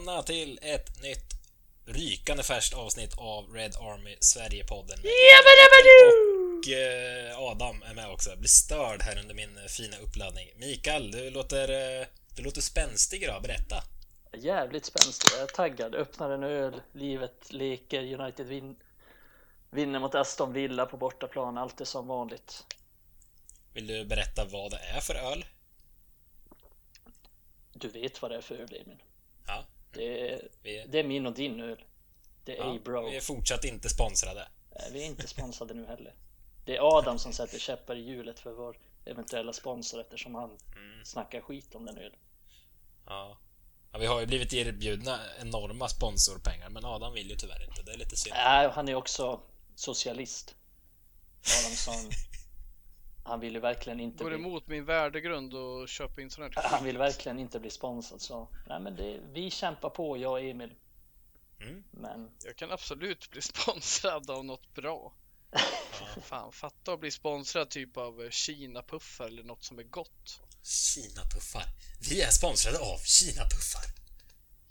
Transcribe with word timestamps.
välkomna 0.00 0.22
till 0.22 0.58
ett 0.62 1.02
nytt 1.02 1.32
rykande 1.84 2.42
färskt 2.42 2.74
avsnitt 2.74 3.18
av 3.18 3.54
Red 3.54 3.76
Army 3.76 4.16
Sverige-podden. 4.20 4.98
Och 6.58 6.72
eh, 6.72 7.38
Adam 7.38 7.82
är 7.82 7.94
med 7.94 8.10
också. 8.10 8.30
Jag 8.30 8.38
blir 8.38 8.48
störd 8.48 9.02
här 9.02 9.18
under 9.20 9.34
min 9.34 9.58
eh, 9.58 9.64
fina 9.64 9.96
uppladdning. 9.96 10.48
Mikael, 10.56 11.10
du 11.10 11.30
låter, 11.30 11.68
eh, 12.00 12.06
du 12.36 12.42
låter 12.42 12.60
spänstig 12.60 13.22
idag. 13.22 13.42
Berätta. 13.42 13.82
Jävligt 14.32 14.84
spänstig. 14.84 15.30
Jag 15.32 15.42
är 15.42 15.46
taggad. 15.46 15.94
Öppnar 15.94 16.30
en 16.30 16.42
öl. 16.42 16.80
Livet 16.92 17.52
leker. 17.52 18.20
United 18.20 18.46
vin 18.46 18.76
vinner 19.70 19.98
mot 19.98 20.14
Aston 20.14 20.52
Villa 20.52 20.86
på 20.86 20.96
bortaplan. 20.96 21.58
Allt 21.58 21.80
är 21.80 21.84
som 21.84 22.06
vanligt. 22.06 22.64
Vill 23.74 23.86
du 23.86 24.04
berätta 24.04 24.44
vad 24.44 24.70
det 24.70 24.78
är 24.78 25.00
för 25.00 25.14
öl? 25.14 25.44
Du 27.72 27.88
vet 27.88 28.22
vad 28.22 28.30
det 28.30 28.36
är 28.36 28.40
för 28.40 28.54
öl, 28.54 28.82
Emil. 28.84 29.02
Ja. 29.46 29.64
Det 29.92 30.30
är, 30.32 30.48
Vi, 30.62 30.86
det 30.88 30.98
är 30.98 31.04
min 31.04 31.26
och 31.26 31.32
din 31.34 31.60
öl. 31.60 31.84
Det 32.44 32.52
är 32.56 32.64
ja, 32.64 32.76
A-Bro. 32.76 33.10
vi 33.10 33.16
är 33.16 33.20
fortsatt 33.20 33.64
inte 33.64 33.88
sponsrade. 33.88 34.48
Vi 34.92 35.02
är 35.02 35.06
inte 35.06 35.28
sponsrade 35.28 35.74
nu 35.74 35.86
heller. 35.86 36.14
Det 36.66 36.76
är 36.76 36.98
Adam 36.98 37.18
som 37.18 37.32
sätter 37.32 37.58
käppar 37.58 37.96
i 37.96 38.00
hjulet 38.00 38.40
för 38.40 38.52
vår 38.52 38.78
eventuella 39.04 39.52
sponsor 39.52 40.00
eftersom 40.00 40.34
han 40.34 40.58
Mm. 40.76 41.04
snackar 41.04 41.40
skit 41.40 41.74
om 41.74 41.84
den 41.86 41.98
ölen. 41.98 42.18
Ja. 43.06 43.38
ja. 43.92 43.98
Vi 43.98 44.06
har 44.06 44.20
ju 44.20 44.26
blivit 44.26 44.52
erbjudna 44.52 45.18
enorma 45.40 45.88
sponsorpengar, 45.88 46.68
men 46.70 46.84
Adam 46.84 47.12
vill 47.12 47.30
ju 47.30 47.36
tyvärr 47.36 47.64
inte. 47.68 47.82
Det 47.82 47.92
är 47.92 47.96
lite 47.98 48.16
synd. 48.16 48.34
Nej, 48.36 48.70
han 48.70 48.88
är 48.88 48.94
också 48.94 49.40
socialist. 49.74 50.54
Adamsson. 51.64 52.10
Han 53.30 53.40
vill 53.40 53.54
ju 53.54 53.60
verkligen 53.60 54.00
inte 54.00 54.24
Går 54.24 54.30
bli, 54.30 54.38
emot 54.38 54.66
min 54.66 54.84
värdegrund 54.84 55.54
och 55.54 55.88
köpa 55.88 56.20
in 56.20 56.30
sån 56.30 56.44
här 56.44 56.52
han 56.56 56.84
vill 56.84 56.98
verkligen 56.98 57.38
inte 57.38 57.60
bli 57.60 57.70
sponsrad 57.70 58.20
så. 58.20 58.48
Nej 58.66 58.80
men 58.80 58.96
det, 58.96 59.20
vi 59.32 59.50
kämpar 59.50 59.90
på 59.90 60.16
jag 60.16 60.32
och 60.32 60.40
Emil. 60.40 60.74
Mm. 61.60 61.84
Men 61.90 62.30
Jag 62.44 62.56
kan 62.56 62.70
absolut 62.72 63.30
bli 63.30 63.42
sponsrad 63.52 64.30
av 64.30 64.44
något 64.44 64.74
bra. 64.74 65.12
Fan, 66.22 66.52
fatta 66.52 66.92
att 66.92 67.00
bli 67.00 67.10
sponsrad 67.10 67.70
typ 67.70 67.96
av 67.96 68.22
eh, 68.22 68.30
Kina-puffar 68.30 69.26
eller 69.26 69.42
något 69.42 69.64
som 69.64 69.78
är 69.78 69.82
gott. 69.82 70.40
Kina-puffar. 70.62 71.64
Vi 72.10 72.22
är 72.22 72.30
sponsrade 72.30 72.78
av 72.78 72.98
Kina-puffar. 72.98 73.84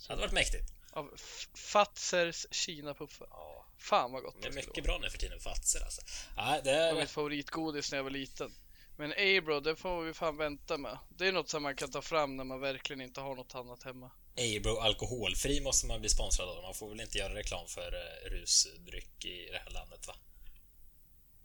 Det 0.07 0.13
hade 0.13 0.21
varit 0.21 0.31
mäktigt. 0.33 0.73
Av 0.91 1.11
F- 1.15 1.47
Fazers 1.53 2.45
Kina-puffar. 2.51 3.27
Ja, 3.29 3.65
Fan 3.79 4.11
vad 4.11 4.23
gott 4.23 4.35
det 4.41 4.47
är 4.47 4.51
det 4.51 4.51
skulle 4.61 4.67
mycket 4.71 4.83
bra 4.83 4.97
nu 5.01 5.09
för 5.09 5.17
tiden, 5.17 5.39
Fatser 5.39 5.81
alltså. 5.83 6.01
Ja, 6.37 6.61
det 6.63 6.71
Det 6.71 6.77
var 6.91 6.97
är... 6.97 7.01
mitt 7.01 7.09
favoritgodis 7.11 7.91
när 7.91 7.97
jag 7.97 8.03
var 8.03 8.11
liten. 8.11 8.53
Men 8.97 9.11
A-bro, 9.11 9.59
det 9.59 9.75
får 9.75 10.01
vi 10.03 10.13
fan 10.13 10.37
vänta 10.37 10.77
med. 10.77 10.97
Det 11.09 11.27
är 11.27 11.31
något 11.31 11.49
som 11.49 11.63
man 11.63 11.75
kan 11.75 11.91
ta 11.91 12.01
fram 12.01 12.37
när 12.37 12.43
man 12.43 12.59
verkligen 12.59 13.01
inte 13.01 13.21
har 13.21 13.35
något 13.35 13.55
annat 13.55 13.83
hemma. 13.83 14.11
Abro 14.57 14.77
alkoholfri 14.77 15.61
måste 15.61 15.87
man 15.87 15.99
bli 15.99 16.09
sponsrad 16.09 16.49
av. 16.49 16.63
Man 16.63 16.73
får 16.73 16.89
väl 16.89 17.01
inte 17.01 17.17
göra 17.17 17.35
reklam 17.35 17.67
för 17.67 17.93
eh, 17.93 18.29
rusdryck 18.29 19.25
i 19.25 19.49
det 19.51 19.57
här 19.57 19.69
landet, 19.69 20.07
va? 20.07 20.15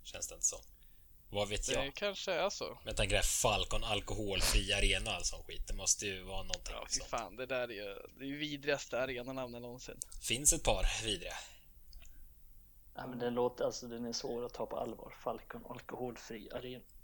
Känns 0.04 0.28
det 0.28 0.34
inte 0.34 0.46
så? 0.46 0.60
Vad 1.30 1.48
vet 1.48 1.66
Det 1.66 1.72
jag? 1.72 1.94
kanske 1.94 2.32
är 2.32 2.50
så. 2.50 2.78
Med 2.84 2.96
tanke 2.96 3.16
på 3.18 3.22
Falcon 3.24 3.84
alkoholfri 3.84 4.72
arena 4.72 5.10
och 5.10 5.16
all 5.16 5.24
sån 5.24 5.42
skit. 5.44 5.66
Det 5.68 5.74
måste 5.74 6.06
ju 6.06 6.22
vara 6.22 6.42
någonting. 6.42 6.74
Ja, 6.74 6.86
fy 6.94 7.00
fan, 7.10 7.36
det 7.36 7.46
där 7.46 7.68
är 7.68 7.74
ju 7.74 7.94
det 8.18 8.24
är 8.24 8.38
vidrigaste 8.38 9.00
arenanamnet 9.00 9.62
någonsin. 9.62 9.98
Finns 10.22 10.52
ett 10.52 10.62
par 10.62 11.04
vidriga. 11.04 11.34
Nej 13.04 13.10
men 13.10 13.18
den 13.18 13.34
låter, 13.34 13.64
alltså 13.64 13.86
den 13.88 14.04
är 14.04 14.12
svår 14.12 14.44
att 14.46 14.52
ta 14.52 14.66
på 14.66 14.76
allvar. 14.76 15.14
Falcon 15.20 15.64
alkoholfri 15.68 16.48
arena. 16.52 16.84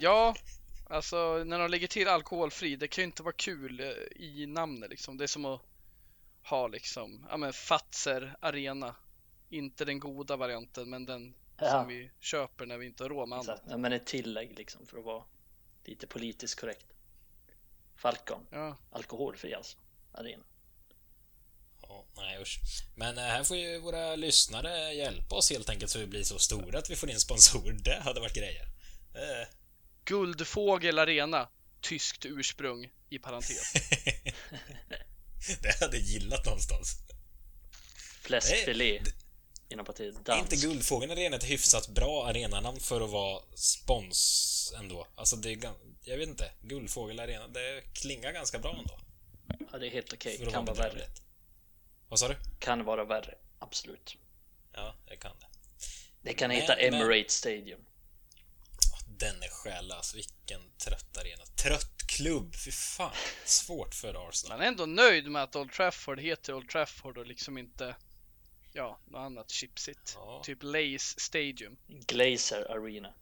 Ja, 0.00 0.34
alltså 0.90 1.44
när 1.44 1.58
de 1.58 1.70
lägger 1.70 1.86
till 1.86 2.08
alkoholfri, 2.08 2.76
det 2.76 2.88
kan 2.88 3.02
ju 3.02 3.06
inte 3.06 3.22
vara 3.22 3.32
kul 3.32 3.80
eh, 3.80 3.86
i 4.22 4.46
namnet 4.46 4.90
liksom. 4.90 5.16
Det 5.16 5.24
är 5.24 5.28
som 5.28 5.44
att 5.44 5.60
ha 6.42 6.66
liksom, 6.68 7.26
ja 7.30 7.36
men 7.36 7.52
Fazer 7.52 8.36
Arena. 8.40 8.96
Inte 9.48 9.84
den 9.84 10.00
goda 10.00 10.36
varianten, 10.36 10.90
men 10.90 11.06
den 11.06 11.34
Ja. 11.58 11.70
som 11.70 11.88
vi 11.88 12.10
köper 12.20 12.66
när 12.66 12.78
vi 12.78 12.86
inte 12.86 13.04
har 13.04 13.08
råd 13.08 13.28
med 13.28 13.38
annat. 13.38 13.62
Ja, 13.68 13.76
men 13.76 13.92
ett 13.92 14.06
tillägg 14.06 14.58
liksom 14.58 14.86
för 14.86 14.98
att 14.98 15.04
vara 15.04 15.24
lite 15.84 16.06
politiskt 16.06 16.60
korrekt. 16.60 16.86
Falcon, 17.96 18.46
Ja, 18.50 18.76
alkoholfri 18.90 19.54
alltså. 19.54 19.78
Arena. 20.12 20.44
Ja, 22.20 22.26
nej 22.26 22.42
usch. 22.42 22.60
Men 22.94 23.18
eh, 23.18 23.24
här 23.24 23.44
får 23.44 23.56
ju 23.56 23.78
våra 23.78 24.16
lyssnare 24.16 24.92
hjälpa 24.94 25.34
oss 25.34 25.50
helt 25.50 25.68
enkelt 25.70 25.90
så 25.90 25.98
vi 25.98 26.06
blir 26.06 26.24
så 26.24 26.38
stora 26.38 26.78
att 26.78 26.90
vi 26.90 26.96
får 26.96 27.10
in 27.10 27.20
sponsorer. 27.20 27.72
Det 27.72 28.00
hade 28.00 28.20
varit 28.20 28.34
grejer. 28.34 28.62
Eh, 29.14 29.48
Guldfågel 30.04 30.98
Arena. 30.98 31.48
Tyskt 31.80 32.24
ursprung 32.24 32.88
i 33.10 33.18
parentes. 33.18 33.72
det 35.62 35.80
hade 35.80 35.96
jag 35.96 36.06
gillat 36.06 36.44
någonstans. 36.44 36.96
Fläskfilé. 38.22 39.02
Inom 39.68 39.84
partiet 39.86 40.14
Är 40.16 40.22
dans. 40.22 40.52
inte 40.52 40.66
Guldfågeln 40.66 41.12
Arena 41.12 41.36
ett 41.36 41.44
hyfsat 41.44 41.88
bra 41.88 42.26
arenanamn 42.26 42.80
för 42.80 43.00
att 43.00 43.10
vara 43.10 43.42
spons 43.54 44.72
ändå? 44.78 45.06
Alltså 45.14 45.36
det 45.36 45.52
är 45.52 45.72
Jag 46.04 46.18
vet 46.18 46.28
inte. 46.28 46.52
Guldfågel 46.62 47.20
Arena, 47.20 47.48
det 47.48 47.82
klingar 47.94 48.32
ganska 48.32 48.58
bra 48.58 48.76
ändå. 48.78 48.98
Ja, 49.72 49.78
det 49.78 49.86
är 49.86 49.90
helt 49.90 50.12
okej. 50.12 50.42
Att 50.46 50.52
Kan 50.52 50.64
vara 50.64 50.76
värre. 50.76 50.88
bedrövligt. 50.88 51.22
Vad 52.10 52.18
sa 52.18 52.28
du? 52.28 52.36
Kan 52.58 52.84
vara 52.84 53.04
värre. 53.04 53.34
Absolut. 53.58 54.16
Ja, 54.72 54.94
det 55.08 55.16
kan 55.16 55.32
det. 55.40 55.46
Det 56.22 56.32
kan 56.34 56.48
Men- 56.48 56.56
heta 56.60 56.76
men- 56.76 56.94
Emirates 56.94 57.34
Stadium. 57.34 57.80
Den 59.06 59.42
är 59.42 59.48
själlös. 59.48 60.14
Vilken 60.14 60.60
trött 60.78 61.16
arena. 61.18 61.44
Trött 61.62 62.06
klubb. 62.06 62.54
Fy 62.64 62.70
fan. 62.70 63.12
Svårt 63.44 63.94
för 63.94 64.28
Arsenal. 64.28 64.58
Man 64.58 64.64
är 64.64 64.68
ändå 64.68 64.86
nöjd 64.86 65.30
med 65.30 65.42
att 65.42 65.56
Old 65.56 65.72
Trafford 65.72 66.20
heter 66.20 66.54
Old 66.54 66.68
Trafford 66.68 67.18
och 67.18 67.26
liksom 67.26 67.58
inte, 67.58 67.96
ja, 68.72 68.98
något 69.06 69.18
annat 69.18 69.50
chipsigt. 69.50 70.12
Ja. 70.16 70.42
Typ 70.44 70.58
Lace 70.62 71.20
Stadium. 71.20 71.76
Glazer 71.86 72.70
Arena. 72.70 73.14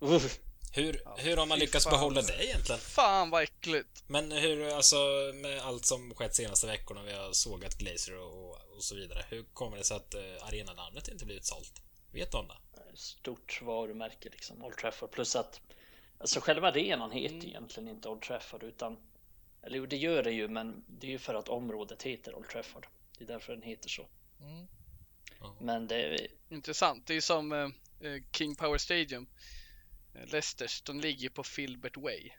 Uff. 0.00 0.38
Hur, 0.72 1.00
Ja, 1.04 1.16
hur 1.18 1.36
har 1.36 1.46
man 1.46 1.58
lyckats 1.58 1.84
fan. 1.84 1.92
behålla 1.92 2.22
det 2.22 2.44
egentligen? 2.44 2.80
Fan 2.80 3.30
vad 3.30 3.42
äckligt! 3.42 4.04
Men 4.06 4.32
hur, 4.32 4.68
alltså 4.74 4.96
med 5.34 5.60
allt 5.60 5.84
som 5.86 6.14
skett 6.14 6.34
senaste 6.34 6.66
veckorna, 6.66 7.02
vi 7.02 7.12
har 7.12 7.32
sågat 7.32 7.78
Glazer 7.78 8.18
och, 8.18 8.50
och, 8.50 8.58
och 8.76 8.84
så 8.84 8.94
vidare. 8.94 9.24
Hur 9.28 9.42
kommer 9.52 9.76
det 9.76 9.84
sig 9.84 9.96
att 9.96 10.14
eh, 10.14 10.20
arenanamnet 10.40 11.08
inte 11.08 11.24
blivit 11.24 11.44
sålt? 11.44 11.72
Vet 12.12 12.32
du 12.32 12.38
om 12.38 12.48
det? 12.48 12.56
Stort 12.94 13.62
varumärke 13.62 14.28
liksom. 14.28 14.64
Old 14.64 14.76
Trafford. 14.76 15.10
Plus 15.10 15.36
att 15.36 15.60
alltså 16.18 16.40
själva 16.40 16.68
arenan 16.68 17.10
heter 17.10 17.34
Mm. 17.34 17.46
egentligen 17.48 17.88
inte 17.88 18.08
Old 18.08 18.22
Trafford 18.22 18.62
utan 18.62 18.96
eller 19.62 19.78
jo, 19.78 19.86
det 19.86 19.96
gör 19.96 20.22
det 20.22 20.32
ju, 20.32 20.48
men 20.48 20.84
det 20.88 21.06
är 21.06 21.10
ju 21.10 21.18
för 21.18 21.34
att 21.34 21.48
området 21.48 22.02
heter 22.02 22.34
Old 22.34 22.48
Trafford. 22.48 22.86
Det 23.18 23.24
är 23.24 23.28
därför 23.28 23.52
den 23.52 23.62
heter 23.62 23.88
så. 23.88 24.06
Mm. 24.40 24.66
Men 25.60 25.86
det 25.86 25.96
är 26.02 26.26
Intressant. 26.48 27.06
Det 27.06 27.14
är 27.14 27.20
som 27.20 27.52
eh, 27.52 27.58
eh, 28.10 28.22
King 28.32 28.54
Power 28.56 28.78
Stadium. 28.78 29.26
Eh, 30.16 30.26
Leicesters, 30.26 30.82
de 30.82 31.00
ligger 31.00 31.28
på 31.28 31.44
Filbert 31.44 31.96
Way. 31.96 32.30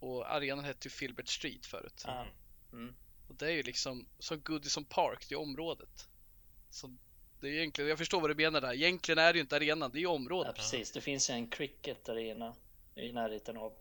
Och 0.00 0.34
arenan 0.34 0.64
hette 0.64 0.88
ju 0.88 0.90
Filbert 0.90 1.28
Street 1.28 1.66
förut. 1.66 2.02
Ja. 2.06 2.26
Mm. 2.72 2.94
Och 3.28 3.34
det 3.34 3.46
är 3.46 3.50
ju 3.50 3.62
liksom 3.62 4.06
som 4.18 4.40
Goodison 4.40 4.84
Park, 4.84 5.26
det 5.28 5.34
är 5.34 5.38
området. 5.38 6.08
Så 6.70 6.96
det 7.40 7.48
är 7.48 7.52
egentligen, 7.52 7.88
jag 7.90 7.98
förstår 7.98 8.20
vad 8.20 8.30
du 8.30 8.34
menar 8.34 8.60
där. 8.60 8.74
Egentligen 8.74 9.18
är 9.18 9.32
det 9.32 9.36
ju 9.36 9.40
inte 9.40 9.56
arenan, 9.56 9.90
det 9.90 9.98
är 9.98 10.00
ju 10.00 10.06
Ja, 10.06 10.10
området. 10.10 10.56
precis. 10.56 10.92
Det 10.92 11.00
finns 11.00 11.30
ju 11.30 11.34
en 11.34 11.48
cricket 11.50 12.08
arena 12.08 12.54
i 12.94 13.12
närheten 13.12 13.56
av 13.56 13.72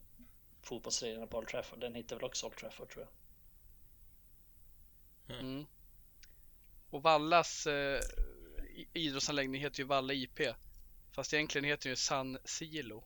fotbollsarenan 0.61 1.27
på 1.27 1.37
Old 1.37 1.47
Trafford. 1.47 1.79
Den 1.79 1.95
heter 1.95 2.15
väl 2.15 2.25
också 2.25 2.45
Old 2.45 2.55
Trafford 2.55 2.89
tror 2.89 3.07
jag. 5.27 5.39
Mm. 5.39 5.65
Och 6.89 7.03
Vallas 7.03 7.67
eh, 7.67 8.01
idrottsanläggning 8.93 9.61
heter 9.61 9.79
ju 9.79 9.85
Valla 9.85 10.13
IP. 10.13 10.39
Fast 11.17 11.33
egentligen 11.33 11.65
heter 11.65 11.83
den 11.83 11.91
ju 11.91 11.95
San 11.95 12.37
Silo. 12.45 13.03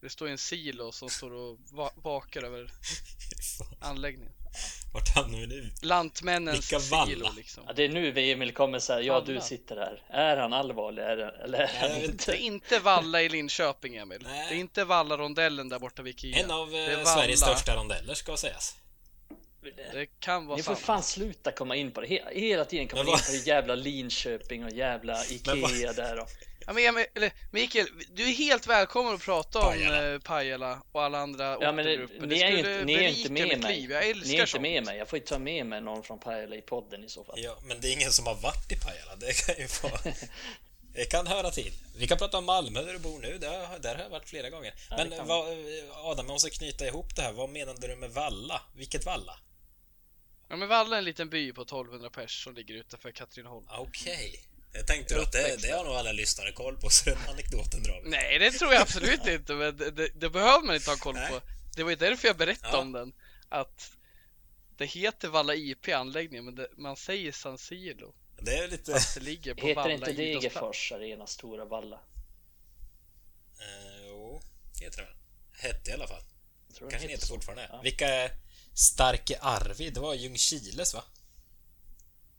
Det 0.00 0.10
står 0.10 0.28
ju 0.28 0.32
en 0.32 0.38
silo 0.38 0.92
som 0.92 1.08
står 1.10 1.32
och 1.32 1.58
va- 1.72 1.92
vakar 1.96 2.42
över 2.42 2.70
anläggningen. 3.80 4.32
Vart 4.94 5.08
hamnar 5.14 5.38
vi 5.38 5.46
nu? 5.46 5.70
Lantmännens 5.82 6.72
Vilka 6.72 6.78
Valla? 6.90 7.06
silo 7.06 7.28
liksom. 7.36 7.64
Ja, 7.66 7.72
det 7.72 7.84
är 7.84 7.88
nu 7.88 8.10
vi 8.10 8.30
Emil 8.32 8.52
kommer 8.52 8.78
säga 8.78 9.00
ja 9.00 9.20
du 9.26 9.40
sitter 9.40 9.76
här. 9.76 10.02
Är 10.08 10.36
han 10.36 10.52
allvarlig? 10.52 11.02
Är 11.02 11.16
det, 11.16 11.30
eller 11.44 11.58
är 11.58 11.88
han 11.90 11.96
inte? 12.04 12.32
Det 12.32 12.38
är 12.38 12.40
inte 12.42 12.78
Valla 12.78 13.22
i 13.22 13.28
Linköping 13.28 13.96
Emil. 13.96 14.18
Nej. 14.22 14.46
Det 14.48 14.54
är 14.54 14.58
inte 14.60 14.84
Valla-rondellen 14.84 15.68
där 15.68 15.78
borta 15.78 16.02
vid 16.02 16.14
Ikea. 16.14 16.44
En 16.44 16.50
av 16.50 16.70
Det 16.70 16.78
är 16.78 16.98
eh. 16.98 17.04
Sveriges 17.04 17.40
största 17.40 17.76
rondeller 17.76 18.14
ska 18.14 18.36
sägas. 18.36 18.76
Det 19.92 20.06
kan 20.20 20.46
vara 20.46 20.56
Ni 20.56 20.62
får 20.62 20.74
sant. 20.74 20.84
fan 20.86 21.02
sluta 21.02 21.52
komma 21.52 21.76
in 21.76 21.90
på 21.92 22.00
det. 22.00 22.06
He- 22.06 22.34
Hela 22.34 22.64
tiden 22.64 22.88
komma 22.88 23.00
in 23.02 23.06
på 23.06 23.32
det 23.32 23.46
jävla 23.46 23.74
Linköping 23.74 24.64
och 24.64 24.70
jävla 24.70 25.24
Ikea 25.30 25.92
där 25.92 26.20
och... 26.20 26.28
Ja, 26.66 26.72
men, 26.72 27.04
eller, 27.14 27.32
Mikael, 27.50 27.86
du 28.14 28.22
är 28.28 28.32
helt 28.32 28.66
välkommen 28.66 29.14
att 29.14 29.20
prata 29.22 29.58
om 29.58 29.64
Pajala. 29.72 30.12
eh, 30.12 30.18
Pajala 30.18 30.82
och 30.92 31.02
alla 31.02 31.18
andra 31.18 31.58
Ja 31.60 31.72
men 31.72 31.86
uppe. 32.00 32.26
ni 32.26 32.40
är 32.40 32.56
inte, 32.58 32.84
ni 32.84 32.94
är 32.94 33.08
inte 33.08 33.32
med 33.32 33.60
mig. 33.60 33.76
liv. 33.80 33.90
Jag 33.90 34.08
älskar 34.08 34.26
Ni 34.28 34.34
är 34.34 34.40
inte 34.40 34.50
sånt. 34.50 34.62
med 34.62 34.84
mig. 34.86 34.98
Jag 34.98 35.08
får 35.08 35.18
ju 35.18 35.24
ta 35.24 35.38
med 35.38 35.66
mig 35.66 35.80
någon 35.80 36.02
från 36.02 36.18
Pajala 36.18 36.56
i 36.56 36.62
podden 36.62 37.04
i 37.04 37.08
så 37.08 37.24
fall. 37.24 37.34
Ja, 37.38 37.58
men 37.64 37.80
det 37.80 37.88
är 37.88 37.92
ingen 37.92 38.12
som 38.12 38.26
har 38.26 38.34
varit 38.34 38.72
i 38.72 38.76
Pajala. 38.76 39.16
Det 39.16 39.46
kan 39.46 39.54
ju 39.58 39.66
vara... 39.82 40.00
Det 40.94 41.04
kan 41.04 41.26
höra 41.26 41.50
till. 41.50 41.72
Vi 41.96 42.06
kan 42.06 42.18
prata 42.18 42.38
om 42.38 42.44
Malmö 42.44 42.82
där 42.82 42.92
du 42.92 42.98
bor 42.98 43.18
nu. 43.20 43.38
Där, 43.38 43.78
där 43.78 43.94
har 43.94 44.02
jag 44.02 44.10
varit 44.10 44.28
flera 44.28 44.50
gånger. 44.50 44.74
Ja, 44.90 44.96
Men 44.96 45.26
vad, 45.26 45.48
Adam, 45.92 46.26
jag 46.26 46.32
måste 46.32 46.50
knyta 46.50 46.86
ihop 46.86 47.16
det 47.16 47.22
här. 47.22 47.32
Vad 47.32 47.50
menade 47.50 47.86
du 47.88 47.96
med 47.96 48.10
Valla? 48.10 48.62
Vilket 48.76 49.04
Valla? 49.06 49.38
Ja 50.48 50.56
men 50.56 50.68
Valla 50.68 50.96
är 50.96 50.98
en 50.98 51.04
liten 51.04 51.30
by 51.30 51.52
på 51.52 51.62
1200 51.62 52.10
pers 52.10 52.44
som 52.44 52.54
ligger 52.54 52.74
utanför 52.74 53.10
Katrineholm. 53.10 53.66
Okej. 53.70 54.44
Jag 54.72 54.86
tänkte 54.86 55.20
att 55.22 55.32
det, 55.32 55.56
det 55.62 55.70
har 55.70 55.84
nog 55.84 55.94
alla 55.94 56.12
lyssnare 56.12 56.52
koll 56.52 56.76
på, 56.76 56.90
så 56.90 57.10
den 57.10 57.18
anekdoten 57.28 57.82
drar 57.82 58.00
vi. 58.04 58.10
Nej, 58.10 58.38
det 58.38 58.50
tror 58.50 58.72
jag 58.72 58.82
absolut 58.82 59.26
inte, 59.26 59.54
men 59.54 59.76
det, 59.76 59.90
det, 59.90 60.08
det 60.14 60.30
behöver 60.30 60.66
man 60.66 60.74
inte 60.74 60.90
ha 60.90 60.96
koll 60.96 61.14
Nej. 61.14 61.30
på. 61.30 61.40
Det 61.76 61.82
var 61.82 61.90
ju 61.90 61.96
därför 61.96 62.28
jag 62.28 62.36
berättade 62.36 62.76
Ja. 62.76 62.80
om 62.80 62.92
den. 62.92 63.12
Att 63.48 63.90
det 64.76 64.86
heter 64.86 65.28
Valla 65.28 65.54
IP 65.54 65.88
anläggningen, 65.88 66.44
men 66.44 66.54
det, 66.54 66.68
man 66.76 66.96
säger 66.96 67.32
San 67.32 67.58
Siro. 67.58 68.14
Det 68.42 68.56
är 68.56 68.68
lite... 68.68 68.92
Fast 68.92 69.14
det 69.14 69.20
ligger 69.20 69.54
på 69.54 69.66
Heter 69.66 69.74
Valla 69.82 69.94
inte. 69.94 70.12
Degerfors 70.12 70.92
Arena 70.92 71.26
Stora 71.26 71.64
Valla? 71.64 72.00
Eh, 73.58 74.06
jo, 74.06 74.42
heter 74.80 74.96
det 74.98 75.04
väl. 75.04 75.14
Hette 75.52 75.90
i 75.90 75.94
alla 75.94 76.06
fall. 76.08 76.22
Tror 76.74 76.80
den 76.80 76.90
Kanske 76.90 77.08
heter 77.08 77.26
så. 77.26 77.34
fortfarande. 77.34 77.68
Ja. 77.72 77.80
Vilka 77.82 78.08
är 78.08 78.30
Starke 78.74 79.38
Arvid? 79.40 79.94
Det 79.94 80.00
var 80.00 80.14
Ljungskiles, 80.14 80.94
va? 80.94 81.04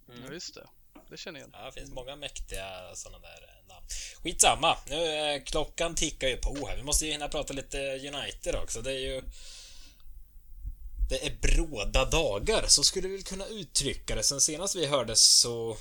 Ja, 0.07 0.33
just 0.33 0.55
det. 0.55 0.67
Det 1.11 1.17
känner 1.17 1.39
jag 1.39 1.47
igen. 1.47 1.59
Ja, 1.59 1.65
det 1.65 1.79
finns 1.79 1.91
många 1.91 2.15
mäktiga 2.15 2.95
sådana 2.95 3.19
där 3.19 3.41
eh, 3.49 3.67
namn. 3.67 3.85
Skitsamma. 4.23 4.77
Nu, 4.89 5.05
eh, 5.05 5.43
klockan 5.43 5.95
tickar 5.95 6.27
ju 6.27 6.37
på 6.37 6.67
här. 6.67 6.77
Vi 6.77 6.83
måste 6.83 7.05
ju 7.05 7.11
hinna 7.11 7.27
prata 7.27 7.53
lite 7.53 7.77
United 7.77 8.55
också. 8.55 8.81
Det 8.81 8.91
är 8.91 8.99
ju... 8.99 9.21
Det 11.09 11.25
är 11.25 11.35
bråda 11.41 12.05
dagar, 12.05 12.65
så 12.67 12.83
skulle 12.83 13.07
vi 13.07 13.15
väl 13.15 13.23
kunna 13.23 13.45
uttrycka 13.45 14.15
det. 14.15 14.23
Sen 14.23 14.41
senast 14.41 14.75
vi 14.75 14.85
hördes 14.85 15.39
så... 15.39 15.77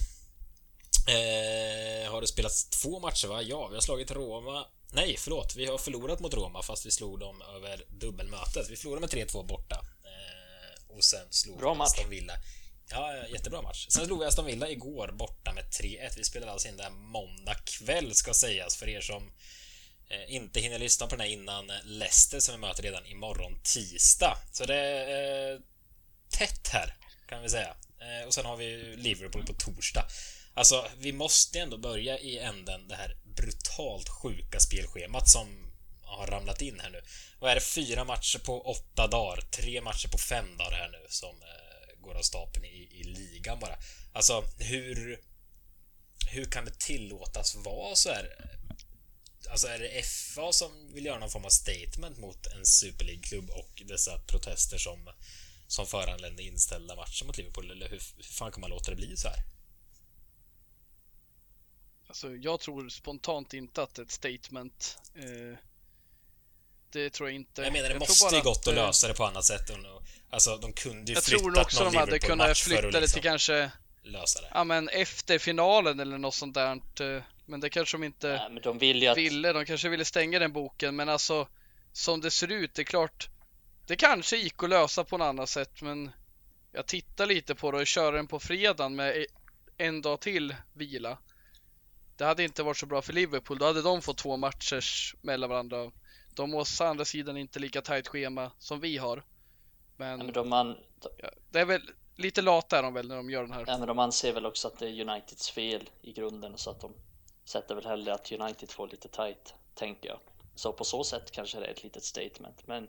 Eh, 1.09 2.11
har 2.13 2.21
det 2.21 2.27
spelats 2.27 2.71
två 2.71 3.01
matcher, 3.01 3.29
va? 3.29 3.43
Ja, 3.43 3.69
vi 3.69 3.75
har 3.75 3.83
slagit 3.83 4.11
Roma. 4.11 4.67
Nej, 4.93 5.17
förlåt. 5.19 5.57
Vi 5.57 5.67
har 5.67 5.79
förlorat 5.79 6.21
mot 6.21 6.35
Roma 6.35 6.63
fast 6.63 6.87
vi 6.87 6.91
slog 6.91 7.19
dem 7.19 7.43
över 7.43 7.85
dubbelmötet. 7.89 8.71
Vi 8.71 8.77
förlorade 8.77 9.01
med 9.01 9.11
3-2 9.11 9.47
borta. 9.47 9.81
Eh, 10.05 10.97
och 10.97 11.05
sen 11.05 11.27
slog 11.31 11.59
Bra 11.59 11.73
vi 11.73 11.79
match. 11.79 11.87
Aston 11.87 12.11
Villa. 12.11 12.35
Ja, 12.93 13.27
jättebra 13.29 13.63
match. 13.63 13.87
Sen 13.89 14.07
slog 14.07 14.19
vi 14.21 14.27
Aston 14.27 14.47
Villa 14.47 14.69
igår 14.69 15.13
borta 15.13 15.53
med 15.53 15.65
3-1. 15.65 16.13
Vi 16.17 16.25
spelade 16.25 16.53
alltså 16.53 16.69
in 16.69 16.77
det 16.77 16.83
här 16.83 16.91
måndag 16.91 17.55
kväll 17.55 18.15
ska 18.15 18.35
sägas 18.35 18.77
för 18.77 18.89
er 18.89 19.01
som 19.01 19.33
eh, 20.09 20.35
inte 20.35 20.61
hinner 20.61 20.79
lyssna 20.79 21.07
på 21.07 21.17
den 21.17 21.21
här 21.21 21.33
innan 21.33 21.71
eh, 21.71 21.77
Leicester 21.85 22.41
som 22.41 22.55
vi 22.55 22.61
möter 22.61 22.83
redan 22.83 23.07
imorgon 23.07 23.61
tisdag. 23.63 24.37
Så 24.53 24.65
det 24.65 24.77
är 24.77 25.53
eh, 25.53 25.61
tätt 26.39 26.69
här 26.69 26.97
kan 27.29 27.43
vi 27.43 27.49
säga. 27.49 27.75
Och 28.27 28.35
sen 28.35 28.45
har 28.45 28.57
vi 28.57 28.97
Liverpool 28.97 29.47
på 29.47 29.53
torsdag. 29.53 30.05
Alltså, 30.55 30.87
vi 30.99 31.13
måste 31.13 31.61
ändå 31.61 31.79
börja 31.79 32.19
i 32.19 32.39
änden 32.39 32.89
det 32.89 32.95
här 32.95 33.17
brutalt 33.37 34.09
sjuka 34.09 34.61
spelschemat 34.61 35.29
som 35.29 35.73
har 36.03 36.27
ramlat 36.27 36.63
in 36.63 36.81
här 36.81 36.91
nu. 36.91 37.03
Vad 37.39 37.51
är 37.51 37.55
det? 37.55 37.61
Fyra 37.61 38.05
matcher 38.05 38.39
på 38.39 38.63
åtta 38.63 39.07
dagar, 39.07 39.41
tre 39.41 39.81
matcher 39.81 40.09
på 40.09 40.19
fem 40.19 40.57
dagar 40.57 40.77
här 40.79 40.89
nu 40.89 41.07
som 41.09 41.35
går 42.03 42.15
av 42.15 42.23
stapeln 42.23 42.65
i, 42.65 42.89
i 43.01 43.05
ligan 43.05 43.59
bara. 43.61 43.77
Alltså, 44.13 44.45
hur... 44.59 45.21
Hur 46.33 46.45
kan 46.45 46.65
det 46.65 46.79
tillåtas 46.79 47.57
vara 47.57 47.97
så 47.97 48.09
här? 48.09 48.51
Alltså, 49.51 49.67
är 49.69 49.79
det 49.79 50.03
FA 50.07 50.53
som 50.53 50.95
vill 50.95 51.07
göra 51.07 51.19
någon 51.19 51.31
form 51.31 51.45
av 51.45 51.51
statement 51.51 52.19
mot 52.19 52.47
en 52.47 52.67
Super 52.67 53.05
League-klubb 53.05 53.51
och 53.51 53.83
dessa 53.87 54.19
protester 54.19 54.79
som, 54.79 55.11
som 55.67 55.87
föranledde 55.87 56.43
inställda 56.43 56.97
matcher 56.97 57.25
mot 57.25 57.37
Liverpool? 57.37 57.71
Eller 57.71 57.89
hur, 57.89 58.03
hur 58.17 58.23
fan 58.23 58.53
kan 58.53 58.61
man 58.61 58.71
låta 58.71 58.91
det 58.91 58.97
bli 58.97 59.17
så 59.17 59.29
här? 59.29 59.39
Alltså, 62.07 62.37
jag 62.37 62.61
tror 62.61 62.89
spontant 62.89 63.55
inte 63.55 63.83
att 63.83 63.99
ett 63.99 64.11
statement. 64.11 64.99
Eh, 65.15 65.59
det 66.93 67.11
tror 67.11 67.29
jag 67.29 67.37
inte. 67.37 67.63
Jag 67.63 67.73
menar, 67.73 67.89
det 67.89 67.95
tror 67.95 67.99
måste 68.01 68.25
bara 68.25 68.37
ju 68.37 68.43
gått 68.43 68.59
att 68.59 68.67
eh, 68.67 68.75
lösa 68.75 69.09
det 69.09 69.15
på 69.15 69.25
annat 69.25 69.45
sätt. 69.45 69.71
Och, 69.71 70.03
alltså, 70.31 70.57
de 70.57 70.73
kunde 70.73 71.13
ju 71.13 71.15
Jag 71.15 71.25
flyttat 71.25 71.43
tror 71.43 71.61
också 71.61 71.85
någon 71.85 71.93
de 71.93 71.99
hade 71.99 72.19
kunnat 72.19 72.59
flytta 72.59 72.87
att 72.87 72.93
det 72.93 73.01
liksom 73.01 73.21
till 73.21 73.31
kanske, 73.31 73.71
lösa 74.03 74.41
det. 74.41 74.49
ja 74.55 74.65
men 74.65 74.89
efter 74.89 75.39
finalen 75.39 76.01
eller 76.01 76.19
något 76.19 76.35
sånt 76.35 76.55
där. 76.55 76.73
eh, 77.01 77.23
Men 77.47 77.61
det 77.61 77.71
kanske 77.71 77.97
de 77.97 78.05
inte 78.05 78.29
Nej, 78.29 78.51
men 78.51 78.63
de 78.63 78.79
vill 78.79 79.09
att... 79.09 79.19
ville. 79.19 79.53
De 79.53 79.65
kanske 79.65 79.89
ville 79.89 80.05
stänga 80.05 80.39
den 80.39 80.53
boken, 80.53 80.97
men 80.97 81.09
alltså 81.09 81.49
som 81.93 82.21
det 82.21 82.31
ser 82.31 82.53
ut, 82.53 82.75
det 82.75 82.83
är 82.83 82.85
klart. 82.85 83.29
Det 83.87 83.97
kanske 83.97 84.37
gick 84.37 84.63
att 84.63 84.71
lösa 84.71 85.05
på 85.05 85.19
något 85.19 85.25
annat 85.27 85.49
sätt, 85.49 85.83
men 85.83 86.11
jag 86.73 86.87
tittar 86.87 87.27
lite 87.27 87.55
på 87.55 87.71
det 87.71 87.79
och 87.79 87.87
kör 87.87 88.13
den 88.13 88.27
på 88.27 88.41
fredagen 88.41 88.97
med 88.97 89.27
en 89.79 90.03
dag 90.03 90.21
till 90.21 90.57
vila. 90.75 91.19
Det 92.17 92.25
hade 92.25 92.45
inte 92.45 92.63
varit 92.63 92.77
så 92.77 92.87
bra 92.87 93.03
för 93.03 93.13
Liverpool. 93.13 93.59
Då 93.59 93.67
hade 93.67 93.83
de 93.83 94.03
fått 94.03 94.19
två 94.19 94.37
matchers 94.37 95.15
mellan 95.23 95.51
varandra. 95.51 95.91
De 96.35 96.53
har 96.53 96.61
å 96.61 96.85
andra 96.85 97.05
sidan 97.05 97.37
inte 97.37 97.59
lika 97.59 97.83
tajt 97.83 98.09
schema 98.09 98.51
som 98.59 98.81
vi 98.81 98.97
har. 98.97 99.25
Men, 99.97 100.19
Nej, 100.19 100.27
men 100.27 100.35
de, 100.35 100.49
man, 100.49 100.77
ja, 101.17 101.31
det 101.51 101.61
är 101.61 101.65
väl 101.65 101.83
lite 102.17 102.43
lata 102.43 102.79
är 102.79 102.83
de 102.83 102.95
väl 102.95 103.09
när 103.09 103.17
de 103.17 103.31
gör 103.31 103.43
den 103.43 103.53
här. 103.53 103.67
nej, 103.67 103.79
men 103.79 103.89
de 103.89 103.99
anser 103.99 104.33
väl 104.33 104.47
också 104.47 104.69
att 104.69 104.79
det 104.79 104.89
är 104.89 105.09
Uniteds 105.09 105.51
fel 105.51 105.91
i 106.03 106.13
grunden 106.13 106.59
så 106.59 106.71
att 106.71 106.81
de 106.81 106.95
sätter 107.45 107.75
väl 107.75 107.87
hellre 107.87 108.15
att 108.15 108.33
United 108.33 108.71
får 108.71 108.89
lite 108.89 109.09
tight, 109.09 109.55
tänker 109.75 110.09
jag. 110.09 110.19
Så 110.55 110.73
på 110.73 110.85
så 110.85 111.05
sätt 111.05 111.31
kanske 111.31 111.61
det 111.61 111.67
är 111.67 111.71
ett 111.71 111.83
litet 111.83 112.05
statement, 112.05 112.67
men 112.67 112.89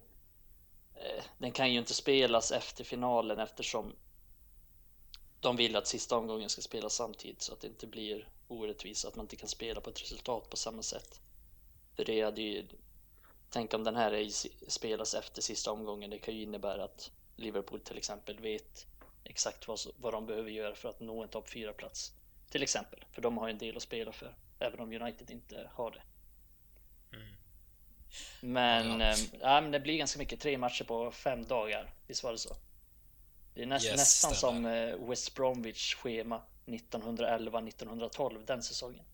eh, 0.95 1.23
den 1.37 1.51
kan 1.51 1.71
ju 1.73 1.79
inte 1.79 1.93
spelas 1.93 2.51
efter 2.51 2.83
finalen 2.83 3.39
eftersom 3.39 3.95
de 5.39 5.55
vill 5.55 5.75
att 5.75 5.87
sista 5.87 6.17
omgången 6.17 6.49
ska 6.49 6.61
spelas 6.61 6.93
samtidigt 6.93 7.41
så 7.41 7.53
att 7.53 7.61
det 7.61 7.67
inte 7.67 7.87
blir 7.87 8.27
orättvist 8.47 9.05
att 9.05 9.15
man 9.15 9.23
inte 9.23 9.35
kan 9.35 9.49
spela 9.49 9.81
på 9.81 9.89
ett 9.89 10.01
resultat 10.01 10.49
på 10.49 10.57
samma 10.57 10.81
sätt. 10.81 11.21
För 11.95 12.05
det 12.05 12.21
hade 12.21 12.41
ju 12.41 12.67
Tänk 13.53 13.73
om 13.73 13.83
den 13.83 13.95
här 13.95 14.27
spelas 14.69 15.13
efter 15.13 15.41
sista 15.41 15.71
omgången. 15.71 16.09
Det 16.09 16.17
kan 16.19 16.35
ju 16.35 16.41
innebära 16.41 16.83
att 16.83 17.11
Liverpool 17.35 17.79
till 17.79 17.97
exempel 17.97 18.39
vet 18.39 18.87
exakt 19.23 19.67
vad, 19.67 19.79
vad 19.97 20.13
de 20.13 20.25
behöver 20.25 20.49
göra 20.49 20.75
för 20.75 20.89
att 20.89 20.99
nå 20.99 21.23
en 21.23 21.29
topp 21.29 21.49
4 21.49 21.73
plats. 21.73 22.13
Till 22.49 22.63
exempel, 22.63 23.05
för 23.11 23.21
de 23.21 23.37
har 23.37 23.49
en 23.49 23.57
del 23.57 23.77
att 23.77 23.83
spela 23.83 24.11
för, 24.11 24.35
även 24.59 24.79
om 24.79 24.93
United 24.93 25.29
inte 25.31 25.69
har 25.73 25.91
det. 25.91 26.01
Mm. 27.17 27.27
Men, 28.41 28.99
Ja. 28.99 29.15
ja, 29.41 29.61
men 29.61 29.71
det 29.71 29.79
blir 29.79 29.97
ganska 29.97 30.19
mycket, 30.19 30.39
tre 30.39 30.57
matcher 30.57 30.83
på 30.83 31.11
fem 31.11 31.45
dagar. 31.45 31.93
Visst 32.07 32.23
var 32.23 32.31
det 32.31 32.37
så? 32.37 32.55
Det 33.53 33.61
är 33.61 33.65
näst, 33.65 33.85
Yes, 33.85 33.97
nästan 33.97 34.31
som 34.35 34.53
stämmer. 34.55 34.93
eh, 34.93 35.09
West 35.09 35.35
Bromwich 35.35 35.95
schema 35.95 36.41
1911-1912 36.65 38.45
den 38.45 38.63
säsongen. 38.63 39.05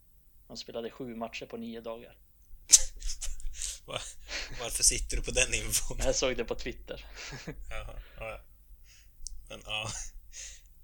De 0.48 0.58
spelade 0.58 0.90
sju 0.90 1.16
matcher 1.16 1.46
på 1.46 1.58
nio 1.58 1.82
dagar. 1.82 2.18
Va- 3.88 4.02
Varför 4.62 4.84
sitter 4.84 5.18
du 5.18 5.24
på 5.24 5.32
den 5.32 5.54
infon? 5.54 5.98
Jag 6.04 6.16
såg 6.16 6.38
det 6.38 6.44
på 6.46 6.56
Twitter. 6.56 7.06
Jaha, 7.70 8.00
ja. 8.20 8.42
Men 9.50 9.62
ja. 9.66 9.92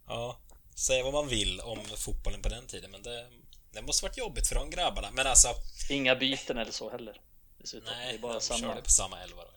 Ja. 0.07 0.39
Säga 0.75 1.03
vad 1.03 1.13
man 1.13 1.27
vill 1.27 1.59
om 1.61 1.79
fotbollen 1.97 2.41
på 2.41 2.49
den 2.49 2.67
tiden, 2.67 2.91
men 2.91 3.03
det, 3.03 3.27
det 3.71 3.81
måste 3.81 4.05
varit 4.05 4.17
jobbigt 4.17 4.47
för 4.47 4.55
de 4.55 4.69
grabbarna. 4.69 5.11
Men 5.11 5.27
alltså, 5.27 5.47
Inga 5.89 6.15
byten 6.15 6.57
eller 6.57 6.71
så 6.71 6.89
heller. 6.91 7.21
Dessutom. 7.57 7.85
det 7.89 7.95
nej, 7.95 8.15
är 8.15 8.19
bara 8.19 8.33
de 8.33 8.41
samma. 8.41 8.59
körde 8.59 8.81
på 8.81 8.91
samma 8.91 9.23
elva 9.23 9.41
då. 9.43 9.53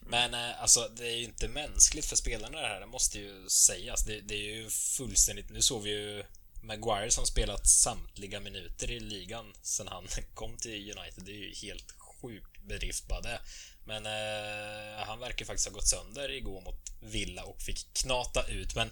Men 0.00 0.34
eh, 0.34 0.62
alltså, 0.62 0.88
det 0.96 1.06
är 1.08 1.16
ju 1.16 1.24
inte 1.24 1.48
mänskligt 1.48 2.06
för 2.06 2.16
spelarna 2.16 2.60
det 2.60 2.66
här, 2.66 2.80
det 2.80 2.86
måste 2.86 3.18
ju 3.18 3.48
sägas. 3.48 4.04
Det, 4.04 4.20
det 4.20 4.34
är 4.34 4.54
ju 4.54 4.70
fullständigt... 4.70 5.50
Nu 5.50 5.62
såg 5.62 5.82
vi 5.82 5.90
ju 5.90 6.24
Maguire 6.62 7.10
som 7.10 7.26
spelat 7.26 7.66
samtliga 7.68 8.40
minuter 8.40 8.90
i 8.90 9.00
ligan 9.00 9.52
sen 9.62 9.88
han 9.88 10.06
kom 10.34 10.56
till 10.56 10.98
United. 10.98 11.24
Det 11.24 11.32
är 11.32 11.36
ju 11.36 11.54
helt 11.68 11.98
sjuk 12.24 12.44
bedrift 12.68 13.08
bara 13.08 13.20
det. 13.20 13.40
Men 13.84 14.06
eh, 14.06 15.06
han 15.06 15.18
verkar 15.18 15.44
faktiskt 15.44 15.68
ha 15.68 15.74
gått 15.74 15.88
sönder 15.88 16.30
igår 16.30 16.60
mot 16.60 16.80
Villa 17.00 17.44
och 17.44 17.60
fick 17.62 17.94
knata 17.94 18.46
ut. 18.46 18.74
Men 18.74 18.90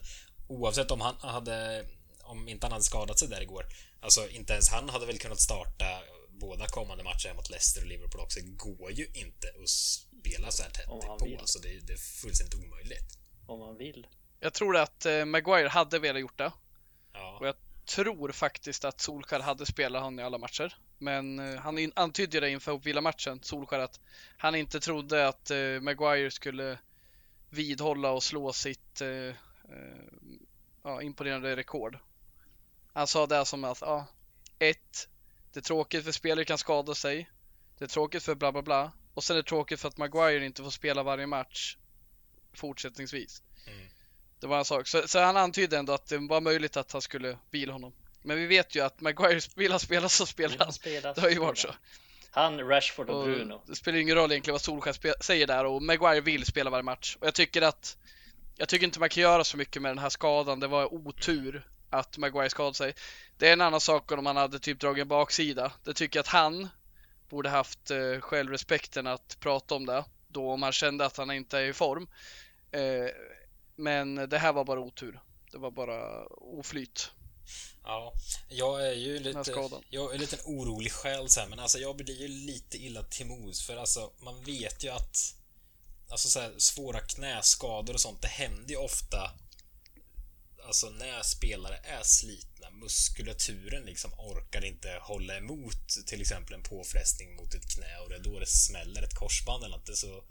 oavsett 0.48 0.90
om 0.90 1.00
han 1.00 1.14
hade... 1.20 1.86
Om 2.22 2.48
inte 2.48 2.66
han 2.66 2.72
hade 2.72 2.84
skadat 2.84 3.18
sig 3.18 3.28
där 3.28 3.40
igår. 3.40 3.66
Alltså, 4.00 4.28
inte 4.28 4.52
ens 4.52 4.68
han 4.68 4.88
hade 4.88 5.06
väl 5.06 5.18
kunnat 5.18 5.40
starta 5.40 6.02
båda 6.28 6.66
kommande 6.66 7.04
matcher 7.04 7.34
mot 7.34 7.50
Leicester 7.50 7.80
och 7.82 7.88
Liverpool 7.88 8.20
också. 8.20 8.40
Det 8.40 8.46
går 8.46 8.92
ju 8.92 9.06
inte 9.14 9.48
att 9.62 9.68
spela 9.68 10.50
så 10.50 10.62
här 10.62 10.70
tätt 10.70 10.88
Om 10.88 11.00
han 11.08 11.18
på. 11.18 11.24
vill. 11.24 11.38
Alltså, 11.38 11.58
det, 11.58 11.68
det 11.86 11.92
är 11.92 11.96
fullständigt 11.96 12.54
omöjligt. 12.54 13.18
Om 13.46 13.58
man 13.58 13.76
vill. 13.76 14.06
Jag 14.40 14.54
tror 14.54 14.76
att 14.76 15.06
eh, 15.06 15.24
Maguire 15.24 15.68
hade 15.68 15.98
velat 15.98 16.20
gjort 16.20 16.38
det. 16.38 16.52
Ja. 17.12 17.36
Och 17.40 17.46
jag 17.46 17.54
tror 17.94 18.32
faktiskt 18.32 18.84
att 18.84 19.00
Solskär 19.00 19.40
hade 19.40 19.66
spelat 19.66 20.02
honom 20.02 20.20
i 20.20 20.22
alla 20.22 20.38
matcher. 20.38 20.76
Men 20.98 21.38
eh, 21.38 21.60
han 21.60 21.92
antydde 21.96 22.40
det 22.40 22.50
inför 22.50 22.78
Villa-matchen, 22.78 23.42
Solskär, 23.42 23.78
att 23.78 24.00
han 24.36 24.54
inte 24.54 24.80
trodde 24.80 25.28
att 25.28 25.50
eh, 25.50 25.80
Maguire 25.80 26.30
skulle 26.30 26.78
vidhålla 27.50 28.10
och 28.10 28.22
slå 28.22 28.52
sitt 28.52 29.00
eh, 29.00 29.08
eh, 29.08 29.34
ja, 30.82 31.02
imponerande 31.02 31.56
rekord. 31.56 31.98
Han 32.92 33.06
sa 33.06 33.26
det 33.26 33.44
som 33.44 33.64
att, 33.64 33.80
ja, 33.80 34.06
ett, 34.58 35.08
det 35.52 35.60
är 35.60 35.64
tråkigt 35.64 36.04
för 36.04 36.12
spelare 36.12 36.44
kan 36.44 36.58
skada 36.58 36.94
sig. 36.94 37.30
Det 37.78 37.84
är 37.84 37.88
tråkigt 37.88 38.22
för 38.22 38.34
bla 38.34 38.52
bla 38.52 38.62
bla. 38.62 38.92
Och 39.14 39.24
sen 39.24 39.36
är 39.36 39.42
det 39.42 39.48
tråkigt 39.48 39.80
för 39.80 39.88
att 39.88 39.96
Maguire 39.96 40.46
inte 40.46 40.62
får 40.62 40.70
spela 40.70 41.02
varje 41.02 41.26
match 41.26 41.76
fortsättningsvis. 42.54 43.42
Mm. 43.66 43.86
Det 44.42 44.48
var 44.48 44.58
en 44.58 44.64
sak. 44.64 44.86
Så, 44.86 45.08
så 45.08 45.18
han 45.20 45.36
antydde 45.36 45.78
ändå 45.78 45.92
att 45.92 46.06
det 46.06 46.18
var 46.18 46.40
möjligt 46.40 46.76
att 46.76 46.92
han 46.92 47.02
skulle 47.02 47.38
vila 47.50 47.72
honom. 47.72 47.92
Men 48.22 48.36
vi 48.36 48.46
vet 48.46 48.74
ju 48.74 48.80
att 48.80 49.00
Maguire 49.00 49.40
vill 49.56 49.70
han 49.70 49.80
spela 49.80 50.08
så 50.08 50.26
spelar 50.26 50.56
han. 50.58 50.72
Spela, 50.72 51.12
Det 51.12 51.20
har 51.20 51.28
ju 51.28 51.38
varit 51.38 51.58
så. 51.58 51.68
Han, 52.30 52.60
Rashford 52.68 53.10
och, 53.10 53.18
Och 53.18 53.24
Bruno. 53.24 53.62
det 53.66 53.74
spelar 53.74 53.98
ingen 53.98 54.14
roll 54.16 54.32
egentligen 54.32 54.54
vad 54.54 54.60
Solskjaer 54.60 55.22
säger 55.22 55.46
där 55.46 55.64
och 55.64 55.82
Maguire 55.82 56.20
vill 56.20 56.44
spela 56.44 56.70
varje 56.70 56.82
match. 56.82 57.16
Och 57.20 57.26
jag 57.26 57.34
tycker 57.34 57.62
att 57.62 57.96
jag 58.56 58.68
tycker 58.68 58.84
inte 58.84 59.00
man 59.00 59.08
kan 59.08 59.22
göra 59.22 59.44
så 59.44 59.56
mycket 59.56 59.82
med 59.82 59.90
den 59.90 59.98
här 59.98 60.08
skadan. 60.08 60.60
Det 60.60 60.66
var 60.66 60.94
otur 60.94 61.66
att 61.90 62.18
Maguire 62.18 62.50
skadade 62.50 62.74
sig. 62.74 62.94
Det 63.38 63.48
är 63.48 63.52
en 63.52 63.60
annan 63.60 63.80
sak 63.80 64.12
om 64.12 64.26
han 64.26 64.36
hade 64.36 64.58
typ 64.58 64.80
dragit 64.80 65.02
en 65.02 65.08
baksida. 65.08 65.72
Det 65.84 65.94
tycker 65.94 66.18
jag 66.18 66.22
att 66.22 66.28
han 66.28 66.68
borde 67.28 67.48
haft 67.48 67.90
eh, 67.90 68.20
självrespekten 68.20 69.06
att 69.06 69.36
prata 69.40 69.74
om 69.74 69.86
det 69.86 70.04
då 70.28 70.50
om 70.50 70.62
han 70.62 70.72
kände 70.72 71.06
att 71.06 71.16
han 71.16 71.30
inte 71.30 71.58
är 71.58 71.64
i 71.64 71.72
form. 71.72 72.08
Eh, 72.72 73.10
men 73.82 74.14
det 74.14 74.38
här 74.38 74.52
var 74.52 74.64
bara 74.64 74.80
otur. 74.80 75.20
Det 75.52 75.58
var 75.58 75.70
bara 75.70 76.26
oflyt. 76.26 77.10
Ja, 77.84 78.12
jag 78.48 78.86
är 78.86 78.92
ju 78.92 79.18
lite... 79.18 79.54
Jag 79.90 80.10
är 80.10 80.14
en 80.14 80.20
liten 80.20 80.38
orolig 80.44 80.92
själ 80.92 81.28
så 81.28 81.40
här, 81.40 81.48
men 81.48 81.58
alltså 81.58 81.78
jag 81.78 81.96
blir 81.96 82.20
ju 82.20 82.28
lite 82.28 82.76
illa 82.76 83.02
till 83.02 83.26
mods 83.26 83.66
för 83.66 83.76
alltså 83.76 84.12
man 84.18 84.44
vet 84.44 84.84
ju 84.84 84.88
att 84.88 85.34
alltså 86.08 86.28
så 86.28 86.40
här, 86.40 86.54
svåra 86.58 87.00
knäskador 87.00 87.94
och 87.94 88.00
sånt, 88.00 88.22
det 88.22 88.28
händer 88.28 88.70
ju 88.70 88.76
ofta 88.76 89.30
alltså 90.66 90.90
när 90.90 91.22
spelare 91.22 91.76
är 91.76 92.02
slitna, 92.02 92.70
muskulaturen 92.70 93.82
liksom 93.82 94.12
orkar 94.12 94.64
inte 94.64 94.98
hålla 95.02 95.36
emot 95.36 95.88
till 96.06 96.20
exempel 96.20 96.54
en 96.54 96.62
påfrestning 96.62 97.36
mot 97.36 97.54
ett 97.54 97.70
knä 97.74 97.98
och 98.02 98.08
det 98.08 98.14
är 98.14 98.20
då 98.20 98.38
det 98.38 98.46
smäller 98.46 99.02
ett 99.02 99.14
korsband 99.14 99.64
eller 99.64 99.76
något. 99.76 99.96
Så 99.96 100.24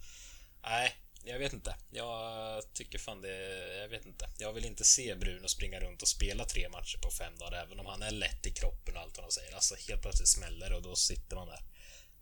nej, 0.63 0.95
jag 1.23 1.39
vet 1.39 1.53
inte. 1.53 1.75
Jag 1.91 2.73
tycker 2.73 2.99
fan 2.99 3.21
det... 3.21 3.77
Jag 3.81 3.87
vet 3.87 4.05
inte. 4.05 4.29
Jag 4.37 4.53
vill 4.53 4.65
inte 4.65 4.83
se 4.83 5.15
Bruno 5.15 5.47
springa 5.47 5.79
runt 5.79 6.01
och 6.01 6.07
spela 6.07 6.45
tre 6.45 6.69
matcher 6.69 6.97
på 6.97 7.11
fem 7.11 7.37
dagar, 7.37 7.63
även 7.63 7.79
om 7.79 7.85
han 7.85 8.01
är 8.01 8.11
lätt 8.11 8.47
i 8.47 8.51
kroppen 8.51 8.95
och 8.95 9.01
allt 9.01 9.17
vad 9.17 9.25
de 9.27 9.31
säger. 9.31 9.55
Alltså 9.55 9.75
helt 9.89 10.01
plötsligt 10.01 10.29
smäller 10.29 10.69
det 10.69 10.75
och 10.75 10.81
då 10.81 10.95
sitter 10.95 11.35
man 11.35 11.47
där. 11.47 11.59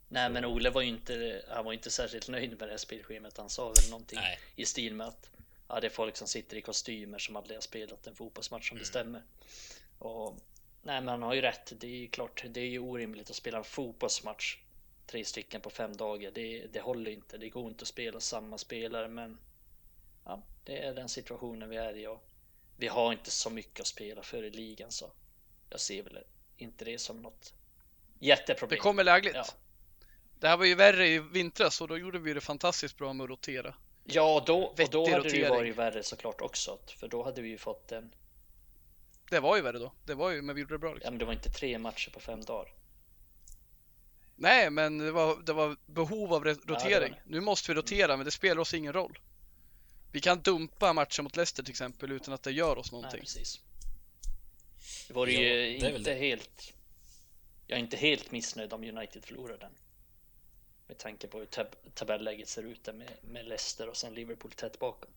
Nej 0.08 0.30
men 0.30 0.44
Ole 0.44 0.70
var 0.70 0.82
ju 0.82 0.88
inte, 0.88 1.44
han 1.48 1.64
var 1.64 1.72
inte 1.72 1.90
särskilt 1.90 2.28
nöjd 2.28 2.50
med 2.50 2.58
det 2.58 2.70
här 2.70 2.76
spelschemat. 2.76 3.36
Han 3.36 3.50
sa 3.50 3.68
väl 3.68 3.90
någonting 3.90 4.18
Nej. 4.18 4.38
i 4.56 4.64
stil 4.64 4.94
med 4.94 5.06
att 5.06 5.30
ja, 5.68 5.80
det 5.80 5.86
är 5.86 5.90
folk 5.90 6.16
som 6.16 6.28
sitter 6.28 6.56
i 6.56 6.62
kostymer 6.62 7.18
som 7.18 7.36
aldrig 7.36 7.56
har 7.56 7.62
spelat 7.62 8.06
en 8.06 8.14
fotbollsmatch 8.14 8.68
som 8.68 8.78
bestämmer. 8.78 9.22
Och, 9.98 10.36
nej 10.82 11.00
men 11.00 11.08
han 11.08 11.22
har 11.22 11.34
ju 11.34 11.40
rätt. 11.40 11.72
Det 11.80 11.86
är 11.86 11.98
ju 11.98 12.08
klart, 12.08 12.44
det 12.48 12.60
är 12.60 12.68
ju 12.68 12.78
orimligt 12.78 13.30
att 13.30 13.36
spela 13.36 13.58
en 13.58 13.64
fotbollsmatch 13.64 14.56
tre 15.10 15.24
stycken 15.24 15.60
på 15.60 15.70
fem 15.70 15.96
dagar. 15.96 16.30
Det, 16.30 16.66
det 16.72 16.80
håller 16.80 17.10
inte. 17.10 17.38
Det 17.38 17.48
går 17.48 17.68
inte 17.68 17.82
att 17.82 17.88
spela 17.88 18.20
samma 18.20 18.58
spelare 18.58 19.08
men 19.08 19.38
ja, 20.24 20.42
det 20.64 20.78
är 20.78 20.94
den 20.94 21.08
situationen 21.08 21.68
vi 21.68 21.76
är 21.76 21.96
i 21.96 22.06
och 22.06 22.24
vi 22.76 22.88
har 22.88 23.12
inte 23.12 23.30
så 23.30 23.50
mycket 23.50 23.80
att 23.80 23.86
spela 23.86 24.22
för 24.22 24.42
i 24.42 24.50
ligan 24.50 24.90
så 24.90 25.10
jag 25.70 25.80
ser 25.80 26.02
väl 26.02 26.18
inte 26.56 26.84
det 26.84 26.98
som 26.98 27.22
något 27.22 27.54
jätteproblem. 28.18 28.76
Det 28.76 28.82
kommer 28.82 29.04
lägligt. 29.04 29.34
Ja. 29.34 29.44
Det 30.40 30.48
här 30.48 30.56
var 30.56 30.64
ju 30.64 30.74
värre 30.74 31.08
i 31.08 31.18
vintras 31.18 31.80
och 31.80 31.88
då 31.88 31.98
gjorde 31.98 32.18
vi 32.18 32.34
det 32.34 32.40
fantastiskt 32.40 32.96
bra 32.96 33.12
med 33.12 33.24
att 33.24 33.30
rotera. 33.30 33.74
Ja, 34.04 34.44
då, 34.46 34.62
och 34.62 34.88
då 34.90 35.10
hade 35.10 35.22
det 35.22 35.28
ju 35.28 35.44
rotering. 35.44 35.48
varit 35.48 35.76
värre 35.76 36.02
såklart 36.02 36.40
också. 36.40 36.78
För 36.86 37.08
då 37.08 37.22
hade 37.22 37.42
vi 37.42 37.48
ju 37.48 37.58
fått 37.58 37.92
en... 37.92 38.14
Det 39.30 39.40
var 39.40 39.56
ju 39.56 39.62
värre 39.62 39.78
då. 39.78 39.92
Det 40.06 40.14
var 40.14 40.30
ju, 40.30 40.42
men 40.42 40.54
vi 40.54 40.60
gjorde 40.60 40.74
det 40.74 40.78
bra 40.78 40.90
Ja, 40.90 40.94
liksom. 40.94 41.12
men 41.12 41.18
det 41.18 41.24
var 41.24 41.32
inte 41.32 41.50
tre 41.50 41.78
matcher 41.78 42.10
på 42.10 42.20
fem 42.20 42.44
dagar. 42.44 42.72
Nej, 44.40 44.70
men 44.70 44.98
det 44.98 45.12
var, 45.12 45.42
det 45.42 45.52
var 45.52 45.76
behov 45.86 46.34
av 46.34 46.44
rotering. 46.44 47.12
det. 47.12 47.22
Nu 47.26 47.40
måste 47.40 47.70
vi 47.70 47.74
rotera, 47.78 48.16
men 48.16 48.24
det 48.24 48.30
spelar 48.30 48.58
oss 48.60 48.74
ingen 48.74 48.92
roll. 48.92 49.18
Vi 50.12 50.20
kan 50.20 50.40
dumpa 50.42 50.92
matchen 50.92 51.24
mot 51.24 51.36
Leicester 51.36 51.62
till 51.62 51.70
exempel 51.70 52.12
utan 52.12 52.34
att 52.34 52.42
det 52.42 52.52
gör 52.52 52.78
oss 52.78 52.92
Nej, 52.92 52.96
någonting. 53.00 53.20
precis. 53.20 53.60
Det 55.08 55.14
var 55.14 55.26
ju 55.26 55.32
Ja, 55.32 55.88
det 55.88 55.96
inte 55.96 56.14
det. 56.14 56.18
helt... 56.18 56.72
Jag 57.66 57.76
är 57.76 57.80
inte 57.80 57.96
helt 57.96 58.30
missnöjd 58.30 58.72
om 58.72 58.84
United 58.84 59.24
förlorar 59.24 59.58
den. 59.58 59.72
Med 60.86 60.98
tanke 60.98 61.26
på 61.26 61.38
hur 61.38 61.46
tab 61.46 61.66
tabelläget 61.94 62.48
ser 62.48 62.62
ut 62.62 62.84
där 62.84 62.92
med, 62.92 63.10
med 63.22 63.44
Leicester 63.44 63.88
och 63.88 63.96
sen 63.96 64.14
Liverpool 64.14 64.52
tätt 64.52 64.78
bakom. 64.78 65.10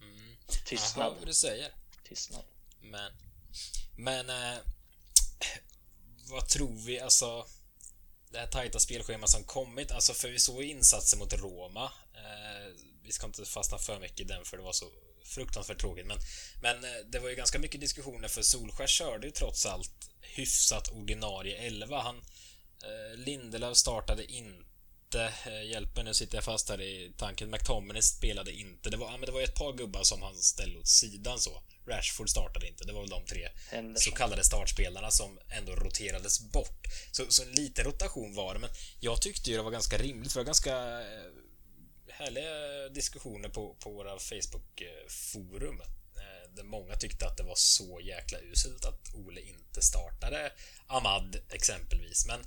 Mm. 0.00 0.36
Tystnad. 0.66 1.06
Jaha, 1.06 1.14
vad 1.18 1.26
du 1.28 1.34
säger. 1.34 1.72
Tystnad. 2.08 2.44
Men, 2.80 3.12
men 3.96 4.30
eh, 4.30 4.58
vad 6.28 6.48
tror 6.48 6.86
vi, 6.86 7.00
alltså 7.00 7.46
det 8.30 8.38
här 8.38 8.46
tajta 8.46 8.78
spelschemat 8.78 9.30
som 9.30 9.44
kommit, 9.44 9.92
alltså 9.92 10.12
för 10.12 10.28
vi 10.28 10.38
såg 10.38 10.62
ju 10.62 10.70
insatser 10.70 11.18
mot 11.18 11.32
Roma. 11.32 11.84
Eh, 12.14 12.72
vi 13.02 13.12
ska 13.12 13.26
inte 13.26 13.44
fastna 13.44 13.78
för 13.78 14.00
mycket 14.00 14.20
i 14.20 14.24
den 14.24 14.44
för 14.44 14.56
det 14.56 14.62
var 14.62 14.72
så 14.72 14.86
fruktansvärt 15.24 15.80
tråkigt, 15.80 16.06
men, 16.06 16.18
men 16.62 16.84
eh, 16.84 17.00
det 17.12 17.18
var 17.18 17.28
ju 17.28 17.34
ganska 17.34 17.58
mycket 17.58 17.80
diskussioner 17.80 18.28
för 18.28 18.42
Solskär 18.42 18.86
körde 18.86 19.26
ju 19.26 19.32
trots 19.32 19.66
allt 19.66 20.10
hyfsat 20.20 20.88
ordinarie 20.88 21.56
11. 21.56 22.00
Han, 22.00 22.16
eh, 22.82 23.18
Lindelöf 23.18 23.76
startade 23.76 24.32
inte, 24.32 25.32
eh, 25.46 25.62
hjälp 25.70 25.96
mig 25.96 26.04
nu 26.04 26.14
sitter 26.14 26.36
jag 26.36 26.44
fast 26.44 26.68
här 26.68 26.80
i 26.80 27.12
tanken, 27.18 27.50
McTominay 27.50 28.02
spelade 28.02 28.52
inte. 28.52 28.90
Det 28.90 28.96
var, 28.96 29.06
ja, 29.06 29.16
men 29.16 29.26
det 29.26 29.32
var 29.32 29.40
ju 29.40 29.44
ett 29.44 29.54
par 29.54 29.72
gubbar 29.72 30.02
som 30.02 30.22
han 30.22 30.36
ställde 30.36 30.78
åt 30.78 30.88
sidan 30.88 31.38
så. 31.38 31.62
Rashford 31.86 32.30
startade 32.30 32.68
inte, 32.68 32.84
det 32.84 32.92
var 32.92 33.00
väl 33.00 33.10
de 33.10 33.24
tre 33.24 33.48
så 33.96 34.10
kallade 34.10 34.44
startspelarna 34.44 35.10
som 35.10 35.38
ändå 35.48 35.72
roterades 35.76 36.40
bort. 36.40 36.86
Så, 37.12 37.30
så 37.30 37.42
en 37.42 37.52
liten 37.52 37.84
rotation 37.84 38.34
var 38.34 38.54
det, 38.54 38.60
men 38.60 38.70
jag 39.00 39.22
tyckte 39.22 39.50
ju 39.50 39.56
det 39.56 39.62
var 39.62 39.70
ganska 39.70 39.98
rimligt. 39.98 40.32
för 40.32 40.40
Det 40.40 40.44
var 40.44 40.46
ganska 40.46 41.00
eh, 41.00 41.30
härliga 42.08 42.88
diskussioner 42.88 43.48
på, 43.48 43.74
på 43.74 43.90
våra 43.90 44.18
Facebook-forum. 44.18 45.80
eh, 46.16 46.50
Där 46.54 46.64
många 46.64 46.96
tyckte 46.96 47.26
att 47.26 47.36
det 47.36 47.42
var 47.42 47.54
så 47.56 48.00
jäkla 48.00 48.38
uselt 48.38 48.84
att 48.84 49.14
Ole 49.14 49.40
inte 49.40 49.82
startade 49.82 50.52
Ahmad 50.86 51.36
exempelvis. 51.50 52.26
Men 52.26 52.40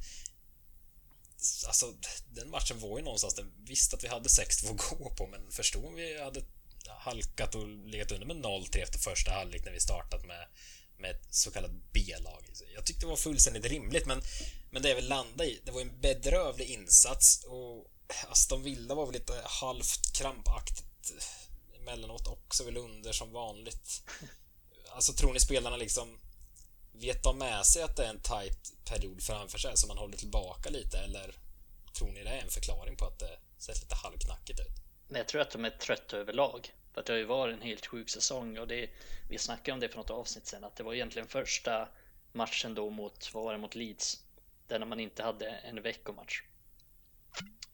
alltså, 1.67 1.93
den 2.29 2.49
matchen 2.49 2.79
var 2.79 2.97
ju 2.97 3.03
någonstans 3.03 3.33
den 3.35 3.53
Visst 3.67 3.93
att 3.93 4.03
vi 4.03 4.07
hade 4.07 4.29
6-2 4.29 4.71
att 4.71 4.99
gå 4.99 5.15
på, 5.15 5.27
men 5.27 5.51
förstå 5.51 5.87
om 5.87 5.95
vi 5.95 6.21
hade 6.21 6.41
halkat 6.91 7.55
och 7.55 7.67
legat 7.67 8.11
under 8.11 8.27
med 8.27 8.45
0-3 8.45 8.83
efter 8.83 8.99
första 8.99 9.31
halvlek 9.31 9.65
när 9.65 9.71
vi 9.71 9.79
startat 9.79 10.25
med, 10.25 10.47
med 10.97 11.11
ett 11.11 11.27
så 11.29 11.51
kallat 11.51 11.71
B-lag. 11.93 12.43
Jag 12.75 12.85
tyckte 12.85 13.05
det 13.05 13.09
var 13.09 13.15
fullständigt 13.15 13.65
rimligt, 13.65 14.05
men, 14.05 14.21
men 14.69 14.81
det 14.81 14.89
jag 14.89 14.95
vill 14.95 15.09
landa 15.09 15.45
i, 15.45 15.61
det 15.65 15.71
var 15.71 15.81
en 15.81 15.99
bedrövlig 16.01 16.65
insats 16.69 17.43
och 17.47 17.91
Aston 18.29 18.63
Villa 18.63 18.95
var 18.95 19.05
väl 19.05 19.13
lite 19.13 19.41
halvt 19.45 20.13
krampaktigt 20.13 21.13
emellanåt 21.81 22.27
också 22.27 22.63
väl 22.63 22.77
under 22.77 23.11
som 23.11 23.31
vanligt. 23.31 24.01
Alltså 24.89 25.13
tror 25.13 25.33
ni 25.33 25.39
spelarna 25.39 25.77
liksom 25.77 26.19
vet 26.93 27.23
de 27.23 27.37
med 27.37 27.65
sig 27.65 27.83
att 27.83 27.95
det 27.95 28.05
är 28.05 28.09
en 28.09 28.21
tight 28.21 28.73
period 28.85 29.23
framför 29.23 29.57
sig 29.57 29.77
så 29.77 29.87
man 29.87 29.97
håller 29.97 30.17
tillbaka 30.17 30.69
lite 30.69 30.97
eller 30.99 31.35
tror 31.97 32.11
ni 32.11 32.23
det 32.23 32.29
är 32.29 32.41
en 32.41 32.49
förklaring 32.49 32.97
på 32.97 33.05
att 33.05 33.19
det 33.19 33.39
sett 33.57 33.81
lite 33.81 33.95
halvknackigt 33.95 34.59
ut? 34.59 34.84
Men 35.07 35.17
jag 35.17 35.27
tror 35.27 35.41
att 35.41 35.51
de 35.51 35.65
är 35.65 35.69
trötta 35.69 36.17
överlag. 36.17 36.73
För 36.93 36.99
att 36.99 37.05
det 37.05 37.13
har 37.13 37.17
ju 37.17 37.25
varit 37.25 37.55
en 37.55 37.61
helt 37.61 37.85
sjuk 37.85 38.09
säsong 38.09 38.57
och 38.57 38.67
det, 38.67 38.89
vi 39.29 39.37
snackade 39.37 39.73
om 39.73 39.79
det 39.79 39.89
för 39.89 39.97
något 39.97 40.09
avsnitt 40.09 40.45
sen 40.45 40.63
att 40.63 40.75
det 40.75 40.83
var 40.83 40.93
egentligen 40.93 41.27
första 41.27 41.87
matchen 42.31 42.75
då 42.75 42.89
mot, 42.89 43.33
vad 43.33 43.43
var 43.43 43.53
det, 43.53 43.59
mot 43.59 43.75
Leeds. 43.75 44.23
Där 44.67 44.85
man 44.85 44.99
inte 44.99 45.23
hade 45.23 45.47
en 45.49 45.81
veckomatch. 45.81 46.41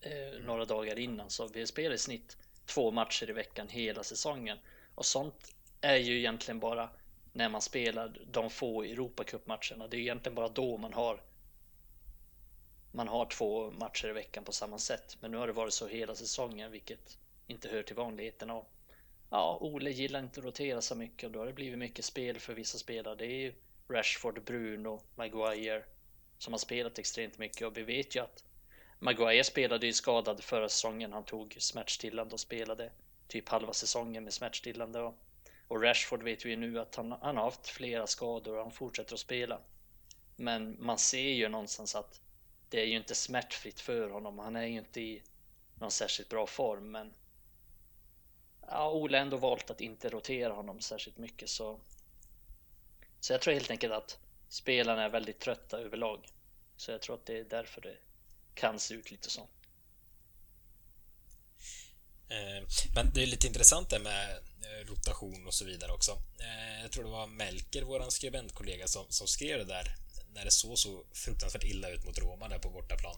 Eh, 0.01 0.39
några 0.41 0.65
dagar 0.65 0.99
innan 0.99 1.29
så 1.29 1.47
vi 1.47 1.67
spelar 1.67 1.95
i 1.95 1.97
snitt 1.97 2.37
två 2.65 2.91
matcher 2.91 3.29
i 3.29 3.33
veckan 3.33 3.67
hela 3.69 4.03
säsongen. 4.03 4.57
Och 4.95 5.05
sånt 5.05 5.55
är 5.81 5.97
ju 5.97 6.17
egentligen 6.17 6.59
bara 6.59 6.89
när 7.33 7.49
man 7.49 7.61
spelar 7.61 8.17
de 8.31 8.49
få 8.49 8.83
Europacupmatcherna. 8.83 9.87
Det 9.87 9.97
är 9.97 10.01
egentligen 10.01 10.35
bara 10.35 10.49
då 10.49 10.77
man 10.77 10.93
har 10.93 11.21
man 12.91 13.07
har 13.07 13.25
två 13.25 13.71
matcher 13.71 14.07
i 14.07 14.11
veckan 14.11 14.43
på 14.43 14.51
samma 14.51 14.77
sätt. 14.77 15.17
Men 15.19 15.31
nu 15.31 15.37
har 15.37 15.47
det 15.47 15.53
varit 15.53 15.73
så 15.73 15.87
hela 15.87 16.15
säsongen, 16.15 16.71
vilket 16.71 17.17
inte 17.51 17.69
hör 17.69 17.83
till 17.83 17.95
vanligheterna. 17.95 18.53
Och, 18.53 18.71
ja, 19.29 19.57
Ole 19.61 19.89
gillar 19.89 20.19
inte 20.19 20.39
att 20.39 20.45
rotera 20.45 20.81
så 20.81 20.95
mycket 20.95 21.27
och 21.27 21.31
då 21.31 21.39
har 21.39 21.45
det 21.45 21.53
blivit 21.53 21.79
mycket 21.79 22.05
spel 22.05 22.39
för 22.39 22.53
vissa 22.53 22.77
spelare. 22.77 23.15
Det 23.15 23.25
är 23.25 23.39
ju 23.39 23.53
Rashford, 23.89 24.43
Bruno, 24.43 25.01
Maguire 25.15 25.83
som 26.37 26.53
har 26.53 26.57
spelat 26.57 26.99
extremt 26.99 27.37
mycket 27.37 27.67
och 27.67 27.77
vi 27.77 27.83
vet 27.83 28.15
ju 28.15 28.19
att 28.19 28.43
Maguire 28.99 29.43
spelade 29.43 29.85
ju 29.85 29.93
skadad 29.93 30.43
förra 30.43 30.69
säsongen. 30.69 31.13
Han 31.13 31.23
tog 31.23 31.57
smärtstillande 31.59 32.33
och 32.33 32.39
spelade 32.39 32.91
typ 33.27 33.49
halva 33.49 33.73
säsongen 33.73 34.23
med 34.23 34.33
smärtstillande. 34.33 34.99
Och, 35.01 35.15
och 35.67 35.83
Rashford 35.83 36.23
vet 36.23 36.45
vi 36.45 36.49
ju 36.49 36.55
nu 36.55 36.79
att 36.79 36.95
han, 36.95 37.11
han 37.11 37.37
har 37.37 37.43
haft 37.43 37.67
flera 37.67 38.07
skador 38.07 38.57
och 38.57 38.63
han 38.63 38.71
fortsätter 38.71 39.13
att 39.13 39.19
spela. 39.19 39.59
Men 40.35 40.77
man 40.79 40.97
ser 40.97 41.29
ju 41.29 41.49
någonstans 41.49 41.95
att 41.95 42.21
det 42.69 42.81
är 42.81 42.85
ju 42.85 42.97
inte 42.97 43.15
smärtfritt 43.15 43.79
för 43.79 44.09
honom. 44.09 44.39
Han 44.39 44.55
är 44.55 44.65
ju 44.65 44.77
inte 44.77 45.01
i 45.01 45.21
någon 45.75 45.91
särskilt 45.91 46.29
bra 46.29 46.47
form, 46.47 46.91
men 46.91 47.13
ja, 48.71 48.91
Ole 48.91 49.17
har 49.17 49.21
ändå 49.21 49.37
valt 49.37 49.69
att 49.69 49.81
inte 49.81 50.09
rotera 50.09 50.53
honom 50.53 50.81
särskilt 50.81 51.17
mycket 51.17 51.49
så. 51.49 51.79
Så 53.19 53.33
jag 53.33 53.41
tror 53.41 53.53
helt 53.53 53.71
enkelt 53.71 53.93
att 53.93 54.17
spelarna 54.49 55.03
är 55.03 55.09
väldigt 55.09 55.39
trötta 55.39 55.79
överlag. 55.79 56.27
Så 56.77 56.91
jag 56.91 57.01
tror 57.01 57.15
att 57.15 57.25
det 57.25 57.39
är 57.39 57.43
därför 57.43 57.81
det 57.81 57.97
kan 58.53 58.79
se 58.79 58.93
ut 58.93 59.11
lite 59.11 59.29
så. 59.29 59.41
Eh, 62.29 62.67
men 62.95 63.13
det 63.13 63.23
är 63.23 63.27
lite 63.27 63.47
intressant 63.47 63.89
det 63.89 63.99
med 63.99 64.31
eh, 64.31 64.87
rotation 64.87 65.47
och 65.47 65.53
så 65.53 65.65
vidare 65.65 65.91
också. 65.91 66.11
Eh, 66.39 66.81
jag 66.81 66.91
tror 66.91 67.03
det 67.03 67.09
var 67.09 67.27
Melker, 67.27 67.81
våran 67.81 68.11
skribentkollega, 68.11 68.87
som, 68.87 69.05
som 69.09 69.27
skrev 69.27 69.57
det 69.59 69.73
där 69.73 69.95
när 70.33 70.45
det 70.45 70.51
såg 70.51 70.77
så 70.77 71.05
fruktansvärt 71.13 71.63
illa 71.63 71.89
ut 71.89 72.05
mot 72.05 72.19
Roma 72.19 72.47
där 72.47 72.59
på 72.59 72.69
bortaplan. 72.69 73.15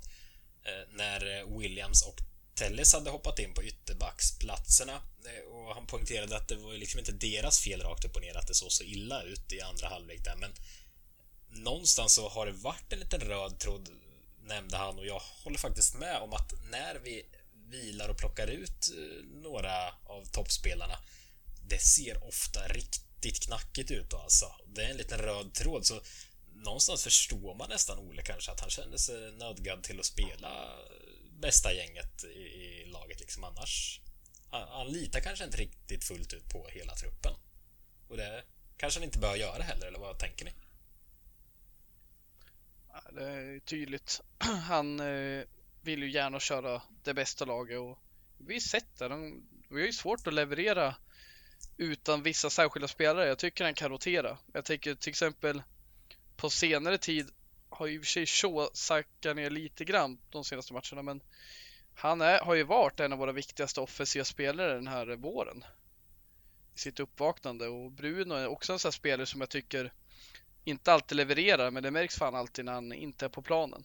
När 0.89 1.57
Williams 1.59 2.07
och 2.07 2.15
Telles 2.55 2.93
hade 2.93 3.09
hoppat 3.09 3.39
in 3.39 3.53
på 3.53 3.63
ytterbacksplatserna 3.63 5.01
eh, 5.25 5.51
och 5.51 5.75
han 5.75 5.87
poängterade 5.87 6.37
att 6.37 6.47
det 6.47 6.55
var 6.55 6.73
liksom 6.73 6.99
inte 6.99 7.11
deras 7.11 7.59
fel 7.59 7.81
rakt 7.81 8.05
upp 8.05 8.15
och 8.15 8.21
ner 8.21 8.37
att 8.37 8.47
det 8.47 8.53
såg 8.53 8.71
så 8.71 8.83
illa 8.83 9.23
ut 9.23 9.51
i 9.53 9.61
andra 9.61 9.87
halvlek 9.87 10.23
där, 10.23 10.35
men 10.35 10.53
någonstans 11.49 12.13
så 12.13 12.29
har 12.29 12.45
det 12.45 12.51
varit 12.51 12.93
en 12.93 12.99
liten 12.99 13.21
röd 13.21 13.59
tråd, 13.59 13.89
nämnde 14.43 14.77
han, 14.77 14.99
och 14.99 15.05
jag 15.05 15.21
håller 15.43 15.57
faktiskt 15.57 15.95
med 15.95 16.21
om 16.21 16.33
att 16.33 16.53
när 16.71 16.99
vi 17.03 17.25
vilar 17.69 18.09
och 18.09 18.17
plockar 18.17 18.47
ut 18.47 18.91
eh, 18.97 19.25
några 19.41 19.87
av 20.05 20.25
toppspelarna, 20.31 20.97
det 21.67 21.79
ser 21.79 22.27
ofta 22.27 22.67
riktigt 22.67 23.39
knackigt 23.39 23.91
ut 23.91 24.09
då 24.09 24.17
alltså. 24.17 24.45
Det 24.67 24.83
är 24.83 24.89
en 24.89 24.97
liten 24.97 25.19
röd 25.19 25.53
tråd, 25.53 25.85
så 25.85 26.01
någonstans 26.53 27.03
förstår 27.03 27.55
man 27.55 27.69
nästan 27.69 27.99
Ole 27.99 28.21
kanske 28.21 28.51
att 28.51 28.59
han 28.59 28.69
kände 28.69 28.99
sig 28.99 29.31
nödgad 29.31 29.83
till 29.83 29.99
att 29.99 30.05
spela 30.05 30.69
bästa 31.43 31.73
gänget 31.73 32.23
i, 32.23 32.39
i 32.39 32.85
laget 32.85 33.19
liksom 33.19 33.43
annars. 33.43 34.01
Han, 34.51 34.67
han 34.67 34.87
litar 34.87 35.19
kanske 35.19 35.45
inte 35.45 35.57
riktigt 35.57 36.03
fullt 36.03 36.33
ut 36.33 36.49
på 36.49 36.67
hela 36.67 36.95
truppen. 36.95 37.33
Och 38.07 38.17
det 38.17 38.43
kanske 38.77 38.99
han 38.99 39.03
inte 39.05 39.19
bör 39.19 39.35
göra 39.35 39.63
heller, 39.63 39.87
eller 39.87 39.99
vad 39.99 40.19
tänker 40.19 40.45
ni? 40.45 40.51
Det 43.11 43.23
är 43.23 43.59
tydligt. 43.59 44.21
Han 44.67 44.99
eh, 44.99 45.43
vill 45.81 46.03
ju 46.03 46.11
gärna 46.11 46.39
köra 46.39 46.81
det 47.03 47.13
bästa 47.13 47.45
laget 47.45 47.79
och 47.79 47.99
vi 48.37 48.53
har 48.53 48.59
sett 48.59 48.99
det. 48.99 49.07
De, 49.07 49.43
vi 49.69 49.79
har 49.79 49.85
ju 49.85 49.93
svårt 49.93 50.27
att 50.27 50.33
leverera 50.33 50.95
utan 51.77 52.23
vissa 52.23 52.49
särskilda 52.49 52.87
spelare. 52.87 53.27
Jag 53.27 53.39
tycker 53.39 53.63
han 53.63 53.73
kan 53.73 53.89
rotera. 53.89 54.37
Jag 54.53 54.65
tänker 54.65 54.95
till 54.95 55.09
exempel 55.09 55.63
på 56.35 56.49
senare 56.49 56.97
tid 56.97 57.31
har 57.73 57.87
ju 57.87 57.93
i 57.93 57.97
och 57.97 58.01
för 58.01 58.07
sig 58.07 58.25
Shaw 58.25 58.69
sackat 58.73 59.35
ner 59.35 59.49
lite 59.49 59.85
grann 59.85 60.17
de 60.29 60.43
senaste 60.43 60.73
matcherna, 60.73 61.01
men 61.01 61.21
han 61.95 62.21
är, 62.21 62.39
har 62.39 62.53
ju 62.53 62.63
varit 62.63 62.99
en 62.99 63.13
av 63.13 63.19
våra 63.19 63.31
viktigaste 63.31 63.81
offensiva 63.81 64.25
spelare 64.25 64.73
den 64.73 64.87
här 64.87 65.15
våren. 65.15 65.63
I 66.75 66.79
sitt 66.79 66.99
uppvaknande 66.99 67.67
och 67.67 67.91
Bruno 67.91 68.33
är 68.33 68.47
också 68.47 68.73
en 68.73 68.79
sån 68.79 68.89
här 68.89 68.91
spelare 68.91 69.25
som 69.25 69.41
jag 69.41 69.49
tycker 69.49 69.93
inte 70.63 70.93
alltid 70.93 71.15
levererar, 71.15 71.71
men 71.71 71.83
det 71.83 71.91
märks 71.91 72.17
fan 72.17 72.35
alltid 72.35 72.65
när 72.65 72.73
han 72.73 72.93
inte 72.93 73.25
är 73.25 73.29
på 73.29 73.41
planen. 73.41 73.83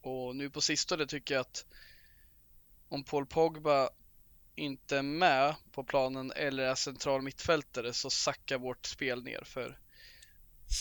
Och 0.00 0.36
nu 0.36 0.50
på 0.50 0.60
sistone 0.60 1.06
tycker 1.06 1.34
jag 1.34 1.40
att 1.40 1.66
om 2.88 3.04
Paul 3.04 3.26
Pogba 3.26 3.90
inte 4.54 4.98
är 4.98 5.02
med 5.02 5.54
på 5.72 5.84
planen 5.84 6.32
eller 6.36 6.64
är 6.64 6.74
central 6.74 7.22
mittfältare 7.22 7.92
så 7.92 8.10
sackar 8.10 8.58
vårt 8.58 8.86
spel 8.86 9.24
ner 9.24 9.42
för 9.44 9.78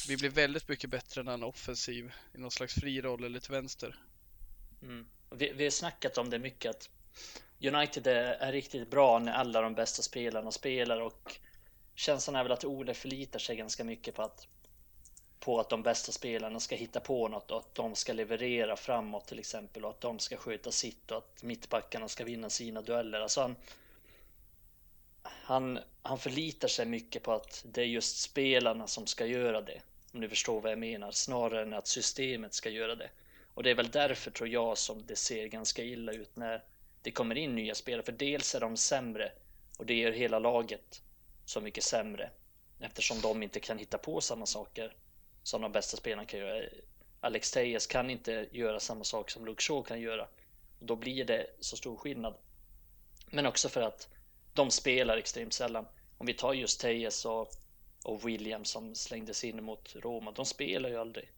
vi 0.07 0.17
blir 0.17 0.29
väldigt 0.29 0.67
mycket 0.67 0.89
bättre 0.89 1.23
när 1.23 1.31
han 1.31 1.43
är 1.43 1.47
offensiv 1.47 2.11
i 2.33 2.37
någon 2.37 2.51
slags 2.51 2.73
fri 2.73 3.01
roll 3.01 3.23
eller 3.23 3.39
till 3.39 3.51
vänster. 3.51 3.95
Mm. 4.81 5.07
Vi, 5.29 5.53
vi 5.53 5.63
har 5.63 5.71
snackat 5.71 6.17
om 6.17 6.29
det 6.29 6.39
mycket 6.39 6.69
att 6.69 6.89
United 7.61 8.07
är, 8.07 8.33
är, 8.33 8.51
riktigt 8.51 8.89
bra 8.89 9.19
när 9.19 9.33
alla 9.33 9.61
de 9.61 9.75
bästa 9.75 10.01
spelarna 10.01 10.51
spelar 10.51 11.01
och 11.01 11.39
känslan 11.95 12.35
är 12.35 12.43
väl 12.43 12.51
att 12.51 12.65
Ole 12.65 12.93
förlitar 12.93 13.39
sig 13.39 13.55
ganska 13.55 13.83
mycket 13.83 14.15
på 14.15 14.21
att 14.21 14.47
på 15.39 15.59
att 15.59 15.69
de 15.69 15.83
bästa 15.83 16.11
spelarna 16.11 16.59
ska 16.59 16.75
hitta 16.75 16.99
på 16.99 17.27
något 17.27 17.51
och 17.51 17.57
att 17.57 17.75
de 17.75 17.95
ska 17.95 18.13
leverera 18.13 18.75
framåt 18.75 19.27
till 19.27 19.39
exempel 19.39 19.85
och 19.85 19.89
att 19.89 20.01
de 20.01 20.19
ska 20.19 20.37
sköta 20.37 20.71
sitt 20.71 21.11
och 21.11 21.17
att 21.17 21.43
mittbackarna 21.43 22.07
ska 22.07 22.23
vinna 22.23 22.49
sina 22.49 22.81
dueller. 22.81 23.19
Alltså 23.21 23.41
han, 23.41 23.55
han, 25.23 25.79
han 26.01 26.19
förlitar 26.19 26.67
sig 26.67 26.85
mycket 26.85 27.23
på 27.23 27.33
att 27.33 27.65
det 27.65 27.81
är 27.81 27.85
just 27.85 28.17
spelarna 28.17 28.87
som 28.87 29.07
ska 29.07 29.25
göra 29.25 29.61
det. 29.61 29.81
Om 30.13 30.19
ni 30.19 30.29
förstår 30.29 30.61
vad 30.61 30.71
jag 30.71 30.79
menar, 30.79 31.11
snarare 31.11 31.61
än 31.61 31.73
att 31.73 31.87
systemet 31.87 32.53
ska 32.53 32.69
göra 32.69 32.95
det. 32.95 33.09
Och 33.53 33.63
det 33.63 33.69
är 33.69 33.75
väl 33.75 33.91
därför 33.91 34.31
tror 34.31 34.49
jag 34.49 34.77
som 34.77 35.05
det 35.05 35.15
ser 35.15 35.47
ganska 35.47 35.83
illa 35.83 36.11
ut 36.11 36.35
när 36.35 36.63
det 37.01 37.11
kommer 37.11 37.37
in 37.37 37.55
nya 37.55 37.75
spelare. 37.75 38.03
För 38.03 38.11
dels 38.11 38.55
är 38.55 38.59
de 38.59 38.77
sämre 38.77 39.31
och 39.77 39.85
det 39.85 39.93
gör 39.93 40.11
hela 40.11 40.39
laget 40.39 41.01
så 41.45 41.61
mycket 41.61 41.83
sämre 41.83 42.29
eftersom 42.79 43.21
de 43.21 43.43
inte 43.43 43.59
kan 43.59 43.77
hitta 43.77 43.97
på 43.97 44.21
samma 44.21 44.45
saker 44.45 44.95
som 45.43 45.61
de 45.61 45.71
bästa 45.71 45.97
spelarna 45.97 46.25
kan 46.25 46.39
göra. 46.39 46.69
Alex 47.21 47.51
Tejes 47.51 47.87
kan 47.87 48.09
inte 48.09 48.47
göra 48.51 48.79
samma 48.79 49.03
sak 49.03 49.31
som 49.31 49.45
Luke 49.45 49.63
Shaw 49.63 49.83
kan 49.83 50.01
göra. 50.01 50.27
Och 50.79 50.85
då 50.85 50.95
blir 50.95 51.25
det 51.25 51.47
så 51.59 51.77
stor 51.77 51.97
skillnad. 51.97 52.35
Men 53.25 53.45
också 53.45 53.69
för 53.69 53.81
att 53.81 54.07
de 54.53 54.71
spelar 54.71 55.17
extremt 55.17 55.53
sällan. 55.53 55.87
Om 56.17 56.25
vi 56.25 56.33
tar 56.33 56.53
just 56.53 56.79
Tejes 56.81 57.25
och, 57.25 57.51
och 58.03 58.27
Williams 58.27 58.69
som 58.69 58.95
slängdes 58.95 59.43
in 59.43 59.63
mot 59.63 59.95
Roma. 59.95 60.31
De 60.31 60.45
spelar 60.45 60.89
ju 60.89 60.97
aldrig. 60.97 61.31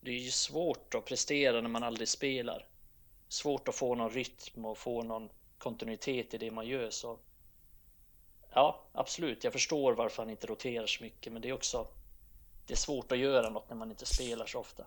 Det 0.00 0.10
är 0.10 0.18
ju 0.18 0.30
svårt 0.30 0.94
att 0.94 1.04
prestera 1.04 1.60
när 1.60 1.68
man 1.68 1.82
aldrig 1.82 2.08
spelar. 2.08 2.66
Svårt 3.28 3.68
att 3.68 3.74
få 3.74 3.94
någon 3.94 4.10
rytm 4.10 4.64
och 4.64 4.78
få 4.78 5.02
någon 5.02 5.28
kontinuitet 5.58 6.34
i 6.34 6.38
det 6.38 6.50
man 6.50 6.66
gör. 6.66 6.90
Så 6.90 7.18
ja, 8.52 8.84
absolut. 8.92 9.44
Jag 9.44 9.52
förstår 9.52 9.92
varför 9.92 10.22
han 10.22 10.30
inte 10.30 10.46
roterar 10.46 10.86
så 10.86 11.04
mycket, 11.04 11.32
men 11.32 11.42
det 11.42 11.48
är 11.48 11.52
också 11.52 11.88
det 12.66 12.74
är 12.74 12.78
svårt 12.78 13.12
att 13.12 13.18
göra 13.18 13.50
något 13.50 13.68
när 13.68 13.76
man 13.76 13.90
inte 13.90 14.06
spelar 14.06 14.46
så 14.46 14.58
ofta. 14.58 14.86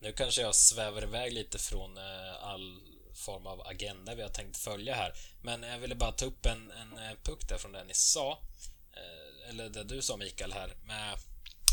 Nu 0.00 0.12
kanske 0.12 0.42
jag 0.42 0.54
svävar 0.54 1.02
iväg 1.02 1.32
lite 1.32 1.58
från 1.58 1.96
eh, 1.96 2.44
all 2.44 2.91
form 3.14 3.46
av 3.46 3.60
agenda 3.60 4.14
vi 4.14 4.22
har 4.22 4.28
tänkt 4.28 4.56
följa 4.56 4.94
här. 4.94 5.14
Men 5.42 5.62
jag 5.62 5.78
ville 5.78 5.94
bara 5.94 6.12
ta 6.12 6.24
upp 6.24 6.46
en, 6.46 6.70
en 6.70 6.98
eh, 6.98 7.16
puck 7.22 7.48
där 7.48 7.58
från 7.58 7.72
det 7.72 7.84
ni 7.84 7.94
sa. 7.94 8.38
Eh, 8.96 9.48
eller 9.48 9.68
det 9.68 9.84
du 9.84 10.02
sa 10.02 10.16
Mikael 10.16 10.52
här. 10.52 10.76
Med, 10.84 11.18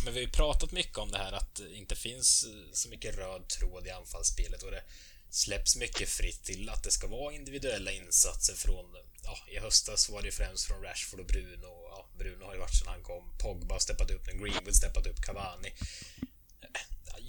men 0.04 0.14
vi 0.14 0.20
har 0.20 0.26
ju 0.26 0.32
pratat 0.32 0.72
mycket 0.72 0.98
om 0.98 1.12
det 1.12 1.18
här 1.18 1.32
att 1.32 1.56
det 1.56 1.76
inte 1.76 1.96
finns 1.96 2.44
eh, 2.44 2.72
så 2.74 2.90
mycket 2.90 3.18
röd 3.18 3.48
tråd 3.48 3.88
i 3.88 3.90
anfallsspelet 3.90 4.64
och 4.64 4.72
det 4.72 4.84
släpps 5.30 5.76
mycket 5.76 6.10
fritt 6.10 6.44
till 6.44 6.70
att 6.70 6.84
det 6.84 6.92
ska 6.92 7.08
vara 7.08 7.34
individuella 7.34 7.92
insatser 7.92 8.54
från 8.54 8.96
ja, 9.24 9.38
i 9.48 9.60
höstas 9.60 10.10
var 10.10 10.22
det 10.22 10.32
främst 10.32 10.68
från 10.68 10.84
Rashford 10.84 11.20
och 11.20 11.26
Bruno. 11.26 11.88
Ja, 11.92 12.10
Bruno 12.18 12.46
har 12.46 12.54
ju 12.54 12.60
varit 12.60 12.76
sedan 12.76 12.88
han 12.88 13.04
kom. 13.04 13.38
Pogba 13.40 13.76
har 13.76 13.80
steppat 13.80 14.12
upp, 14.12 14.26
Greenwood 14.26 14.76
steppat 14.76 15.08
upp, 15.08 15.22
Cavani. 15.22 15.74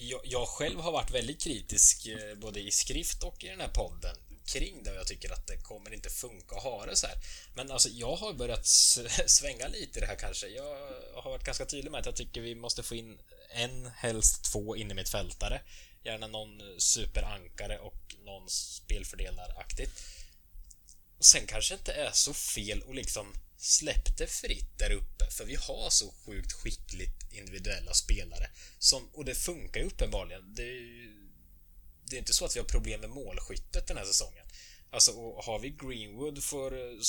Jag, 0.03 0.21
jag, 0.25 0.49
själv 0.49 0.81
har 0.81 0.93
varit 0.93 1.11
väldigt 1.11 1.43
kritisk 1.43 2.07
eh, 2.07 2.35
både 2.35 2.61
i 2.61 2.71
skrift 2.71 3.23
och 3.23 3.45
i 3.45 3.49
den 3.49 3.61
här 3.61 3.69
podden 3.69 4.17
kring 4.47 4.83
det 4.83 4.91
och 4.91 4.97
jag 4.97 5.07
tycker 5.07 5.33
att 5.33 5.47
det 5.47 5.57
kommer 5.57 5.95
inte 5.95 6.11
funka 6.11 6.57
att 6.57 6.63
ha 6.63 6.87
det 6.87 6.97
så 6.97 7.07
här. 7.07 7.17
Men 7.55 7.71
alltså, 7.71 7.89
jag 7.89 8.17
har 8.17 8.33
börjat 8.33 8.67
svänga 9.27 9.69
lite 9.69 9.99
i 9.99 10.01
det 10.01 10.07
här 10.07 10.17
kanske. 10.17 10.49
Jag 10.49 10.77
har 11.15 11.31
varit 11.31 11.45
ganska 11.45 11.67
tydlig 11.67 11.91
med 11.91 12.01
att 12.01 12.07
jag 12.07 12.17
tycker 12.17 12.41
vi 12.41 12.55
måste 12.55 12.83
få 12.83 12.95
in 12.95 13.19
en, 13.51 13.87
helst 13.97 14.45
två 14.53 14.77
in 14.77 14.91
i 14.91 14.95
mitt 14.95 15.09
fältare. 15.09 15.61
Gärna 16.05 16.27
någon 16.27 16.63
superankare 16.79 17.79
och 17.79 18.15
någon 18.25 18.49
spelfördelaraktigt. 18.49 20.03
Och 21.19 21.25
sen 21.25 21.47
kanske 21.47 21.75
inte 21.75 21.93
är 21.93 22.11
så 22.13 22.35
fel 22.35 22.83
att 22.89 22.95
liksom 22.95 23.35
släpp 23.61 24.19
det 24.19 24.27
fritt 24.27 24.79
där 24.79 24.93
uppe 24.93 25.31
för 25.31 25.45
vi 25.45 25.55
har 25.55 25.91
så 25.91 26.15
sjukt 26.27 26.53
skickligt 26.53 27.33
individuella 27.33 27.95
spelare 27.95 28.51
som, 28.79 29.09
och 29.13 29.25
det 29.25 29.35
funkar 29.35 29.81
ju 29.81 29.87
uppenbarligen. 29.87 30.55
Det 30.55 30.63
är, 30.63 31.15
det 32.05 32.17
är 32.17 32.19
inte 32.19 32.33
så 32.33 32.45
att 32.45 32.57
vi 32.57 32.61
har 32.61 32.67
problem 32.67 33.01
med 33.01 33.11
målskyttet 33.11 33.87
den 33.87 33.97
här 33.97 34.05
säsongen. 34.05 34.47
Alltså, 34.91 35.41
har 35.41 35.59
vi 35.59 35.71
Greenwood 35.71 36.45
för 36.45 36.73
eh, 36.73 37.01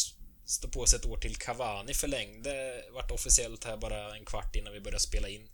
stå 0.45 0.67
på 0.67 0.85
sig 0.85 0.99
ett 0.99 1.05
år 1.05 1.17
till 1.17 1.35
Cavani 1.35 1.93
förlängde, 1.93 2.85
vart 2.91 3.11
officiellt 3.11 3.63
här 3.63 3.77
bara 3.77 4.15
en 4.15 4.25
kvart 4.25 4.55
innan 4.55 4.73
vi 4.73 4.79
började 4.79 4.99
spela 4.99 5.29
in. 5.29 5.49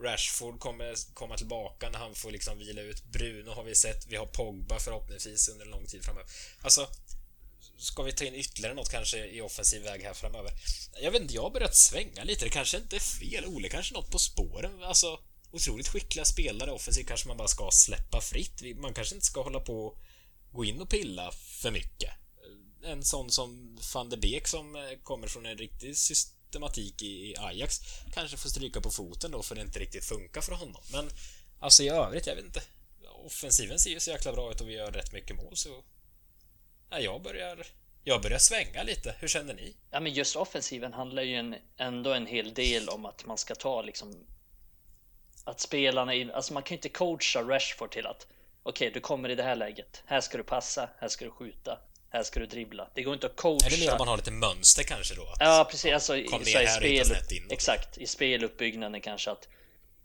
Rashford 0.00 0.60
kommer 0.60 1.14
komma 1.14 1.36
tillbaka 1.36 1.90
när 1.90 1.98
han 1.98 2.14
får 2.14 2.30
liksom 2.30 2.58
vila 2.58 2.82
ut. 2.82 3.04
Bruno 3.04 3.50
har 3.50 3.64
vi 3.64 3.74
sett. 3.74 4.06
Vi 4.06 4.16
har 4.16 4.26
Pogba 4.26 4.78
förhoppningsvis 4.78 5.48
under 5.48 5.64
en 5.64 5.70
lång 5.70 5.86
tid 5.86 6.04
framöver. 6.04 6.30
Alltså, 6.60 6.88
ska 7.80 8.02
vi 8.02 8.12
ta 8.12 8.24
in 8.24 8.34
ytterligare 8.34 8.74
något 8.74 8.90
kanske 8.90 9.26
i 9.26 9.40
offensiv 9.40 9.82
väg 9.82 10.02
här 10.02 10.14
framöver? 10.14 10.52
Jag 11.02 11.10
vet 11.10 11.22
inte, 11.22 11.34
jag 11.34 11.42
har 11.42 11.50
börjat 11.50 11.76
svänga 11.76 12.24
lite. 12.24 12.44
Det 12.44 12.50
kanske 12.50 12.76
inte 12.76 12.96
är 12.96 13.00
fel. 13.00 13.46
Ole 13.46 13.68
kanske 13.68 13.94
något 13.94 14.10
på 14.10 14.18
spåren. 14.18 14.82
Alltså, 14.82 15.20
otroligt 15.50 15.88
skickliga 15.88 16.24
spelare. 16.24 16.70
Offensivt 16.70 17.08
kanske 17.08 17.28
man 17.28 17.36
bara 17.36 17.48
ska 17.48 17.70
släppa 17.72 18.20
fritt. 18.20 18.76
Man 18.76 18.94
kanske 18.94 19.14
inte 19.14 19.26
ska 19.26 19.42
hålla 19.42 19.60
på 19.60 19.86
och 19.86 19.98
gå 20.52 20.64
in 20.64 20.80
och 20.80 20.88
pilla 20.88 21.32
för 21.32 21.70
mycket. 21.70 22.10
En 22.84 23.04
sån 23.04 23.30
som 23.30 23.78
van 23.94 24.10
de 24.10 24.16
Beek 24.16 24.48
som 24.48 24.76
eh, 24.76 24.82
kommer 25.02 25.28
från 25.28 25.46
en 25.46 25.58
riktig 25.58 25.96
systematik 25.96 27.02
i 27.02 27.34
Ajax 27.38 27.80
kanske 28.14 28.36
får 28.36 28.48
stryka 28.48 28.80
på 28.80 28.90
foten 28.90 29.30
då 29.30 29.42
för 29.42 29.54
det 29.54 29.60
inte 29.60 29.78
riktigt 29.78 30.04
funkar 30.04 30.40
för 30.40 30.52
honom. 30.52 30.82
Men 30.92 31.10
alltså 31.58 31.82
i 31.82 31.88
övrigt, 31.88 32.26
jag 32.26 32.36
vet 32.36 32.44
inte. 32.44 32.62
Offensiven 33.26 33.78
ser 33.78 33.90
ju 33.90 34.00
så 34.00 34.10
jäkla 34.10 34.32
bra 34.32 34.50
ut 34.50 34.60
och 34.60 34.68
vi 34.68 34.72
gör 34.72 34.92
rätt 34.92 35.12
mycket 35.12 35.36
mål 35.36 35.56
så 35.56 35.84
jag 36.98 37.22
börjar 37.22 37.66
jag 38.04 38.22
börjar 38.22 38.38
svänga 38.38 38.82
lite. 38.82 39.14
Hur 39.18 39.28
känner 39.28 39.54
ni? 39.54 39.76
Ja, 39.90 40.00
men 40.00 40.12
just 40.12 40.36
offensiven 40.36 40.92
handlar 40.92 41.22
ju 41.22 41.34
en, 41.34 41.56
ändå 41.76 42.12
en 42.12 42.26
hel 42.26 42.54
del 42.54 42.88
om 42.88 43.06
att 43.06 43.26
man 43.26 43.38
ska 43.38 43.54
ta 43.54 43.82
liksom 43.82 44.26
att 45.44 45.60
spelarna, 45.60 46.14
in, 46.14 46.30
alltså 46.30 46.52
man 46.52 46.62
kan 46.62 46.74
ju 46.74 46.76
inte 46.76 46.88
coacha 46.88 47.42
Rashford 47.42 47.90
till 47.90 48.06
att 48.06 48.26
okej, 48.62 48.88
okay, 48.88 48.94
du 48.94 49.00
kommer 49.00 49.28
i 49.28 49.34
det 49.34 49.42
här 49.42 49.56
läget. 49.56 50.02
Här 50.06 50.20
ska 50.20 50.38
du 50.38 50.44
passa, 50.44 50.88
här 50.98 51.08
ska 51.08 51.24
du 51.24 51.30
skjuta. 51.30 51.78
här 52.10 52.22
ska 52.22 52.40
du 52.40 52.46
dribbla. 52.46 52.90
Det 52.94 53.02
går 53.02 53.14
inte 53.14 53.26
att 53.26 53.36
coacha. 53.36 53.66
Är 53.66 53.70
det 53.70 53.80
mer 53.80 53.92
om 53.92 53.98
man 53.98 54.08
har 54.08 54.16
lite 54.16 54.30
mönster 54.30 54.82
kanske 54.82 55.14
då? 55.14 55.34
Ja, 55.38 55.66
precis. 55.70 55.92
Alltså, 55.92 56.12
kom 56.12 56.42
ner 56.42 56.66
här 56.66 56.80
och 56.80 56.86
hitta 56.86 57.04
spel, 57.04 57.06
snett 57.06 57.32
in. 57.32 57.46
exakt. 57.50 57.98
I 57.98 58.06
speluppbyggnaden 58.06 59.00
kanske 59.00 59.30
att 59.30 59.48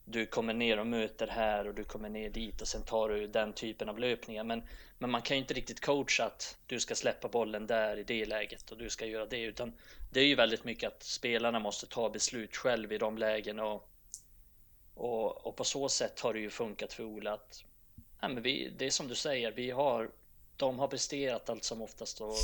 du 0.05 0.25
kommer 0.25 0.53
ner 0.53 0.79
och 0.79 0.87
möter 0.87 1.27
här 1.27 1.67
och 1.67 1.73
du 1.73 1.83
kommer 1.83 2.09
ner 2.09 2.29
dit 2.29 2.61
och 2.61 2.67
sen 2.67 2.81
tar 2.81 3.09
du 3.09 3.27
den 3.27 3.53
typen 3.53 3.89
av 3.89 3.99
löpningar. 3.99 4.43
Men, 4.43 4.63
men 4.97 5.09
man 5.09 5.21
kan 5.21 5.37
ju 5.37 5.41
inte 5.41 5.53
riktigt 5.53 5.85
coacha 5.85 6.25
att 6.25 6.57
du 6.67 6.79
ska 6.79 6.95
släppa 6.95 7.27
bollen 7.27 7.67
där 7.67 7.97
i 7.97 8.03
det 8.03 8.25
läget 8.25 8.71
och 8.71 8.77
du 8.77 8.89
ska 8.89 9.05
göra 9.05 9.25
det. 9.25 9.41
Utan 9.41 9.73
det 10.11 10.19
är 10.19 10.25
ju 10.25 10.35
väldigt 10.35 10.63
mycket 10.63 10.87
att 10.87 11.03
spelarna 11.03 11.59
måste 11.59 11.85
ta 11.85 12.09
beslut 12.09 12.55
själv 12.55 12.93
i 12.93 12.97
de 12.97 13.17
lägena. 13.17 13.65
Och, 13.65 13.89
och, 14.93 15.47
och 15.47 15.55
på 15.55 15.63
så 15.63 15.89
sätt 15.89 16.19
har 16.19 16.33
det 16.33 16.39
ju 16.39 16.49
funkat 16.49 16.93
för 16.93 17.03
Ola 17.03 17.33
att 17.33 17.63
nej, 18.21 18.33
men 18.33 18.43
vi, 18.43 18.73
det 18.77 18.85
är 18.85 18.89
som 18.89 19.07
du 19.07 19.15
säger, 19.15 19.51
vi 19.51 19.71
har 19.71 20.09
de 20.57 20.79
har 20.79 20.87
presterat 20.87 21.49
allt 21.49 21.63
som 21.63 21.81
oftast 21.81 22.21
och 22.21 22.35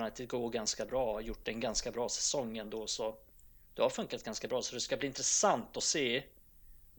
United 0.00 0.28
går 0.28 0.50
ganska 0.50 0.84
bra, 0.84 1.12
har 1.12 1.20
gjort 1.20 1.48
en 1.48 1.60
ganska 1.60 1.90
bra 1.90 2.08
säsong 2.08 2.58
ändå 2.58 2.86
så 2.86 3.16
det 3.74 3.82
har 3.82 3.90
funkat 3.90 4.24
ganska 4.24 4.48
bra 4.48 4.62
så 4.62 4.74
det 4.74 4.80
ska 4.80 4.96
bli 4.96 5.06
intressant 5.06 5.76
att 5.76 5.82
se 5.82 6.22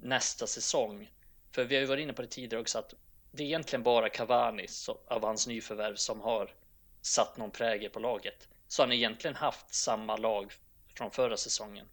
nästa 0.01 0.47
säsong. 0.47 1.11
För 1.51 1.63
vi 1.63 1.75
har 1.75 1.81
ju 1.81 1.87
varit 1.87 2.03
inne 2.03 2.13
på 2.13 2.21
det 2.21 2.27
tidigare 2.27 2.61
också 2.61 2.79
att 2.79 2.93
det 3.31 3.43
är 3.43 3.47
egentligen 3.47 3.83
bara 3.83 4.09
Cavani 4.09 4.67
av 5.07 5.23
hans 5.23 5.47
nyförvärv 5.47 5.95
som 5.95 6.21
har 6.21 6.53
satt 7.01 7.37
någon 7.37 7.51
prägel 7.51 7.89
på 7.89 7.99
laget. 7.99 8.47
Så 8.67 8.81
har 8.81 8.87
han 8.87 8.93
egentligen 8.93 9.35
haft 9.35 9.73
samma 9.73 10.17
lag 10.17 10.53
från 10.95 11.11
förra 11.11 11.37
säsongen. 11.37 11.87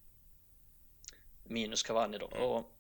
Minus 1.45 1.83
Cavani 1.83 2.19
då. 2.19 2.27
Och 2.27 2.73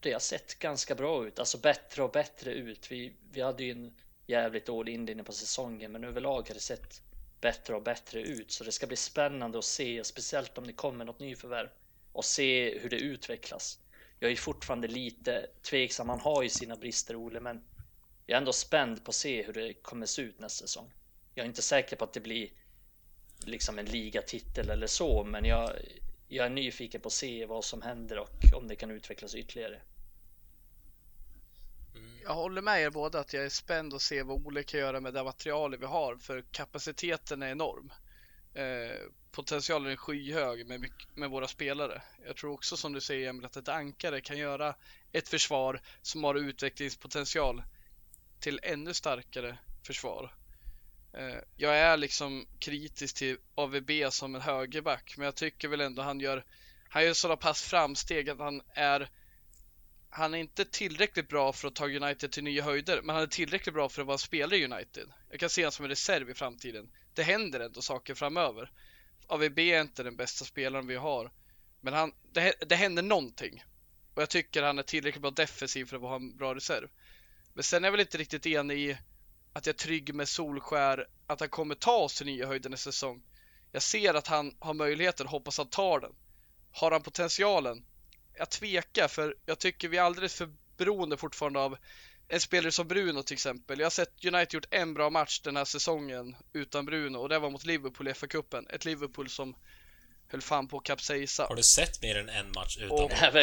det 0.00 0.12
har 0.12 0.20
sett 0.20 0.58
ganska 0.58 0.94
bra 0.94 1.26
ut, 1.26 1.38
alltså 1.38 1.58
bättre 1.58 2.02
och 2.02 2.10
bättre 2.10 2.52
ut. 2.52 2.90
Vi, 2.90 3.12
vi 3.30 3.40
hade 3.40 3.64
ju 3.64 3.70
en 3.70 3.94
jävligt 4.26 4.66
dålig 4.66 4.94
inledning 4.94 5.24
på 5.24 5.32
säsongen, 5.32 5.92
men 5.92 6.04
överlag 6.04 6.48
har 6.48 6.54
det 6.54 6.60
sett 6.60 7.02
bättre 7.40 7.74
och 7.74 7.82
bättre 7.82 8.20
ut. 8.20 8.52
Så 8.52 8.64
det 8.64 8.72
ska 8.72 8.86
bli 8.86 8.96
spännande 8.96 9.58
att 9.58 9.64
se, 9.64 10.04
speciellt 10.04 10.58
om 10.58 10.66
det 10.66 10.72
kommer 10.72 11.04
något 11.04 11.18
nyförvärv 11.18 11.68
och 12.12 12.24
se 12.24 12.78
hur 12.78 12.90
det 12.90 12.96
utvecklas. 12.96 13.78
Jag 14.18 14.32
är 14.32 14.36
fortfarande 14.36 14.88
lite 14.88 15.46
tveksam. 15.62 16.08
Han 16.08 16.20
har 16.20 16.42
ju 16.42 16.48
sina 16.48 16.76
brister, 16.76 17.16
Ole, 17.16 17.40
men 17.40 17.64
jag 18.26 18.34
är 18.34 18.38
ändå 18.38 18.52
spänd 18.52 19.04
på 19.04 19.08
att 19.08 19.14
se 19.14 19.42
hur 19.42 19.52
det 19.52 19.72
kommer 19.72 20.06
se 20.06 20.22
ut 20.22 20.38
nästa 20.38 20.66
säsong. 20.66 20.92
Jag 21.34 21.44
är 21.44 21.48
inte 21.48 21.62
säker 21.62 21.96
på 21.96 22.04
att 22.04 22.12
det 22.12 22.20
blir 22.20 22.50
liksom 23.44 23.78
en 23.78 23.86
ligatitel 23.86 24.70
eller 24.70 24.86
så, 24.86 25.24
men 25.24 25.44
jag, 25.44 25.72
jag 26.28 26.46
är 26.46 26.50
nyfiken 26.50 27.00
på 27.00 27.06
att 27.06 27.12
se 27.12 27.46
vad 27.46 27.64
som 27.64 27.82
händer 27.82 28.18
och 28.18 28.44
om 28.54 28.68
det 28.68 28.76
kan 28.76 28.90
utvecklas 28.90 29.34
ytterligare. 29.34 29.80
Jag 32.22 32.34
håller 32.34 32.62
med 32.62 32.82
er 32.82 32.90
båda 32.90 33.20
att 33.20 33.32
jag 33.32 33.44
är 33.44 33.48
spänd 33.48 33.94
att 33.94 34.02
se 34.02 34.22
vad 34.22 34.46
Ole 34.46 34.62
kan 34.62 34.80
göra 34.80 35.00
med 35.00 35.14
det 35.14 35.24
materialet 35.24 35.80
vi 35.80 35.86
har 35.86 36.16
för 36.16 36.44
kapaciteten 36.50 37.42
är 37.42 37.50
enorm. 37.50 37.92
Eh, 38.54 39.00
potentialen 39.34 39.92
är 39.92 39.96
skyhög 39.96 40.66
med, 40.66 40.90
med 41.14 41.30
våra 41.30 41.48
spelare. 41.48 42.02
Jag 42.26 42.36
tror 42.36 42.52
också 42.52 42.76
som 42.76 42.92
du 42.92 43.00
säger 43.00 43.28
Emil 43.28 43.44
att 43.44 43.56
ett 43.56 43.68
ankare 43.68 44.20
kan 44.20 44.38
göra 44.38 44.74
ett 45.12 45.28
försvar 45.28 45.80
som 46.02 46.24
har 46.24 46.34
utvecklingspotential 46.34 47.62
till 48.40 48.60
ännu 48.62 48.94
starkare 48.94 49.58
försvar. 49.86 50.34
Eh, 51.12 51.38
jag 51.56 51.78
är 51.78 51.96
liksom 51.96 52.46
kritisk 52.58 53.16
till 53.16 53.36
AVB 53.54 53.90
som 54.10 54.34
en 54.34 54.40
högerback 54.40 55.14
men 55.16 55.24
jag 55.24 55.34
tycker 55.34 55.68
väl 55.68 55.80
ändå 55.80 56.02
han 56.02 56.20
gör 56.20 56.44
han 56.88 57.04
gör 57.04 57.12
sådana 57.12 57.36
pass 57.36 57.62
framsteg 57.62 58.30
att 58.30 58.38
han 58.38 58.62
är 58.74 59.10
han 60.10 60.34
är 60.34 60.38
inte 60.38 60.64
tillräckligt 60.64 61.28
bra 61.28 61.52
för 61.52 61.68
att 61.68 61.74
ta 61.74 61.88
United 61.88 62.32
till 62.32 62.44
nya 62.44 62.62
höjder, 62.62 63.02
men 63.02 63.14
han 63.14 63.22
är 63.22 63.26
tillräckligt 63.26 63.74
bra 63.74 63.88
för 63.88 64.02
att 64.02 64.06
vara 64.06 64.18
spelare 64.18 64.56
i 64.56 64.64
United. 64.64 65.08
Jag 65.30 65.40
kan 65.40 65.50
se 65.50 65.62
honom 65.62 65.72
som 65.72 65.84
en 65.84 65.88
reserv 65.88 66.30
i 66.30 66.34
framtiden. 66.34 66.90
Det 67.14 67.22
händer 67.22 67.60
ändå 67.60 67.82
saker 67.82 68.14
framöver. 68.14 68.70
AVB 69.26 69.58
är 69.58 69.80
inte 69.80 70.02
den 70.02 70.16
bästa 70.16 70.44
spelaren 70.44 70.86
vi 70.86 70.96
har, 70.96 71.32
men 71.80 71.94
han, 71.94 72.12
det, 72.32 72.54
det 72.68 72.76
händer 72.76 73.02
någonting. 73.02 73.64
Och 74.14 74.22
jag 74.22 74.30
tycker 74.30 74.62
han 74.62 74.78
är 74.78 74.82
tillräckligt 74.82 75.22
bra 75.22 75.30
defensiv 75.30 75.84
för 75.84 75.96
att 75.96 76.02
ha 76.02 76.16
en 76.16 76.36
bra 76.36 76.54
reserv. 76.54 76.88
Men 77.54 77.64
sen 77.64 77.84
är 77.84 77.86
jag 77.86 77.92
väl 77.92 78.00
inte 78.00 78.18
riktigt 78.18 78.46
enig 78.46 78.78
i 78.78 78.98
att 79.52 79.66
jag 79.66 79.74
är 79.74 79.78
trygg 79.78 80.14
med 80.14 80.28
Solskär, 80.28 81.06
att 81.26 81.40
han 81.40 81.48
kommer 81.48 81.74
ta 81.74 81.96
oss 81.96 82.16
till 82.16 82.26
nya 82.26 82.46
höjder 82.46 82.70
nästa 82.70 82.92
säsong. 82.92 83.22
Jag 83.72 83.82
ser 83.82 84.14
att 84.14 84.26
han 84.26 84.56
har 84.58 84.74
möjligheten, 84.74 85.26
hoppas 85.26 85.58
han 85.58 85.66
tar 85.66 86.00
den. 86.00 86.14
Har 86.72 86.90
han 86.90 87.02
potentialen? 87.02 87.84
jag 88.38 88.50
tvekar 88.50 89.08
för 89.08 89.36
jag 89.46 89.58
tycker 89.58 89.88
vi 89.88 89.96
är 89.96 90.02
alldeles 90.02 90.34
för 90.34 90.52
beroende 90.76 91.16
fortfarande 91.16 91.60
av 91.60 91.76
en 92.28 92.40
spelare 92.40 92.72
som 92.72 92.88
Bruno 92.88 93.22
till 93.22 93.34
exempel. 93.34 93.78
Jag 93.78 93.86
har 93.86 93.90
sett 93.90 94.24
United 94.24 94.54
gjort 94.54 94.66
en 94.70 94.94
bra 94.94 95.10
match 95.10 95.40
den 95.40 95.56
här 95.56 95.64
säsongen 95.64 96.36
utan 96.52 96.84
Bruno 96.84 97.18
och 97.18 97.28
det 97.28 97.38
var 97.38 97.50
mot 97.50 97.64
Liverpool 97.64 98.08
i 98.08 98.12
FA-cupen. 98.12 98.74
Ett 98.74 98.84
Liverpool 98.84 99.28
som 99.28 99.54
höll 100.28 100.42
fan 100.42 100.68
på 100.68 100.78
att 100.78 100.84
kapsejsa. 100.84 101.46
Har 101.46 101.56
du 101.56 101.62
sett 101.62 102.02
mer 102.02 102.18
än 102.18 102.28
en 102.28 102.52
match 102.52 102.76
utan 102.76 102.90
och, 102.90 103.12
jag, 103.22 103.34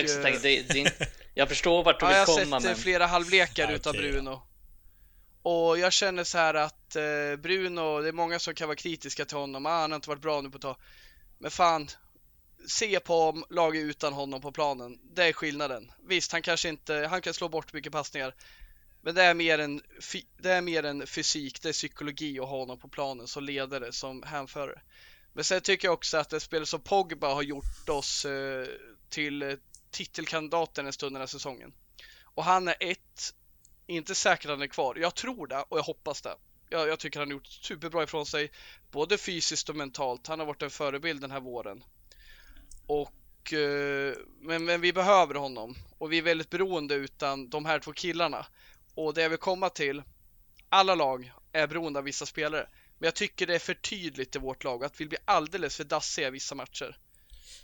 det, 0.41 0.61
det, 0.73 1.11
jag 1.33 1.49
förstår 1.49 1.83
vart 1.83 1.99
du 1.99 2.05
vill 2.07 2.15
ja, 2.15 2.25
komma. 2.25 2.39
Jag 2.39 2.51
har 2.51 2.59
sett 2.59 2.69
men... 2.69 2.75
flera 2.75 3.05
halvlekar 3.05 3.63
okay, 3.63 3.75
utan 3.75 3.93
Bruno. 3.93 4.41
Och 5.41 5.79
jag 5.79 5.93
känner 5.93 6.23
så 6.23 6.37
här 6.37 6.53
att 6.53 6.95
eh, 6.95 7.35
Bruno, 7.39 8.01
det 8.01 8.07
är 8.07 8.13
många 8.13 8.39
som 8.39 8.53
kan 8.53 8.67
vara 8.67 8.75
kritiska 8.75 9.25
till 9.25 9.37
honom. 9.37 9.65
Ah, 9.65 9.81
han 9.81 9.91
har 9.91 9.95
inte 9.95 10.09
varit 10.09 10.21
bra 10.21 10.41
nu 10.41 10.49
på 10.49 10.55
ett 10.55 10.61
tag. 10.61 10.75
Men 11.37 11.51
fan, 11.51 11.89
se 12.67 12.99
på 12.99 13.43
laget 13.49 13.83
utan 13.83 14.13
honom 14.13 14.41
på 14.41 14.51
planen. 14.51 14.99
Det 15.15 15.23
är 15.23 15.33
skillnaden. 15.33 15.91
Visst, 16.07 16.31
han 16.31 16.41
kanske 16.41 16.69
inte, 16.69 17.07
han 17.09 17.21
kan 17.21 17.33
slå 17.33 17.49
bort 17.49 17.73
mycket 17.73 17.91
passningar. 17.91 18.35
Men 19.01 19.15
det 19.15 19.23
är 19.23 19.33
mer 19.33 19.59
en, 19.59 19.81
det 20.37 20.51
är 20.51 20.61
mer 20.61 20.83
en 20.83 21.07
fysik, 21.07 21.61
det 21.61 21.69
är 21.69 21.73
psykologi 21.73 22.39
att 22.39 22.47
ha 22.47 22.57
honom 22.57 22.79
på 22.79 22.87
planen 22.87 23.27
som 23.27 23.43
ledare, 23.43 23.91
som 23.91 24.23
hänförare. 24.23 24.81
Men 25.33 25.43
sen 25.43 25.61
tycker 25.61 25.87
jag 25.87 25.93
också 25.93 26.17
att 26.17 26.33
ett 26.33 26.43
spel 26.43 26.65
som 26.65 26.81
Pogba 26.81 27.33
har 27.33 27.41
gjort 27.41 27.89
oss 27.89 28.25
eh, 28.25 28.67
till 29.09 29.41
eh, 29.41 29.53
titelkandidaten 29.91 30.85
en 30.85 30.93
stund 30.93 31.15
den 31.15 31.21
här 31.21 31.27
säsongen. 31.27 31.73
Och 32.23 32.43
han 32.43 32.67
är 32.67 32.75
ett, 32.79 33.33
inte 33.87 34.15
säkert 34.15 34.45
att 34.45 34.51
han 34.51 34.61
är 34.61 34.67
kvar. 34.67 34.95
Jag 34.95 35.15
tror 35.15 35.47
det 35.47 35.65
och 35.69 35.77
jag 35.77 35.83
hoppas 35.83 36.21
det. 36.21 36.35
Jag, 36.69 36.87
jag 36.87 36.99
tycker 36.99 37.19
han 37.19 37.27
har 37.27 37.33
gjort 37.33 37.47
superbra 37.47 38.03
ifrån 38.03 38.25
sig, 38.25 38.51
både 38.91 39.17
fysiskt 39.17 39.69
och 39.69 39.75
mentalt. 39.75 40.27
Han 40.27 40.39
har 40.39 40.45
varit 40.45 40.61
en 40.61 40.69
förebild 40.69 41.21
den 41.21 41.31
här 41.31 41.39
våren. 41.39 41.83
Och, 42.87 43.53
eh, 43.53 44.13
men, 44.39 44.65
men 44.65 44.81
vi 44.81 44.93
behöver 44.93 45.35
honom 45.35 45.75
och 45.97 46.11
vi 46.11 46.17
är 46.17 46.21
väldigt 46.21 46.49
beroende 46.49 46.95
utan 46.95 47.49
de 47.49 47.65
här 47.65 47.79
två 47.79 47.93
killarna. 47.93 48.45
Och 48.95 49.13
det 49.13 49.21
jag 49.21 49.29
vill 49.29 49.37
komma 49.39 49.69
till, 49.69 50.03
alla 50.69 50.95
lag 50.95 51.31
är 51.51 51.67
beroende 51.67 51.99
av 51.99 52.05
vissa 52.05 52.25
spelare. 52.25 52.67
Men 52.97 53.07
jag 53.07 53.15
tycker 53.15 53.47
det 53.47 53.55
är 53.55 53.59
för 53.59 53.73
tydligt 53.73 54.35
i 54.35 54.39
vårt 54.39 54.63
lag 54.63 54.83
att 54.83 55.01
vi 55.01 55.05
blir 55.05 55.19
alldeles 55.25 55.77
för 55.77 55.83
dassiga 55.83 56.27
i 56.27 56.31
vissa 56.31 56.55
matcher. 56.55 56.97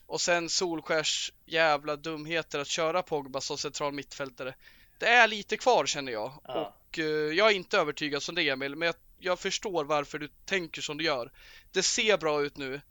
Och 0.05 0.21
sen 0.21 0.49
Solskärs 0.49 1.33
jävla 1.45 1.95
dumheter 1.95 2.59
att 2.59 2.67
köra 2.67 3.03
Pogba 3.03 3.41
som 3.41 3.57
central 3.57 3.93
mittfältare. 3.93 4.55
Det 4.99 5.07
är 5.07 5.27
lite 5.27 5.57
kvar 5.57 5.85
känner 5.85 6.11
jag. 6.11 6.41
Ja. 6.43 6.75
Och 6.89 6.97
uh, 6.99 7.05
jag 7.33 7.51
är 7.51 7.55
inte 7.55 7.77
övertygad 7.77 8.23
som 8.23 8.35
det 8.35 8.49
Emil, 8.49 8.75
men 8.75 8.85
jag, 8.85 8.95
jag, 9.19 9.39
förstår 9.39 9.83
varför 9.83 10.19
du 10.19 10.29
tänker 10.45 10.81
som 10.81 10.97
du 10.97 11.03
gör. 11.03 11.31
Det 11.71 11.83
ser 11.83 12.17
bra 12.17 12.41
ut 12.41 12.57
nu, 12.57 12.81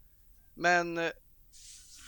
men 0.53 0.97
uh, 0.97 1.11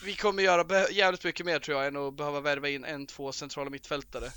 vi 0.04 0.16
kommer 0.16 0.44
göra 0.44 0.90
jävligt 0.90 1.24
mycket 1.24 1.46
mer 1.46 1.60
tror 1.60 1.78
jag 1.78 1.88
än 1.88 1.98
att 1.98 2.14
behöva 2.14 2.42
värva 2.42 2.70
in 2.70 2.84
en, 2.84 3.08
två 3.08 3.32
centrala 3.32 3.70
mittfältare. 3.70 4.32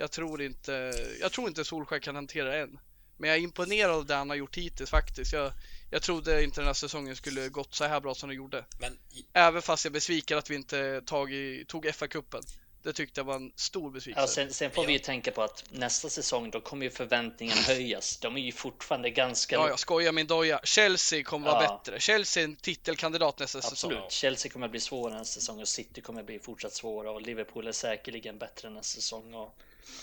Jag 0.00 0.10
tror 0.10 0.42
inte, 0.42 0.92
jag 1.20 1.32
tror 1.32 1.48
inte 1.48 1.64
Solskjaer 1.64 2.00
kan 2.00 2.14
hantera 2.14 2.50
det 2.50 2.58
än. 2.58 2.78
Men 3.16 3.30
jag 3.30 3.38
är 3.38 3.42
imponerad 3.42 3.90
av 3.90 4.06
det 4.06 4.14
han 4.14 4.28
har 4.28 4.36
gjort 4.36 4.56
hittills 4.56 4.90
faktiskt. 4.90 5.32
Jag, 5.32 5.52
jag 5.90 6.02
trodde 6.02 6.44
inte 6.44 6.60
den 6.60 6.66
här 6.66 6.74
säsongen 6.74 7.16
skulle 7.16 7.48
gått 7.48 7.74
så 7.74 7.84
här 7.84 8.00
bra 8.00 8.14
som 8.14 8.28
den 8.28 8.36
gjorde. 8.36 8.64
Men... 8.80 8.98
Även 9.32 9.62
fast 9.62 9.84
jag 9.84 9.90
är 9.90 9.92
besviken 9.92 10.38
att 10.38 10.50
vi 10.50 10.54
inte 10.54 11.02
tag 11.06 11.32
i, 11.32 11.64
tog 11.68 11.86
FA-cupen. 11.86 12.42
Det 12.82 12.92
tyckte 12.92 13.20
jag 13.20 13.24
var 13.24 13.34
en 13.34 13.52
stor 13.56 13.90
besvikelse. 13.90 14.22
Ja, 14.22 14.26
sen, 14.26 14.54
sen 14.54 14.70
får 14.70 14.86
vi 14.86 14.92
ju 14.92 14.98
tänka 14.98 15.30
på 15.32 15.42
att 15.42 15.64
nästa 15.70 16.08
säsong 16.08 16.50
då 16.50 16.60
kommer 16.60 16.84
ju 16.84 16.90
förväntningarna 16.90 17.60
höjas. 17.60 18.16
De 18.16 18.36
är 18.36 18.40
ju 18.40 18.52
fortfarande 18.52 19.10
ganska... 19.10 19.56
Ja, 19.56 19.68
jag 19.68 19.78
skojar 19.78 20.12
min 20.12 20.26
doja. 20.26 20.60
Chelsea 20.64 21.24
kommer 21.24 21.50
vara 21.50 21.64
ja. 21.64 21.80
bättre. 21.84 22.00
Chelsea 22.00 22.42
är 22.42 22.44
en 22.44 22.56
titelkandidat 22.56 23.38
nästa 23.38 23.58
Absolut. 23.58 23.78
säsong. 23.78 23.92
Absolut. 23.92 24.12
Chelsea 24.12 24.52
kommer 24.52 24.68
bli 24.68 24.80
svårare 24.80 25.18
nästa 25.18 25.40
säsong 25.40 25.60
och 25.60 25.68
City 25.68 26.00
kommer 26.00 26.22
bli 26.22 26.38
fortsatt 26.38 26.72
svåra 26.72 27.10
och 27.10 27.22
Liverpool 27.22 27.66
är 27.66 27.72
säkerligen 27.72 28.38
bättre 28.38 28.70
nästa 28.70 29.00
säsong 29.00 29.34
och, 29.34 29.58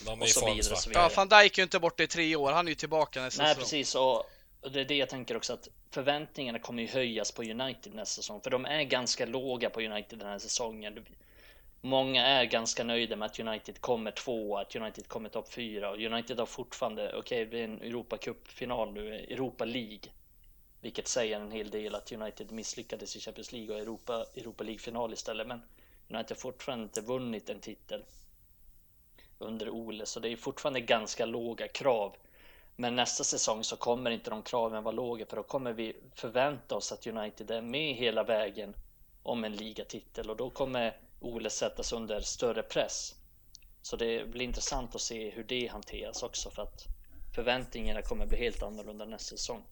De 0.05 0.21
är 0.21 0.23
och 0.23 0.29
så, 0.29 0.45
vidare, 0.45 0.75
så 0.75 0.89
vidare. 0.89 1.03
Ja, 1.03 1.11
van 1.15 1.29
Dijk 1.29 1.57
är 1.57 1.61
ju 1.61 1.63
inte 1.63 1.79
borta 1.79 2.03
i 2.03 2.07
tre 2.07 2.35
år. 2.35 2.51
Han 2.51 2.67
är 2.67 2.69
ju 2.69 2.75
tillbaka 2.75 3.21
nästa 3.21 3.43
Nej, 3.43 3.55
säsong. 3.55 3.59
Nej, 3.59 3.63
precis. 3.63 3.95
Och 3.95 4.25
det 4.71 4.81
är 4.81 4.85
det 4.85 4.95
jag 4.95 5.09
tänker 5.09 5.37
också 5.37 5.53
att 5.53 5.69
förväntningarna 5.91 6.59
kommer 6.59 6.83
ju 6.83 6.89
höjas 6.89 7.31
på 7.31 7.43
United 7.43 7.93
nästa 7.93 8.21
säsong, 8.21 8.41
för 8.41 8.49
de 8.49 8.65
är 8.65 8.83
ganska 8.83 9.25
låga 9.25 9.69
på 9.69 9.81
United 9.81 10.19
den 10.19 10.27
här 10.27 10.39
säsongen. 10.39 11.05
Många 11.81 12.25
är 12.25 12.45
ganska 12.45 12.83
nöjda 12.83 13.15
med 13.15 13.25
att 13.25 13.39
United 13.39 13.81
kommer 13.81 14.11
två, 14.11 14.57
att 14.57 14.75
United 14.75 15.07
kommer 15.07 15.29
topp 15.29 15.53
fyra 15.53 15.89
och 15.89 15.97
United 15.97 16.39
har 16.39 16.45
fortfarande, 16.45 17.07
okej 17.07 17.19
okay, 17.19 17.45
det 17.45 17.59
är 17.59 17.63
en 17.63 17.81
Europacup-final 17.81 18.93
nu, 18.93 19.15
Europa 19.15 19.65
League. 19.65 20.09
Vilket 20.81 21.07
säger 21.07 21.39
en 21.39 21.51
hel 21.51 21.69
del 21.69 21.95
att 21.95 22.11
United 22.11 22.51
misslyckades 22.51 23.15
i 23.15 23.19
Champions 23.19 23.51
League 23.51 23.75
och 23.75 23.81
Europa, 23.81 24.25
Europa 24.35 24.63
League-final 24.63 25.13
istället. 25.13 25.47
Men 25.47 25.61
United 26.09 26.37
har 26.37 26.41
fortfarande 26.41 26.83
inte 26.83 27.01
vunnit 27.01 27.49
en 27.49 27.59
titel 27.59 28.03
under 29.39 29.69
Ole, 29.69 30.05
så 30.05 30.19
det 30.19 30.29
är 30.29 30.35
fortfarande 30.35 30.81
ganska 30.81 31.25
låga 31.25 31.67
krav. 31.67 32.15
Men 32.75 32.95
nästa 32.95 33.23
säsong 33.23 33.63
så 33.63 33.75
kommer 33.77 34.11
inte 34.11 34.29
de 34.29 34.41
kraven 34.41 34.83
vara 34.83 34.95
låga 34.95 35.25
för 35.25 35.35
då 35.35 35.43
kommer 35.43 35.73
vi 35.73 35.95
förvänta 36.15 36.75
oss 36.75 36.91
att 36.91 37.07
United 37.07 37.51
är 37.51 37.61
med 37.61 37.95
hela 37.95 38.23
vägen 38.23 38.75
om 39.23 39.43
en 39.43 39.55
ligatitel 39.55 40.29
och 40.29 40.37
då 40.37 40.49
kommer 40.49 40.97
Ole 41.19 41.49
sättas 41.49 41.93
under 41.93 42.21
större 42.21 42.63
press. 42.63 43.15
Så 43.81 43.95
det 43.95 44.31
blir 44.31 44.45
intressant 44.45 44.95
att 44.95 45.01
se 45.01 45.29
hur 45.29 45.43
det 45.43 45.67
hanteras 45.67 46.23
också 46.23 46.49
för 46.49 46.61
att 46.61 46.85
förväntningarna 47.35 48.01
kommer 48.01 48.25
bli 48.25 48.37
helt 48.37 48.63
annorlunda 48.63 49.05
nästa 49.05 49.37
säsong. 49.37 49.63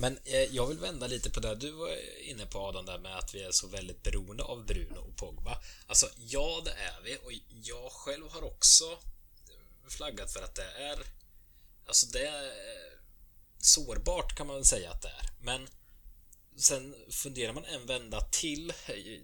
Men 0.00 0.18
eh, 0.24 0.42
jag 0.42 0.66
vill 0.66 0.78
vända 0.78 1.06
lite 1.06 1.30
på 1.30 1.40
det 1.40 1.54
du 1.54 1.70
var 1.70 1.96
inne 2.20 2.46
på 2.46 2.58
Adam, 2.58 2.86
där 2.86 2.98
med 2.98 3.18
att 3.18 3.34
vi 3.34 3.42
är 3.42 3.50
så 3.50 3.66
väldigt 3.66 4.02
beroende 4.02 4.42
av 4.42 4.66
Bruno 4.66 4.98
och 4.98 5.16
Pogba. 5.16 5.62
Alltså, 5.86 6.08
ja, 6.16 6.62
det 6.64 6.70
är 6.70 7.00
vi 7.04 7.16
och 7.16 7.32
jag 7.62 7.92
själv 7.92 8.28
har 8.30 8.44
också 8.44 8.98
flaggat 9.88 10.32
för 10.32 10.42
att 10.42 10.54
det 10.54 10.70
är... 10.70 10.98
Alltså, 11.86 12.06
det 12.06 12.26
är 12.26 12.52
sårbart 13.58 14.36
kan 14.36 14.46
man 14.46 14.56
väl 14.56 14.64
säga 14.64 14.90
att 14.90 15.02
det 15.02 15.08
är. 15.08 15.30
Men 15.40 15.68
sen 16.56 16.94
funderar 17.10 17.52
man 17.52 17.64
en 17.64 17.86
vända 17.86 18.20
till. 18.20 18.72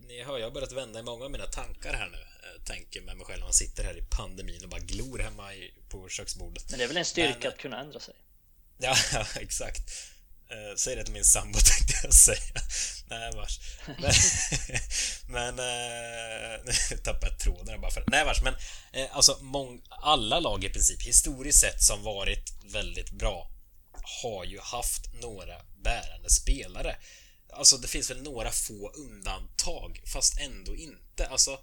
Ni 0.09 0.23
hör, 0.23 0.39
jag 0.39 0.47
har 0.47 0.51
börjat 0.51 0.73
vända 0.73 1.01
i 1.01 1.03
många 1.03 1.25
av 1.25 1.31
mina 1.31 1.47
tankar 1.47 1.93
här 1.93 2.09
nu. 2.09 2.19
Jag 2.57 2.67
tänker 2.67 3.01
med 3.01 3.17
mig 3.17 3.27
själv 3.27 3.39
när 3.39 3.47
man 3.47 3.53
sitter 3.53 3.85
här 3.85 3.99
i 3.99 4.03
pandemin 4.11 4.65
och 4.65 4.71
bara 4.71 4.81
glor 4.81 5.19
hemma 5.19 5.53
på 5.89 6.09
köksbordet. 6.09 6.71
Men 6.71 6.79
det 6.79 6.85
är 6.85 6.89
väl 6.89 6.97
en 6.97 7.05
styrka 7.05 7.39
Men, 7.39 7.49
att 7.49 7.59
kunna 7.59 7.81
ändra 7.81 8.01
sig? 8.01 8.15
Ja, 8.79 8.97
ja 9.13 9.27
exakt. 9.41 9.83
Eh, 10.51 10.77
säg 10.77 10.97
det 10.97 11.05
till 11.05 11.13
min 11.13 11.25
sambo 11.25 11.59
tänkte 11.65 11.95
jag 12.03 12.15
säga. 12.15 12.61
Nej, 13.11 13.31
vars. 13.35 13.61
Men, 13.87 14.13
men 15.27 15.59
eh, 15.59 16.65
nu 16.91 16.97
tappade 16.97 17.27
jag 17.27 17.39
tråden 17.39 17.81
bara 17.81 17.91
för 17.91 18.05
Nej, 18.07 18.25
vars. 18.25 18.43
Men 18.43 18.55
eh, 18.93 19.17
alltså, 19.17 19.39
mång, 19.41 19.83
alla 19.89 20.41
lag 20.41 20.65
i 20.65 20.69
princip, 20.69 21.03
historiskt 21.03 21.61
sett, 21.61 21.83
som 21.83 22.03
varit 22.03 22.53
väldigt 22.73 23.11
bra 23.11 23.51
har 24.23 24.45
ju 24.45 24.61
haft 24.61 25.13
några 25.23 25.55
bärande 25.85 26.31
spelare. 26.31 26.97
Alltså, 27.53 27.77
det 27.77 27.89
finns 27.89 28.11
väl 28.11 28.23
några 28.23 28.51
få 28.51 28.91
undantag, 28.91 30.03
fast 30.07 30.41
ändå 30.41 30.77
inte. 30.77 31.27
Alltså, 31.27 31.59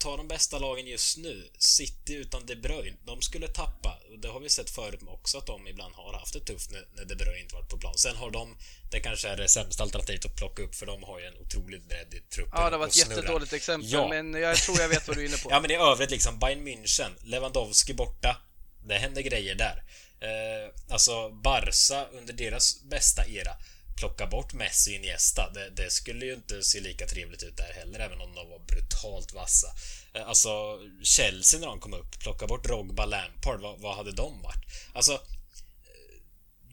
ta 0.00 0.16
de 0.16 0.28
bästa 0.28 0.58
lagen 0.58 0.86
just 0.86 1.16
nu. 1.16 1.50
City 1.58 2.14
utan 2.14 2.46
De 2.46 2.56
Bruyne, 2.56 2.96
de 3.04 3.22
skulle 3.22 3.48
tappa. 3.48 3.98
Det 4.22 4.28
har 4.28 4.40
vi 4.40 4.48
sett 4.48 4.70
förut 4.70 5.00
också 5.06 5.38
att 5.38 5.46
de 5.46 5.68
ibland 5.68 5.94
har 5.94 6.12
haft 6.12 6.32
det 6.32 6.40
tufft 6.40 6.70
när 6.70 7.04
De 7.04 7.14
Bruyne 7.14 7.40
inte 7.40 7.54
varit 7.54 7.68
på 7.68 7.78
plan. 7.78 7.98
Sen 7.98 8.16
har 8.16 8.30
de, 8.30 8.56
det 8.90 9.00
kanske 9.00 9.28
är 9.28 9.36
det 9.36 9.48
sämsta 9.48 9.82
alternativet 9.82 10.24
att 10.24 10.36
plocka 10.36 10.62
upp 10.62 10.74
för 10.74 10.86
de 10.86 11.02
har 11.02 11.20
ju 11.20 11.26
en 11.26 11.36
otroligt 11.36 11.88
bredd 11.88 12.14
i 12.14 12.20
truppen. 12.34 12.60
Ja, 12.62 12.70
det 12.70 12.76
var 12.76 12.86
ett 12.86 12.96
jättedåligt 12.96 13.52
exempel, 13.52 13.92
ja. 13.92 14.08
men 14.08 14.34
jag 14.34 14.56
tror 14.56 14.80
jag 14.80 14.88
vet 14.88 15.08
vad 15.08 15.16
du 15.16 15.22
är 15.22 15.26
inne 15.28 15.36
på. 15.36 15.50
ja, 15.50 15.60
men 15.60 15.70
i 15.70 15.74
övrigt 15.74 16.10
liksom 16.10 16.38
Bayern 16.38 16.68
München, 16.68 17.10
Lewandowski 17.22 17.94
borta. 17.94 18.36
Det 18.84 18.94
händer 18.94 19.22
grejer 19.22 19.54
där. 19.54 19.82
Eh, 20.20 20.92
alltså 20.92 21.30
Barca 21.30 22.06
under 22.12 22.32
deras 22.32 22.82
bästa 22.82 23.26
era 23.26 23.52
plocka 24.00 24.26
bort 24.26 24.52
Messi 24.52 24.90
och 24.90 24.94
Iniesta, 24.94 25.50
det, 25.50 25.70
det, 25.70 25.90
skulle 25.90 26.26
ju 26.26 26.34
inte 26.34 26.62
se 26.62 26.80
lika 26.80 27.06
trevligt 27.06 27.42
ut 27.42 27.56
där 27.56 27.72
heller, 27.72 28.00
även 28.00 28.20
om 28.20 28.34
de 28.34 28.48
var 28.50 28.58
brutalt 28.58 29.32
vassa. 29.32 29.66
Eh, 30.14 30.28
alltså, 30.28 30.78
Chelsea 31.02 31.60
när 31.60 31.66
de 31.66 31.80
kom 31.80 31.94
upp, 31.94 32.20
plocka 32.20 32.46
bort 32.46 32.64
Drogba, 32.64 33.06
Lampard, 33.06 33.60
vad, 33.60 33.80
vad 33.80 33.96
hade 33.96 34.12
de 34.12 34.42
varit? 34.42 34.64
Alltså, 34.92 35.12
eh, 35.12 35.18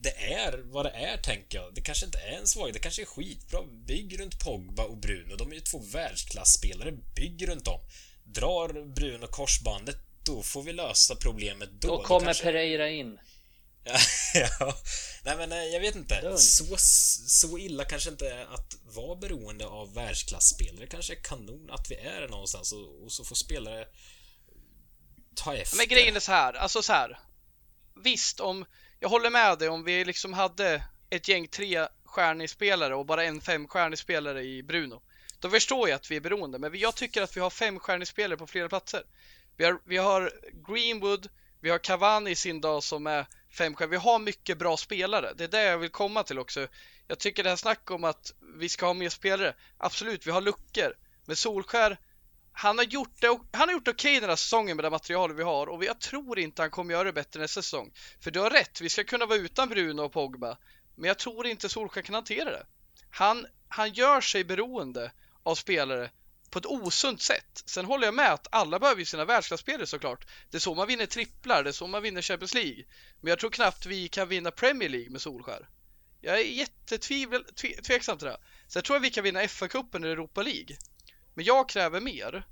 det 0.01 0.33
är 0.33 0.57
vad 0.63 0.85
det 0.85 0.89
är, 0.89 1.17
tänker 1.17 1.57
jag. 1.57 1.73
Det 1.73 1.81
kanske 1.81 2.05
inte 2.05 2.19
är 2.19 2.37
en 2.37 2.47
svaghet, 2.47 2.73
det 2.73 2.79
kanske 2.79 3.01
är 3.01 3.05
skitbra. 3.05 3.63
Bygg 3.63 4.19
runt 4.19 4.39
Pogba 4.39 4.83
och 4.83 4.97
Bruno, 4.97 5.35
de 5.35 5.51
är 5.51 5.55
ju 5.55 5.61
två 5.61 5.79
världsklasspelare. 5.79 6.91
Bygg 7.15 7.47
runt 7.47 7.65
dem. 7.65 7.79
Drar 8.23 8.93
Bruno 8.95 9.27
korsbandet, 9.27 9.97
då 10.23 10.43
får 10.43 10.63
vi 10.63 10.73
lösa 10.73 11.15
problemet 11.15 11.69
då. 11.71 11.87
Då 11.87 12.03
kommer 12.03 12.19
då 12.19 12.25
kanske... 12.25 12.43
Pereira 12.43 12.89
in. 12.89 13.19
ja, 14.34 14.78
nej 15.23 15.38
men 15.38 15.52
eh, 15.52 15.58
jag 15.58 15.80
vet 15.80 15.95
inte. 15.95 16.38
Så, 16.38 16.76
så 17.28 17.58
illa 17.58 17.86
kanske 17.86 18.10
inte 18.10 18.47
att 18.50 18.76
vara 18.84 19.15
beroende 19.15 19.65
av 19.65 19.93
världsklasspelare. 19.93 20.88
kanske 20.88 21.13
är 21.13 21.21
kanon 21.23 21.69
att 21.71 21.91
vi 21.91 21.95
är 21.95 22.28
någonstans 22.28 22.73
och, 22.73 23.04
och 23.04 23.12
så 23.12 23.23
får 23.23 23.36
spelare 23.36 23.86
ta 25.36 25.56
efter. 25.56 25.78
Men 25.78 25.88
grejen 25.88 26.15
är 26.15 26.19
så 26.19 26.32
här, 26.32 26.54
alltså 26.54 26.82
så 26.82 26.93
här. 26.93 27.19
Visst, 28.04 28.39
om 28.39 28.65
jag 29.00 29.10
håller 29.10 29.30
med 29.30 29.60
dig 29.60 29.69
om 29.69 29.84
vi 29.84 30.06
liksom 30.06 30.34
hade 30.34 30.84
ett 31.10 31.28
gäng 31.28 31.47
tre 31.47 31.88
stjärnig 32.06 32.50
spelare 32.50 32.95
och 32.95 33.06
bara 33.06 33.23
en 33.23 33.41
femstjärnig 33.41 34.00
spelare 34.00 34.43
i 34.43 34.63
Bruno. 34.63 35.02
Då 35.39 35.50
förstår 35.50 35.89
jag 35.89 35.95
att 35.95 36.12
vi 36.12 36.15
är 36.15 36.21
beroende, 36.21 36.60
men 36.60 36.80
jag 36.80 36.95
tycker 36.95 37.21
att 37.21 37.38
vi 37.38 37.41
har 37.41 37.50
femstjärnig 37.50 38.08
spelare 38.08 38.38
på 38.38 38.47
flera 38.47 38.69
platser. 38.69 39.04
Vi 39.58 39.65
har, 39.65 39.80
vi 39.86 39.97
har 39.97 40.32
Greenwood, 40.67 41.30
vi 41.62 41.69
har 41.69 41.80
Cavani 41.80 42.32
i 42.32 42.36
sin 42.36 42.62
dag 42.62 42.84
som 42.84 43.08
är 43.08 43.28
femstjärnig. 43.58 43.91
Vi 43.91 43.98
har 43.98 44.20
mycket 44.20 44.58
bra 44.58 44.78
spelare. 44.78 45.34
Det 45.36 45.43
är 45.43 45.48
det 45.48 45.63
jag 45.63 45.78
vill 45.78 45.89
komma 45.89 46.24
till 46.24 46.39
också. 46.39 46.67
Jag 47.08 47.20
tycker 47.20 47.43
det 47.43 47.50
här 47.50 47.56
snacket 47.56 47.91
om 47.91 48.04
att 48.04 48.34
vi 48.60 48.70
ska 48.70 48.86
ha 48.86 48.93
mer 48.93 49.10
spelare. 49.10 49.54
Absolut, 49.78 50.28
vi 50.28 50.32
har 50.32 50.41
luckor. 50.41 50.93
Men 51.26 51.36
Solskär, 51.36 52.00
han 52.52 52.78
har 52.78 52.86
gjort 52.86 53.22
det, 53.22 53.28
han 53.52 53.70
har 53.70 53.74
gjort 53.74 53.88
okej 53.88 54.12
okay 54.12 54.20
den 54.20 54.30
här 54.30 54.36
säsongen 54.36 54.78
med 54.78 54.86
det 54.86 54.89
material 54.89 55.34
vi 55.34 55.43
har 55.43 55.67
och 55.67 55.84
jag 55.84 56.00
tror 56.00 56.39
inte 56.39 56.62
han 56.62 56.72
kommer 56.72 56.93
göra 56.93 57.04
det 57.04 57.13
bättre 57.13 57.39
nästa 57.39 57.62
säsong. 57.62 57.91
För 58.20 58.32
du 58.32 58.39
har 58.39 58.50
rätt, 58.50 58.82
vi 58.82 58.89
ska 58.89 59.04
kunna 59.04 59.26
vara 59.26 59.39
utan 59.39 59.70
Bruno 59.70 60.02
och 60.02 60.12
Pogba. 60.12 60.58
Men 60.96 61.08
jag 61.08 61.17
tror 61.17 61.48
inte 61.48 61.70
Solskär 61.70 62.02
kan 62.02 62.15
hantera 62.15 62.52
det. 62.52 62.65
Han, 63.10 63.46
han 63.67 63.93
gör 63.93 64.22
sig 64.22 64.43
beroende 64.43 65.12
av 65.43 65.56
spelare 65.56 66.10
på 66.49 66.60
ett 66.60 66.65
osunt 66.65 67.21
sätt. 67.21 67.63
Sen 67.65 67.86
håller 67.86 68.07
jag 68.07 68.13
med 68.13 68.33
att 68.33 68.47
alla 68.51 68.79
behöver 68.79 68.99
ju 68.99 69.05
sina 69.05 69.25
världsklasspelare 69.25 69.88
såklart. 69.88 70.27
Det 70.49 70.57
är 70.57 70.62
så 70.62 70.75
man 70.75 70.88
vinner 70.88 71.05
tripplar, 71.05 71.63
det 71.63 71.69
är 71.69 71.73
så 71.73 71.88
man 71.88 72.01
vinner 72.01 72.21
Champions 72.21 72.53
League. 72.53 72.83
Men 73.21 73.29
jag 73.29 73.39
tror 73.39 73.49
knappt 73.49 73.86
vi 73.86 74.07
kan 74.07 74.27
vinna 74.27 74.51
Premier 74.51 74.89
League 74.89 75.10
med 75.10 75.21
Solskär. 75.21 75.69
Jag 76.21 76.39
är 76.39 76.43
jättetveksam 76.43 78.17
till 78.17 78.27
det. 78.27 78.38
Sen 78.67 78.83
tror 78.83 78.95
jag 78.95 79.01
vi 79.01 79.10
kan 79.10 79.23
vinna 79.23 79.41
FA-cupen 79.41 79.95
eller 79.95 80.10
Europa 80.10 80.41
League. 80.41 80.77
Men 81.33 81.45
jag 81.45 81.69
kräver 81.69 82.01
mer. 82.01 82.47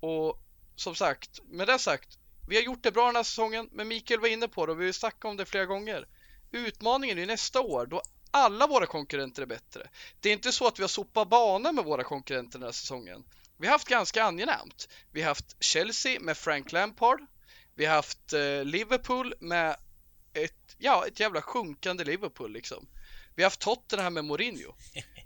Och 0.00 0.42
som 0.76 0.94
sagt, 0.94 1.40
med 1.44 1.66
det 1.66 1.78
sagt, 1.78 2.18
vi 2.48 2.56
har 2.56 2.62
gjort 2.62 2.82
det 2.82 2.92
bra 2.92 3.06
den 3.06 3.16
här 3.16 3.22
säsongen, 3.22 3.68
men 3.72 3.88
Mikael 3.88 4.20
var 4.20 4.28
inne 4.28 4.48
på 4.48 4.66
det 4.66 4.72
och 4.72 4.80
vi 4.80 4.84
har 4.84 4.92
snackat 4.92 5.24
om 5.24 5.36
det 5.36 5.44
flera 5.44 5.66
gånger. 5.66 6.06
Utmaningen 6.50 7.18
är 7.18 7.26
nästa 7.26 7.60
år 7.60 7.86
då 7.86 8.02
alla 8.30 8.66
våra 8.66 8.86
konkurrenter 8.86 9.42
är 9.42 9.46
bättre. 9.46 9.88
Det 10.20 10.28
är 10.28 10.32
inte 10.32 10.52
så 10.52 10.66
att 10.66 10.78
vi 10.78 10.82
har 10.82 10.88
sopat 10.88 11.28
banan 11.28 11.74
med 11.74 11.84
våra 11.84 12.04
konkurrenter 12.04 12.58
den 12.58 12.66
här 12.66 12.72
säsongen. 12.72 13.24
Vi 13.60 13.66
har 13.66 13.72
haft 13.72 13.88
ganska 13.88 14.24
angenämt. 14.24 14.88
Vi 15.12 15.20
har 15.20 15.28
haft 15.28 15.56
Chelsea 15.60 16.20
med 16.20 16.36
Frank 16.36 16.72
Lampard. 16.72 17.20
Vi 17.74 17.86
har 17.86 17.94
haft 17.94 18.32
eh, 18.32 18.64
Liverpool 18.64 19.34
med 19.40 19.76
ett, 20.32 20.76
ja, 20.78 21.06
ett 21.06 21.20
jävla 21.20 21.42
sjunkande 21.42 22.04
Liverpool 22.04 22.52
liksom. 22.52 22.88
Vi 23.34 23.42
har 23.42 23.46
haft 23.46 23.60
Tottenham 23.60 24.14
med 24.14 24.24
Mourinho. 24.24 24.74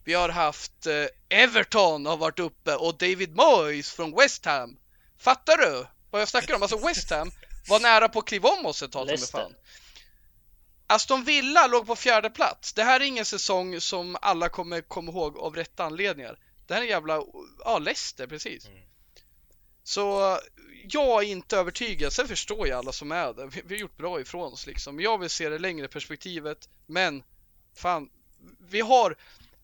Vi 0.04 0.14
har 0.14 0.28
haft 0.28 0.86
eh, 0.86 1.06
Everton 1.28 2.06
har 2.06 2.16
varit 2.16 2.38
uppe 2.38 2.74
och 2.74 2.98
David 2.98 3.36
Moyes 3.36 3.92
från 3.92 4.16
West 4.16 4.44
Ham. 4.44 4.76
Fattar 5.18 5.56
du 5.56 5.86
vad 6.10 6.20
jag 6.20 6.28
snackar 6.28 6.54
om? 6.54 6.62
Alltså 6.62 6.86
West 6.86 7.10
Ham 7.10 7.30
var 7.68 7.80
nära 7.80 8.08
på 8.08 8.18
att 8.18 8.26
kliva 8.26 8.48
om 8.48 8.66
oss 8.66 8.82
ett 8.82 8.92
tag 8.92 9.06
med 9.06 9.20
fan. 9.20 9.54
Aston 10.86 11.24
Villa 11.24 11.66
låg 11.66 11.86
på 11.86 11.96
fjärde 11.96 12.30
plats. 12.30 12.72
Det 12.72 12.82
här 12.82 13.00
är 13.00 13.04
ingen 13.04 13.24
säsong 13.24 13.80
som 13.80 14.16
alla 14.22 14.48
kommer 14.48 14.80
komma 14.80 15.12
ihåg 15.12 15.38
av 15.38 15.56
rätt 15.56 15.80
anledningar. 15.80 16.38
Det 16.66 16.74
här 16.74 16.82
är 16.82 16.86
jävla, 16.86 17.22
ja 17.64 17.78
Leicester 17.78 18.26
precis. 18.26 18.66
Mm. 18.66 18.78
Så 19.82 20.38
jag 20.88 21.22
är 21.22 21.28
inte 21.28 21.56
övertygad. 21.56 22.12
Sen 22.12 22.28
förstår 22.28 22.68
jag 22.68 22.78
alla 22.78 22.92
som 22.92 23.12
är 23.12 23.32
där. 23.32 23.46
Vi, 23.46 23.62
vi 23.66 23.74
har 23.74 23.80
gjort 23.80 23.96
bra 23.96 24.20
ifrån 24.20 24.52
oss 24.52 24.66
liksom. 24.66 25.00
Jag 25.00 25.18
vill 25.18 25.30
se 25.30 25.48
det 25.48 25.58
längre 25.58 25.88
perspektivet. 25.88 26.68
Men 26.86 27.22
fan, 27.76 28.10
vi 28.68 28.80
har, 28.80 29.16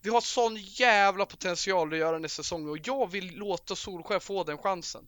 vi 0.03 0.11
har 0.11 0.21
sån 0.21 0.57
jävla 0.57 1.27
potential 1.27 1.93
att 1.93 1.99
göra 1.99 2.19
nästa 2.19 2.43
säsong 2.43 2.69
och 2.69 2.79
jag 2.85 3.11
vill 3.11 3.37
låta 3.37 3.77
Solskär 3.77 4.19
få 4.19 4.45
den 4.45 4.59
chansen. 4.59 5.07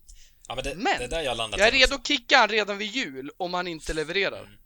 Ja, 0.48 0.54
men 0.54 0.64
det, 0.64 0.74
men 0.74 0.98
det 0.98 1.06
där 1.06 1.22
jag, 1.22 1.36
jag 1.36 1.60
är 1.60 1.70
redo 1.70 1.94
att 1.94 2.06
kicka 2.06 2.38
han 2.38 2.48
redan 2.48 2.78
vid 2.78 2.90
jul 2.90 3.30
om 3.36 3.54
han 3.54 3.66
inte 3.66 3.92
levererar. 3.92 4.40
Mm. 4.40 4.58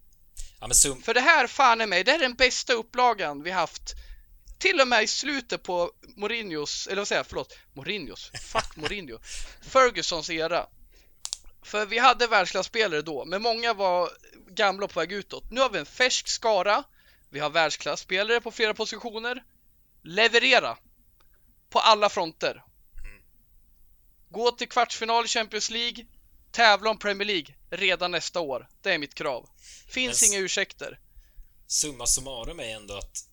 Ja. 0.61 0.97
För 1.03 1.15
det 1.15 1.21
här, 1.21 1.47
fan 1.47 1.81
är 1.81 1.87
mig, 1.87 2.05
det 2.05 2.11
är 2.11 2.19
den 2.19 2.35
bästa 2.35 2.73
upplagan 2.73 3.43
vi 3.43 3.51
haft 3.51 3.95
till 4.59 4.81
och 4.81 4.88
med 4.88 5.03
i 5.03 5.07
slutet 5.07 5.62
på 5.62 5.92
Mourinhos, 6.16 6.87
eller 6.87 6.97
vad 6.97 7.09
säger 7.09 7.19
jag, 7.19 7.27
förlåt, 7.27 7.59
Mourinhos, 7.73 8.31
fuck 8.42 8.77
Mourinho, 8.77 9.19
Fergusons 9.62 10.31
era. 10.31 10.66
För 11.62 11.87
vi 11.87 11.99
hade 11.99 12.27
världsklasspelare 12.27 13.03
då, 13.03 13.25
men 13.25 13.42
många 13.42 13.75
var 13.75 14.11
gamla 14.49 14.85
och 14.85 14.90
på 14.90 15.01
väg 15.01 15.12
utåt. 15.12 15.51
Nu 15.51 15.61
har 15.61 15.71
vi 15.71 15.79
en 15.79 15.87
färsk 15.87 16.29
skara, 16.29 16.85
vi 17.31 17.40
har 17.40 17.51
världsklasspelare 17.51 18.40
på 18.40 18.51
flera 18.51 18.75
positioner. 18.75 19.45
Leverera! 20.03 20.79
På 21.71 21.79
alla 21.79 22.09
fronter. 22.09 22.62
Gå 24.29 24.51
till 24.51 24.69
kvartsfinal 24.69 25.25
i 25.25 25.29
Champions 25.29 25.71
League, 25.71 26.07
tävla 26.51 26.90
om 26.90 26.99
Premier 26.99 27.27
League 27.27 27.55
redan 27.71 28.11
nästa 28.11 28.40
år. 28.40 28.69
Det 28.83 28.95
är 28.95 28.99
mitt 28.99 29.14
krav. 29.14 29.49
Finns 29.88 30.23
men, 30.23 30.31
inga 30.31 30.45
ursäkter. 30.45 30.99
Summa 31.66 32.07
summarum 32.07 32.61
är 32.61 32.77
ändå 32.77 32.95
att 32.97 33.29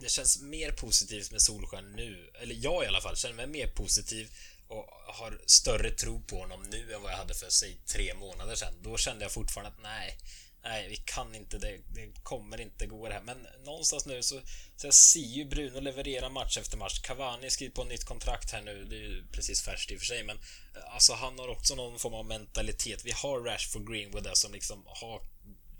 det 0.00 0.08
känns 0.08 0.42
mer 0.42 0.70
positivt 0.70 1.32
med 1.32 1.42
Solskjaer 1.42 1.82
nu. 1.82 2.30
Eller 2.42 2.54
jag 2.54 2.84
i 2.84 2.86
alla 2.86 3.00
fall 3.00 3.16
känner 3.16 3.34
mig 3.34 3.46
mer 3.46 3.66
positiv 3.66 4.30
och 4.68 4.84
har 5.06 5.40
större 5.46 5.90
tro 5.90 6.22
på 6.22 6.38
honom 6.38 6.62
nu 6.70 6.94
än 6.94 7.02
vad 7.02 7.12
jag 7.12 7.16
hade 7.16 7.34
för, 7.34 7.50
säg, 7.50 7.76
tre 7.86 8.14
månader 8.14 8.54
sedan. 8.54 8.74
Då 8.82 8.96
kände 8.96 9.24
jag 9.24 9.32
fortfarande 9.32 9.70
att 9.70 9.82
nej, 9.82 10.18
nej, 10.62 10.88
vi 10.88 10.96
kan 10.96 11.34
inte, 11.34 11.58
det, 11.58 11.78
det 11.94 12.22
kommer 12.22 12.60
inte 12.60 12.86
gå 12.86 13.08
det 13.08 13.14
här. 13.14 13.22
Men 13.22 13.46
någonstans 13.64 14.06
nu 14.06 14.22
så, 14.22 14.40
så 14.76 14.86
jag 14.86 14.94
ser 14.94 15.20
ju 15.20 15.44
Bruno 15.44 15.80
leverera 15.80 16.28
match 16.28 16.58
efter 16.58 16.76
match. 16.76 17.00
Cavani 17.00 17.50
skriver 17.50 17.74
på 17.74 17.82
ett 17.82 17.88
nytt 17.88 18.04
kontrakt 18.04 18.52
här 18.52 18.62
nu, 18.62 18.84
det 18.84 18.96
är 18.96 19.00
ju 19.00 19.26
precis 19.32 19.62
färskt 19.62 19.90
i 19.90 19.96
och 19.96 20.00
för 20.00 20.06
sig, 20.06 20.24
men 20.24 20.36
eh, 20.36 20.94
alltså 20.94 21.12
han 21.12 21.38
har 21.38 21.48
också 21.48 21.74
någon 21.74 21.98
form 21.98 22.14
av 22.14 22.26
mentalitet. 22.26 23.04
Vi 23.04 23.12
har 23.12 23.40
Rashford 23.40 23.92
Greenwood 23.92 24.24
där 24.24 24.34
som 24.34 24.52
liksom 24.52 24.82
har 24.86 25.22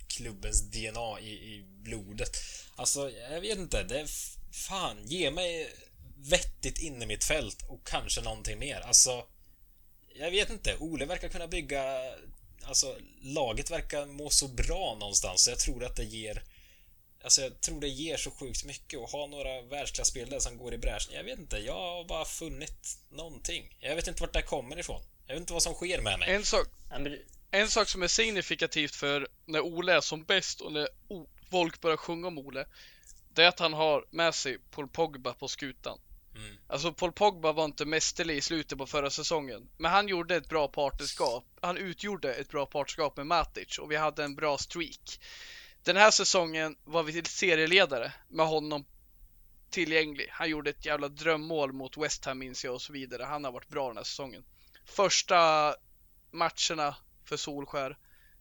klubbens 0.09 0.63
DNA 0.63 1.21
i, 1.21 1.31
i 1.31 1.65
blodet. 1.83 2.37
Alltså, 2.77 3.11
jag 3.11 3.41
vet 3.41 3.59
inte, 3.59 3.83
det 3.83 4.01
är 4.01 4.07
fan, 4.53 5.07
ge 5.07 5.31
mig 5.31 5.73
vettigt 6.17 6.79
inne 6.79 7.07
mitt 7.07 7.25
fält 7.25 7.63
och 7.69 7.87
kanske 7.87 8.21
någonting 8.21 8.59
mer. 8.59 8.81
Alltså, 8.81 9.27
jag 10.15 10.31
vet 10.31 10.51
inte. 10.51 10.77
Ole 10.77 11.05
verkar 11.05 11.29
kunna 11.29 11.47
bygga... 11.47 12.15
Alltså, 12.63 12.97
laget 13.23 13.71
verkar 13.71 14.07
må 14.07 14.31
så 14.31 14.49
bra 14.49 14.97
någonstans, 15.01 15.45
så 15.45 15.51
jag 15.51 15.59
tror 15.59 15.85
att 15.85 15.97
det 15.97 16.05
ger... 16.05 16.43
Alltså, 17.23 17.43
jag 17.43 17.61
tror 17.61 17.81
det 17.81 17.89
ger 17.89 18.17
så 18.17 18.31
sjukt 18.31 18.65
mycket 18.65 19.01
att 19.01 19.13
ha 19.13 19.27
några 19.27 19.63
världsklasspelare 19.63 20.41
som 20.41 20.59
går 20.59 20.75
i 20.75 20.79
bräschen. 20.79 21.15
Jag 21.15 21.25
vet 21.25 21.39
inte, 21.39 21.59
jag 21.59 21.75
har 21.75 22.05
bara 22.05 22.25
funnit 22.25 22.99
någonting. 23.11 23.77
Jag 23.81 23.97
vet 23.97 24.09
inte 24.09 24.23
vart 24.23 24.33
det 24.33 24.43
kommer 24.43 24.79
ifrån. 24.79 25.03
Jag 25.27 25.35
vet 25.35 25.41
inte 25.41 25.53
vad 25.53 25.63
som 25.63 25.75
sker 25.75 26.01
med 26.01 26.19
mig. 26.19 26.31
En 26.31 26.45
sak, 26.45 26.69
en 27.57 27.69
sak 27.69 27.89
som 27.89 28.03
är 28.03 28.09
signifikativt 28.09 28.97
för 28.97 29.29
när 29.47 29.61
Ole 29.61 29.93
är 29.93 30.01
som 30.01 30.25
bäst 30.25 30.61
och 30.61 30.73
när 30.73 30.89
folk 31.51 31.81
börjar 31.81 31.97
sjunga 31.97 32.29
om 32.29 32.39
Ole, 32.39 32.67
det 33.35 33.43
är 33.43 33.49
att 33.49 33.61
han 33.61 33.73
har 33.73 34.05
med 34.11 34.35
sig 34.35 34.59
Paul 34.71 34.89
Pogba 34.89 35.35
på 35.35 35.49
skutan. 35.49 35.99
Mm. 36.37 36.57
Alltså 36.67 36.93
Paul 36.93 37.13
Pogba 37.13 37.53
var 37.53 37.65
inte 37.65 37.85
mästerlig 37.85 38.37
i 38.37 38.41
slutet 38.41 38.79
på 38.79 38.87
förra 38.87 39.11
säsongen. 39.11 39.69
Men 39.77 39.91
han 39.91 40.09
gjorde 40.09 40.37
ett 40.37 40.49
bra 40.49 40.69
partnerskap. 40.69 41.45
Han 41.61 41.77
utgjorde 41.77 42.35
ett 42.35 42.49
bra 42.49 42.67
partnerskap 42.67 43.17
med 43.17 43.27
Matic 43.27 43.79
och 43.79 43.91
vi 43.91 43.97
hade 43.97 44.25
en 44.25 44.35
bra 44.35 44.59
streak. 44.59 45.21
Den 45.83 45.97
här 45.97 46.11
säsongen 46.11 46.77
var 46.85 47.03
vi 47.03 47.23
serieledare 47.25 48.13
med 48.29 48.47
honom 48.47 48.85
tillgänglig. 49.71 50.29
Han 50.31 50.51
gjorde 50.51 50.71
ett 50.71 50.87
jävla 50.87 51.09
drömmål 51.09 51.73
mot 51.73 51.97
West 51.97 52.25
Ham 52.25 52.39
minns 52.39 52.65
jag 52.65 52.75
och 52.75 52.83
så 52.83 52.93
vidare. 52.93 53.23
Han 53.23 53.45
har 53.45 53.53
varit 53.53 53.69
bra 53.69 53.89
den 53.89 53.97
här 53.97 54.05
säsongen. 54.05 54.45
Första 54.85 55.75
matcherna 56.31 56.97
för 57.29 57.37
Solskär 57.37 57.97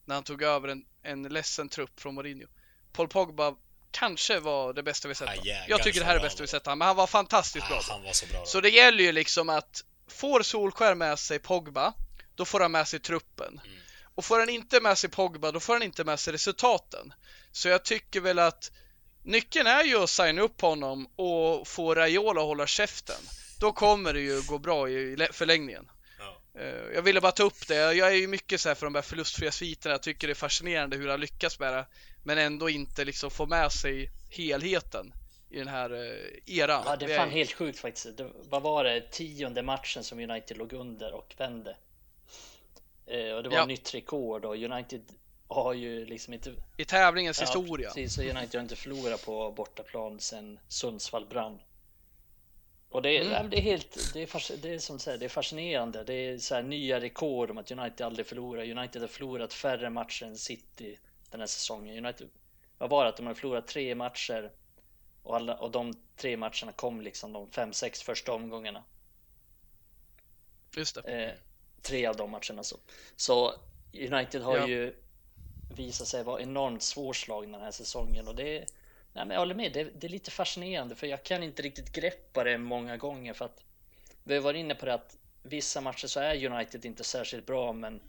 när 0.05 0.15
han 0.15 0.23
tog 0.23 0.43
över 0.43 0.67
en, 0.67 0.85
en 1.03 1.23
ledsen 1.23 1.69
trupp 1.69 1.99
från 1.99 2.15
Mourinho. 2.15 2.47
Paul 2.91 3.07
Pogba 3.07 3.55
kanske 3.91 4.39
var 4.39 4.73
det 4.73 4.83
bästa 4.83 5.07
vi 5.07 5.15
sett 5.15 5.29
ah, 5.29 5.45
yeah, 5.45 5.69
Jag 5.69 5.83
tycker 5.83 5.99
det 5.99 6.05
här 6.05 6.15
är 6.15 6.19
det 6.19 6.25
bästa 6.25 6.43
vi 6.43 6.47
sett 6.47 6.65
men 6.65 6.81
han 6.81 6.95
var 6.95 7.07
fantastiskt 7.07 7.65
ah, 7.65 7.69
bra. 7.69 7.81
Han 7.89 8.03
var 8.03 8.11
så 8.11 8.25
bra. 8.25 8.45
Så 8.45 8.61
det 8.61 8.69
gäller 8.69 9.03
ju 9.03 9.11
liksom 9.11 9.49
att 9.49 9.83
får 10.07 10.41
Solskär 10.41 10.95
med 10.95 11.19
sig 11.19 11.39
Pogba, 11.39 11.93
då 12.35 12.45
får 12.45 12.59
han 12.59 12.71
med 12.71 12.87
sig 12.87 12.99
truppen. 12.99 13.61
Mm. 13.65 13.77
Och 14.15 14.25
får 14.25 14.39
han 14.39 14.49
inte 14.49 14.81
med 14.81 14.97
sig 14.97 15.09
Pogba, 15.09 15.51
då 15.51 15.59
får 15.59 15.73
han 15.73 15.83
inte 15.83 16.03
med 16.03 16.19
sig 16.19 16.33
resultaten. 16.33 17.13
Så 17.51 17.67
jag 17.67 17.85
tycker 17.85 18.21
väl 18.21 18.39
att 18.39 18.71
nyckeln 19.23 19.67
är 19.67 19.83
ju 19.83 20.03
att 20.03 20.09
signa 20.09 20.41
upp 20.41 20.61
honom 20.61 21.07
och 21.15 21.67
få 21.67 21.95
Raiola 21.95 22.41
att 22.41 22.47
hålla 22.47 22.67
käften. 22.67 23.21
Då 23.59 23.71
kommer 23.71 24.13
det 24.13 24.21
ju 24.21 24.41
gå 24.41 24.57
bra 24.57 24.89
i 24.89 25.27
förlängningen. 25.31 25.89
Eh, 26.57 26.65
jag 26.93 27.01
ville 27.01 27.21
bara 27.21 27.31
ta 27.31 27.43
upp 27.43 27.67
det. 27.67 27.93
Jag 27.93 28.07
är 28.07 28.15
ju 28.15 28.27
mycket 28.27 28.61
så 28.61 28.69
här 28.69 28.75
för 28.75 28.85
de 28.85 28.95
här 28.95 29.01
förlustfria 29.01 29.51
sviterna. 29.51 29.93
Jag 29.93 30.03
tycker 30.03 30.27
det 30.27 30.33
är 30.33 30.35
fascinerande 30.35 30.97
hur 30.97 31.09
han 31.09 31.19
lyckas 31.19 31.59
med 31.59 31.73
det. 31.73 31.85
Men 32.23 32.37
ändå 32.37 32.69
inte 32.69 33.05
liksom 33.05 33.31
få 33.31 33.45
med 33.45 33.71
sig 33.71 34.11
helheten 34.29 35.13
i 35.49 35.57
den 35.57 35.67
här 35.67 35.93
eh, 35.93 36.57
eran. 36.59 36.83
Ja, 36.85 36.95
det 36.95 37.13
är 37.13 37.17
fan 37.17 37.29
helt 37.29 37.51
sjukt 37.51 37.79
faktiskt. 37.79 38.17
Det, 38.17 38.29
vad 38.49 38.61
var 38.61 38.83
det? 38.83 39.01
Tionde 39.11 39.63
matchen 39.63 40.03
som 40.03 40.19
United 40.19 40.57
låg 40.57 40.73
under 40.73 41.13
och 41.13 41.35
vände. 41.37 41.77
Eh, 43.07 43.31
och 43.31 43.43
det 43.43 43.49
var 43.49 43.57
ja. 43.57 43.65
nytt 43.65 43.93
rekord 43.93 44.45
och 44.45 44.55
United 44.55 45.01
har 45.47 45.73
ju 45.73 46.05
liksom 46.05 46.33
inte... 46.33 46.53
I 46.77 46.85
tävlingens 46.85 47.39
ja, 47.39 47.45
historia. 47.45 47.87
Precis, 47.87 48.13
så 48.13 48.21
United 48.21 48.55
har 48.55 48.61
inte 48.61 48.75
förlorat 48.75 49.25
på 49.25 49.51
bortaplan 49.51 50.19
sedan 50.19 50.59
Sundsvall 50.67 51.25
brann. 51.25 51.59
Och 52.95 53.01
det, 53.01 53.17
mm. 53.17 53.49
det 53.49 53.57
är 53.57 53.61
helt, 53.61 54.13
det 54.13 54.21
är, 54.21 54.57
det 54.61 54.73
är 54.73 54.79
som 54.79 54.99
säger, 54.99 55.17
det 55.17 55.25
är 55.25 55.29
fascinerande. 55.29 56.03
Det 56.03 56.13
är 56.13 56.37
så 56.37 56.55
här 56.55 56.63
nya 56.63 56.99
rekord 56.99 57.51
om 57.51 57.57
att 57.57 57.71
United 57.71 58.07
aldrig 58.07 58.27
förlorar. 58.27 58.71
United 58.77 59.01
har 59.01 59.07
förlorat 59.07 59.53
färre 59.53 59.89
matcher 59.89 60.25
än 60.25 60.37
City 60.37 60.99
den 61.29 61.39
här 61.39 61.47
säsongen. 61.47 62.05
United, 62.05 62.29
vad 62.77 62.89
var 62.89 63.03
det 63.03 63.09
att 63.09 63.17
de 63.17 63.27
har 63.27 63.33
förlorat 63.33 63.67
tre 63.67 63.95
matcher 63.95 64.51
och, 65.23 65.35
alla, 65.35 65.55
och 65.55 65.71
de 65.71 65.93
tre 66.15 66.37
matcherna 66.37 66.71
kom 66.75 67.01
liksom 67.01 67.33
de 67.33 67.51
fem, 67.51 67.73
sex 67.73 68.01
första 68.01 68.33
omgångarna. 68.33 68.83
Just 70.75 70.95
det. 70.95 71.23
Eh, 71.23 71.33
tre 71.81 72.05
av 72.05 72.15
de 72.15 72.31
matcherna 72.31 72.63
så. 72.63 72.77
Så 73.15 73.53
United 73.93 74.41
har 74.41 74.57
ja. 74.57 74.67
ju 74.67 74.95
visat 75.75 76.07
sig 76.07 76.23
vara 76.23 76.41
enormt 76.41 76.83
svårslagna 76.83 77.57
den 77.57 77.65
här 77.65 77.71
säsongen 77.71 78.27
och 78.27 78.35
det 78.35 78.65
Nej, 79.15 79.25
men 79.25 79.35
jag 79.35 79.39
håller 79.39 79.55
med. 79.55 79.73
Det, 79.73 79.83
det, 79.83 80.07
är 80.07 80.09
lite 80.09 80.31
fascinerande 80.31 80.95
för 80.95 81.07
jag 81.07 81.23
kan 81.23 81.43
inte 81.43 81.61
riktigt 81.61 81.91
greppa 81.91 82.43
det 82.43 82.57
många 82.57 82.97
gånger 82.97 83.33
för 83.33 83.45
att 83.45 83.63
vi 84.23 84.35
har 84.35 84.41
varit 84.41 84.59
inne 84.59 84.75
på 84.75 84.85
det 84.85 84.93
att 84.93 85.17
vissa 85.43 85.81
matcher 85.81 86.07
så 86.07 86.19
är 86.19 86.45
United 86.45 86.85
inte 86.85 87.03
särskilt 87.03 87.45
bra, 87.45 87.73
men 87.73 88.01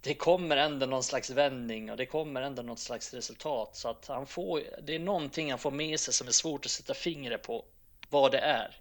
det 0.00 0.14
kommer 0.14 0.56
ändå 0.56 0.86
någon 0.86 1.02
slags 1.02 1.30
vändning 1.30 1.90
och 1.90 1.96
det 1.96 2.06
kommer 2.06 2.42
ändå 2.42 2.62
något 2.62 2.78
slags 2.78 3.14
resultat 3.14 3.76
så 3.76 3.88
att 3.88 4.06
han 4.06 4.26
får. 4.26 4.62
Det 4.82 4.94
är 4.94 4.98
någonting 4.98 5.50
han 5.50 5.58
får 5.58 5.70
med 5.70 6.00
sig 6.00 6.14
som 6.14 6.28
är 6.28 6.32
svårt 6.32 6.64
att 6.64 6.70
sätta 6.70 6.94
fingret 6.94 7.42
på 7.42 7.64
vad 8.10 8.32
det 8.32 8.38
är. 8.38 8.76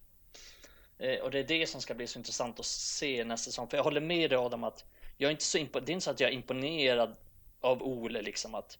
Eh, 0.97 1.19
och 1.19 1.31
det 1.31 1.39
är 1.39 1.43
det 1.43 1.67
som 1.69 1.81
ska 1.81 1.93
bli 1.93 2.07
så 2.07 2.19
intressant 2.19 2.59
att 2.59 2.65
se 2.65 3.23
nästa 3.23 3.51
säsong. 3.51 3.67
För 3.67 3.77
jag 3.77 3.83
håller 3.83 4.01
med 4.01 4.29
dig 4.29 4.37
Adam 4.37 4.63
att 4.63 4.85
jag 5.17 5.27
är 5.27 5.31
inte 5.31 5.43
så 5.43 5.57
imponerad. 5.57 5.85
Det 5.85 5.91
är 5.91 5.93
inte 5.93 6.03
så 6.03 6.11
att 6.11 6.19
jag 6.19 6.29
är 6.29 6.33
imponerad 6.33 7.15
av 7.61 7.83
Ole 7.83 8.21
liksom 8.21 8.55
att 8.55 8.77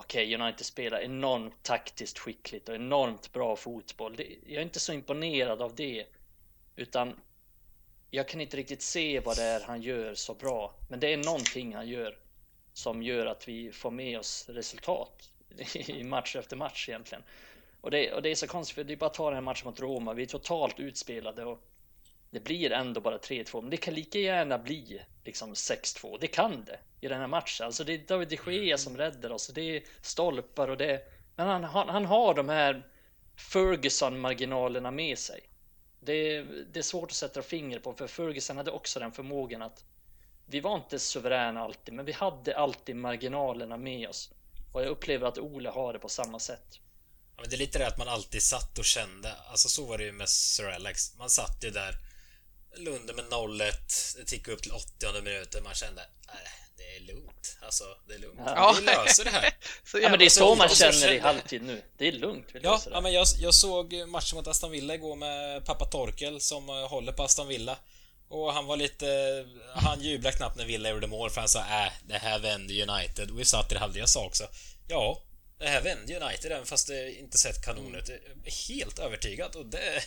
okej, 0.00 0.34
okay, 0.34 0.46
United 0.46 0.66
spelar 0.66 1.00
enormt 1.00 1.62
taktiskt 1.62 2.18
skickligt 2.18 2.68
och 2.68 2.74
enormt 2.74 3.32
bra 3.32 3.56
fotboll. 3.56 4.16
Jag 4.46 4.56
är 4.56 4.62
inte 4.62 4.80
så 4.80 4.92
imponerad 4.92 5.62
av 5.62 5.74
det, 5.74 6.06
utan 6.76 7.20
jag 8.10 8.28
kan 8.28 8.40
inte 8.40 8.56
riktigt 8.56 8.82
se 8.82 9.20
vad 9.20 9.36
det 9.36 9.42
är 9.42 9.60
han 9.60 9.82
gör 9.82 10.14
så 10.14 10.34
bra. 10.34 10.74
Men 10.88 11.00
det 11.00 11.12
är 11.12 11.16
någonting 11.16 11.74
han 11.74 11.88
gör 11.88 12.18
som 12.72 13.02
gör 13.02 13.26
att 13.26 13.48
vi 13.48 13.72
får 13.72 13.90
med 13.90 14.18
oss 14.18 14.48
resultat 14.48 15.30
i 15.74 16.04
match 16.04 16.36
efter 16.36 16.56
match 16.56 16.88
egentligen. 16.88 17.24
Och 17.80 17.90
det, 17.90 18.12
och 18.12 18.22
det 18.22 18.28
är 18.28 18.34
så 18.34 18.46
konstigt, 18.46 18.74
för 18.74 18.84
det 18.84 18.92
är 18.92 18.96
bara 18.96 19.06
att 19.06 19.14
ta 19.14 19.24
den 19.24 19.34
här 19.34 19.40
matchen 19.40 19.66
mot 19.66 19.80
Roma. 19.80 20.14
Vi 20.14 20.22
är 20.22 20.26
totalt 20.26 20.80
utspelade 20.80 21.44
och 21.44 21.62
det 22.30 22.40
blir 22.40 22.72
ändå 22.72 23.00
bara 23.00 23.18
3-2, 23.18 23.60
men 23.60 23.70
det 23.70 23.76
kan 23.76 23.94
lika 23.94 24.18
gärna 24.18 24.58
bli 24.58 25.00
liksom 25.24 25.54
6-2. 25.54 26.18
Det 26.20 26.26
kan 26.26 26.64
det 26.64 26.78
i 27.00 27.08
den 27.08 27.20
här 27.20 27.26
matchen. 27.26 27.66
Alltså 27.66 27.84
det 27.84 27.94
är 27.94 27.98
David 27.98 28.28
de 28.28 28.52
Gea 28.52 28.78
som 28.78 28.96
räddar 28.96 29.30
oss. 29.30 29.46
Det 29.46 29.76
är 29.76 29.82
stolpar 30.02 30.68
och 30.68 30.76
det. 30.76 31.02
Men 31.36 31.46
han, 31.46 31.64
han, 31.64 31.88
han 31.88 32.04
har 32.04 32.34
de 32.34 32.48
här 32.48 32.86
Ferguson-marginalerna 33.36 34.90
med 34.90 35.18
sig. 35.18 35.40
Det 36.00 36.12
är, 36.12 36.46
det 36.72 36.78
är 36.78 36.82
svårt 36.82 37.10
att 37.10 37.16
sätta 37.16 37.42
finger 37.42 37.78
på, 37.78 37.94
för 37.94 38.06
Ferguson 38.06 38.56
hade 38.56 38.70
också 38.70 39.00
den 39.00 39.12
förmågan 39.12 39.62
att 39.62 39.84
vi 40.46 40.60
var 40.60 40.74
inte 40.76 40.98
suveräna 40.98 41.60
alltid, 41.60 41.94
men 41.94 42.04
vi 42.04 42.12
hade 42.12 42.56
alltid 42.56 42.96
marginalerna 42.96 43.76
med 43.76 44.08
oss. 44.08 44.30
Och 44.72 44.82
jag 44.82 44.88
upplever 44.88 45.26
att 45.26 45.38
Ole 45.38 45.70
har 45.70 45.92
det 45.92 45.98
på 45.98 46.08
samma 46.08 46.38
sätt. 46.38 46.78
Ja, 47.36 47.40
men 47.40 47.50
det 47.50 47.56
är 47.56 47.58
lite 47.58 47.78
det 47.78 47.86
att 47.86 47.98
man 47.98 48.08
alltid 48.08 48.42
satt 48.42 48.78
och 48.78 48.84
kände, 48.84 49.34
alltså 49.50 49.68
så 49.68 49.84
var 49.86 49.98
det 49.98 50.04
ju 50.04 50.12
med 50.12 50.28
Sir 50.28 50.68
Alex. 50.68 51.16
Man 51.18 51.30
satt 51.30 51.64
ju 51.64 51.70
där 51.70 51.94
Lunde 52.76 53.14
med 53.14 53.24
0-1. 53.24 54.16
Det 54.16 54.24
tickade 54.24 54.56
upp 54.56 54.62
till 54.62 54.72
80 54.72 55.22
minuter. 55.22 55.60
Man 55.60 55.74
kände, 55.74 56.02
nej, 56.26 56.36
det 56.44 56.69
är 57.00 57.14
lugnt. 57.14 57.56
Alltså, 57.60 57.84
det 58.08 58.14
är 58.14 58.18
lugnt. 58.18 58.40
Ja. 58.46 58.76
Vi 58.78 58.84
löser 58.84 59.24
det 59.24 59.30
här. 59.30 59.54
så 59.84 59.98
ja, 59.98 60.08
men 60.08 60.18
det 60.18 60.24
är 60.24 60.30
så 60.30 60.54
man 60.54 60.68
känner 60.68 61.12
i 61.12 61.18
halvtid 61.18 61.62
nu. 61.62 61.82
Det 61.98 62.08
är 62.08 62.12
lugnt. 62.12 62.46
Vi 62.52 62.60
ja, 62.62 62.80
ja, 62.90 63.00
men 63.00 63.12
jag, 63.12 63.26
jag 63.38 63.54
såg 63.54 64.08
matchen 64.08 64.36
mot 64.36 64.46
Aston 64.46 64.70
Villa 64.70 64.94
igår 64.94 65.16
med 65.16 65.64
pappa 65.64 65.84
Torkel 65.84 66.40
som 66.40 66.68
eh, 66.68 66.88
håller 66.88 67.12
på 67.12 67.22
Aston 67.22 67.48
Villa. 67.48 67.78
Och 68.28 68.52
han 68.52 68.66
var 68.66 68.76
lite... 68.76 69.06
Han 69.74 70.02
jublade 70.02 70.36
knappt 70.36 70.56
när 70.56 70.64
Villa 70.64 70.90
gjorde 70.90 71.06
mål 71.06 71.30
för 71.30 71.40
han 71.40 71.48
sa 71.48 71.58
äh, 71.58 71.92
det 72.06 72.18
här 72.18 72.38
vänder 72.38 72.90
United. 72.90 73.30
Och 73.30 73.40
vi 73.40 73.44
satt 73.44 73.70
i 73.70 73.74
det 73.74 73.80
halvdelen 73.80 74.00
jag 74.02 74.08
sa 74.08 74.26
också. 74.26 74.44
Ja, 74.88 75.22
det 75.58 75.68
här 75.68 75.80
vänder 75.80 76.22
United 76.22 76.52
även 76.52 76.66
fast 76.66 76.86
det 76.88 77.18
inte 77.18 77.38
sett 77.38 77.64
kanon 77.64 77.94
ut. 77.94 78.10
Helt 78.68 78.98
övertygad 78.98 79.56
och 79.56 79.66
det... 79.66 80.02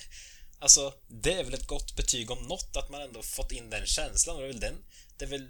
Alltså, 0.60 0.94
det 1.08 1.34
är 1.34 1.44
väl 1.44 1.54
ett 1.54 1.68
gott 1.68 1.96
betyg 1.96 2.32
om 2.32 2.48
något 2.48 2.78
att 2.78 2.90
man 2.90 3.02
ändå 3.02 3.22
fått 3.22 3.52
in 3.52 3.70
den 3.70 3.86
känslan 3.86 4.36
och 4.36 4.42
det 4.42 4.48
är 4.48 4.52
väl 4.52 4.60
den... 4.60 4.78
Det 5.18 5.26
är 5.26 5.30
väl, 5.30 5.48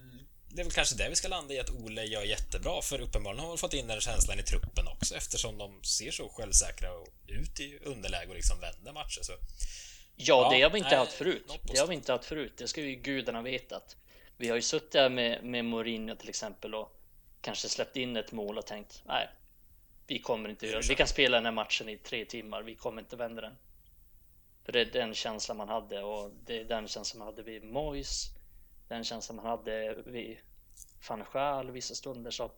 det 0.54 0.62
är 0.62 0.64
väl 0.64 0.74
kanske 0.74 0.96
det 0.96 1.10
vi 1.10 1.16
ska 1.16 1.28
landa 1.28 1.54
i 1.54 1.60
att 1.60 1.70
Ole 1.70 2.04
gör 2.04 2.24
jättebra 2.24 2.82
för 2.82 3.02
uppenbarligen 3.02 3.40
har 3.40 3.48
man 3.48 3.58
fått 3.58 3.74
in 3.74 3.88
den 3.88 4.02
känslan 4.02 4.40
i 4.40 4.44
truppen 4.44 4.88
också 4.88 5.16
eftersom 5.16 5.58
de 5.58 5.84
ser 5.84 6.12
så 6.12 6.30
självsäkra 6.30 6.90
ut 7.28 7.60
i 7.60 7.80
underläge 7.86 8.30
och 8.30 8.36
liksom 8.36 8.60
vänder 8.60 8.94
matcher 8.94 9.22
så... 9.22 9.34
Ja, 10.16 10.50
det 10.52 10.62
har 10.62 10.70
vi 10.70 10.78
inte 10.78 10.90
nej, 10.90 11.00
haft 11.00 11.14
förut. 11.14 11.60
Det 11.64 11.80
har 11.80 11.88
vi 11.88 11.96
inte 11.96 12.12
haft 12.12 12.26
förut. 12.26 12.54
Det 12.58 12.68
ska 12.68 12.82
ju 12.82 12.96
gudarna 12.96 13.42
veta 13.42 13.76
att 13.76 13.96
vi 14.38 14.50
har 14.50 14.56
ju 14.56 14.62
suttit 14.62 14.94
här 14.94 15.10
med, 15.10 15.44
med 15.44 15.66
Mourinho 15.66 16.16
till 16.16 16.30
exempel 16.30 16.76
och 16.76 17.00
kanske 17.42 17.70
släppt 17.70 17.98
in 17.98 18.18
ett 18.18 18.32
mål 18.32 18.58
och 18.58 18.66
tänkt 18.66 19.02
nej, 19.06 19.30
vi 20.08 20.20
kommer 20.20 20.50
inte 20.50 20.68
göra 20.68 20.82
Vi 20.90 20.96
kan 20.96 21.08
spela 21.08 21.38
den 21.38 21.46
här 21.46 21.52
matchen 21.52 21.90
i 21.90 21.98
tre 21.98 22.26
timmar. 22.26 22.64
Vi 22.64 22.76
kommer 22.76 23.02
inte 23.02 23.16
vända 23.16 23.42
den. 23.42 23.58
För 24.66 24.72
det 24.72 24.82
är 24.82 24.86
den 24.86 25.14
känslan 25.14 25.58
man 25.58 25.70
hade 25.70 26.04
och 26.04 26.32
det 26.46 26.60
är 26.60 26.66
den 26.66 26.88
känslan 26.88 27.20
man 27.20 27.28
hade 27.28 27.44
vid 27.44 27.64
Mois. 27.64 28.30
Den 28.94 29.04
känslan 29.04 29.36
man 29.36 29.46
hade 29.46 29.96
vid 30.06 30.38
van 31.10 31.74
vissa 31.74 31.96
stunder 31.96 32.32
så. 32.32 32.52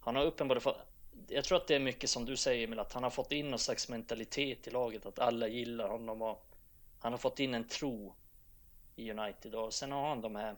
Han 0.00 0.16
har 0.16 0.24
uppenbarligen 0.24 0.62
fått, 0.62 0.76
jag 1.28 1.44
tror 1.44 1.58
att 1.58 1.66
det 1.66 1.74
är 1.74 1.80
mycket 1.80 2.10
som 2.10 2.24
du 2.24 2.36
säger 2.36 2.64
Emil, 2.64 2.78
att 2.78 2.92
han 2.92 3.02
har 3.02 3.10
fått 3.10 3.32
in 3.32 3.50
någon 3.50 3.58
slags 3.58 3.88
mentalitet 3.88 4.66
i 4.66 4.70
laget, 4.70 5.06
att 5.06 5.18
alla 5.18 5.48
gillar 5.48 5.88
honom 5.88 6.22
och 6.22 6.44
han 6.98 7.12
har 7.12 7.18
fått 7.18 7.40
in 7.40 7.54
en 7.54 7.68
tro 7.68 8.14
i 8.96 9.10
United 9.10 9.54
och 9.54 9.74
sen 9.74 9.92
har 9.92 10.08
han 10.08 10.20
de 10.20 10.36
här 10.36 10.56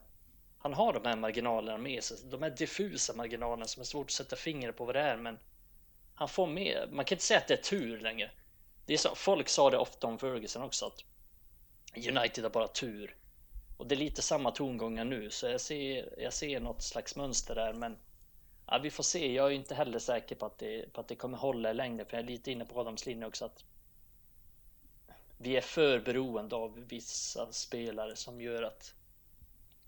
han 0.59 0.75
har 0.75 0.93
de 0.93 1.05
här 1.05 1.17
marginalerna 1.17 1.79
med 1.79 2.05
sig, 2.05 2.17
de 2.31 2.43
här 2.43 2.51
diffusa 2.51 3.13
marginalerna 3.15 3.67
som 3.67 3.81
är 3.81 3.85
svårt 3.85 4.07
att 4.07 4.11
sätta 4.11 4.37
fingret 4.37 4.77
på 4.77 4.85
vad 4.85 4.95
det 4.95 5.01
är, 5.01 5.17
men 5.17 5.39
han 6.15 6.29
får 6.29 6.47
med. 6.47 6.89
Man 6.93 7.05
kan 7.05 7.17
inte 7.17 7.25
säga 7.25 7.41
att 7.41 7.49
det 7.49 7.55
är 7.55 7.63
tur 7.63 8.01
längre. 8.01 8.31
Det 8.87 8.93
är 8.93 8.99
så, 8.99 9.15
folk 9.15 9.49
sa 9.49 9.71
det 9.71 9.79
ofta 9.79 10.07
om 10.07 10.19
Ferguson 10.19 10.63
också 10.63 10.87
att 10.87 11.05
United 11.97 12.45
har 12.45 12.51
bara 12.51 12.69
tur 12.69 13.17
och 13.83 13.89
det 13.89 13.95
är 13.95 13.97
lite 13.97 14.23
samma 14.23 14.51
tongångar 14.51 15.05
nu, 15.05 15.31
så 15.31 15.47
jag 15.47 15.61
ser, 15.61 16.15
jag 16.19 16.33
ser 16.33 16.61
något 16.61 16.83
slags 16.83 17.17
mönster 17.17 17.55
där, 17.55 17.73
men 17.73 17.97
ja, 18.67 18.79
vi 18.79 18.91
får 18.91 19.03
se. 19.03 19.33
Jag 19.33 19.47
är 19.47 19.51
inte 19.51 19.75
heller 19.75 19.99
säker 19.99 20.37
på 20.37 20.47
att 20.47 20.59
det, 20.59 20.93
på 20.93 21.01
att 21.01 21.09
det 21.09 21.15
kommer 21.15 21.39
hålla 21.39 21.71
i 21.71 21.75
längden, 21.75 22.07
för 22.07 22.17
jag 22.17 22.25
är 22.25 22.29
lite 22.31 22.53
inne 22.53 22.65
på 22.65 22.81
Adams 22.81 23.07
linje 23.07 23.27
också 23.27 23.45
att 23.45 23.65
vi 25.39 25.57
är 25.57 25.61
för 25.61 26.01
beroende 26.01 26.57
av 26.57 26.85
vissa 26.89 27.53
spelare 27.53 28.17
som 28.17 28.41
gör 28.41 28.63
att 28.63 28.95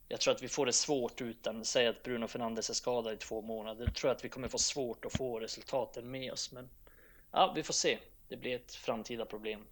jag 0.09 0.21
tror 0.21 0.35
att 0.35 0.43
vi 0.43 0.49
får 0.49 0.67
det 0.67 0.73
svårt 0.73 1.21
utan, 1.21 1.65
säg 1.65 1.87
att 1.87 2.03
Bruno 2.03 2.27
Fernandes 2.27 2.71
är 2.71 2.75
skadad 2.75 3.15
i 3.15 3.17
två 3.17 3.43
månader, 3.43 3.87
då 3.87 3.93
tror 3.93 4.09
jag 4.09 4.17
att 4.17 4.25
vi 4.25 4.29
kommer 4.29 4.49
få 4.49 4.59
svårt 4.59 5.05
att 5.05 5.17
få 5.17 5.41
resultaten 5.41 6.11
med 6.11 6.33
oss. 6.33 6.53
Men 6.53 6.69
ja, 7.33 7.53
vi 7.57 7.63
får 7.63 7.75
se. 7.75 7.99
Det 8.29 8.37
blir 8.37 8.57
ett 8.57 8.75
framtida 8.75 9.25
problem. 9.25 9.67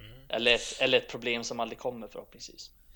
Mm. 0.00 0.20
Eller, 0.28 0.54
ett, 0.54 0.80
eller 0.80 0.98
ett 0.98 1.08
problem 1.08 1.44
som 1.44 1.60
aldrig 1.60 1.78
kommer 1.78 2.08
förhoppningsvis. 2.08 2.70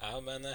Ja, 0.00 0.20
men 0.20 0.44
eh, 0.44 0.52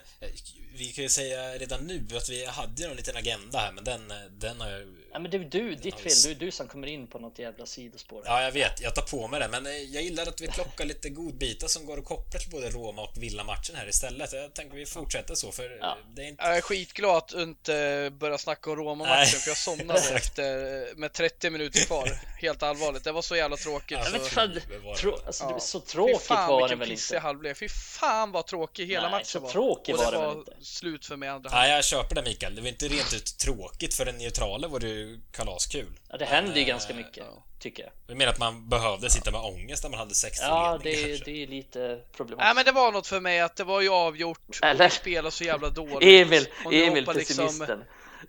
vi 0.76 0.86
kan 0.86 1.04
ju 1.04 1.10
säga 1.10 1.58
redan 1.58 1.88
nu 1.88 2.08
att 2.18 2.30
vi 2.30 2.46
hade 2.46 2.84
ju 2.84 2.90
en 2.90 2.98
liten 2.98 3.18
agenda 3.18 3.60
här, 3.60 3.72
men 3.72 3.84
den, 3.84 4.12
eh, 4.12 4.18
den 4.32 4.62
har 4.62 4.70
jag... 4.70 4.82
Ja, 5.12 5.20
men 5.20 5.32
det 5.32 5.38
är 5.38 5.40
du, 5.40 5.76
ditt 5.76 6.00
fel. 6.00 6.12
Du 6.24 6.32
är 6.32 6.36
du 6.36 6.52
som 6.52 6.68
kommer 6.68 6.88
in 6.88 7.08
på 7.08 7.20
något 7.20 7.40
jävla 7.40 7.66
sidospår. 7.66 8.24
Ja, 8.26 8.44
jag 8.44 8.52
vet. 8.52 8.82
Jag 8.82 8.96
tar 8.96 9.02
på 9.02 9.28
mig 9.28 9.40
det, 9.40 9.48
men 9.48 9.66
eh, 9.66 9.72
jag 9.72 10.04
gillar 10.04 10.28
att 10.28 10.42
vi 10.42 10.48
plockar 10.48 10.86
lite 10.86 11.10
godbitar 11.10 11.68
som 11.68 11.86
går 11.86 11.98
att 11.98 12.06
koppla 12.06 12.40
till 12.40 12.50
både 12.50 12.70
Roma 12.70 13.02
och 13.02 13.24
Villa-matchen 13.24 13.76
här 13.76 13.90
istället. 13.90 14.34
Jag 14.34 14.54
tänker 14.54 14.76
vi 14.76 14.86
fortsätter 14.86 15.36
så, 15.36 15.52
för 15.52 15.78
ja. 15.82 15.98
det 16.16 16.24
är 16.24 16.28
inte... 16.28 16.44
Jag 16.44 16.58
är 16.58 16.62
skitglad 16.62 17.18
att 17.18 17.34
inte 17.34 18.12
börjar 18.20 18.38
snacka 18.38 18.70
om 18.72 18.76
Roma-matchen, 18.76 19.40
för 19.40 19.50
jag 19.50 19.58
somnade 19.58 20.10
efter 20.16 20.96
med 20.96 21.14
30 21.14 21.50
minuter 21.50 21.86
kvar. 21.86 22.20
Helt 22.42 22.64
allvarligt. 22.64 23.04
Det 23.04 23.12
var 23.12 23.22
så 23.22 23.36
jävla 23.36 23.58
tråkigt. 23.58 23.98
Alltså, 23.98 24.20
så... 24.20 24.26
Fan, 24.26 24.60
trå... 24.98 25.20
alltså, 25.26 25.44
ja. 25.44 25.60
Så 25.60 25.80
tråkigt 25.80 26.30
var 26.30 26.70
det 26.70 26.76
väl 26.76 26.92
inte? 26.92 27.20
halvlek. 27.20 27.58
Fy 27.58 27.70
fan 27.70 28.32
vad 28.32 28.46
tråkig 28.46 28.88
hela 28.88 29.02
Nej, 29.02 29.12
matchen 29.12 29.33
så 29.34 29.40
var. 29.40 29.50
tråkig 29.50 29.96
var 29.96 30.12
det 30.12 30.18
väl 30.18 30.38
inte? 30.38 30.52
slut 30.62 31.06
för 31.06 31.18
mig 31.18 31.30
andra 31.30 31.50
halvlek. 31.50 31.72
Ja, 31.72 31.76
jag 31.76 31.86
köper 31.86 32.16
det 32.16 32.22
Mikael. 32.22 32.56
Det 32.56 32.62
var 32.62 32.70
inte 32.70 32.88
rent 32.88 33.14
ut 33.14 33.38
tråkigt. 33.38 33.94
För 33.94 34.06
en 34.06 34.18
neutrale 34.18 34.68
var 34.68 34.80
det 34.80 34.88
ju 34.88 35.20
kalaskul. 35.32 36.00
Ja, 36.10 36.18
det 36.18 36.26
hände 36.26 36.56
ju 36.56 36.62
äh, 36.62 36.68
ganska 36.68 36.94
mycket, 36.94 37.18
ja. 37.18 37.44
tycker 37.60 37.84
jag. 37.84 37.92
Du 38.08 38.16
menar 38.16 38.32
att 38.32 38.40
man 38.40 38.70
behövde 38.70 39.10
sitta 39.10 39.32
med 39.32 39.42
ångest 39.42 39.84
när 39.84 39.90
man 39.90 40.00
hade 40.00 40.16
60 40.16 40.46
Ja, 40.46 40.80
det 40.84 41.04
är, 41.04 41.22
det 41.26 41.44
är 41.44 41.48
lite 41.48 42.00
problematiskt. 42.12 42.46
Nej, 42.46 42.56
men 42.56 42.66
det 42.66 42.72
var 42.72 42.92
något 42.92 43.08
för 43.08 43.20
mig 43.20 43.40
att 43.40 43.56
det 43.56 43.64
var 43.64 43.82
ju 43.82 43.90
avgjort. 43.90 44.60
Eller? 44.62 44.86
Och 44.86 44.92
vi 44.92 44.96
spelade 44.96 45.32
så 45.32 45.44
jävla 45.44 45.70
dåligt. 45.70 45.98
Emil, 46.02 46.48
Emil 46.72 47.06
pessimisten. 47.06 47.48
Liksom, 47.48 47.84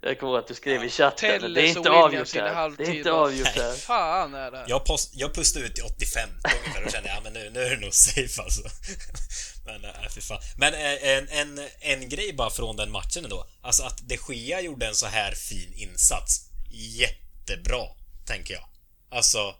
jag 0.04 0.20
kommer 0.20 0.32
ihåg 0.32 0.42
att 0.42 0.48
du 0.48 0.54
skrev 0.54 0.84
i 0.84 0.90
chatten. 0.90 1.54
Det 1.54 1.62
är 1.62 1.76
inte 1.76 1.90
avgjort 1.90 2.34
här. 2.34 2.76
Det 2.76 2.84
är 2.84 2.94
inte 2.94 3.12
avgjort 3.12 3.46
här. 3.46 3.72
Fan 3.72 4.34
är 4.34 4.50
det. 4.50 4.64
Jag, 4.68 4.84
post, 4.84 5.10
jag 5.14 5.34
pustade 5.34 5.64
ut 5.64 5.78
i 5.78 5.82
85 5.82 6.30
ungefär 6.30 6.84
och 6.84 6.92
kände 6.92 7.08
ja 7.08 7.20
men 7.24 7.32
nu, 7.32 7.50
nu 7.50 7.60
är 7.60 7.70
det 7.70 7.80
nog 7.80 7.94
safe 7.94 8.42
alltså. 8.42 8.62
Men, 9.66 9.84
äh, 9.84 10.08
fy 10.14 10.20
fan. 10.20 10.40
men 10.56 10.74
äh, 10.74 11.08
en, 11.08 11.28
en, 11.28 11.68
en 11.80 12.08
grej 12.08 12.32
bara 12.32 12.50
från 12.50 12.76
den 12.76 12.90
matchen 12.90 13.24
ändå. 13.24 13.46
Alltså 13.62 13.82
att 13.82 14.08
de 14.08 14.18
Gea 14.34 14.60
gjorde 14.60 14.86
en 14.86 14.94
så 14.94 15.06
här 15.06 15.32
fin 15.32 15.72
insats. 15.74 16.40
Jättebra, 16.70 17.86
tänker 18.26 18.54
jag. 18.54 18.64
Alltså, 19.10 19.54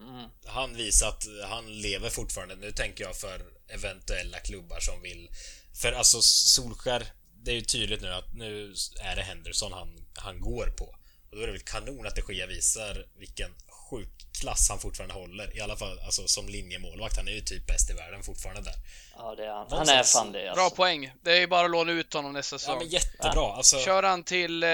mm. 0.00 0.30
han 0.46 0.76
visar 0.76 1.08
att 1.08 1.24
han 1.48 1.80
lever 1.80 2.10
fortfarande. 2.10 2.56
Nu 2.56 2.72
tänker 2.72 3.04
jag 3.04 3.16
för 3.16 3.42
eventuella 3.68 4.38
klubbar 4.38 4.80
som 4.80 5.02
vill... 5.02 5.30
För 5.74 5.92
alltså 5.92 6.22
Solskär 6.22 7.06
det 7.42 7.50
är 7.50 7.54
ju 7.54 7.60
tydligt 7.60 8.00
nu 8.00 8.12
att 8.12 8.34
nu 8.34 8.74
är 9.00 9.16
det 9.16 9.22
Henderson 9.22 9.72
han, 9.72 10.06
han 10.14 10.40
går 10.40 10.66
på. 10.66 10.84
Och 11.30 11.36
då 11.36 11.42
är 11.42 11.46
det 11.46 11.52
väl 11.52 11.60
kanon 11.60 12.06
att 12.06 12.14
de 12.14 12.34
Gea 12.34 12.46
visar 12.46 13.06
vilken 13.18 13.50
sjuk 13.90 14.08
klass 14.40 14.68
han 14.70 14.78
fortfarande 14.78 15.14
håller. 15.14 15.56
I 15.56 15.60
alla 15.60 15.76
fall 15.76 15.98
alltså, 15.98 16.28
som 16.28 16.48
linjemålvakt. 16.48 17.16
Han 17.16 17.28
är 17.28 17.32
ju 17.32 17.40
typ 17.40 17.66
bäst 17.66 17.90
i 17.90 17.92
världen 17.92 18.22
fortfarande 18.22 18.62
där. 18.62 18.74
Ja, 19.16 19.34
det 19.34 19.44
är 19.44 19.52
han. 19.52 19.66
Han 19.70 19.88
är 19.88 20.02
fan 20.02 20.32
det. 20.32 20.48
Alltså. 20.48 20.60
Bra 20.60 20.70
poäng. 20.70 21.12
Det 21.22 21.32
är 21.32 21.40
ju 21.40 21.46
bara 21.46 21.64
att 21.64 21.70
låna 21.70 21.92
ut 21.92 22.14
honom 22.14 22.32
nästa 22.32 22.58
säsong. 22.58 22.74
Ja, 22.74 22.80
men 22.80 22.88
jättebra. 22.88 23.52
Alltså... 23.52 23.78
Kör 23.78 24.02
han 24.02 24.24
till 24.24 24.62
eh, 24.62 24.68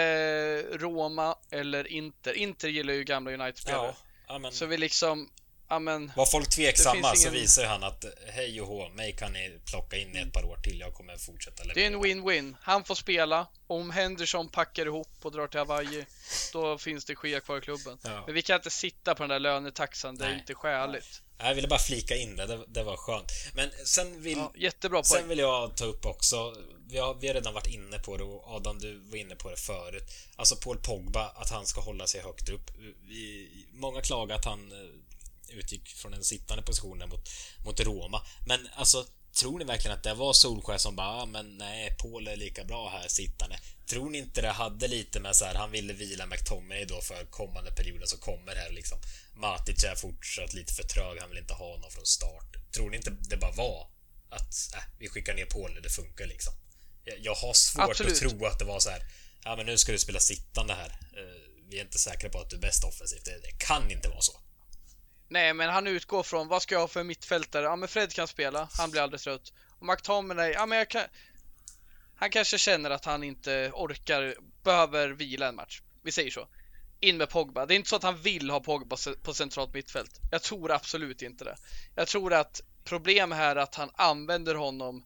Roma 0.79 1.37
eller 1.51 1.87
Inter. 1.87 2.33
Inter 2.33 2.69
gillar 2.69 2.95
ju 2.95 3.05
gamla 3.05 3.33
United-spelare. 3.33 3.95
Ja, 4.29 4.39
men... 4.39 4.53
Så 4.53 4.67
vi 4.67 4.77
liksom 4.77 5.31
Ja, 5.69 5.79
men, 5.79 6.13
Var 6.17 6.27
folk 6.27 6.49
tveksamma 6.51 6.99
ingen... 6.99 7.17
så 7.17 7.31
visar 7.31 7.65
han 7.65 7.85
att 7.85 8.05
hej 8.27 8.61
och 8.61 8.67
hå, 8.67 8.89
mig 8.89 9.13
kan 9.13 9.33
ni 9.33 9.59
plocka 9.71 9.97
in 9.97 10.17
i 10.17 10.21
ett 10.21 10.33
par 10.33 10.45
år 10.45 10.57
till. 10.57 10.81
Jag 10.81 10.95
kommer 10.95 11.17
fortsätta 11.17 11.65
leverera. 11.65 11.91
Det 11.91 11.93
är 11.93 12.13
en 12.13 12.23
win-win. 12.25 12.55
Han 12.61 12.85
får 12.85 12.95
spela. 12.95 13.47
Om 13.67 13.91
Henderson 13.91 14.49
packar 14.49 14.87
ihop 14.87 15.09
och 15.23 15.33
drar 15.33 15.47
till 15.47 15.59
Hawaii, 15.59 16.07
då 16.53 16.79
finns 16.79 17.05
det 17.05 17.17
skia 17.17 17.41
kvar 17.41 17.59
i 17.59 17.61
klubben. 17.61 17.99
Ja. 18.03 18.23
Men 18.27 18.35
vi 18.35 18.43
kan 18.43 18.57
inte 18.57 18.71
sitta 18.71 19.15
på 19.15 19.23
den 19.23 19.31
där 19.31 19.39
lönetaxan. 19.39 20.17
Det 20.17 20.25
är 20.25 20.35
inte 20.35 20.55
skäligt. 20.55 21.21
Jag 21.39 21.55
ville 21.55 21.69
bara 21.69 21.79
flika 21.79 22.17
in 22.17 22.37
det, 22.37 22.47
det, 22.47 22.65
det 22.69 22.83
var 22.83 22.97
skönt. 22.97 23.33
Men 23.55 23.71
sen 23.85 24.23
vill... 24.23 24.39
Ja, 24.39 24.53
jättebra 24.57 24.97
poäng. 24.97 25.21
Sen 25.21 25.29
vill 25.29 25.39
jag 25.39 25.77
ta 25.77 25.85
upp 25.85 26.07
också, 26.07 26.55
vi 26.89 26.99
har, 26.99 27.15
vi 27.15 27.27
har 27.27 27.35
redan 27.35 27.55
varit 27.55 27.67
inne 27.67 27.99
på 27.99 28.17
det 28.17 28.25
och 28.25 28.55
Adam, 28.57 28.79
du 28.79 28.99
var 28.99 29.17
inne 29.17 29.35
på 29.35 29.51
det 29.51 29.57
förut. 29.57 30.03
Alltså 30.37 30.57
Paul 30.57 30.79
Pogba, 30.79 31.33
att 31.37 31.51
han 31.51 31.67
ska 31.67 31.81
hålla 31.81 32.07
sig 32.07 32.21
högt 32.21 32.49
upp. 32.49 32.71
Vi, 33.09 33.49
många 33.73 34.01
klagar 34.01 34.37
att 34.37 34.45
han 34.45 34.73
utgick 35.55 35.89
från 35.89 36.13
den 36.13 36.25
sittande 36.25 36.63
positionen 36.63 37.09
mot, 37.09 37.29
mot 37.65 37.81
Roma. 37.81 38.27
Men 38.47 38.69
alltså, 38.75 39.07
tror 39.35 39.59
ni 39.59 39.65
verkligen 39.65 39.97
att 39.97 40.03
det 40.03 40.15
var 40.15 40.33
Solskär 40.33 40.79
som 40.79 40.97
bara, 40.97 41.09
ah, 41.09 41.27
men 41.27 41.59
nej, 41.59 41.97
Paul 41.99 42.29
är 42.29 42.37
lika 42.37 42.65
bra 42.65 42.89
här 42.89 43.09
sittande. 43.09 43.59
Tror 43.87 44.11
ni 44.11 44.19
inte 44.19 44.43
det 44.43 44.51
hade 44.51 44.89
lite 44.89 45.21
med 45.21 45.37
så 45.37 45.45
här, 45.45 45.55
han 45.55 45.71
ville 45.71 45.93
vila 45.93 46.27
McTominay 46.27 46.85
då 46.85 47.01
för 47.01 47.25
kommande 47.25 47.71
perioden 47.71 48.07
som 48.07 48.19
kommer 48.19 48.57
här 48.57 48.71
liksom. 48.71 48.99
Matic 49.35 49.85
är 49.85 49.95
fortsatt 49.95 50.55
lite 50.55 50.73
för 50.73 50.83
trög, 50.83 51.21
han 51.21 51.29
vill 51.29 51.39
inte 51.39 51.55
ha 51.55 51.73
honom 51.73 51.91
från 51.91 52.07
start. 52.07 52.57
Tror 52.75 52.91
ni 52.91 52.97
inte 52.97 53.11
det 53.11 53.37
bara 53.37 53.53
var 53.53 53.89
att, 54.31 54.75
äh, 54.75 54.83
vi 54.99 55.09
skickar 55.09 55.35
ner 55.35 55.47
Paul, 55.47 55.83
det 55.83 55.91
funkar 55.91 56.27
liksom. 56.27 56.53
Jag, 57.05 57.19
jag 57.19 57.35
har 57.35 57.53
svårt 57.53 57.91
Absolut. 57.91 58.13
att 58.13 58.19
tro 58.19 58.47
att 58.47 58.59
det 58.59 58.65
var 58.65 58.81
så 58.81 58.91
här, 58.91 59.03
ja 59.45 59.57
men 59.57 59.67
nu 59.67 59.79
ska 59.79 59.93
du 59.93 59.99
spela 59.99 60.21
sittande 60.21 60.75
här. 60.75 60.89
Uh, 60.89 61.55
vi 61.69 61.79
är 61.79 61.83
inte 61.83 61.99
säkra 61.99 62.31
på 62.31 62.41
att 62.41 62.51
du 62.51 62.57
är 62.57 62.61
bäst 62.61 62.85
offensivt. 62.85 63.25
Det, 63.25 63.41
det 63.43 63.53
kan 63.59 63.91
inte 63.91 64.09
vara 64.09 64.21
så. 64.21 64.41
Nej, 65.29 65.55
men 65.55 65.71
han 65.71 65.87
utgår 65.87 66.23
från 66.23 66.49
vad 66.49 66.63
ska 66.63 66.75
jag 66.75 66.81
ha 66.81 66.89
för 66.89 67.05
mittfältare? 67.05 67.65
Ja, 67.65 67.77
men 67.77 67.89
Fred 67.89 68.13
kan 68.13 68.29
spela. 68.29 68.69
Han 68.79 68.91
blir 68.91 69.03
aldrig 69.03 69.21
trött. 69.21 69.53
Och 69.79 69.87
McTominay, 69.87 70.53
ja 70.53 70.67
men 70.67 70.79
jag 70.79 70.89
kan... 70.91 71.03
Han 72.17 72.31
kanske 72.31 72.59
känner 72.59 72.91
att 72.91 73.05
han 73.05 73.25
inte 73.25 73.71
orkar, 73.75 74.35
behöver 74.63 75.09
vila 75.09 75.49
en 75.49 75.55
match. 75.55 75.83
Vi 76.03 76.13
säger 76.13 76.31
så. 76.31 76.49
In 77.01 77.17
med 77.17 77.31
Pogba. 77.31 77.67
Det 77.67 77.75
är 77.75 77.77
inte 77.77 77.89
så 77.89 77.97
att 77.97 78.03
han 78.03 78.17
vill 78.17 78.51
ha 78.51 78.61
Pogba 78.61 78.97
på 79.23 79.35
centralt 79.35 79.75
mittfält. 79.75 80.21
Jag 80.31 80.43
tror 80.43 80.73
absolut 80.73 81.23
inte 81.23 81.45
det. 81.45 81.57
Jag 81.95 82.09
tror 82.09 82.33
att 82.33 82.61
problemet 82.85 83.39
här 83.39 83.57
är 83.57 83.61
att 83.61 83.75
han 83.75 83.91
använder 83.95 84.55
honom 84.55 85.05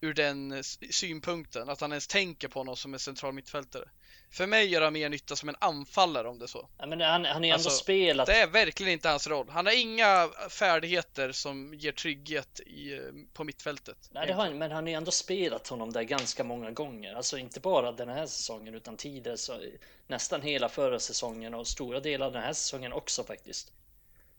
ur 0.00 0.14
den 0.14 0.64
synpunkten, 0.90 1.68
att 1.68 1.80
han 1.80 1.92
ens 1.92 2.06
tänker 2.06 2.48
på 2.48 2.60
honom 2.60 2.76
som 2.76 2.94
en 2.94 3.00
central 3.00 3.32
mittfältare. 3.32 3.88
För 4.32 4.46
mig 4.46 4.66
gör 4.66 4.82
han 4.82 4.92
mer 4.92 5.08
nytta 5.08 5.36
som 5.36 5.48
en 5.48 5.56
anfallare 5.58 6.28
om 6.28 6.38
det 6.38 6.44
är 6.44 6.46
så. 6.46 6.68
Ja, 6.78 6.86
men 6.86 7.00
han, 7.00 7.24
han 7.24 7.44
är 7.44 7.48
ju 7.48 7.54
alltså, 7.54 7.68
ändå 7.68 7.76
spelat. 7.76 8.26
Det 8.26 8.36
är 8.36 8.46
verkligen 8.46 8.92
inte 8.92 9.08
hans 9.08 9.26
roll. 9.26 9.48
Han 9.48 9.66
har 9.66 9.80
inga 9.80 10.28
färdigheter 10.48 11.32
som 11.32 11.74
ger 11.74 11.92
trygghet 11.92 12.60
i, 12.60 13.00
på 13.32 13.44
mittfältet. 13.44 13.96
Nej, 14.10 14.26
det 14.26 14.32
har 14.32 14.44
han, 14.44 14.58
men 14.58 14.70
han 14.70 14.84
har 14.84 14.88
ju 14.88 14.94
ändå 14.94 15.10
spelat 15.10 15.68
honom 15.68 15.92
där 15.92 16.02
ganska 16.02 16.44
många 16.44 16.70
gånger. 16.70 17.14
Alltså 17.14 17.38
inte 17.38 17.60
bara 17.60 17.92
den 17.92 18.08
här 18.08 18.26
säsongen 18.26 18.74
utan 18.74 18.96
tidigare 18.96 19.36
så 19.36 19.60
nästan 20.06 20.42
hela 20.42 20.68
förra 20.68 21.00
säsongen 21.00 21.54
och 21.54 21.66
stora 21.66 22.00
delar 22.00 22.26
av 22.26 22.32
den 22.32 22.42
här 22.42 22.52
säsongen 22.52 22.92
också 22.92 23.24
faktiskt. 23.24 23.72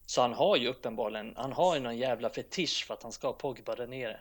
Så 0.05 0.21
han 0.21 0.33
har 0.33 0.57
ju 0.57 0.67
uppenbarligen, 0.67 1.33
han 1.37 1.53
har 1.53 1.75
ju 1.75 1.81
någon 1.81 1.97
jävla 1.97 2.29
fetisch 2.29 2.85
för 2.87 2.93
att 2.93 3.03
han 3.03 3.11
ska 3.11 3.27
ha 3.27 3.33
Pogba 3.33 3.75
där 3.75 3.87
nere. 3.87 4.19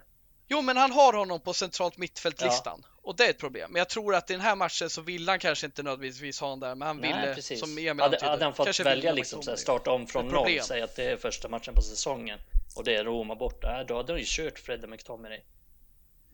Jo, 0.49 0.63
men 0.63 0.77
han 0.77 0.93
har 0.93 1.13
honom 1.13 1.41
på 1.41 1.53
centralt 1.55 1.97
mittfältlistan 1.97 2.81
ja. 2.83 2.89
Och 3.03 3.17
det 3.17 3.27
är 3.27 3.31
ett 3.31 3.39
problem. 3.39 3.73
Men 3.73 3.79
jag 3.79 3.89
tror 3.89 4.15
att 4.15 4.31
i 4.31 4.33
den 4.33 4.43
här 4.43 4.57
matchen 4.57 4.91
så 4.91 5.01
vill 5.01 5.29
han 5.29 5.39
kanske 5.39 5.67
inte 5.67 5.83
nödvändigtvis 5.83 6.41
ha 6.41 6.47
honom 6.47 6.61
där, 6.61 6.75
men 6.75 6.89
han 6.89 6.97
Nej, 6.97 7.13
ville 7.13 7.35
precis. 7.35 7.61
som 7.61 7.79
Emil 7.79 8.01
hade, 8.01 8.27
hade 8.27 8.45
han 8.45 8.55
fått 8.55 8.81
välja 8.81 9.13
liksom 9.13 9.43
så 9.43 9.57
starta 9.57 9.91
om 9.91 10.07
från 10.07 10.29
noll, 10.29 10.61
säga 10.63 10.85
att 10.85 10.97
det 10.97 11.05
är 11.05 11.17
första 11.17 11.49
matchen 11.49 11.75
på 11.75 11.83
säsongen 11.83 12.39
och 12.75 12.85
det 12.85 12.97
är 12.97 13.05
Roma 13.05 13.35
borta, 13.35 13.85
då 13.89 13.97
hade 13.97 14.13
han 14.13 14.21
ju 14.21 14.27
kört 14.29 14.59
Fredde 14.59 14.87
McTominay. 14.87 15.41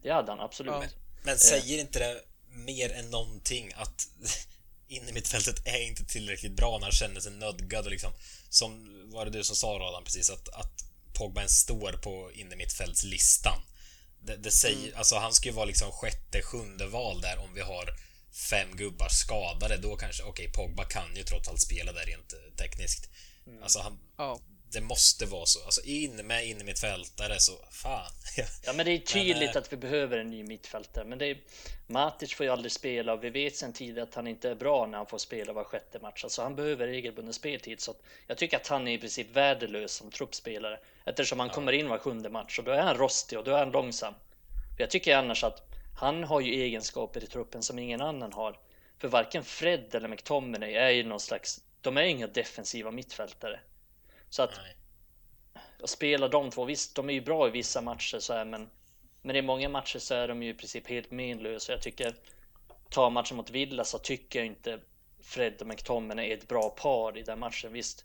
Det 0.03 0.11
hade 0.11 0.33
han 0.33 0.41
absolut. 0.41 0.73
Ja. 0.73 0.85
Men 1.23 1.39
säger 1.39 1.81
inte 1.81 1.99
det 1.99 2.21
mer 2.51 2.93
än 2.93 3.11
någonting 3.11 3.73
att 3.77 4.09
in 4.89 5.09
i 5.09 5.13
mittfältet 5.13 5.67
är 5.67 5.87
inte 5.89 6.05
tillräckligt 6.05 6.53
bra 6.53 6.79
när 6.79 6.85
han 6.85 6.93
känner 6.93 7.21
sig 7.21 7.33
nödgad 7.33 7.85
och 7.85 7.91
liksom 7.91 8.13
som 8.49 8.89
var 9.11 9.25
det 9.25 9.31
du 9.31 9.45
som 9.45 9.57
sa 9.57 9.67
Radan 9.67 10.05
precis 10.05 10.31
att, 10.31 10.49
att 10.49 10.85
Pogba 11.19 11.41
ens 11.41 11.61
står 11.61 11.93
på 11.93 12.33
in 12.33 12.53
i 12.53 12.57
mittfältslistan 12.57 13.63
det, 14.21 14.37
det 14.37 14.51
säger, 14.51 14.89
mm. 14.89 14.99
alltså 14.99 15.17
han 15.17 15.33
ska 15.33 15.49
ju 15.49 15.55
vara 15.55 15.67
liksom 15.67 15.93
sjätte, 15.93 16.43
sjunde 16.43 16.87
val 16.87 17.21
där 17.21 17.39
om 17.39 17.55
vi 17.55 17.61
har 17.61 17.95
fem 18.51 18.77
gubbar 18.77 19.09
skadade, 19.09 19.77
då 19.77 19.97
kanske, 19.97 20.23
okej, 20.23 20.49
okay, 20.49 20.53
Pogba 20.53 20.85
kan 20.85 21.17
ju 21.17 21.23
trots 21.23 21.49
allt 21.49 21.61
spela 21.61 21.93
där 21.93 22.07
rent 22.07 22.33
eh, 22.33 22.39
tekniskt. 22.57 23.11
Mm. 23.47 23.63
Alltså, 23.63 23.79
han, 23.79 23.99
ja. 24.17 24.41
Det 24.73 24.81
måste 24.81 25.27
vara 25.27 25.47
så. 25.47 25.65
Alltså, 25.65 25.81
in 25.85 26.27
med 26.27 26.47
in 26.47 26.61
i 26.61 26.65
mittfältare, 26.65 27.39
så 27.39 27.53
fan. 27.71 28.11
ja, 28.67 28.73
men 28.73 28.87
det 28.87 28.93
är 28.93 28.99
tydligt 28.99 29.39
men, 29.39 29.49
äh... 29.49 29.57
att 29.57 29.73
vi 29.73 29.77
behöver 29.77 30.19
en 30.19 30.31
ny 30.31 30.43
mittfältare, 30.43 31.05
men 31.05 31.19
det 31.19 31.27
är, 31.27 31.39
Matic 31.87 32.35
får 32.35 32.47
ju 32.47 32.53
aldrig 32.53 32.73
spela 32.73 33.13
och 33.13 33.25
vi 33.25 33.31
vet 33.31 33.57
sen 33.57 33.73
tidigare 33.73 34.03
att 34.09 34.15
han 34.15 34.27
inte 34.27 34.51
är 34.51 34.55
bra 34.55 34.87
när 34.87 34.99
han 34.99 35.07
får 35.07 35.19
spela 35.19 35.53
var 35.53 35.65
sjätte 35.65 35.99
match. 35.99 36.25
Alltså, 36.25 36.43
han 36.43 36.57
behöver 36.57 36.87
regelbunden 36.87 37.35
speltid, 37.35 37.81
så 37.81 37.95
jag 38.27 38.39
tycker 38.39 38.57
att 38.57 38.69
han 38.69 38.89
är 38.89 38.93
i 38.93 38.99
princip 38.99 39.37
värdelös 39.37 39.93
som 39.93 40.11
truppspelare 40.11 40.79
eftersom 41.05 41.41
han 41.41 41.49
ja. 41.49 41.55
kommer 41.55 41.73
in 41.73 41.89
var 41.89 41.99
sjunde 41.99 42.31
match 42.31 42.59
och 42.59 42.65
då 42.65 42.71
är 42.71 42.83
han 42.83 42.97
rostig 42.97 43.39
och 43.39 43.45
då 43.45 43.51
är 43.51 43.59
han 43.59 43.71
långsam. 43.71 44.15
Jag 44.79 44.91
tycker 44.91 45.17
annars 45.17 45.45
att 45.45 45.69
han 45.99 46.25
har 46.25 46.41
ju 46.41 46.53
egenskaper 46.53 47.25
i 47.25 47.27
truppen 47.27 47.63
som 47.63 47.79
ingen 47.79 48.01
annan 48.01 48.33
har. 48.33 48.59
För 48.99 49.09
varken 49.09 49.45
Fred 49.45 49.95
eller 49.95 50.09
McTominay 50.09 50.75
är 50.75 50.91
ju 50.91 51.05
någon 51.05 51.21
slags, 51.21 51.61
de 51.81 51.97
är 51.97 52.03
inga 52.03 52.27
defensiva 52.27 52.91
mittfältare. 52.91 53.61
Så 54.31 54.43
att 54.43 54.61
Nej. 54.65 54.77
att 55.83 55.91
spela 55.91 56.29
de 56.29 56.51
två, 56.51 56.65
visst 56.65 56.95
de 56.95 57.09
är 57.09 57.15
ju 57.15 57.21
bra 57.21 57.49
i 57.49 57.51
vissa 57.51 57.81
matcher 57.81 58.19
så 58.19 58.33
här, 58.33 58.45
men 58.45 58.71
men 59.23 59.37
i 59.37 59.43
många 59.43 59.69
matcher 59.69 59.99
så 59.99 60.15
är 60.15 60.29
de 60.29 60.43
ju 60.43 60.51
i 60.51 60.55
princip 60.55 60.89
helt 60.89 61.11
menlösa. 61.11 61.73
Jag 61.73 61.83
tycker, 61.83 62.15
ta 62.91 63.11
matchen 63.11 63.37
mot 63.37 63.51
Villa 63.51 63.85
så 63.85 63.99
tycker 63.99 64.39
jag 64.39 64.47
inte 64.47 64.81
Fred 65.21 65.61
och 65.61 65.67
McTominay 65.67 66.31
är 66.31 66.37
ett 66.37 66.49
bra 66.49 66.71
par 66.71 67.19
i 67.19 67.23
den 67.23 67.39
matchen. 67.39 67.73
Visst, 67.73 68.05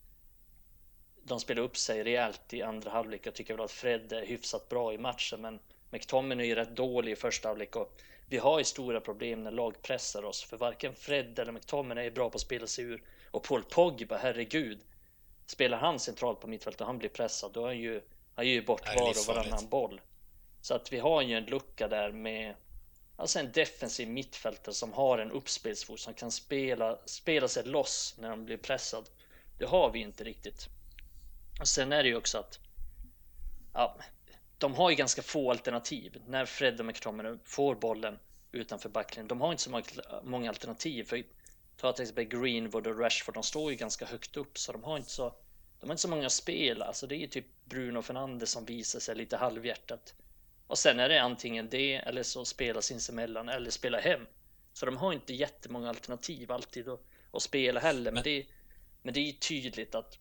de 1.23 1.39
spelar 1.39 1.61
upp 1.63 1.77
sig 1.77 2.03
rejält 2.03 2.53
i 2.53 2.61
andra 2.61 2.91
halvlek. 2.91 3.27
Jag 3.27 3.33
tycker 3.33 3.53
väl 3.53 3.65
att 3.65 3.71
Fred 3.71 4.13
är 4.13 4.25
hyfsat 4.25 4.69
bra 4.69 4.93
i 4.93 4.97
matchen, 4.97 5.41
men 5.41 5.59
McTominay 5.89 6.45
är 6.45 6.49
ju 6.49 6.55
rätt 6.55 6.75
dålig 6.75 7.11
i 7.11 7.15
första 7.15 7.47
halvlek 7.47 7.75
och 7.75 8.01
vi 8.29 8.37
har 8.37 8.59
ju 8.59 8.65
stora 8.65 9.01
problem 9.01 9.43
när 9.43 9.51
lag 9.51 9.81
pressar 9.81 10.25
oss 10.25 10.43
för 10.43 10.57
varken 10.57 10.95
Fred 10.95 11.39
eller 11.39 11.51
McTominay 11.51 12.07
är 12.07 12.11
bra 12.11 12.29
på 12.29 12.35
att 12.35 12.41
spela 12.41 12.67
sig 12.67 12.85
ur 12.85 13.03
och 13.31 13.43
Paul 13.43 13.63
Pogba, 13.63 14.17
herregud. 14.17 14.79
Spelar 15.53 15.77
han 15.77 15.99
centralt 15.99 16.39
på 16.39 16.47
mittfältet 16.47 16.81
och 16.81 16.87
han 16.87 16.97
blir 16.97 17.09
pressad, 17.09 17.51
då 17.53 17.61
är 17.61 17.65
han 17.65 17.77
ju, 17.77 18.01
han 18.35 18.47
ger 18.47 18.53
ju 18.53 18.65
bort 18.65 18.95
var 18.95 19.09
och 19.09 19.15
varannan 19.27 19.69
boll. 19.69 20.01
Så 20.61 20.73
att 20.73 20.93
vi 20.93 20.99
har 20.99 21.21
ju 21.21 21.37
en 21.37 21.45
lucka 21.45 21.87
där 21.87 22.11
med 22.11 22.55
alltså 23.15 23.39
en 23.39 23.51
defensiv 23.51 24.09
mittfältare 24.09 24.75
som 24.75 24.93
har 24.93 25.17
en 25.17 25.31
uppspelsfot 25.31 25.99
som 25.99 26.13
kan 26.13 26.31
spela, 26.31 26.99
spela 27.05 27.47
sig 27.47 27.63
loss 27.63 28.15
när 28.19 28.29
de 28.29 28.45
blir 28.45 28.57
pressad. 28.57 29.09
Det 29.59 29.65
har 29.65 29.91
vi 29.91 29.99
inte 29.99 30.23
riktigt. 30.23 30.67
Och 31.59 31.67
sen 31.67 31.91
är 31.91 32.03
det 32.03 32.09
ju 32.09 32.15
också 32.15 32.37
att 32.37 32.59
ja, 33.73 33.97
de 34.57 34.75
har 34.75 34.89
ju 34.89 34.95
ganska 34.95 35.21
få 35.21 35.51
alternativ 35.51 36.21
när 36.27 36.45
Fred 36.45 36.79
och 36.79 36.85
McTominay 36.85 37.37
får 37.43 37.75
bollen 37.75 38.19
utanför 38.51 38.89
backlinjen. 38.89 39.27
De 39.27 39.41
har 39.41 39.51
inte 39.51 39.63
så 39.63 39.81
många 40.23 40.49
alternativ. 40.49 41.03
För 41.03 41.23
ta 41.77 41.93
till 41.93 42.03
exempel 42.03 42.25
Greenwood 42.25 42.87
och 42.87 42.99
Rashford, 42.99 43.33
de 43.33 43.43
står 43.43 43.71
ju 43.71 43.77
ganska 43.77 44.05
högt 44.05 44.37
upp 44.37 44.57
så 44.57 44.71
de 44.71 44.83
har 44.83 44.97
inte 44.97 45.09
så, 45.09 45.35
de 45.83 45.89
har 45.89 45.93
inte 45.93 46.01
så 46.01 46.07
många 46.07 46.29
spel. 46.29 46.81
Alltså 46.81 47.07
det 47.07 47.23
är 47.23 47.27
typ 47.27 47.45
Bruno 47.65 48.01
Fernandes 48.01 48.51
som 48.51 48.65
visar 48.65 48.99
sig 48.99 49.15
lite 49.15 49.37
halvhjärtat. 49.37 50.13
Och 50.67 50.77
sen 50.77 50.99
är 50.99 51.09
det 51.09 51.21
antingen 51.21 51.69
det 51.69 51.95
eller 51.95 52.23
så 52.23 52.45
spela 52.45 52.81
sinsemellan 52.81 53.49
eller 53.49 53.69
spela 53.69 53.99
hem. 53.99 54.27
Så 54.73 54.85
de 54.85 54.97
har 54.97 55.13
inte 55.13 55.33
jättemånga 55.33 55.89
alternativ 55.89 56.51
alltid 56.51 56.89
att, 56.89 57.01
att 57.31 57.41
spela 57.41 57.79
heller. 57.79 58.11
Men, 58.11 58.13
men 58.13 58.23
det, 58.23 58.45
men 59.01 59.13
det 59.13 59.19
är 59.19 59.31
tydligt 59.31 59.95
att 59.95 60.17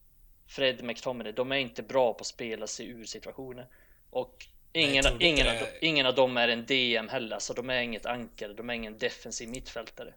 Fred 0.46 0.84
McTominay, 0.84 1.32
de 1.32 1.52
är 1.52 1.56
inte 1.56 1.82
bra 1.82 2.12
på 2.12 2.20
att 2.20 2.26
spela 2.26 2.66
sig 2.66 2.86
ur 2.86 3.04
situationer. 3.04 3.66
Och 4.10 4.46
ingen, 4.72 5.04
ingen, 5.20 5.48
av, 5.48 5.54
ingen 5.80 6.06
av 6.06 6.14
dem 6.14 6.36
är 6.36 6.48
en 6.48 6.66
DM 6.66 7.08
heller, 7.08 7.38
så 7.38 7.52
de 7.52 7.70
är 7.70 7.82
inget 7.82 8.06
ankare, 8.06 8.52
de 8.52 8.70
är 8.70 8.74
ingen 8.74 8.98
defensiv 8.98 9.48
mittfältare. 9.48 10.14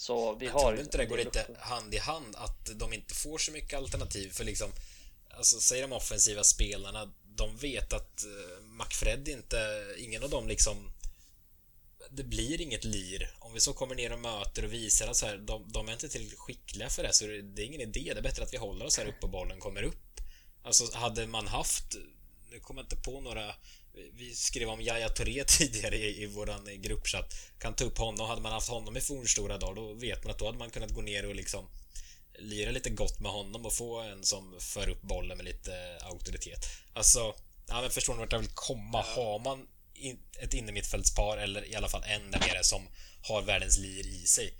Så 0.00 0.34
vi 0.34 0.46
jag 0.46 0.52
har... 0.52 0.60
Tror 0.60 0.80
inte 0.80 0.98
det 0.98 1.06
går 1.06 1.16
lite 1.16 1.46
hand 1.58 1.94
i 1.94 1.98
hand 1.98 2.36
att 2.36 2.70
de 2.74 2.92
inte 2.92 3.14
får 3.14 3.38
så 3.38 3.52
mycket 3.52 3.78
alternativ 3.78 4.30
för 4.32 4.44
liksom 4.44 4.72
Alltså 5.30 5.60
säger 5.60 5.82
de 5.82 5.92
offensiva 5.92 6.44
spelarna 6.44 7.12
De 7.24 7.56
vet 7.56 7.92
att 7.92 8.24
uh, 8.26 8.64
McFred 8.64 9.28
inte 9.28 9.86
Ingen 9.98 10.22
av 10.22 10.30
dem 10.30 10.48
liksom 10.48 10.92
Det 12.10 12.24
blir 12.24 12.60
inget 12.60 12.84
lir. 12.84 13.34
Om 13.38 13.52
vi 13.52 13.60
så 13.60 13.72
kommer 13.72 13.94
ner 13.94 14.12
och 14.12 14.18
möter 14.18 14.64
och 14.64 14.72
visar 14.72 15.08
att 15.08 15.16
så 15.16 15.26
här, 15.26 15.36
de, 15.36 15.72
de 15.72 15.88
är 15.88 15.92
inte 15.92 16.08
tillräckligt 16.08 16.38
skickliga 16.38 16.88
för 16.88 17.02
det 17.02 17.12
så 17.12 17.24
det 17.24 17.62
är 17.62 17.66
ingen 17.66 17.80
idé. 17.80 18.10
Det 18.14 18.20
är 18.20 18.22
bättre 18.22 18.42
att 18.42 18.52
vi 18.52 18.58
håller 18.58 18.84
oss 18.84 18.98
här 18.98 19.06
uppe 19.06 19.22
och 19.22 19.30
bollen 19.30 19.60
kommer 19.60 19.82
upp. 19.82 20.20
Alltså 20.62 20.96
hade 20.98 21.26
man 21.26 21.46
haft 21.48 21.96
nu 22.50 22.60
kommer 22.60 22.80
jag 22.80 22.84
inte 22.86 22.96
på 22.96 23.20
några 23.20 23.54
vi 24.12 24.34
skrev 24.34 24.68
om 24.68 24.80
Yahya 24.80 25.08
Touré 25.08 25.44
tidigare 25.58 25.96
i, 25.96 26.22
i 26.22 26.26
våran 26.26 26.82
gruppchatt. 26.82 27.34
Kan 27.58 27.74
ta 27.74 27.84
upp 27.84 27.98
honom. 27.98 28.28
Hade 28.28 28.40
man 28.40 28.52
haft 28.52 28.68
honom 28.68 28.96
i 28.96 29.00
fornstora 29.00 29.58
dagar 29.58 29.74
då 29.74 29.92
vet 29.92 30.24
man 30.24 30.30
att 30.30 30.38
då 30.38 30.46
hade 30.46 30.58
man 30.58 30.70
kunnat 30.70 30.94
gå 30.94 31.00
ner 31.00 31.26
och 31.26 31.34
liksom 31.34 31.66
lira 32.38 32.70
lite 32.70 32.90
gott 32.90 33.20
med 33.20 33.32
honom 33.32 33.66
och 33.66 33.74
få 33.74 34.00
en 34.00 34.24
som 34.24 34.56
för 34.60 34.88
upp 34.88 35.02
bollen 35.02 35.36
med 35.36 35.46
lite 35.46 35.98
auktoritet. 36.02 36.66
Alltså, 36.92 37.34
ja 37.68 37.80
men 37.80 37.90
förstår 37.90 38.14
ni 38.14 38.20
vart 38.20 38.32
jag 38.32 38.38
vill 38.38 38.54
komma? 38.54 39.02
Har 39.02 39.38
man 39.38 39.66
in, 39.94 40.18
ett 40.38 40.54
innermittfältspar 40.54 41.36
eller 41.36 41.70
i 41.70 41.74
alla 41.74 41.88
fall 41.88 42.04
en 42.06 42.30
där 42.30 42.40
nere 42.40 42.64
som 42.64 42.88
har 43.22 43.42
världens 43.42 43.78
lir 43.78 44.06
i 44.06 44.26
sig 44.26 44.54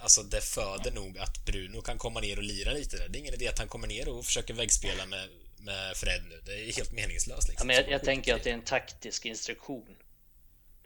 Alltså 0.00 0.22
det 0.22 0.40
föder 0.40 0.90
nog 0.90 1.18
att 1.18 1.44
Bruno 1.44 1.80
kan 1.80 1.98
komma 1.98 2.20
ner 2.20 2.36
och 2.36 2.42
lira 2.42 2.72
lite 2.72 2.96
där. 2.96 3.08
Det 3.08 3.18
är 3.18 3.20
ingen 3.20 3.34
idé 3.34 3.48
att 3.48 3.58
han 3.58 3.68
kommer 3.68 3.88
ner 3.88 4.08
och 4.08 4.24
försöker 4.24 4.54
väggspela 4.54 5.06
med 5.06 5.28
med 5.60 5.96
Fred 5.96 6.22
nu. 6.28 6.40
Det 6.44 6.52
är 6.52 6.72
helt 6.72 6.92
meningslöst. 6.92 7.48
Liksom. 7.48 7.70
Ja, 7.70 7.76
men 7.76 7.84
jag, 7.84 7.92
jag 7.92 8.04
tänker 8.04 8.34
att 8.34 8.44
det 8.44 8.50
är 8.50 8.54
en 8.54 8.62
taktisk 8.62 9.26
instruktion. 9.26 9.96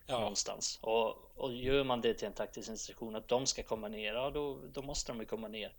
Ja. 0.06 0.18
Någonstans. 0.18 0.78
Och, 0.82 1.38
och 1.38 1.52
gör 1.52 1.84
man 1.84 2.00
det 2.00 2.14
till 2.14 2.26
en 2.26 2.32
taktisk 2.32 2.68
instruktion 2.68 3.16
att 3.16 3.28
de 3.28 3.46
ska 3.46 3.62
komma 3.62 3.88
ner, 3.88 4.14
ja 4.14 4.30
då, 4.30 4.58
då 4.72 4.82
måste 4.82 5.12
de 5.12 5.20
ju 5.20 5.26
komma 5.26 5.48
ner 5.48 5.72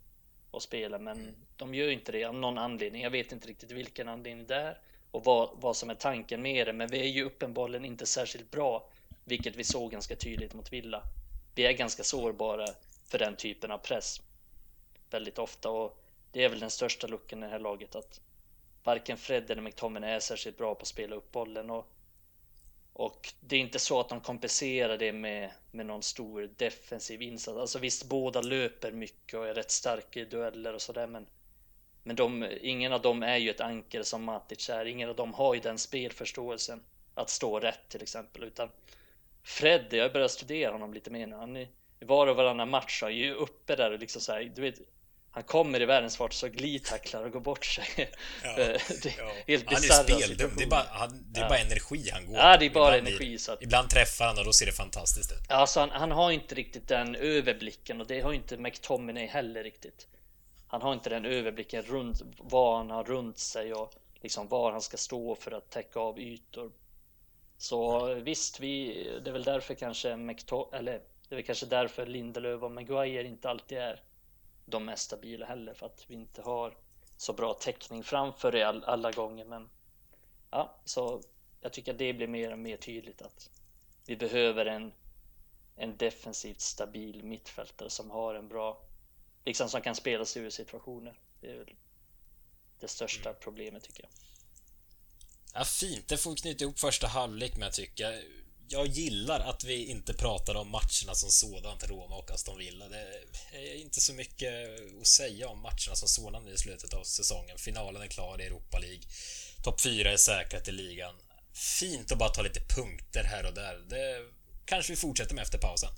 och 0.50 0.62
spela. 0.62 0.98
Men 0.98 1.18
mm. 1.20 1.34
de 1.56 1.74
gör 1.74 1.88
inte 1.88 2.12
det 2.12 2.24
av 2.24 2.34
någon 2.34 2.58
anledning. 2.58 3.02
Jag 3.02 3.10
vet 3.10 3.32
inte 3.32 3.48
riktigt 3.48 3.70
vilken 3.70 4.08
anledning 4.08 4.46
det 4.46 4.54
är 4.54 4.78
och 5.10 5.24
vad, 5.24 5.50
vad 5.54 5.76
som 5.76 5.90
är 5.90 5.94
tanken 5.94 6.42
med 6.42 6.66
det. 6.66 6.72
Men 6.72 6.88
vi 6.88 7.00
är 7.00 7.08
ju 7.08 7.24
uppenbarligen 7.24 7.84
inte 7.84 8.06
särskilt 8.06 8.50
bra, 8.50 8.88
vilket 9.24 9.56
vi 9.56 9.64
såg 9.64 9.90
ganska 9.90 10.16
tydligt 10.16 10.54
mot 10.54 10.72
Villa. 10.72 11.02
Vi 11.54 11.66
är 11.66 11.72
ganska 11.72 12.02
sårbara 12.02 12.66
för 13.06 13.18
den 13.18 13.36
typen 13.36 13.70
av 13.70 13.78
press 13.78 14.20
väldigt 15.10 15.38
ofta 15.38 15.70
och 15.70 15.98
det 16.32 16.44
är 16.44 16.48
väl 16.48 16.60
den 16.60 16.70
största 16.70 17.06
luckan 17.06 17.42
i 17.42 17.46
det 17.46 17.52
här 17.52 17.58
laget 17.58 17.94
att 17.94 18.20
varken 18.84 19.16
Fred 19.16 19.50
eller 19.50 19.62
McTominay 19.62 20.10
är 20.10 20.20
särskilt 20.20 20.58
bra 20.58 20.74
på 20.74 20.82
att 20.82 20.88
spela 20.88 21.16
upp 21.16 21.32
bollen 21.32 21.70
och, 21.70 21.88
och 22.92 23.32
det 23.40 23.56
är 23.56 23.60
inte 23.60 23.78
så 23.78 24.00
att 24.00 24.08
de 24.08 24.20
kompenserar 24.20 24.98
det 24.98 25.12
med, 25.12 25.50
med 25.70 25.86
någon 25.86 26.02
stor 26.02 26.50
defensiv 26.56 27.22
insats. 27.22 27.58
Alltså 27.58 27.78
visst, 27.78 28.04
båda 28.04 28.40
löper 28.40 28.92
mycket 28.92 29.38
och 29.38 29.48
är 29.48 29.54
rätt 29.54 29.70
starka 29.70 30.20
i 30.20 30.24
dueller 30.24 30.74
och 30.74 30.82
sådär, 30.82 31.06
men 31.06 31.26
men 32.06 32.16
de, 32.16 32.48
ingen 32.60 32.92
av 32.92 33.02
dem 33.02 33.22
är 33.22 33.36
ju 33.36 33.50
ett 33.50 33.60
anker 33.60 34.02
som 34.02 34.24
Matic 34.24 34.70
är. 34.70 34.84
Ingen 34.84 35.08
av 35.08 35.16
dem 35.16 35.34
har 35.34 35.54
ju 35.54 35.60
den 35.60 35.78
spelförståelsen 35.78 36.82
att 37.14 37.30
stå 37.30 37.60
rätt 37.60 37.88
till 37.88 38.02
exempel, 38.02 38.44
utan 38.44 38.68
Fred, 39.42 39.86
jag 39.90 40.12
börjar 40.12 40.28
studera 40.28 40.72
honom 40.72 40.94
lite 40.94 41.10
mer 41.10 41.26
nu. 41.26 41.36
Han 41.36 41.56
är, 41.56 41.68
var 42.00 42.26
och 42.26 42.36
varannan 42.36 42.70
match 42.70 43.02
är 43.02 43.08
ju 43.08 43.34
uppe 43.34 43.76
där 43.76 43.92
och 43.92 43.98
liksom 43.98 44.20
så 44.22 44.32
här, 44.32 44.52
du 44.54 44.62
vet, 44.62 44.80
han 45.34 45.42
kommer 45.42 45.82
i 45.82 45.84
världens 45.84 46.16
fart 46.16 46.32
så 46.32 46.48
glidtacklar 46.48 47.24
och 47.24 47.32
går 47.32 47.40
bort 47.40 47.64
sig. 47.64 47.84
Ja, 48.42 48.54
det 48.56 49.06
är 49.06 49.14
ja. 49.18 49.32
helt 49.46 49.64
Han 49.66 49.76
är 49.76 50.04
speldum. 50.04 50.50
Det 50.56 50.64
är 50.64 50.68
bara, 50.68 50.86
han, 50.90 51.24
det 51.32 51.40
är 51.40 51.42
ja. 51.42 51.48
bara 51.48 51.58
energi 51.58 52.10
han 52.12 52.26
går 52.26 52.36
Ja, 52.36 52.56
det 52.56 52.66
är 52.66 52.70
bara 52.70 52.96
ibland 52.98 53.08
energi. 53.08 53.38
Så 53.38 53.52
att, 53.52 53.62
ibland 53.62 53.90
träffar 53.90 54.24
han 54.24 54.38
och 54.38 54.44
då 54.44 54.52
ser 54.52 54.66
det 54.66 54.72
fantastiskt 54.72 55.32
ut. 55.32 55.50
Alltså 55.50 55.80
han, 55.80 55.90
han 55.90 56.10
har 56.10 56.30
inte 56.30 56.54
riktigt 56.54 56.88
den 56.88 57.14
överblicken 57.14 58.00
och 58.00 58.06
det 58.06 58.20
har 58.20 58.32
inte 58.32 58.56
McTominay 58.56 59.26
heller 59.26 59.62
riktigt. 59.62 60.06
Han 60.66 60.82
har 60.82 60.92
inte 60.92 61.10
den 61.10 61.24
överblicken 61.24 61.82
runt 61.82 62.22
vad 62.38 62.76
han 62.76 62.90
har 62.90 63.04
runt 63.04 63.38
sig 63.38 63.74
och 63.74 63.92
liksom 64.22 64.48
var 64.48 64.72
han 64.72 64.82
ska 64.82 64.96
stå 64.96 65.34
för 65.34 65.52
att 65.52 65.70
täcka 65.70 66.00
av 66.00 66.20
ytor. 66.20 66.72
Så 67.58 68.14
visst, 68.14 68.60
vi, 68.60 69.04
det 69.24 69.30
är 69.30 69.32
väl 69.32 69.44
därför 69.44 69.74
kanske 69.74 70.16
McTominay, 70.16 70.78
eller 70.78 70.92
det 71.28 71.34
är 71.34 71.36
väl 71.36 71.44
kanske 71.44 71.66
därför 71.66 72.06
Lindelöf 72.06 72.62
och 72.62 72.72
Maguire 72.72 73.26
inte 73.26 73.50
alltid 73.50 73.78
är 73.78 74.02
de 74.66 74.84
mest 74.84 75.04
stabila 75.04 75.46
heller 75.46 75.74
för 75.74 75.86
att 75.86 76.04
vi 76.08 76.14
inte 76.14 76.42
har 76.42 76.76
så 77.16 77.32
bra 77.32 77.54
täckning 77.54 78.04
framför 78.04 78.52
det 78.52 78.62
all, 78.62 78.84
alla 78.84 79.10
gånger. 79.10 79.44
Men 79.44 79.68
ja, 80.50 80.74
så 80.84 81.22
jag 81.60 81.72
tycker 81.72 81.92
att 81.92 81.98
det 81.98 82.12
blir 82.12 82.26
mer 82.26 82.52
och 82.52 82.58
mer 82.58 82.76
tydligt 82.76 83.22
att 83.22 83.50
vi 84.06 84.16
behöver 84.16 84.66
en, 84.66 84.92
en 85.76 85.96
defensivt 85.96 86.60
stabil 86.60 87.24
mittfältare 87.24 87.90
som 87.90 88.10
har 88.10 88.34
en 88.34 88.48
bra, 88.48 88.82
liksom 89.44 89.68
som 89.68 89.80
kan 89.80 89.94
spela 89.94 90.24
sig 90.24 90.42
ur 90.42 90.50
situationer. 90.50 91.18
Det 91.40 91.50
är 91.50 91.58
väl 91.58 91.74
det 92.80 92.88
största 92.88 93.28
mm. 93.28 93.40
problemet 93.40 93.82
tycker 93.82 94.02
jag. 94.02 94.10
Ja, 95.54 95.64
fint. 95.64 96.08
Det 96.08 96.16
får 96.16 96.30
vi 96.30 96.36
knyta 96.36 96.64
ihop 96.64 96.78
första 96.78 97.06
halvlek 97.06 97.56
med 97.56 97.72
tycker 97.72 98.04
jag 98.04 98.22
jag 98.68 98.86
gillar 98.86 99.40
att 99.40 99.64
vi 99.64 99.86
inte 99.86 100.14
pratar 100.14 100.54
om 100.54 100.68
matcherna 100.68 101.14
som 101.14 101.30
sådant, 101.30 101.88
Roma 101.88 102.16
och 102.16 102.30
Aston 102.30 102.58
Villa. 102.58 102.88
Det 102.88 103.22
är 103.52 103.74
inte 103.74 104.00
så 104.00 104.12
mycket 104.12 104.52
att 105.00 105.06
säga 105.06 105.48
om 105.48 105.58
matcherna 105.62 105.94
som 105.94 106.08
sådana 106.08 106.50
i 106.50 106.58
slutet 106.58 106.94
av 106.94 107.04
säsongen. 107.04 107.58
Finalen 107.58 108.02
är 108.02 108.06
klar 108.06 108.40
i 108.40 108.44
Europa 108.44 108.78
League. 108.78 109.02
Topp 109.64 109.80
4 109.80 110.12
är 110.12 110.16
säkrat 110.16 110.68
i 110.68 110.72
ligan. 110.72 111.14
Fint 111.80 112.12
att 112.12 112.18
bara 112.18 112.28
ta 112.28 112.42
lite 112.42 112.60
punkter 112.60 113.24
här 113.24 113.46
och 113.46 113.54
där. 113.54 113.74
Det 113.88 114.28
kanske 114.64 114.92
vi 114.92 114.96
fortsätter 114.96 115.34
med 115.34 115.42
efter 115.42 115.58
pausen. 115.58 115.90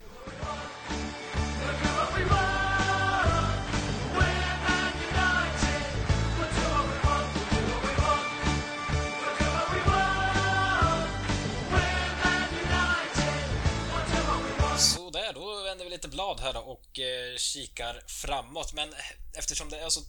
Kikar 17.38 18.02
framåt. 18.06 18.72
Men 18.72 18.94
eftersom 19.32 19.70
det 19.70 19.78
är 19.78 19.88
så 19.88 20.00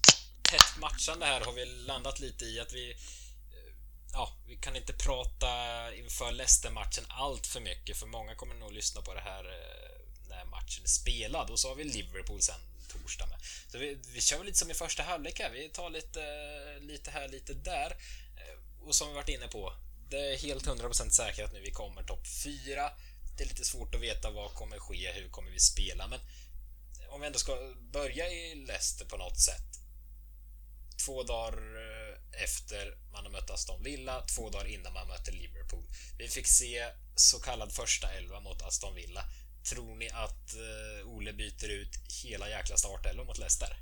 tätt 0.41 0.77
matchande 0.79 1.25
här 1.25 1.41
har 1.41 1.53
vi 1.53 1.65
landat 1.65 2.19
lite 2.19 2.45
i 2.45 2.59
att 2.59 2.73
vi... 2.73 2.91
Eh, 2.91 3.73
ja, 4.13 4.37
vi 4.47 4.55
kan 4.55 4.75
inte 4.75 4.93
prata 4.93 5.47
inför 5.95 6.31
Leicester-matchen 6.31 7.05
allt 7.09 7.47
för 7.47 7.59
mycket 7.59 7.97
för 7.97 8.07
många 8.07 8.35
kommer 8.35 8.55
nog 8.55 8.71
lyssna 8.71 9.01
på 9.01 9.13
det 9.13 9.21
här 9.21 9.43
eh, 9.45 10.29
när 10.29 10.45
matchen 10.45 10.83
är 10.83 10.87
spelad 10.87 11.49
och 11.49 11.59
så 11.59 11.67
har 11.67 11.75
vi 11.75 11.83
Liverpool 11.83 12.41
sen 12.41 12.61
torsdag 12.87 13.27
med. 13.27 13.39
Så 13.71 13.77
vi, 13.77 13.97
vi 14.13 14.21
kör 14.21 14.37
väl 14.37 14.45
lite 14.45 14.57
som 14.57 14.71
i 14.71 14.73
första 14.73 15.03
halvlek 15.03 15.39
här. 15.39 15.49
Vi 15.49 15.69
tar 15.69 15.89
lite, 15.89 16.21
lite 16.79 17.11
här, 17.11 17.27
lite 17.27 17.53
där. 17.53 17.97
Eh, 18.37 18.87
och 18.87 18.95
som 18.95 19.07
vi 19.07 19.13
varit 19.13 19.29
inne 19.29 19.47
på, 19.47 19.73
det 20.09 20.33
är 20.33 20.37
helt 20.37 20.67
100% 20.67 21.09
säkert 21.09 21.45
att 21.45 21.53
nu 21.53 21.61
vi 21.61 21.71
kommer 21.71 22.03
topp 22.03 22.27
4. 22.43 22.91
Det 23.37 23.43
är 23.43 23.47
lite 23.47 23.65
svårt 23.65 23.95
att 23.95 24.01
veta 24.01 24.31
vad 24.31 24.53
kommer 24.53 24.79
ske, 24.79 25.11
hur 25.11 25.29
kommer 25.29 25.51
vi 25.51 25.59
spela, 25.59 26.07
men 26.07 26.19
om 27.09 27.21
vi 27.21 27.27
ändå 27.27 27.39
ska 27.39 27.73
börja 27.93 28.29
i 28.29 28.55
Leicester 28.55 29.05
på 29.05 29.17
något 29.17 29.39
sätt. 29.39 29.67
Två 31.05 31.23
dagar 31.23 31.57
eh, 31.57 32.43
efter 32.43 32.97
man 33.11 33.23
har 33.25 33.31
mött 33.31 33.49
Aston 33.49 33.83
Villa, 33.83 34.25
två 34.35 34.49
dagar 34.49 34.65
innan 34.65 34.93
man 34.93 35.07
möter 35.07 35.31
Liverpool. 35.31 35.83
Vi 36.17 36.27
fick 36.27 36.47
se 36.47 36.91
så 37.15 37.39
kallad 37.39 37.71
första 37.71 38.11
elva 38.11 38.39
mot 38.39 38.61
Aston 38.61 38.95
Villa. 38.95 39.23
Tror 39.69 39.95
ni 39.95 40.09
att 40.09 40.53
eh, 40.53 41.07
Ole 41.07 41.33
byter 41.33 41.69
ut 41.69 41.89
hela 42.23 42.49
jäkla 42.49 42.77
startelvan 42.77 43.25
mot 43.25 43.37
Leicester? 43.37 43.77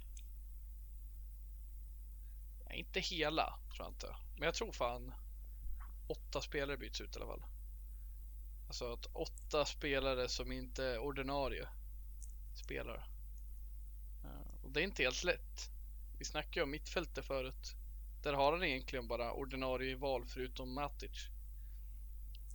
Nej, 2.66 2.80
inte 2.80 3.00
hela, 3.00 3.60
tror 3.76 3.86
jag 3.86 3.94
inte. 3.94 4.16
Men 4.38 4.46
jag 4.46 4.56
tror 4.56 4.72
fan 4.72 5.14
åtta 6.08 6.42
spelare 6.42 6.78
byts 6.78 7.02
ut 7.02 7.16
i 7.16 7.20
alla 7.20 7.26
fall. 7.26 7.46
Alltså 8.68 8.94
att 8.94 9.06
åtta 9.06 9.66
spelare 9.66 10.30
som 10.30 10.52
inte 10.52 10.86
är 10.86 10.98
ordinarie 10.98 11.68
spelare. 12.56 13.04
Det 14.76 14.82
är 14.82 14.84
inte 14.84 15.04
helt 15.04 15.24
lätt. 15.24 15.70
Vi 16.20 16.26
snackade 16.26 16.56
ju 16.56 16.64
om 16.64 16.72
mittfältet 16.72 17.26
förut. 17.26 17.74
Där 18.24 18.34
har 18.34 18.52
han 18.52 18.64
egentligen 18.64 19.08
bara 19.08 19.32
ordinarie 19.34 19.96
val 19.96 20.26
förutom 20.28 20.74
Matic. 20.74 21.12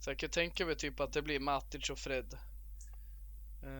Så 0.01 0.11
jag 0.11 0.19
kan 0.19 0.31
tänka 0.31 0.67
mig 0.67 0.77
typ 0.77 1.01
att 1.01 1.13
det 1.13 1.23
blir 1.23 1.41
Matic 1.41 1.91
och 1.91 1.99
Fred. 1.99 2.33
Eh, 3.63 3.71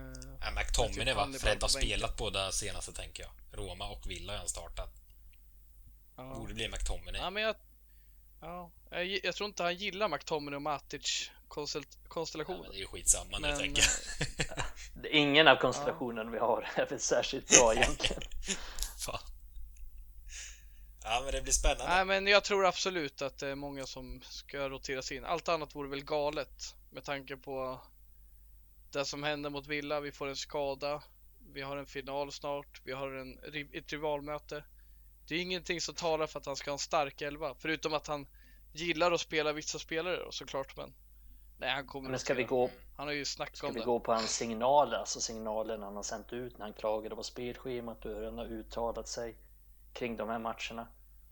Ja, 0.41 0.51
McTominay 0.51 1.05
typ 1.05 1.15
va? 1.15 1.29
Fred 1.39 1.53
har 1.53 1.59
bänken. 1.59 1.69
spelat 1.69 2.17
båda 2.17 2.51
senaste 2.51 2.93
tänker 2.93 3.23
jag. 3.23 3.31
Roma 3.59 3.89
och 3.89 4.09
Villa 4.09 4.33
har 4.33 4.37
han 4.39 4.47
startat. 4.47 5.01
ja. 6.17 6.35
Borde 6.35 6.53
bli 6.53 6.67
McTominay. 6.69 7.21
Ja, 7.21 7.29
men 7.29 7.43
jag, 7.43 7.55
ja, 8.41 8.71
jag, 8.91 9.05
jag 9.23 9.35
tror 9.35 9.47
inte 9.49 9.63
han 9.63 9.75
gillar 9.75 10.09
McTominay 10.09 10.55
och 10.55 10.61
Matic 10.61 11.31
konstel- 11.51 11.83
Ja, 11.89 12.09
konstellationen. 12.09 12.61
men 12.61 12.71
det 12.71 12.77
är 12.77 12.79
ju 12.79 12.87
skitsamma 12.87 13.39
nu 13.39 13.47
Men, 13.47 13.57
tänker 13.59 13.83
jag. 15.01 15.11
Ingen 15.11 15.47
av 15.47 15.55
konstellationerna 15.55 16.31
vi 16.31 16.37
har 16.39 16.69
är 16.75 16.85
väl 16.85 16.99
särskilt 16.99 17.49
bra 17.49 17.73
egentligen. 17.75 18.21
Fan. 19.05 19.19
Ja 21.03 21.21
men 21.25 21.33
det 21.33 21.41
blir 21.41 21.53
spännande. 21.53 21.87
Nej, 21.87 22.05
men 22.05 22.27
jag 22.27 22.43
tror 22.43 22.65
absolut 22.65 23.21
att 23.21 23.37
det 23.37 23.47
är 23.47 23.55
många 23.55 23.85
som 23.85 24.21
ska 24.29 24.69
roteras 24.69 25.11
in. 25.11 25.25
Allt 25.25 25.49
annat 25.49 25.75
vore 25.75 25.89
väl 25.89 26.03
galet 26.03 26.75
med 26.91 27.03
tanke 27.03 27.37
på 27.37 27.81
det 28.91 29.05
som 29.05 29.23
händer 29.23 29.49
mot 29.49 29.67
Villa. 29.67 29.99
Vi 29.99 30.11
får 30.11 30.27
en 30.27 30.35
skada. 30.35 31.03
Vi 31.53 31.61
har 31.61 31.77
en 31.77 31.85
final 31.85 32.31
snart. 32.31 32.81
Vi 32.83 32.91
har 32.91 33.11
en, 33.11 33.39
ett 33.73 33.91
rivalmöte. 33.91 34.63
Det 35.27 35.35
är 35.35 35.39
ingenting 35.41 35.81
som 35.81 35.95
talar 35.95 36.27
för 36.27 36.39
att 36.39 36.45
han 36.45 36.55
ska 36.55 36.71
ha 36.71 36.75
en 36.75 36.79
stark 36.79 37.21
elva. 37.21 37.55
Förutom 37.59 37.93
att 37.93 38.07
han 38.07 38.27
gillar 38.73 39.11
att 39.11 39.21
spela 39.21 39.53
vissa 39.53 39.79
spelare 39.79 40.17
då, 40.17 40.31
såklart. 40.31 40.77
Men 40.77 40.93
nej, 41.61 41.69
han 41.69 41.87
kommer 41.87 42.09
Men 42.09 42.19
ska 42.19 42.33
vi 42.33 42.43
gå, 42.43 42.69
Han 42.97 43.07
har 43.07 43.13
ju 43.13 43.25
snackat 43.25 43.57
ska 43.57 43.67
om 43.67 43.73
vi 43.73 43.79
det. 43.79 43.85
gå 43.85 43.99
på 43.99 44.13
hans 44.13 44.31
signaler, 44.35 44.97
alltså 44.97 45.19
signalen 45.19 45.83
han 45.83 45.95
har 45.95 46.03
sänt 46.03 46.33
ut 46.33 46.57
när 46.57 46.65
han 46.65 46.73
klagade 46.73 47.15
på 47.15 47.23
spelschemat 47.23 48.05
och 48.05 48.11
hur 48.11 48.25
han 48.25 48.37
har 48.37 48.45
uttalat 48.45 49.07
sig 49.07 49.35
kring 49.93 50.17
de 50.17 50.29
här 50.29 50.39
matcherna. 50.39 50.87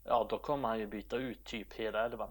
Ja, 0.05 0.27
då 0.30 0.38
kommer 0.38 0.67
han 0.67 0.80
ju 0.80 0.88
byta 0.88 1.15
ut 1.15 1.45
typ 1.45 1.73
hela 1.73 2.05
elvan. 2.05 2.30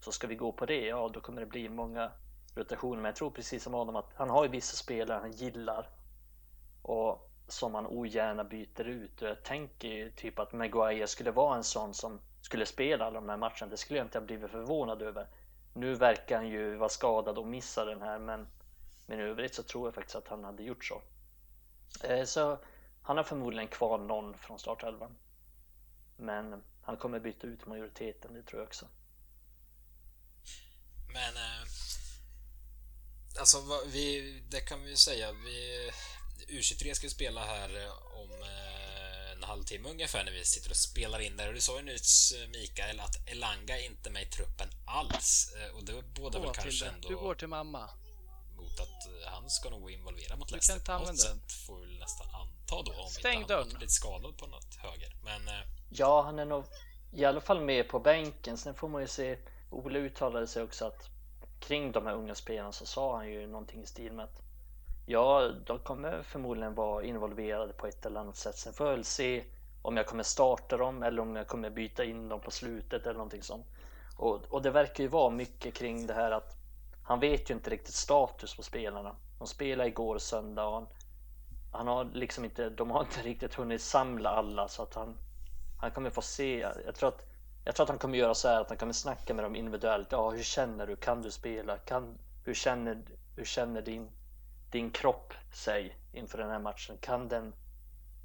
Så 0.00 0.12
ska 0.12 0.26
vi 0.26 0.34
gå 0.34 0.52
på 0.52 0.66
det, 0.66 0.86
ja 0.86 1.08
då 1.08 1.20
kommer 1.20 1.40
det 1.40 1.46
bli 1.46 1.68
många 1.68 2.10
rotationer. 2.54 2.96
Men 2.96 3.04
jag 3.04 3.16
tror 3.16 3.30
precis 3.30 3.62
som 3.62 3.74
Adam 3.74 3.96
att 3.96 4.10
han 4.14 4.30
har 4.30 4.44
ju 4.44 4.50
vissa 4.50 4.76
spelare 4.76 5.18
han 5.20 5.32
gillar 5.32 5.88
och 6.82 7.30
som 7.48 7.74
han 7.74 7.86
ogärna 7.86 8.44
byter 8.44 8.84
ut. 8.84 9.22
Och 9.22 9.28
jag 9.28 9.42
tänker 9.42 9.88
ju 9.88 10.10
typ 10.10 10.38
att 10.38 10.52
Maguire 10.52 11.06
skulle 11.06 11.30
vara 11.30 11.56
en 11.56 11.64
sån 11.64 11.94
som 11.94 12.20
skulle 12.40 12.66
spela 12.66 13.04
alla 13.04 13.20
de 13.20 13.28
här 13.28 13.36
matcherna. 13.36 13.66
Det 13.70 13.76
skulle 13.76 13.98
jag 13.98 14.06
inte 14.06 14.18
ha 14.18 14.26
blivit 14.26 14.50
förvånad 14.50 15.02
över. 15.02 15.26
Nu 15.76 15.94
verkar 15.94 16.36
han 16.36 16.48
ju 16.48 16.76
vara 16.76 16.88
skadad 16.88 17.38
och 17.38 17.46
missa 17.46 17.84
den 17.84 18.02
här 18.02 18.18
men, 18.18 18.46
men 19.06 19.20
i 19.20 19.22
övrigt 19.22 19.54
så 19.54 19.62
tror 19.62 19.86
jag 19.86 19.94
faktiskt 19.94 20.16
att 20.16 20.28
han 20.28 20.44
hade 20.44 20.62
gjort 20.62 20.84
så. 20.84 21.02
Eh, 22.02 22.24
så 22.24 22.58
han 23.02 23.16
har 23.16 23.24
förmodligen 23.24 23.68
kvar 23.68 23.98
någon 23.98 24.38
från 24.38 24.58
startelvan. 24.58 25.16
Men 26.16 26.62
han 26.82 26.96
kommer 26.96 27.20
byta 27.20 27.46
ut 27.46 27.66
majoriteten, 27.66 28.34
det 28.34 28.42
tror 28.42 28.60
jag 28.60 28.66
också. 28.66 28.88
Men... 31.12 31.36
Eh, 31.36 31.66
alltså, 33.38 33.58
vi, 33.86 34.40
det 34.50 34.60
kan 34.60 34.82
vi 34.82 34.90
ju 34.90 34.96
säga. 34.96 35.32
Vi, 35.32 35.90
U23 36.48 36.94
ska 36.94 37.06
ju 37.06 37.10
spela 37.10 37.40
här 37.40 37.70
om 38.14 38.30
eh, 38.30 38.85
halvtimme 39.46 39.88
ungefär 39.90 40.24
när 40.24 40.32
vi 40.32 40.44
sitter 40.44 40.70
och 40.70 40.76
spelar 40.76 41.18
in 41.20 41.36
där. 41.36 41.48
Och 41.48 41.54
du 41.54 41.60
sa 41.60 41.76
ju 41.76 41.82
nyss, 41.82 42.32
eh, 42.32 42.48
Mikael, 42.48 43.00
att 43.00 43.28
Elanga 43.28 43.78
är 43.78 43.84
inte 43.86 44.10
med 44.10 44.22
i 44.22 44.26
truppen 44.26 44.68
alls. 44.86 45.54
Eh, 45.56 45.76
och 45.76 45.84
det 45.84 46.02
bådar 46.20 46.40
väl 46.40 46.50
kanske 46.52 46.70
Tilde, 46.70 46.86
ändå 46.86 47.08
du 47.08 47.16
går 47.16 47.34
till 47.34 47.48
mamma. 47.48 47.88
mot 48.56 48.80
att 48.80 49.06
eh, 49.06 49.30
han 49.32 49.50
ska 49.50 49.70
nog 49.70 49.80
vara 49.82 49.92
involverad 49.92 50.38
mot 50.38 50.48
Du 50.48 50.52
Leicester 50.54 50.74
kan 50.74 50.78
inte 50.80 50.86
på 50.86 50.92
något 50.92 51.00
använda 51.00 51.28
den. 51.28 51.48
sätt. 51.48 51.66
Får 51.66 51.76
vi 51.80 51.86
väl 51.86 51.98
nästan 51.98 52.26
anta 52.34 52.82
då. 52.92 53.00
Om 53.02 53.10
Stäng 53.10 53.40
inte 53.40 53.54
han 53.54 53.68
blivit 53.68 53.90
skadad 53.92 54.36
på 54.38 54.46
något 54.46 54.74
höger. 54.74 55.16
Men... 55.24 55.42
Ja, 55.90 56.22
han 56.22 56.38
är 56.38 56.44
nog 56.44 56.64
i 57.12 57.24
alla 57.24 57.40
fall 57.40 57.60
med 57.60 57.88
på 57.88 57.98
bänken. 58.00 58.58
Sen 58.58 58.74
får 58.74 58.88
man 58.88 59.02
ju 59.02 59.08
se. 59.08 59.38
Ole 59.70 59.98
uttalade 59.98 60.46
sig 60.46 60.62
också 60.62 60.84
att 60.86 61.08
kring 61.60 61.92
de 61.92 62.06
här 62.06 62.14
unga 62.14 62.34
spelarna 62.34 62.72
så 62.72 62.86
sa 62.86 63.16
han 63.16 63.28
ju 63.28 63.46
någonting 63.46 63.82
i 63.82 63.86
stil 63.86 64.12
med 64.12 64.24
att 64.24 64.42
ja, 65.06 65.50
de 65.66 65.78
kommer 65.78 66.22
förmodligen 66.22 66.74
vara 66.74 67.04
involverade 67.04 67.72
på 67.72 67.86
ett 67.86 68.06
eller 68.06 68.20
annat 68.20 68.36
sätt. 68.36 68.56
Sen 68.56 68.72
får 68.72 68.86
jag 68.86 68.94
väl 68.94 69.04
se 69.04 69.44
om 69.82 69.96
jag 69.96 70.06
kommer 70.06 70.22
starta 70.22 70.76
dem 70.76 71.02
eller 71.02 71.22
om 71.22 71.36
jag 71.36 71.46
kommer 71.46 71.70
byta 71.70 72.04
in 72.04 72.28
dem 72.28 72.40
på 72.40 72.50
slutet 72.50 73.02
eller 73.02 73.14
någonting 73.14 73.42
sånt. 73.42 73.66
Och, 74.16 74.44
och 74.48 74.62
det 74.62 74.70
verkar 74.70 75.04
ju 75.04 75.08
vara 75.08 75.30
mycket 75.30 75.74
kring 75.74 76.06
det 76.06 76.14
här 76.14 76.30
att 76.30 76.56
han 77.02 77.20
vet 77.20 77.50
ju 77.50 77.54
inte 77.54 77.70
riktigt 77.70 77.94
status 77.94 78.56
på 78.56 78.62
spelarna. 78.62 79.16
De 79.38 79.46
spelade 79.46 79.88
igår 79.88 80.18
söndag 80.18 80.66
och 80.66 80.74
han, 80.74 80.86
han 81.72 81.86
har 81.86 82.04
liksom 82.04 82.44
inte, 82.44 82.70
de 82.70 82.90
har 82.90 83.00
inte 83.00 83.22
riktigt 83.22 83.54
hunnit 83.54 83.82
samla 83.82 84.30
alla 84.30 84.68
så 84.68 84.82
att 84.82 84.94
han, 84.94 85.18
han 85.80 85.90
kommer 85.90 86.10
få 86.10 86.22
se. 86.22 86.58
Jag 86.86 86.94
tror 86.94 87.08
att, 87.08 87.26
jag 87.64 87.74
tror 87.74 87.84
att 87.84 87.90
han 87.90 87.98
kommer 87.98 88.18
göra 88.18 88.34
så 88.34 88.48
här 88.48 88.60
att 88.60 88.68
han 88.68 88.78
kommer 88.78 88.92
snacka 88.92 89.34
med 89.34 89.44
dem 89.44 89.56
individuellt. 89.56 90.12
Ja, 90.12 90.30
hur 90.30 90.42
känner 90.42 90.86
du? 90.86 90.96
Kan 90.96 91.22
du 91.22 91.30
spela? 91.30 91.78
Kan, 91.78 92.18
hur 92.44 92.54
känner, 92.54 93.02
hur 93.36 93.44
känner 93.44 93.82
din, 93.82 94.10
din 94.76 94.90
kropp 94.90 95.34
sig 95.52 95.96
inför 96.12 96.38
den 96.38 96.50
här 96.50 96.58
matchen? 96.58 96.96
Kan 97.00 97.28
den, 97.28 97.52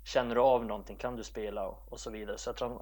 känner 0.03 0.35
du 0.35 0.41
av 0.41 0.65
någonting? 0.65 0.97
Kan 0.97 1.15
du 1.15 1.23
spela? 1.23 1.67
Och, 1.67 1.83
och 1.89 1.99
så 1.99 2.09
vidare. 2.09 2.37
Så 2.37 2.49
jag 2.49 2.57
tror 2.57 2.69
han, 2.69 2.81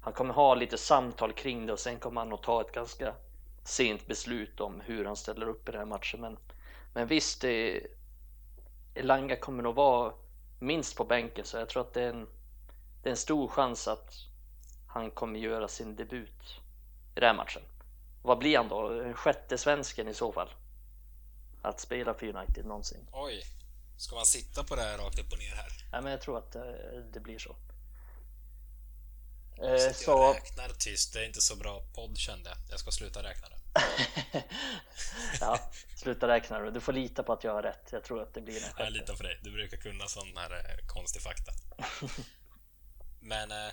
han 0.00 0.12
kommer 0.12 0.34
ha 0.34 0.54
lite 0.54 0.78
samtal 0.78 1.32
kring 1.32 1.66
det 1.66 1.72
och 1.72 1.78
sen 1.78 1.98
kommer 1.98 2.20
han 2.20 2.32
att 2.32 2.42
ta 2.42 2.60
ett 2.60 2.72
ganska 2.72 3.14
sent 3.64 4.06
beslut 4.06 4.60
om 4.60 4.80
hur 4.80 5.04
han 5.04 5.16
ställer 5.16 5.48
upp 5.48 5.68
i 5.68 5.72
den 5.72 5.78
här 5.78 5.86
matchen. 5.86 6.20
Men, 6.20 6.38
men 6.94 7.06
visst, 7.06 7.40
det, 7.40 7.86
Elanga 8.94 9.36
kommer 9.36 9.62
nog 9.62 9.74
vara 9.74 10.12
minst 10.58 10.96
på 10.96 11.04
bänken 11.04 11.44
så 11.44 11.56
jag 11.56 11.68
tror 11.68 11.82
att 11.82 11.94
det 11.94 12.02
är 12.02 12.10
en, 12.10 12.26
det 13.02 13.08
är 13.08 13.10
en 13.10 13.16
stor 13.16 13.48
chans 13.48 13.88
att 13.88 14.14
han 14.86 15.10
kommer 15.10 15.38
göra 15.38 15.68
sin 15.68 15.96
debut 15.96 16.60
i 17.14 17.20
den 17.20 17.24
här 17.24 17.36
matchen. 17.36 17.62
Vad 18.22 18.38
blir 18.38 18.56
han 18.56 18.68
då? 18.68 18.88
Den 18.88 19.14
sjätte 19.14 19.58
svensken 19.58 20.08
i 20.08 20.14
så 20.14 20.32
fall? 20.32 20.48
Att 21.62 21.80
spela 21.80 22.14
för 22.14 22.26
United 22.36 22.64
någonsin. 22.66 23.06
oj. 23.12 23.46
Ska 23.96 24.14
man 24.14 24.26
sitta 24.26 24.64
på 24.64 24.76
det 24.76 24.82
här 24.82 24.98
rakt 24.98 25.18
upp 25.18 25.32
och 25.32 25.38
ner 25.38 25.54
här? 25.54 25.72
Ja, 25.92 26.00
men 26.00 26.12
jag 26.12 26.20
tror 26.20 26.38
att 26.38 26.52
det, 26.52 27.02
det 27.12 27.20
blir 27.20 27.38
så. 27.38 27.56
Jag 29.56 29.72
Eh, 29.72 29.78
sitter 29.78 29.92
så... 29.94 30.32
räknar 30.32 30.68
tyst. 30.68 31.12
Det 31.12 31.20
är 31.20 31.24
inte 31.26 31.40
så 31.40 31.56
bra 31.56 31.82
podd 31.94 32.18
kände 32.18 32.50
jag. 32.50 32.58
Jag 32.70 32.80
ska 32.80 32.90
sluta 32.90 33.22
räkna 33.22 33.48
nu. 33.48 33.56
ja, 35.40 35.70
sluta 35.96 36.28
räkna 36.28 36.58
nu. 36.58 36.70
Du 36.70 36.80
får 36.80 36.92
lita 36.92 37.22
på 37.22 37.32
att 37.32 37.44
jag 37.44 37.52
har 37.54 37.62
rätt. 37.62 37.88
Jag 37.92 38.04
tror 38.04 38.22
att 38.22 38.34
det 38.34 38.40
blir 38.40 38.60
den 38.60 38.70
Jag 38.78 38.92
litar 38.92 39.14
på 39.16 39.22
dig. 39.22 39.40
Du 39.42 39.50
brukar 39.52 39.76
kunna 39.76 40.06
sån 40.08 40.36
här 40.36 40.50
eh, 40.50 40.86
konstig 40.86 41.22
fakta. 41.22 41.52
Men 43.20 43.50
eh, 43.50 43.72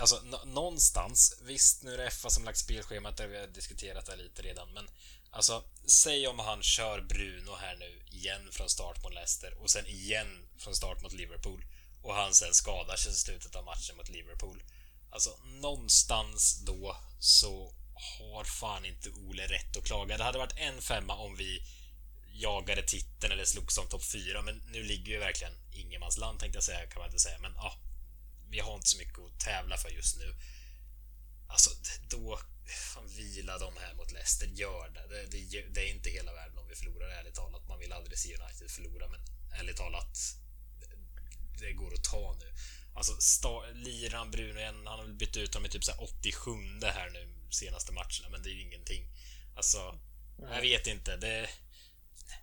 alltså 0.00 0.20
nå- 0.24 0.44
någonstans, 0.44 1.40
visst 1.42 1.82
nu 1.82 1.94
är 1.94 1.98
det 1.98 2.10
FA 2.10 2.30
som 2.30 2.44
lagt 2.44 2.58
spelschemat, 2.58 3.16
där 3.16 3.26
vi 3.26 3.40
har 3.40 3.46
diskuterat 3.46 4.06
det 4.06 4.16
lite 4.16 4.42
redan, 4.42 4.72
men 4.72 4.88
alltså 5.30 5.64
säg 5.86 6.26
om 6.26 6.38
han 6.38 6.62
kör 6.62 7.00
Bruno 7.00 7.56
här 7.60 7.76
nu 7.76 8.02
igen 8.16 8.48
från 8.52 8.68
start 8.68 9.02
mot 9.02 9.14
Leicester 9.14 9.62
och 9.62 9.70
sen 9.70 9.86
igen 9.86 10.48
från 10.58 10.74
start 10.74 11.02
mot 11.02 11.12
Liverpool 11.12 11.64
och 12.02 12.14
han 12.14 12.34
sen 12.34 12.54
skadar 12.54 12.96
sig 12.96 13.12
i 13.12 13.14
slutet 13.14 13.56
av 13.56 13.64
matchen 13.64 13.96
mot 13.96 14.08
Liverpool. 14.08 14.62
Alltså 15.10 15.38
någonstans 15.44 16.62
då 16.66 16.96
så 17.20 17.74
har 17.94 18.44
fan 18.44 18.84
inte 18.84 19.10
Ole 19.10 19.46
rätt 19.46 19.76
att 19.76 19.84
klaga. 19.84 20.16
Det 20.16 20.24
hade 20.24 20.38
varit 20.38 20.58
en 20.58 20.82
femma 20.82 21.14
om 21.16 21.36
vi 21.36 21.62
jagade 22.32 22.82
titeln 22.82 23.32
eller 23.32 23.44
slogs 23.44 23.78
om 23.78 23.88
topp 23.88 24.04
fyra, 24.04 24.42
Men 24.42 24.62
nu 24.66 24.82
ligger 24.82 25.12
ju 25.12 25.18
verkligen 25.18 25.52
ingenmansland 25.72 26.40
tänkte 26.40 26.56
jag 26.56 26.64
säga, 26.64 26.86
kan 26.86 27.00
man 27.00 27.08
inte 27.08 27.18
säga. 27.18 27.38
Men 27.38 27.52
ja, 27.54 27.78
vi 28.50 28.60
har 28.60 28.74
inte 28.74 28.88
så 28.88 28.98
mycket 28.98 29.18
att 29.18 29.40
tävla 29.40 29.76
för 29.76 29.90
just 29.90 30.16
nu. 30.18 30.34
Alltså, 31.48 31.70
då... 32.10 32.40
Fan, 32.66 33.06
vila 33.06 33.58
de 33.58 33.76
här 33.76 33.94
mot 33.94 34.12
Leicester, 34.12 34.46
gör 34.46 34.88
det. 34.88 35.06
Det, 35.08 35.26
det. 35.26 35.62
det, 35.74 35.80
är 35.80 35.94
inte 35.94 36.10
hela 36.10 36.32
världen 36.32 36.58
om 36.58 36.68
vi 36.68 36.74
förlorar, 36.74 37.08
ärligt 37.08 37.34
talat. 37.34 37.68
Man 37.68 37.78
vill 37.78 37.92
aldrig 37.92 38.18
se 38.18 38.36
United 38.36 38.70
förlora, 38.70 39.08
men 39.08 39.20
ärligt 39.60 39.76
talat, 39.76 40.16
det 41.60 41.72
går 41.72 41.94
att 41.94 42.04
ta 42.04 42.36
nu. 42.40 42.52
Alltså, 42.94 43.12
liran 43.74 44.30
Bruno 44.30 44.58
igen, 44.58 44.86
han 44.86 44.98
har 44.98 45.04
väl 45.04 45.14
bytt 45.14 45.36
ut 45.36 45.52
dem 45.52 45.66
i 45.66 45.68
typ 45.68 45.84
så 45.84 45.92
87 45.92 46.50
här 46.82 47.10
nu 47.10 47.36
senaste 47.50 47.92
matcherna, 47.92 48.28
men 48.30 48.42
det 48.42 48.50
är 48.50 48.52
ju 48.52 48.62
ingenting. 48.62 49.08
Alltså, 49.56 49.98
jag 50.38 50.60
vet 50.60 50.86
inte. 50.86 51.16
Det... 51.16 51.48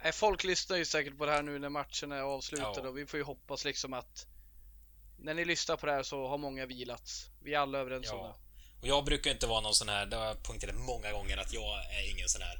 Nej, 0.03 0.11
folk 0.11 0.43
lyssnar 0.43 0.77
ju 0.77 0.85
säkert 0.85 1.17
på 1.17 1.25
det 1.25 1.31
här 1.31 1.43
nu 1.43 1.59
när 1.59 1.69
matchen 1.69 2.11
är 2.11 2.21
avslutad 2.21 2.73
ja. 2.75 2.87
och 2.87 2.97
vi 2.97 3.05
får 3.05 3.17
ju 3.17 3.23
hoppas 3.23 3.65
liksom 3.65 3.93
att 3.93 4.27
när 5.17 5.33
ni 5.33 5.45
lyssnar 5.45 5.77
på 5.77 5.85
det 5.85 5.91
här 5.91 6.03
så 6.03 6.27
har 6.27 6.37
många 6.37 6.65
vilats. 6.65 7.29
Vi 7.41 7.53
är 7.53 7.59
alla 7.59 7.79
överens 7.79 8.05
ja. 8.05 8.13
om 8.13 8.27
det. 8.27 8.35
Och 8.83 8.89
jag 8.89 9.05
brukar 9.05 9.31
inte 9.31 9.47
vara 9.47 9.61
någon 9.61 9.75
sån 9.75 9.89
här, 9.89 10.05
det 10.05 10.15
har 10.15 10.25
jag 10.25 10.43
poängterat 10.43 10.75
många 10.75 11.11
gånger, 11.11 11.37
att 11.37 11.53
jag 11.53 11.75
är 11.99 12.11
ingen 12.11 12.29
sån 12.29 12.41
här 12.41 12.59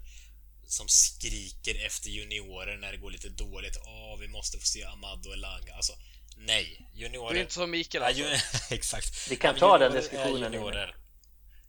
som 0.68 0.88
skriker 0.88 1.86
efter 1.86 2.10
juniorer 2.10 2.78
när 2.78 2.92
det 2.92 2.98
går 2.98 3.12
lite 3.12 3.30
dåligt. 3.30 3.78
Åh, 3.86 4.20
vi 4.20 4.28
måste 4.28 4.58
få 4.58 4.66
se 4.66 4.84
Ahmad 4.84 5.28
och 5.28 5.34
Elanga. 5.34 5.76
Alltså, 5.76 5.94
nej. 6.38 6.90
Juniorer... 6.94 7.34
Du 7.34 7.38
är 7.38 7.42
inte 7.42 7.54
som 7.54 7.72
Mikael 7.72 8.04
alltså. 8.04 8.24
Exakt. 8.74 9.32
Vi 9.32 9.36
kan 9.36 9.54
ja, 9.54 9.60
ta 9.60 9.78
den 9.78 9.92
diskussionen. 9.92 10.54
Juniorer. 10.54 10.96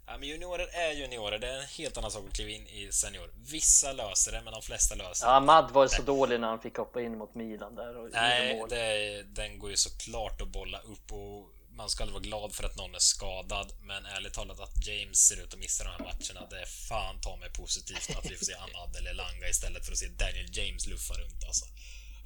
Ja, 0.06 0.18
men 0.18 0.28
juniorer 0.28 0.68
är 0.72 0.92
juniorer. 0.92 1.38
Det 1.38 1.48
är 1.48 1.58
en 1.58 1.66
helt 1.66 1.96
annan 1.96 2.10
sak 2.10 2.24
att 2.28 2.34
kliva 2.34 2.50
in 2.50 2.66
i 2.66 2.92
senior. 2.92 3.30
Vissa 3.50 3.92
löser 3.92 4.32
det, 4.32 4.42
men 4.44 4.52
de 4.52 4.62
flesta 4.62 4.94
löser 4.94 5.26
det. 5.26 5.32
Ja, 5.32 5.36
Ahmad 5.36 5.70
var 5.70 5.86
så 5.86 6.02
dålig 6.02 6.40
när 6.40 6.48
han 6.48 6.60
fick 6.60 6.76
hoppa 6.76 7.02
in 7.02 7.18
mot 7.18 7.34
Milan 7.34 7.74
där 7.74 7.96
och 7.96 8.10
Nej, 8.12 8.62
det, 8.68 9.22
den 9.22 9.58
går 9.58 9.70
ju 9.70 9.76
såklart 9.76 10.40
att 10.40 10.48
bolla 10.48 10.78
upp 10.78 11.12
och 11.12 11.53
man 11.76 11.90
ska 11.90 12.02
aldrig 12.02 12.14
vara 12.14 12.22
glad 12.22 12.54
för 12.54 12.64
att 12.64 12.76
någon 12.76 12.94
är 12.94 12.98
skadad, 12.98 13.72
men 13.80 14.06
ärligt 14.06 14.32
talat 14.32 14.60
att 14.60 14.86
James 14.86 15.18
ser 15.18 15.36
ut 15.36 15.52
att 15.52 15.58
missa 15.58 15.84
de 15.84 15.90
här 15.90 15.98
matcherna, 15.98 16.46
det 16.50 16.60
är 16.60 16.66
fan 16.66 17.20
ta 17.20 17.36
mig 17.36 17.50
positivt 17.50 18.10
att 18.10 18.30
vi 18.30 18.36
får 18.36 18.46
se 18.46 18.54
Ahmad 18.64 18.96
eller 18.96 19.14
Langa 19.14 19.48
istället 19.48 19.84
för 19.84 19.92
att 19.92 19.98
se 19.98 20.08
Daniel 20.08 20.56
James 20.56 20.86
luffa 20.86 21.14
runt 21.14 21.44
alltså. 21.44 21.64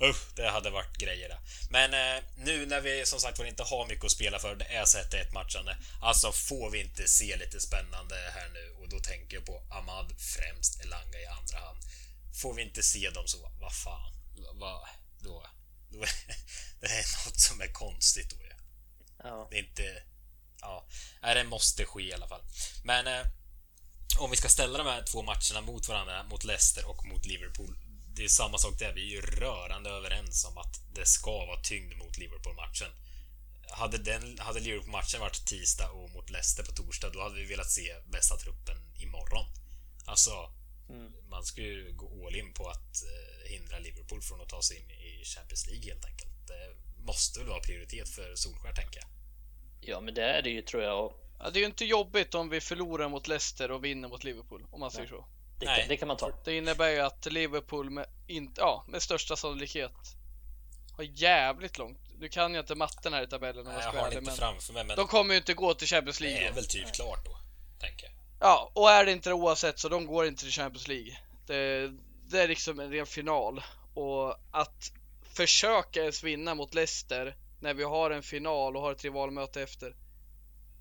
Usch, 0.02 0.34
det 0.36 0.50
hade 0.50 0.70
varit 0.70 0.96
grejer 0.96 1.28
det. 1.28 1.38
Men 1.70 1.94
eh, 1.94 2.24
nu 2.36 2.66
när 2.66 2.80
vi 2.80 3.06
som 3.06 3.20
sagt 3.20 3.38
var 3.38 3.46
inte 3.46 3.62
har 3.62 3.86
mycket 3.86 4.04
att 4.04 4.10
spela 4.10 4.38
för, 4.38 4.54
det 4.54 4.64
är 4.64 4.84
sett 4.84 5.14
ett 5.14 5.32
matchande. 5.32 5.76
Alltså 6.02 6.32
får 6.32 6.70
vi 6.70 6.80
inte 6.80 7.08
se 7.08 7.36
lite 7.36 7.60
spännande 7.60 8.16
här 8.34 8.48
nu 8.48 8.76
och 8.80 8.88
då 8.88 9.00
tänker 9.00 9.36
jag 9.36 9.46
på 9.46 9.62
Ahmad 9.70 10.14
främst, 10.18 10.80
Elanga 10.84 11.18
i 11.20 11.26
andra 11.26 11.58
hand. 11.58 11.78
Får 12.42 12.54
vi 12.54 12.62
inte 12.62 12.82
se 12.82 13.10
dem 13.10 13.26
så, 13.26 13.50
vad 13.60 13.74
fan, 13.74 14.12
vad, 14.54 14.88
då, 15.20 15.46
då 15.90 16.00
det 16.80 16.86
är 16.86 17.26
något 17.26 17.40
som 17.40 17.60
är 17.60 17.72
konstigt 17.72 18.30
då. 18.30 18.47
Ja. 19.22 19.48
Det 19.50 19.56
är 19.56 19.60
inte... 19.60 20.02
Ja, 20.60 20.86
det 21.22 21.44
måste 21.44 21.84
ske 21.84 22.02
i 22.02 22.14
alla 22.14 22.28
fall. 22.28 22.42
Men 22.84 23.06
eh, 23.06 23.26
om 24.18 24.30
vi 24.30 24.36
ska 24.36 24.48
ställa 24.48 24.78
de 24.78 24.86
här 24.86 25.02
två 25.02 25.22
matcherna 25.22 25.60
mot 25.60 25.88
varandra, 25.88 26.22
mot 26.22 26.44
Leicester 26.44 26.88
och 26.90 27.06
mot 27.06 27.26
Liverpool. 27.26 27.78
Det 28.14 28.24
är 28.24 28.28
samma 28.28 28.58
sak 28.58 28.78
där, 28.78 28.92
vi 28.92 29.00
är 29.00 29.10
ju 29.10 29.20
rörande 29.20 29.90
överens 29.90 30.44
om 30.44 30.58
att 30.58 30.94
det 30.94 31.06
ska 31.06 31.46
vara 31.46 31.62
tyngd 31.62 31.96
mot 31.96 32.18
Liverpool-matchen. 32.18 32.90
Hade, 33.70 33.98
den, 33.98 34.38
hade 34.38 34.60
Liverpool-matchen 34.60 35.20
varit 35.20 35.46
tisdag 35.46 35.90
och 35.90 36.10
mot 36.10 36.30
Leicester 36.30 36.62
på 36.62 36.72
torsdag, 36.72 37.10
då 37.10 37.22
hade 37.22 37.34
vi 37.34 37.44
velat 37.44 37.70
se 37.70 37.94
bästa 38.06 38.36
truppen 38.36 38.76
imorgon. 38.96 39.46
Alltså, 40.06 40.52
mm. 40.88 41.12
man 41.30 41.44
ska 41.44 41.60
ju 41.60 41.92
gå 41.92 42.26
all 42.26 42.36
in 42.36 42.54
på 42.54 42.68
att 42.68 43.02
eh, 43.04 43.50
hindra 43.50 43.78
Liverpool 43.78 44.22
från 44.22 44.40
att 44.40 44.48
ta 44.48 44.62
sig 44.62 44.76
in 44.76 44.90
i 44.90 45.24
Champions 45.24 45.66
League 45.66 45.84
helt 45.92 46.04
enkelt. 46.04 46.46
Det 46.46 46.74
måste 47.06 47.38
väl 47.38 47.48
vara 47.48 47.60
prioritet 47.60 48.08
för 48.08 48.34
Solskär, 48.34 48.72
tänker 48.72 49.00
jag. 49.00 49.08
Ja, 49.80 50.00
men 50.00 50.14
det 50.14 50.24
är 50.24 50.42
det 50.42 50.50
ju 50.50 50.62
tror 50.62 50.82
jag. 50.82 51.12
Ja, 51.38 51.50
det 51.50 51.58
är 51.58 51.60
ju 51.60 51.66
inte 51.66 51.84
jobbigt 51.84 52.34
om 52.34 52.48
vi 52.48 52.60
förlorar 52.60 53.08
mot 53.08 53.28
Leicester 53.28 53.70
och 53.70 53.84
vinner 53.84 54.08
mot 54.08 54.24
Liverpool, 54.24 54.66
om 54.70 54.80
man 54.80 54.90
säger 54.90 55.08
så. 55.08 55.24
Det 55.60 55.66
kan, 55.66 55.88
det 55.88 55.96
kan, 55.96 56.08
man 56.08 56.16
ta. 56.16 56.32
Det 56.44 56.56
innebär 56.56 56.88
ju 56.88 57.00
att 57.00 57.26
Liverpool 57.26 57.90
med, 57.90 58.06
inte, 58.26 58.60
ja, 58.60 58.84
med 58.88 59.02
största 59.02 59.36
sannolikhet 59.36 59.92
har 60.96 61.04
jävligt 61.04 61.78
långt. 61.78 61.98
Nu 62.18 62.28
kan 62.28 62.54
jag 62.54 62.62
inte 62.62 62.74
matten 62.74 63.12
här 63.12 63.22
i 63.22 63.26
tabellen 63.26 63.66
om 63.66 63.72
jag 63.72 63.82
ska 63.82 64.00
har 64.00 64.10
det, 64.10 64.20
men, 64.20 64.36
framför 64.36 64.72
mig, 64.72 64.84
men 64.84 64.96
de 64.96 65.06
kommer 65.06 65.34
ju 65.34 65.38
inte 65.38 65.54
gå 65.54 65.74
till 65.74 65.88
Champions 65.88 66.20
League. 66.20 66.40
Det 66.40 66.46
är 66.46 66.52
väl 66.52 66.66
typ 66.66 66.94
klart 66.94 67.24
då, 67.24 67.38
tänker 67.80 68.06
jag. 68.06 68.14
Ja, 68.40 68.70
och 68.74 68.90
är 68.90 69.04
det 69.04 69.12
inte 69.12 69.30
det 69.30 69.34
oavsett 69.34 69.78
så 69.78 69.88
de 69.88 70.06
går 70.06 70.26
inte 70.26 70.42
till 70.42 70.52
Champions 70.52 70.88
League. 70.88 71.18
Det, 71.46 71.88
det 72.26 72.42
är 72.42 72.48
liksom 72.48 72.80
en 72.80 72.90
ren 72.90 73.06
final 73.06 73.62
och 73.94 74.36
att 74.50 74.92
försöka 75.38 76.00
ens 76.00 76.22
vinna 76.22 76.54
mot 76.54 76.74
Leicester 76.74 77.36
när 77.60 77.74
vi 77.74 77.84
har 77.84 78.10
en 78.10 78.22
final 78.22 78.76
och 78.76 78.82
har 78.82 78.92
ett 78.92 79.04
rivalmöte 79.04 79.62
efter 79.62 79.96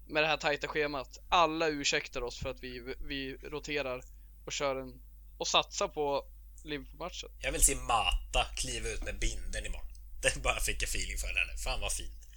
med 0.08 0.24
det 0.24 0.28
här 0.28 0.38
tajta 0.38 0.68
schemat. 0.68 1.18
Alla 1.30 1.68
ursäktar 1.68 2.22
oss 2.22 2.40
för 2.40 2.50
att 2.50 2.60
vi, 2.60 2.96
vi 3.00 3.38
roterar 3.44 4.04
och 4.46 4.52
kör 4.52 4.76
en 4.76 5.02
och 5.38 5.48
satsar 5.48 5.88
på 5.88 6.26
Liverpool-matchen. 6.64 7.30
Jag 7.42 7.52
vill 7.52 7.62
se 7.62 7.76
Mata 7.76 8.46
kliva 8.56 8.90
ut 8.90 9.04
med 9.04 9.20
binden 9.20 9.66
imorgon. 9.66 9.88
Det 10.22 10.42
bara 10.42 10.60
fick 10.60 10.82
jag 10.82 10.90
feeling 10.90 11.18
för 11.18 11.28
den. 11.28 11.58
Fan 11.58 11.82
vad 11.82 11.94
fint. 11.94 12.28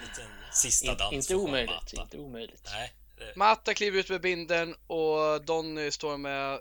Liten 0.00 0.30
sista 0.52 0.94
dans. 0.94 1.12
In, 1.12 1.18
inte 1.18 1.34
omöjligt. 1.34 1.70
Mata. 1.70 2.02
Inte 2.02 2.18
omöjligt. 2.18 2.62
Nej. 2.64 2.92
Det... 3.18 3.36
Mata 3.36 3.74
kliver 3.74 3.98
ut 3.98 4.08
med 4.08 4.20
binden 4.20 4.74
och 4.86 5.44
Donny 5.44 5.90
står 5.90 6.16
med 6.16 6.60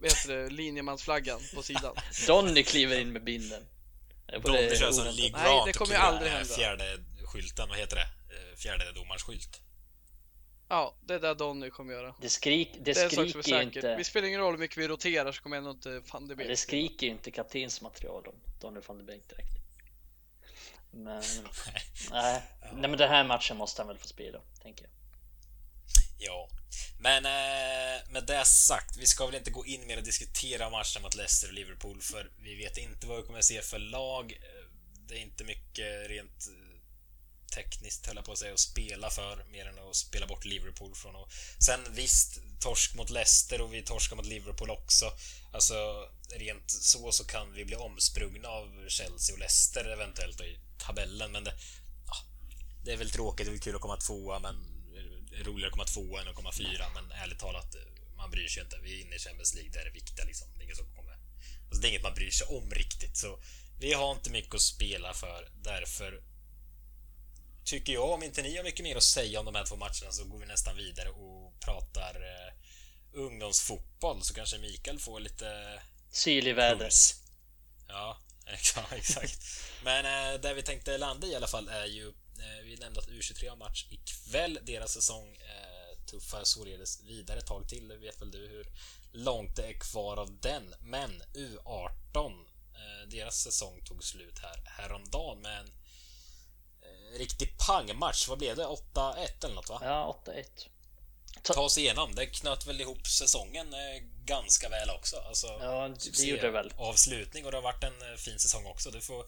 vad 0.00 0.10
heter 0.10 0.36
det, 0.36 0.50
linjemansflaggan 0.50 1.40
på 1.54 1.62
sidan. 1.62 1.96
Donny 2.26 2.62
kliver 2.62 3.00
in 3.00 3.12
med 3.12 3.24
binden. 3.24 3.62
Donny 4.32 4.76
kör 4.76 4.92
som 4.92 5.04
League 5.04 5.30
Nej, 5.32 5.62
det 5.66 5.72
kommer 5.72 5.94
ju 5.94 6.00
aldrig 6.00 6.32
hända. 6.32 6.54
Fjärde 6.54 6.98
skylten, 7.24 7.68
vad 7.68 7.78
heter 7.78 7.96
det? 7.96 8.02
Eh, 8.02 8.56
fjärde 8.56 8.92
domars 8.92 9.22
skylt. 9.22 9.60
Ja, 10.68 10.94
det 11.00 11.14
är 11.14 11.18
det 11.18 11.34
Donny 11.34 11.70
kommer 11.70 11.92
göra. 11.92 12.14
Det, 12.20 12.28
skrik, 12.28 12.70
det, 12.74 12.80
det 12.80 12.94
skriker 12.94 13.62
inte... 13.62 13.96
Vi 13.96 14.04
spelar 14.04 14.28
ingen 14.28 14.40
roll 14.40 14.52
hur 14.52 14.58
mycket 14.58 14.78
vi 14.78 14.88
roterar 14.88 15.32
så 15.32 15.42
kommer 15.42 15.56
ändå 15.56 15.70
inte 15.70 16.02
van 16.12 16.28
de 16.28 16.34
Beek. 16.34 16.48
Det 16.48 16.56
skriker 16.56 17.06
ju 17.06 17.12
inte 17.12 17.30
kaptensmaterial 17.30 18.26
om 18.26 18.34
Donny 18.60 18.80
van 18.86 18.98
de 18.98 19.04
Beek 19.04 19.28
direkt. 19.28 19.58
Men... 20.90 21.22
nej. 22.10 22.42
Nej, 22.72 22.90
men 22.90 22.96
den 22.96 23.08
här 23.08 23.24
matchen 23.24 23.56
måste 23.56 23.82
han 23.82 23.88
väl 23.88 23.98
få 23.98 24.06
spela, 24.06 24.40
tänker 24.62 24.84
jag. 24.84 24.90
Ja, 26.18 26.48
men 26.98 27.26
eh, 27.26 28.02
med 28.08 28.24
det 28.26 28.44
sagt, 28.44 28.96
vi 28.96 29.06
ska 29.06 29.26
väl 29.26 29.34
inte 29.34 29.50
gå 29.50 29.66
in 29.66 29.86
mer 29.86 29.96
och 29.96 30.02
diskutera 30.02 30.70
matchen 30.70 31.02
mot 31.02 31.14
Leicester 31.14 31.48
och 31.48 31.54
Liverpool 31.54 32.00
för 32.00 32.30
vi 32.42 32.54
vet 32.54 32.76
inte 32.76 33.06
vad 33.06 33.16
vi 33.16 33.22
kommer 33.22 33.38
att 33.38 33.44
se 33.44 33.62
för 33.62 33.78
lag. 33.78 34.32
Eh, 34.32 34.70
det 35.08 35.14
är 35.14 35.22
inte 35.22 35.44
mycket 35.44 36.08
rent 36.08 36.48
eh, 36.48 36.68
tekniskt, 37.54 38.06
höll 38.06 38.22
på 38.22 38.32
att 38.32 38.38
säga, 38.38 38.52
att 38.52 38.58
spela 38.58 39.10
för 39.10 39.44
mer 39.44 39.66
än 39.66 39.78
att 39.78 39.96
spela 39.96 40.26
bort 40.26 40.44
Liverpool 40.44 40.94
från 40.94 41.16
och 41.16 41.28
Sen 41.58 41.80
visst, 41.90 42.40
torsk 42.60 42.94
mot 42.94 43.10
Leicester 43.10 43.60
och 43.60 43.74
vi 43.74 43.82
torskar 43.82 44.16
mot 44.16 44.26
Liverpool 44.26 44.70
också. 44.70 45.12
Alltså, 45.52 46.08
rent 46.30 46.70
så 46.70 47.12
så 47.12 47.24
kan 47.24 47.52
vi 47.52 47.64
bli 47.64 47.76
omsprungna 47.76 48.48
av 48.48 48.88
Chelsea 48.88 49.34
och 49.34 49.38
Leicester 49.38 49.84
eventuellt 49.84 50.40
i 50.40 50.58
tabellen, 50.78 51.32
men 51.32 51.44
det, 51.44 51.54
ja, 52.06 52.16
det 52.84 52.92
är 52.92 52.96
väl 52.96 53.10
tråkigt, 53.10 53.46
det 53.46 53.50
är 53.50 53.52
väl 53.52 53.60
kul 53.60 53.74
att 53.74 53.80
komma 53.80 53.96
tvåa, 53.96 54.38
men 54.38 54.77
roligare 55.32 55.68
att 55.68 55.72
komma 55.72 55.84
tvåa 55.84 56.20
än 56.20 56.28
att 56.28 56.34
komma 56.34 56.52
fyra, 56.52 56.84
men 56.94 57.12
ärligt 57.12 57.38
talat, 57.38 57.76
man 58.16 58.30
bryr 58.30 58.48
sig 58.48 58.62
inte. 58.62 58.78
Vi 58.82 58.94
är 58.94 59.04
inne 59.04 59.16
i 59.16 59.18
Champions 59.18 59.54
League, 59.54 59.72
det 59.72 59.80
är 59.80 59.84
det 59.84 59.90
viktiga 59.90 60.24
liksom. 60.24 60.48
Det 60.54 60.60
är 60.60 60.64
inget 60.64 60.76
som 60.76 60.94
kommer. 60.96 61.12
Alltså, 61.66 61.80
det 61.80 61.86
är 61.86 61.90
inget 61.90 62.02
man 62.02 62.14
bryr 62.14 62.30
sig 62.30 62.46
om 62.46 62.70
riktigt, 62.70 63.16
så 63.16 63.38
vi 63.80 63.92
har 63.92 64.12
inte 64.12 64.30
mycket 64.30 64.54
att 64.54 64.60
spela 64.60 65.14
för. 65.14 65.48
Därför 65.62 66.22
tycker 67.64 67.92
jag, 67.92 68.10
om 68.10 68.22
inte 68.22 68.42
ni 68.42 68.56
har 68.56 68.64
mycket 68.64 68.82
mer 68.82 68.96
att 68.96 69.02
säga 69.02 69.40
om 69.40 69.46
de 69.46 69.54
här 69.54 69.64
två 69.64 69.76
matcherna, 69.76 70.12
så 70.12 70.24
går 70.24 70.38
vi 70.38 70.46
nästan 70.46 70.76
vidare 70.76 71.08
och 71.08 71.60
pratar 71.60 72.14
eh, 72.14 72.52
ungdomsfotboll, 73.12 74.22
så 74.22 74.34
kanske 74.34 74.58
Mikael 74.58 74.98
får 74.98 75.20
lite... 75.20 75.80
Syrlig 76.10 76.54
väder. 76.54 76.90
Ja, 77.88 78.18
exakt. 78.92 79.38
Men 79.84 80.04
eh, 80.04 80.40
där 80.40 80.54
vi 80.54 80.62
tänkte 80.62 80.98
landa 80.98 81.26
i 81.26 81.34
alla 81.34 81.46
fall 81.46 81.68
är 81.68 81.86
ju 81.86 82.12
vi 82.64 82.76
nämnde 82.76 83.00
att 83.00 83.08
U23 83.08 83.48
har 83.48 83.56
match 83.56 83.86
ikväll. 83.90 84.58
Deras 84.62 84.92
säsong 84.92 85.36
eh, 85.36 86.04
tuffar 86.06 86.44
således 86.44 87.02
vidare 87.02 87.38
ett 87.38 87.46
tag 87.46 87.68
till. 87.68 87.88
Det 87.88 87.96
vet 87.96 88.20
väl 88.20 88.30
du 88.30 88.48
hur 88.48 88.66
långt 89.12 89.56
det 89.56 89.66
är 89.66 89.72
kvar 89.72 90.16
av 90.16 90.38
den. 90.40 90.74
Men 90.80 91.22
U18, 91.34 92.32
eh, 92.74 93.08
deras 93.08 93.40
säsong 93.42 93.84
tog 93.84 94.04
slut 94.04 94.38
här 94.38 94.62
häromdagen 94.66 95.42
med 95.42 95.58
en 95.58 95.70
riktig 97.18 97.58
pangmatch. 97.58 98.28
Vad 98.28 98.38
blev 98.38 98.56
det? 98.56 98.66
8-1 98.66 99.44
eller 99.44 99.54
något 99.54 99.68
va? 99.68 99.80
Ja, 99.82 100.22
8-1. 100.26 100.44
Ta... 101.42 101.54
Ta 101.54 101.60
oss 101.60 101.78
igenom. 101.78 102.14
Det 102.14 102.26
knöt 102.26 102.66
väl 102.66 102.80
ihop 102.80 103.06
säsongen 103.06 103.74
ganska 104.24 104.68
väl 104.68 104.90
också. 104.90 105.16
Alltså, 105.16 105.46
ja, 105.46 105.88
det 105.88 106.22
gjorde 106.22 106.42
det 106.42 106.50
väl. 106.50 106.72
Avslutning 106.76 107.44
och 107.44 107.50
det 107.50 107.56
har 107.56 107.62
varit 107.62 107.84
en 107.84 108.18
fin 108.18 108.38
säsong 108.38 108.66
också. 108.66 108.90
Du 108.90 109.00
får 109.00 109.26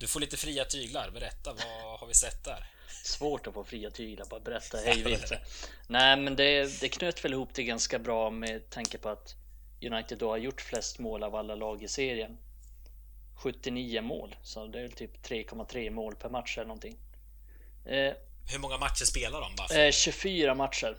du 0.00 0.06
får 0.06 0.20
lite 0.20 0.36
fria 0.36 0.64
tyglar. 0.64 1.10
Berätta, 1.10 1.52
vad 1.52 2.00
har 2.00 2.06
vi 2.06 2.14
sett 2.14 2.44
där? 2.44 2.66
Svårt 3.04 3.46
att 3.46 3.54
få 3.54 3.64
fria 3.64 3.90
tyglar, 3.90 4.26
bara 4.26 4.40
berätta 4.40 4.78
hej 4.84 5.02
vilt. 5.02 5.32
Nej, 5.86 6.16
men 6.16 6.36
det, 6.36 6.80
det 6.80 6.88
knöt 6.88 7.24
väl 7.24 7.32
ihop 7.32 7.48
det 7.54 7.62
ganska 7.64 7.98
bra 7.98 8.30
med 8.30 8.70
tanke 8.70 8.98
på 8.98 9.08
att 9.08 9.34
United 9.82 10.18
då 10.18 10.30
har 10.30 10.36
gjort 10.36 10.60
flest 10.60 10.98
mål 10.98 11.22
av 11.22 11.34
alla 11.34 11.54
lag 11.54 11.82
i 11.82 11.88
serien. 11.88 12.38
79 13.34 14.02
mål, 14.02 14.36
så 14.42 14.66
det 14.66 14.80
är 14.80 14.88
typ 14.88 15.26
3,3 15.26 15.90
mål 15.90 16.16
per 16.16 16.28
match 16.28 16.58
eller 16.58 16.66
någonting. 16.66 16.96
Eh, 17.84 18.12
Hur 18.52 18.58
många 18.58 18.78
matcher 18.78 19.04
spelar 19.04 19.40
de? 19.40 19.54
Bara 19.56 19.84
eh, 19.86 19.92
24 19.92 20.54
matcher. 20.54 20.96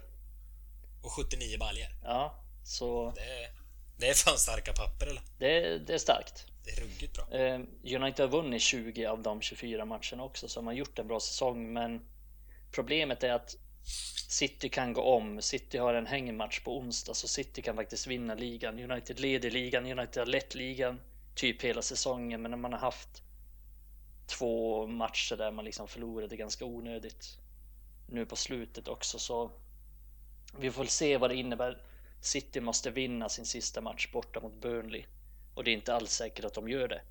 Och 1.02 1.12
79 1.12 1.58
baljer? 1.58 1.89
Ja, 2.04 2.43
så... 2.64 3.12
Det, 3.16 3.49
det 3.97 4.10
är 4.10 4.14
fan 4.14 4.38
starka 4.38 4.74
papper 4.74 5.08
eller? 5.08 5.22
Det, 5.39 5.78
det 5.78 5.93
är 5.93 5.97
starkt. 5.97 6.45
Det 6.64 6.72
är 6.72 6.82
ruggigt 6.82 7.14
bra. 7.14 7.39
Eh, 7.39 7.59
United 7.84 8.20
har 8.20 8.28
vunnit 8.28 8.62
20 8.62 9.05
av 9.05 9.22
de 9.22 9.41
24 9.41 9.86
matcherna 9.86 10.24
också, 10.24 10.47
så 10.47 10.59
de 10.59 10.68
har 10.68 10.74
gjort 10.74 10.99
en 10.99 11.07
bra 11.07 11.20
säsong, 11.20 11.74
men 11.74 12.01
problemet 12.72 13.24
är 13.24 13.32
att 13.32 13.55
City 14.30 14.70
kan 14.70 14.93
gå 14.93 15.01
om. 15.01 15.41
City 15.41 15.78
har 15.78 15.93
en 15.93 16.05
hängmatch 16.05 16.59
på 16.59 16.78
onsdag, 16.78 17.14
så 17.14 17.28
City 17.28 17.62
kan 17.62 17.76
faktiskt 17.76 18.07
vinna 18.07 18.36
ligan. 18.36 18.80
United 18.80 19.20
leder 19.20 19.51
ligan, 19.51 19.86
United 19.86 20.18
har 20.22 20.26
lett 20.26 20.55
ligan 20.55 20.99
typ 21.36 21.62
hela 21.62 21.82
säsongen, 21.82 22.41
men 22.41 22.51
när 22.51 22.57
man 22.57 22.74
har 22.74 22.80
haft 22.80 23.24
två 24.26 24.88
matcher 24.88 25.36
där 25.36 25.51
man 25.51 25.66
liksom 25.66 25.88
förlorade 25.88 26.38
ganska 26.38 26.66
onödigt 26.66 27.38
nu 28.09 28.26
på 28.26 28.36
slutet 28.36 28.88
också 28.88 29.20
så 29.20 29.51
vi 30.59 30.72
får 30.72 30.86
se 30.86 31.18
vad 31.18 31.30
det 31.30 31.36
innebär. 31.36 31.82
City 32.22 32.59
måste 32.59 32.91
vinna 32.91 33.30
sin 33.30 33.45
sista 33.45 33.82
match 33.82 34.12
borta 34.12 34.39
mot 34.39 34.62
Burnley 34.62 35.03
och 35.54 35.64
det 35.64 35.72
är 35.72 35.74
inte 35.74 35.95
alls 35.95 36.12
säkert 36.12 36.45
att 36.45 36.54
de 36.54 36.70
gör 36.70 36.88
det. 36.88 37.02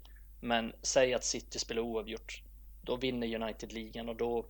Men 0.40 0.72
säg 0.82 1.14
att 1.14 1.24
City 1.24 1.58
spelar 1.58 1.82
oavgjort. 1.82 2.42
Då 2.82 2.96
vinner 2.96 3.42
United 3.42 3.72
ligan 3.72 4.08
och 4.08 4.16
då 4.16 4.46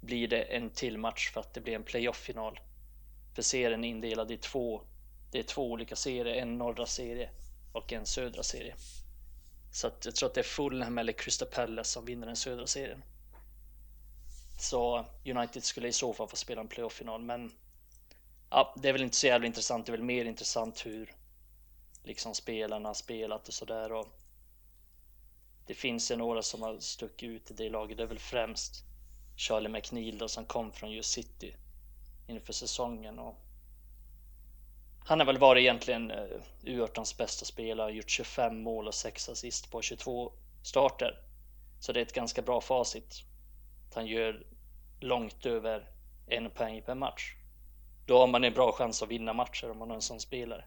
blir 0.00 0.28
det 0.28 0.42
en 0.42 0.70
till 0.70 0.98
match 0.98 1.30
för 1.30 1.40
att 1.40 1.54
det 1.54 1.60
blir 1.60 1.74
en 1.74 1.82
playoff-final. 1.82 2.60
För 3.34 3.42
serien 3.42 3.84
är 3.84 3.88
indelad 3.88 4.30
i 4.30 4.36
två. 4.36 4.82
Det 5.30 5.38
är 5.38 5.42
två 5.42 5.70
olika 5.70 5.96
serier, 5.96 6.34
en 6.34 6.58
norra 6.58 6.86
serie 6.86 7.30
och 7.72 7.92
en 7.92 8.06
södra 8.06 8.42
serie. 8.42 8.74
Så 9.72 9.86
att 9.86 10.04
jag 10.04 10.14
tror 10.14 10.28
att 10.28 10.34
det 10.34 10.40
är 10.40 10.44
Fulham 10.44 10.98
eller 10.98 11.12
Crystal 11.12 11.48
Palace 11.48 11.90
som 11.90 12.04
vinner 12.04 12.26
den 12.26 12.36
södra 12.36 12.66
serien. 12.66 13.02
Så 14.58 15.06
United 15.24 15.64
skulle 15.64 15.88
i 15.88 15.92
så 15.92 16.12
fall 16.12 16.28
få 16.28 16.36
spela 16.36 16.60
en 16.60 16.68
playoff-final, 16.68 17.22
men 17.22 17.52
ja, 18.50 18.74
det 18.82 18.88
är 18.88 18.92
väl 18.92 19.02
inte 19.02 19.16
så 19.16 19.26
jävla 19.26 19.46
intressant. 19.46 19.86
Det 19.86 19.90
är 19.90 19.96
väl 19.96 20.02
mer 20.02 20.24
intressant 20.24 20.86
hur 20.86 21.14
liksom 22.02 22.34
spelarna 22.34 22.94
spelat 22.94 23.48
och 23.48 23.54
sådär. 23.54 23.92
Och 23.92 24.08
det 25.66 25.74
finns 25.74 26.10
ju 26.10 26.16
några 26.16 26.42
som 26.42 26.62
har 26.62 26.78
stuckit 26.78 27.28
ut 27.28 27.50
i 27.50 27.54
det 27.54 27.70
laget. 27.70 27.96
Det 27.96 28.02
är 28.02 28.06
väl 28.06 28.18
främst 28.18 28.84
Charlie 29.36 29.68
McNeil 29.68 30.18
då, 30.18 30.28
som 30.28 30.44
kom 30.44 30.72
från 30.72 30.90
just 30.92 31.10
City 31.10 31.54
inför 32.26 32.52
säsongen. 32.52 33.18
Och 33.18 33.34
han 35.04 35.18
har 35.18 35.26
väl 35.26 35.38
varit 35.38 35.60
egentligen 35.60 36.10
eh, 36.10 36.26
U18s 36.62 37.18
bästa 37.18 37.44
spelare, 37.44 37.92
gjort 37.92 38.10
25 38.10 38.62
mål 38.62 38.88
och 38.88 38.94
6 38.94 39.28
assist 39.28 39.70
på 39.70 39.82
22 39.82 40.32
starter. 40.62 41.18
Så 41.80 41.92
det 41.92 42.00
är 42.00 42.02
ett 42.02 42.12
ganska 42.12 42.42
bra 42.42 42.60
facit. 42.60 43.22
Han 43.94 44.06
gör 44.06 44.46
långt 45.00 45.46
över 45.46 45.90
en 46.26 46.50
poäng 46.50 46.82
per 46.82 46.94
match. 46.94 47.34
Då 48.06 48.18
har 48.18 48.26
man 48.26 48.44
en 48.44 48.52
bra 48.52 48.72
chans 48.72 49.02
att 49.02 49.08
vinna 49.08 49.32
matcher 49.32 49.70
om 49.70 49.78
man 49.78 49.88
har 49.88 49.96
en 49.96 50.02
sån 50.02 50.20
spelare. 50.20 50.64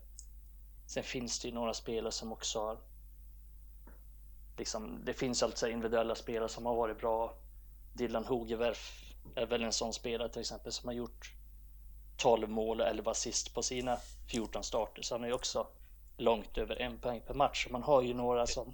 Sen 0.85 1.03
finns 1.03 1.39
det 1.39 1.47
ju 1.47 1.53
några 1.53 1.73
spelare 1.73 2.11
som 2.11 2.31
också 2.31 2.59
har 2.59 2.77
liksom, 4.57 5.05
det 5.05 5.13
finns 5.13 5.43
alltså 5.43 5.69
individuella 5.69 6.15
spelare 6.15 6.49
som 6.49 6.65
har 6.65 6.75
varit 6.75 6.99
bra. 6.99 7.35
Dylan 7.93 8.25
Hogewerf 8.25 9.03
är 9.35 9.45
väl 9.45 9.63
en 9.63 9.73
sån 9.73 9.93
spelare 9.93 10.29
till 10.29 10.41
exempel 10.41 10.71
som 10.71 10.87
har 10.87 10.93
gjort 10.93 11.31
12 12.17 12.49
mål 12.49 12.81
och 12.81 12.87
11 12.87 13.11
assist 13.11 13.53
på 13.53 13.63
sina 13.63 13.97
14 14.31 14.63
starter. 14.63 15.01
Så 15.01 15.15
han 15.15 15.23
är 15.23 15.27
ju 15.27 15.33
också 15.33 15.67
långt 16.17 16.57
över 16.57 16.81
en 16.81 16.97
poäng 16.97 17.21
per 17.27 17.33
match. 17.33 17.67
Man 17.69 17.83
har 17.83 18.01
ju 18.01 18.13
några 18.13 18.47
som 18.47 18.73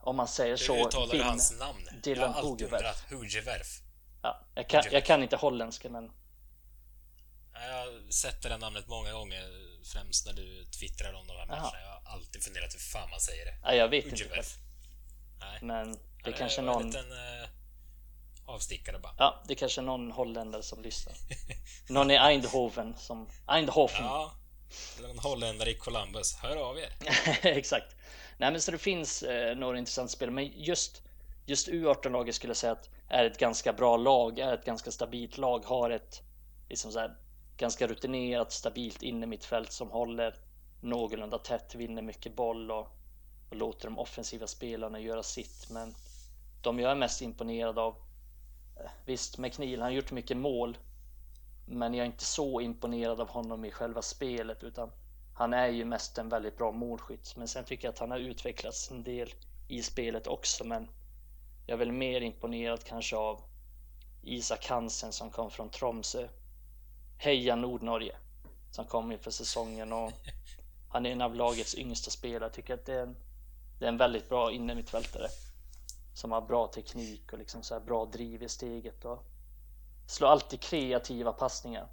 om 0.00 0.16
man 0.16 0.28
säger 0.28 0.56
så. 0.56 0.74
Hur 0.74 0.86
uttalar 0.86 1.14
du 1.14 1.22
hans 1.22 1.58
namn? 1.58 1.88
Dylan 2.02 2.34
Hogewerf. 2.34 3.82
Ja, 4.22 4.40
jag 4.54 4.68
kan, 4.68 4.82
jag 4.90 5.04
kan 5.04 5.22
inte 5.22 5.36
holländska 5.36 5.90
men 5.90 6.12
jag 7.52 7.60
har 7.60 8.10
sett 8.10 8.42
det 8.42 8.48
där 8.48 8.58
namnet 8.58 8.88
många 8.88 9.12
gånger, 9.12 9.44
främst 9.84 10.26
när 10.26 10.32
du 10.32 10.64
twittrar 10.64 11.12
om 11.12 11.26
de 11.26 11.32
här 11.32 11.46
matcherna. 11.46 11.80
Jag 11.80 12.10
har 12.10 12.14
alltid 12.14 12.42
funderat 12.42 12.74
hur 12.74 12.80
fan 12.80 13.10
man 13.10 13.20
säger 13.20 13.44
det. 13.44 13.54
Ja, 13.62 13.74
jag 13.74 13.88
vet 13.88 14.06
inte. 14.06 14.42
Nej. 15.40 15.58
Men 15.62 15.92
det 15.92 16.30
ja, 16.30 16.32
kanske 16.38 16.62
någon... 16.62 16.82
En 16.82 16.86
liten, 16.86 17.12
uh, 17.12 17.48
avstickare 18.46 18.98
bara. 18.98 19.14
Ja, 19.18 19.42
det 19.46 19.52
är 19.52 19.56
kanske 19.56 19.80
någon 19.80 20.12
holländare 20.12 20.62
som 20.62 20.82
lyssnar. 20.82 21.14
någon 21.88 22.10
i 22.10 22.14
Eindhoven 22.14 22.94
som... 22.98 23.28
Eindhoven. 23.46 24.04
Ja, 24.04 24.34
eller 24.98 25.08
någon 25.08 25.18
holländare 25.18 25.70
i 25.70 25.74
Columbus. 25.74 26.34
Hör 26.34 26.56
av 26.56 26.78
er. 26.78 26.92
Exakt. 27.42 27.96
Nej, 28.38 28.52
men 28.52 28.60
så 28.60 28.70
det 28.70 28.78
finns 28.78 29.22
eh, 29.22 29.56
några 29.56 29.78
intressanta 29.78 30.08
spel, 30.08 30.30
men 30.30 30.46
just 30.46 31.02
just 31.48 31.68
U18-laget 31.68 32.34
skulle 32.34 32.50
jag 32.50 32.56
säga 32.56 32.72
att 32.72 32.90
är 33.08 33.24
ett 33.24 33.38
ganska 33.38 33.72
bra 33.72 33.96
lag, 33.96 34.38
är 34.38 34.54
ett 34.54 34.64
ganska 34.64 34.90
stabilt 34.90 35.38
lag, 35.38 35.64
har 35.64 35.90
ett 35.90 36.22
liksom 36.68 36.92
så 36.92 36.98
här, 36.98 37.16
ganska 37.58 37.86
rutinerat, 37.86 38.52
stabilt 38.52 39.02
inne 39.02 39.26
mittfält 39.26 39.72
som 39.72 39.90
håller 39.90 40.34
någorlunda 40.80 41.38
tätt, 41.38 41.74
vinner 41.74 42.02
mycket 42.02 42.36
boll 42.36 42.70
och, 42.70 42.88
och 43.50 43.56
låter 43.56 43.88
de 43.88 43.98
offensiva 43.98 44.46
spelarna 44.46 45.00
göra 45.00 45.22
sitt. 45.22 45.70
Men 45.70 45.94
de 46.62 46.78
jag 46.78 46.90
är 46.90 46.94
mest 46.94 47.22
imponerad 47.22 47.78
av, 47.78 47.94
eh, 48.76 48.90
visst 49.04 49.38
McNeil, 49.38 49.80
han 49.80 49.90
har 49.90 49.96
gjort 49.96 50.10
mycket 50.10 50.36
mål, 50.36 50.78
men 51.66 51.94
jag 51.94 52.02
är 52.02 52.06
inte 52.06 52.24
så 52.24 52.60
imponerad 52.60 53.20
av 53.20 53.28
honom 53.28 53.64
i 53.64 53.70
själva 53.70 54.02
spelet 54.02 54.64
utan 54.64 54.90
han 55.34 55.54
är 55.54 55.68
ju 55.68 55.84
mest 55.84 56.18
en 56.18 56.28
väldigt 56.28 56.56
bra 56.56 56.72
målskytt. 56.72 57.34
Men 57.36 57.48
sen 57.48 57.64
tycker 57.64 57.88
jag 57.88 57.92
att 57.92 57.98
han 57.98 58.10
har 58.10 58.18
utvecklats 58.18 58.90
en 58.90 59.02
del 59.02 59.30
i 59.68 59.82
spelet 59.82 60.26
också. 60.26 60.64
Men 60.64 60.88
jag 61.66 61.74
är 61.74 61.78
väl 61.78 61.92
mer 61.92 62.20
imponerad 62.20 62.84
kanske 62.84 63.16
av 63.16 63.40
Isak 64.22 64.66
Hansen 64.66 65.12
som 65.12 65.30
kom 65.30 65.50
från 65.50 65.70
Tromsö 65.70 66.28
Heja 67.18 67.56
Nordnorge 67.56 68.16
som 68.70 68.84
kom 68.84 69.12
inför 69.12 69.30
säsongen 69.30 69.92
och 69.92 70.12
han 70.88 71.06
är 71.06 71.10
en 71.10 71.20
av 71.20 71.34
lagets 71.34 71.74
yngsta 71.74 72.10
spelare. 72.10 72.44
Jag 72.44 72.52
tycker 72.52 72.74
att 72.74 72.86
det 72.86 72.94
är 72.94 73.02
en, 73.02 73.16
det 73.78 73.84
är 73.84 73.88
en 73.88 73.96
väldigt 73.96 74.28
bra 74.28 74.52
innermittfältare 74.52 75.28
som 76.14 76.32
har 76.32 76.40
bra 76.40 76.66
teknik 76.74 77.32
och 77.32 77.38
liksom 77.38 77.62
så 77.62 77.80
bra 77.80 78.04
driv 78.04 78.42
i 78.42 78.48
steget 78.48 79.04
och 79.04 79.24
slår 80.06 80.28
alltid 80.28 80.60
kreativa 80.60 81.32
passningar. 81.32 81.88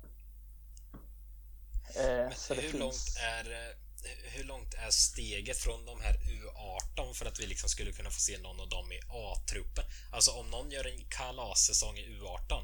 Eh, 1.95 2.05
hur, 2.05 2.55
finns... 2.55 2.73
långt 2.73 3.17
är, 3.21 3.75
hur 4.23 4.43
långt 4.43 4.73
är 4.73 4.89
steget 4.89 5.57
från 5.57 5.85
de 5.85 6.01
här 6.01 6.13
U18 6.13 7.13
för 7.13 7.25
att 7.25 7.39
vi 7.39 7.47
liksom 7.47 7.69
skulle 7.69 7.91
kunna 7.91 8.09
få 8.09 8.19
se 8.19 8.37
någon 8.37 8.59
av 8.59 8.69
dem 8.69 8.91
i 8.91 8.99
A-truppen? 9.09 9.83
Alltså 10.11 10.31
om 10.31 10.49
någon 10.49 10.71
gör 10.71 10.87
en 10.87 11.05
kalassäsong 11.09 11.97
i 11.97 12.07
U18 12.09 12.63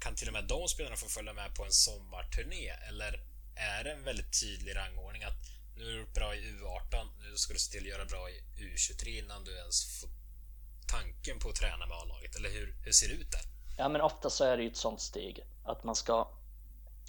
kan 0.00 0.14
till 0.14 0.28
och 0.28 0.32
med 0.32 0.44
de 0.44 0.68
spelarna 0.68 0.96
få 0.96 1.08
följa 1.08 1.32
med 1.32 1.54
på 1.54 1.64
en 1.64 1.72
sommarturné? 1.72 2.68
Eller 2.88 3.20
är 3.54 3.84
det 3.84 3.92
en 3.92 4.04
väldigt 4.04 4.40
tydlig 4.40 4.76
rangordning 4.76 5.22
att 5.24 5.38
nu 5.76 5.84
har 5.84 5.92
du 5.92 5.98
gjort 5.98 6.14
bra 6.14 6.34
i 6.34 6.38
U18, 6.38 7.06
nu 7.18 7.36
ska 7.36 7.52
du 7.52 7.58
se 7.58 7.72
till 7.72 7.82
att 7.82 7.88
göra 7.88 8.04
bra 8.04 8.30
i 8.30 8.42
U23 8.56 9.24
innan 9.24 9.44
du 9.44 9.56
ens 9.56 10.00
får 10.00 10.10
tanken 10.86 11.38
på 11.38 11.48
att 11.48 11.54
träna 11.54 11.86
med 11.86 11.96
A-laget? 11.96 12.36
Eller 12.36 12.50
hur, 12.50 12.76
hur 12.84 12.92
ser 12.92 13.08
det 13.08 13.14
ut 13.14 13.30
där? 13.30 13.40
Ja, 13.78 13.88
men 13.88 14.00
ofta 14.00 14.30
så 14.30 14.44
är 14.44 14.56
det 14.56 14.62
ju 14.62 14.68
ett 14.68 14.76
sånt 14.76 15.00
steg 15.00 15.44
att 15.64 15.84
man 15.84 15.94
ska. 15.94 16.28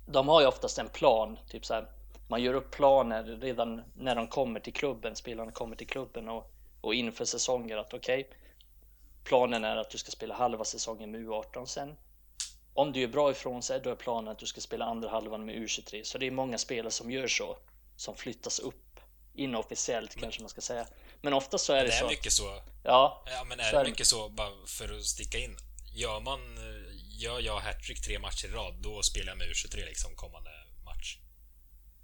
De 0.05 0.27
har 0.27 0.41
ju 0.41 0.47
oftast 0.47 0.77
en 0.77 0.89
plan, 0.89 1.39
typ 1.49 1.65
så 1.65 1.73
här. 1.73 1.91
Man 2.27 2.41
gör 2.41 2.53
upp 2.53 2.71
planer 2.71 3.23
redan 3.23 3.81
när 3.95 4.15
de 4.15 4.27
kommer 4.27 4.59
till 4.59 4.73
klubben, 4.73 5.15
spelarna 5.15 5.51
kommer 5.51 5.75
till 5.75 5.87
klubben 5.87 6.29
och, 6.29 6.51
och 6.81 6.93
inför 6.93 7.25
säsonger 7.25 7.77
att 7.77 7.93
okej, 7.93 8.21
okay, 8.21 8.37
planen 9.23 9.63
är 9.63 9.77
att 9.77 9.89
du 9.89 9.97
ska 9.97 10.11
spela 10.11 10.35
halva 10.35 10.65
säsongen 10.65 11.11
med 11.11 11.21
U18 11.21 11.65
sen 11.65 11.95
om 12.73 12.91
du 12.91 12.99
gör 12.99 13.07
bra 13.07 13.31
ifrån 13.31 13.63
sig, 13.63 13.79
då 13.79 13.89
är 13.89 13.95
planen 13.95 14.31
att 14.31 14.39
du 14.39 14.45
ska 14.45 14.61
spela 14.61 14.85
andra 14.85 15.09
halvan 15.09 15.45
med 15.45 15.55
U23. 15.55 16.03
Så 16.03 16.17
det 16.17 16.27
är 16.27 16.31
många 16.31 16.57
spelare 16.57 16.91
som 16.91 17.11
gör 17.11 17.27
så, 17.27 17.57
som 17.95 18.15
flyttas 18.15 18.59
upp 18.59 18.99
inofficiellt 19.33 20.15
men, 20.15 20.23
kanske 20.23 20.41
man 20.41 20.49
ska 20.49 20.61
säga. 20.61 20.87
Men 21.21 21.33
ofta 21.33 21.57
så 21.57 21.73
är 21.73 21.77
det, 21.77 21.85
det 21.85 21.91
så. 21.91 22.05
Är 22.05 22.09
mycket 22.09 22.33
så. 22.33 22.61
Ja. 22.83 23.23
Ja, 23.25 23.43
men 23.43 23.59
är, 23.59 23.73
är 23.73 23.83
det 23.83 23.89
mycket 23.89 24.07
så, 24.07 24.29
bara 24.29 24.51
för 24.67 24.97
att 24.97 25.03
sticka 25.03 25.37
in. 25.37 25.57
Gör 25.95 26.19
man, 26.19 26.39
gör 27.19 27.39
jag 27.39 27.59
hattrick 27.59 28.01
tre 28.01 28.19
matcher 28.19 28.47
i 28.47 28.51
rad, 28.51 28.75
då 28.81 29.01
spelar 29.01 29.27
jag 29.27 29.37
med 29.37 29.47
U23 29.47 29.75
liksom 29.75 30.15
kommande 30.15 30.49
match. 30.85 31.17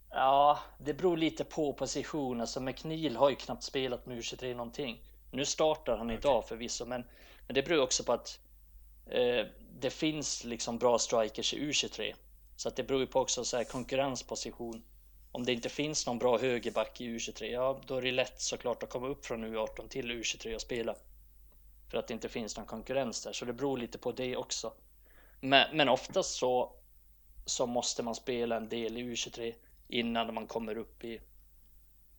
Ja, 0.09 0.59
det 0.79 0.93
beror 0.93 1.17
lite 1.17 1.43
på 1.43 1.73
position. 1.73 2.41
Alltså 2.41 2.61
McNeil 2.61 3.15
har 3.15 3.29
ju 3.29 3.35
knappt 3.35 3.63
spelat 3.63 4.05
med 4.05 4.17
U23 4.17 4.55
någonting. 4.55 5.03
Nu 5.31 5.45
startar 5.45 5.97
han 5.97 6.07
okay. 6.07 6.17
idag 6.17 6.47
förvisso, 6.47 6.85
men, 6.85 7.03
men 7.47 7.55
det 7.55 7.63
beror 7.63 7.81
också 7.81 8.03
på 8.03 8.13
att 8.13 8.39
eh, 9.05 9.45
det 9.79 9.89
finns 9.89 10.43
liksom 10.43 10.77
bra 10.77 10.99
strikers 10.99 11.53
i 11.53 11.59
U23. 11.59 12.13
Så 12.55 12.67
att 12.67 12.75
det 12.75 12.83
beror 12.83 12.99
ju 12.99 13.07
på 13.07 13.19
också 13.19 13.45
så 13.45 13.57
här 13.57 13.63
konkurrensposition. 13.63 14.83
Om 15.31 15.45
det 15.45 15.53
inte 15.53 15.69
finns 15.69 16.07
någon 16.07 16.19
bra 16.19 16.37
högerback 16.37 17.01
i 17.01 17.07
U23, 17.07 17.45
ja 17.45 17.81
då 17.87 17.97
är 17.97 18.01
det 18.01 18.11
lätt 18.11 18.41
såklart 18.41 18.83
att 18.83 18.89
komma 18.89 19.07
upp 19.07 19.25
från 19.25 19.45
U18 19.45 19.87
till 19.87 20.11
U23 20.11 20.55
och 20.55 20.61
spela. 20.61 20.95
För 21.91 21.97
att 21.97 22.07
det 22.07 22.13
inte 22.13 22.29
finns 22.29 22.57
någon 22.57 22.65
konkurrens 22.65 23.23
där, 23.23 23.33
så 23.33 23.45
det 23.45 23.53
beror 23.53 23.77
lite 23.77 23.97
på 23.97 24.11
det 24.11 24.35
också. 24.35 24.73
Men, 25.39 25.77
men 25.77 25.89
oftast 25.89 26.35
så, 26.35 26.75
så 27.45 27.65
måste 27.65 28.03
man 28.03 28.15
spela 28.15 28.57
en 28.57 28.69
del 28.69 28.97
i 28.97 29.03
U23. 29.03 29.53
innan 29.87 30.33
man 30.33 30.47
kommer 30.47 30.77
upp 30.77 31.03
i, 31.03 31.21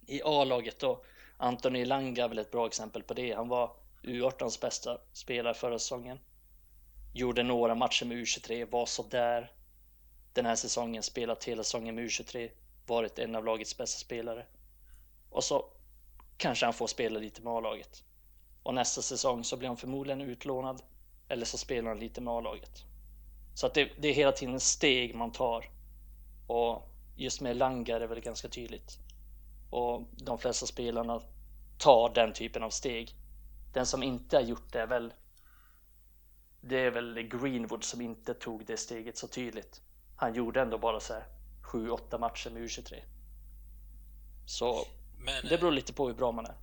i 0.07 0.23
A-laget. 0.25 0.83
Och 0.83 1.05
Anthony 1.37 1.85
Langa 1.85 2.25
är 2.25 2.29
väl 2.29 2.39
ett 2.39 2.51
bra 2.51 2.67
exempel 2.67 3.03
på 3.03 3.15
det. 3.15 3.33
Han 3.33 3.49
var 3.49 3.77
U18s 4.03 4.61
bästa 4.61 4.99
spelare 5.13 5.55
förra 5.55 5.79
säsongen. 5.79 6.19
Gjorde 7.17 7.43
några 7.43 7.75
matcher 7.75 8.05
med 8.05 8.17
U23, 8.17 8.71
var 8.71 8.87
så 8.87 9.03
där. 9.03 9.53
Den 10.33 10.47
här 10.47 10.57
säsongen 10.57 11.03
spelat 11.03 11.45
hela 11.45 11.65
säsongen 11.65 11.95
med 11.95 12.05
U23, 12.05 12.51
varit 12.87 13.19
en 13.19 13.35
av 13.35 13.45
lagets 13.45 13.77
bästa 13.77 13.99
spelare. 13.99 14.47
Och 15.31 15.45
så 15.45 15.65
kanske 16.37 16.67
han 16.67 16.75
får 16.75 16.87
spela 16.87 17.19
lite 17.19 17.43
med 17.43 17.53
A-laget. 17.53 18.05
Och 18.63 18.75
nästa 18.75 19.03
säsong 19.03 19.45
så 19.45 19.57
blir 19.57 19.69
han 19.69 19.77
förmodligen 19.77 20.21
utlånad 20.21 20.83
eller 21.29 21.47
så 21.47 21.59
spelar 21.59 21.89
han 21.89 21.99
lite 21.99 22.21
med 22.21 22.35
A-laget. 22.35 22.83
Så 23.55 23.67
att 23.67 23.75
det, 23.75 23.91
det, 23.99 24.09
är 24.09 24.15
hela 24.15 24.33
tiden 24.33 24.61
steg 24.61 25.15
man 25.15 25.33
tar. 25.33 25.71
Och 26.47 26.83
just 27.17 27.41
med 27.41 27.57
Langa 27.57 27.97
är 27.97 28.01
det 28.01 28.07
väl 28.07 28.21
ganska 28.21 28.49
tydligt. 28.49 28.99
Och 29.71 30.03
de 30.13 30.39
flesta 30.39 30.67
spelarna 30.67 31.23
tar 31.79 32.15
den 32.15 32.33
typen 32.33 32.63
av 32.63 32.71
steg. 32.71 33.15
Den 33.73 33.87
som 33.87 34.03
inte 34.03 34.37
har 34.37 34.43
gjort 34.43 34.73
det 34.73 34.81
är 34.81 34.87
väl 34.87 35.13
det 36.69 36.79
är 36.79 36.91
väl 36.91 37.23
Greenwood 37.23 37.85
som 37.85 38.01
inte 38.01 38.35
tog 38.35 38.67
det 38.67 38.77
steget 38.77 39.19
så 39.19 39.29
tydligt. 39.29 39.81
Han 40.17 40.35
gjorde 40.35 40.61
ändå 40.61 40.79
bara 40.79 41.01
så 41.01 41.13
här 41.13 41.25
7-8 41.63 42.19
matcher 42.19 42.51
med 42.51 42.63
U23. 42.63 43.03
Så 44.47 44.87
men, 45.19 45.49
det 45.49 45.59
beror 45.59 45.73
lite 45.73 45.93
på 45.93 46.07
hur 46.07 46.15
bra 46.15 46.33
man 46.33 46.47
är. 46.47 46.57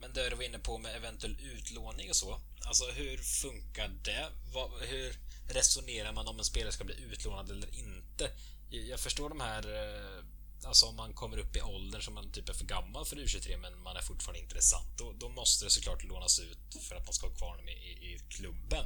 Men 0.00 0.12
det 0.12 0.30
du 0.30 0.36
var 0.36 0.42
inne 0.42 0.58
på 0.58 0.78
med 0.78 0.96
eventuell 0.96 1.36
utlåning 1.40 2.10
och 2.10 2.16
så. 2.16 2.40
Alltså 2.66 2.84
hur 2.84 3.16
funkar 3.16 3.88
det? 3.88 4.28
hur 4.86 5.16
resonerar 5.48 6.12
man 6.12 6.28
om 6.28 6.38
en 6.38 6.44
spelare 6.44 6.72
ska 6.72 6.84
bli 6.84 7.02
utlånad 7.02 7.50
eller 7.50 7.78
inte? 7.78 8.30
Jag 8.70 9.00
förstår 9.00 9.28
de 9.28 9.40
här 9.40 9.62
eh, 9.74 10.24
Alltså 10.66 10.86
om 10.86 10.96
man 10.96 11.12
kommer 11.12 11.38
upp 11.38 11.56
i 11.56 11.60
åldern 11.60 12.02
som 12.02 12.14
man 12.14 12.32
typ 12.32 12.48
är 12.48 12.52
för 12.52 12.64
gammal 12.64 13.04
för 13.04 13.16
U23 13.16 13.56
men 13.56 13.82
man 13.82 13.96
är 13.96 14.00
fortfarande 14.00 14.40
intressant. 14.40 14.98
Då, 14.98 15.12
då 15.18 15.28
måste 15.28 15.64
det 15.64 15.70
såklart 15.70 16.04
lånas 16.04 16.40
ut 16.40 16.82
för 16.82 16.96
att 16.96 17.06
man 17.06 17.12
ska 17.12 17.26
ha 17.26 17.34
kvar 17.34 17.56
dem 17.56 17.68
i, 17.68 17.72
i, 17.72 18.20
klubben. 18.28 18.84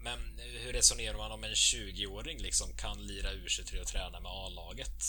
Men 0.00 0.18
hur 0.64 0.72
resonerar 0.72 1.16
man 1.16 1.32
om 1.32 1.44
en 1.44 1.50
20-åring 1.50 2.38
liksom 2.38 2.76
kan 2.76 3.06
lira 3.06 3.28
U23 3.28 3.80
och 3.80 3.86
träna 3.86 4.20
med 4.20 4.32
A-laget? 4.32 5.02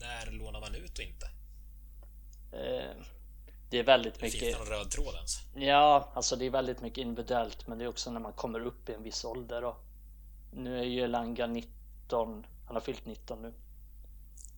När 0.00 0.30
lånar 0.30 0.60
man 0.60 0.74
ut 0.74 0.98
och 0.98 1.04
inte? 1.04 1.26
Eh, 2.52 3.04
det 3.70 3.78
är 3.78 3.82
väldigt 3.84 4.20
mycket... 4.22 4.40
Finns 4.40 4.52
det 4.52 4.58
någon 4.58 4.68
röd 4.68 4.90
tråd 4.90 5.14
ens? 5.14 5.38
Ja, 5.54 6.12
alltså 6.14 6.36
det 6.36 6.46
är 6.46 6.50
väldigt 6.50 6.80
mycket 6.80 6.98
individuellt 6.98 7.66
men 7.66 7.78
det 7.78 7.84
är 7.84 7.88
också 7.88 8.10
när 8.10 8.20
man 8.20 8.32
kommer 8.32 8.60
upp 8.60 8.88
i 8.88 8.92
en 8.92 9.02
viss 9.02 9.24
ålder. 9.24 9.64
Och 9.64 9.84
nu 10.52 10.78
är 10.78 10.84
ju 10.84 11.00
Elanga 11.00 11.46
19, 11.46 12.46
han 12.66 12.76
har 12.76 12.80
fyllt 12.80 13.06
19 13.06 13.42
nu. 13.42 13.52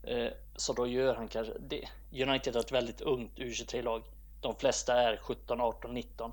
Eh, 0.07 0.33
så 0.57 0.73
då 0.73 0.87
gör 0.87 1.15
han 1.15 1.29
kanske 1.29 1.53
det. 1.59 1.89
United 2.13 2.55
har 2.55 2.61
ett 2.61 2.73
väldigt 2.73 3.01
ungt 3.01 3.39
U23-lag. 3.39 4.03
De 4.41 4.57
flesta 4.57 4.95
är 4.95 5.17
17, 5.17 5.61
18, 5.61 5.95
19. 5.95 6.33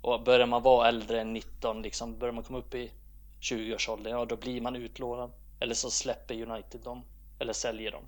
Och 0.00 0.24
börjar 0.24 0.46
man 0.46 0.62
vara 0.62 0.88
äldre 0.88 1.20
än 1.20 1.32
19, 1.32 1.82
liksom, 1.82 2.18
börjar 2.18 2.32
man 2.32 2.44
komma 2.44 2.58
upp 2.58 2.74
i 2.74 2.92
20-årsåldern, 3.40 4.12
ja 4.12 4.24
då 4.24 4.36
blir 4.36 4.60
man 4.60 4.76
utlånad. 4.76 5.30
Eller 5.60 5.74
så 5.74 5.90
släpper 5.90 6.42
United 6.42 6.80
dem. 6.80 7.02
Eller 7.38 7.52
säljer 7.52 7.90
dem. 7.90 8.04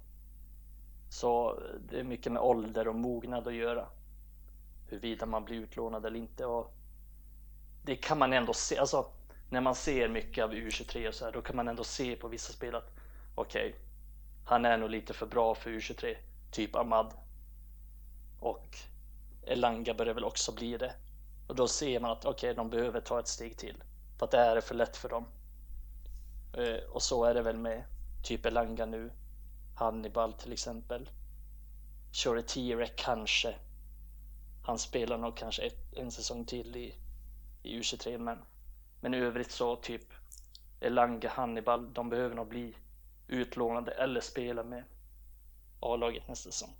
Så 1.10 1.50
eh, 1.50 1.80
det 1.90 2.00
är 2.00 2.04
mycket 2.04 2.32
med 2.32 2.42
ålder 2.42 2.88
och 2.88 2.94
mognad 2.94 3.48
att 3.48 3.54
göra. 3.54 3.86
Huruvida 4.88 5.26
man 5.26 5.44
blir 5.44 5.56
utlånad 5.56 6.06
eller 6.06 6.18
inte. 6.18 6.46
Och 6.46 6.74
det 7.84 7.96
kan 7.96 8.18
man 8.18 8.32
ändå 8.32 8.52
se. 8.52 8.78
Alltså, 8.78 9.06
när 9.50 9.60
man 9.60 9.74
ser 9.74 10.08
mycket 10.08 10.44
av 10.44 10.52
U23 10.52 11.08
och 11.08 11.14
så 11.14 11.24
här, 11.24 11.32
då 11.32 11.42
kan 11.42 11.56
man 11.56 11.68
ändå 11.68 11.84
se 11.84 12.16
på 12.16 12.28
vissa 12.28 12.52
spel 12.52 12.74
att 12.74 12.90
okej, 13.34 13.68
okay, 13.68 13.85
han 14.46 14.64
är 14.64 14.78
nog 14.78 14.90
lite 14.90 15.12
för 15.12 15.26
bra 15.26 15.54
för 15.54 15.70
U23. 15.70 16.16
Typ 16.50 16.76
Ahmad. 16.76 17.12
Och 18.40 18.78
Elanga 19.42 19.94
börjar 19.94 20.14
väl 20.14 20.24
också 20.24 20.52
bli 20.52 20.76
det. 20.76 20.94
Och 21.46 21.54
då 21.56 21.68
ser 21.68 22.00
man 22.00 22.10
att 22.10 22.24
okej, 22.24 22.50
okay, 22.50 22.54
de 22.54 22.70
behöver 22.70 23.00
ta 23.00 23.20
ett 23.20 23.28
steg 23.28 23.56
till. 23.56 23.82
För 24.18 24.26
att 24.26 24.30
det 24.30 24.38
här 24.38 24.56
är 24.56 24.60
för 24.60 24.74
lätt 24.74 24.96
för 24.96 25.08
dem. 25.08 25.26
Eh, 26.52 26.90
och 26.90 27.02
så 27.02 27.24
är 27.24 27.34
det 27.34 27.42
väl 27.42 27.56
med 27.56 27.84
typ 28.22 28.46
Elanga 28.46 28.86
nu. 28.86 29.10
Hannibal 29.74 30.32
till 30.32 30.52
exempel. 30.52 31.10
Shore 32.12 32.42
Tirek 32.42 32.96
kanske. 32.96 33.54
Han 34.62 34.78
spelar 34.78 35.18
nog 35.18 35.36
kanske 35.36 35.62
ett, 35.62 35.94
en 35.96 36.10
säsong 36.10 36.44
till 36.44 36.76
i, 36.76 36.94
i 37.62 37.80
U23 37.80 38.18
men, 38.18 38.38
men 39.00 39.14
i 39.14 39.18
övrigt 39.18 39.50
så 39.50 39.76
typ 39.76 40.12
Elanga, 40.80 41.28
Hannibal, 41.28 41.92
de 41.92 42.10
behöver 42.10 42.36
nog 42.36 42.48
bli 42.48 42.74
utlånade 43.28 43.92
eller 43.92 44.20
spela 44.20 44.62
med 44.62 44.84
A-laget 45.80 46.28
nästa 46.28 46.52
säsong. 46.52 46.76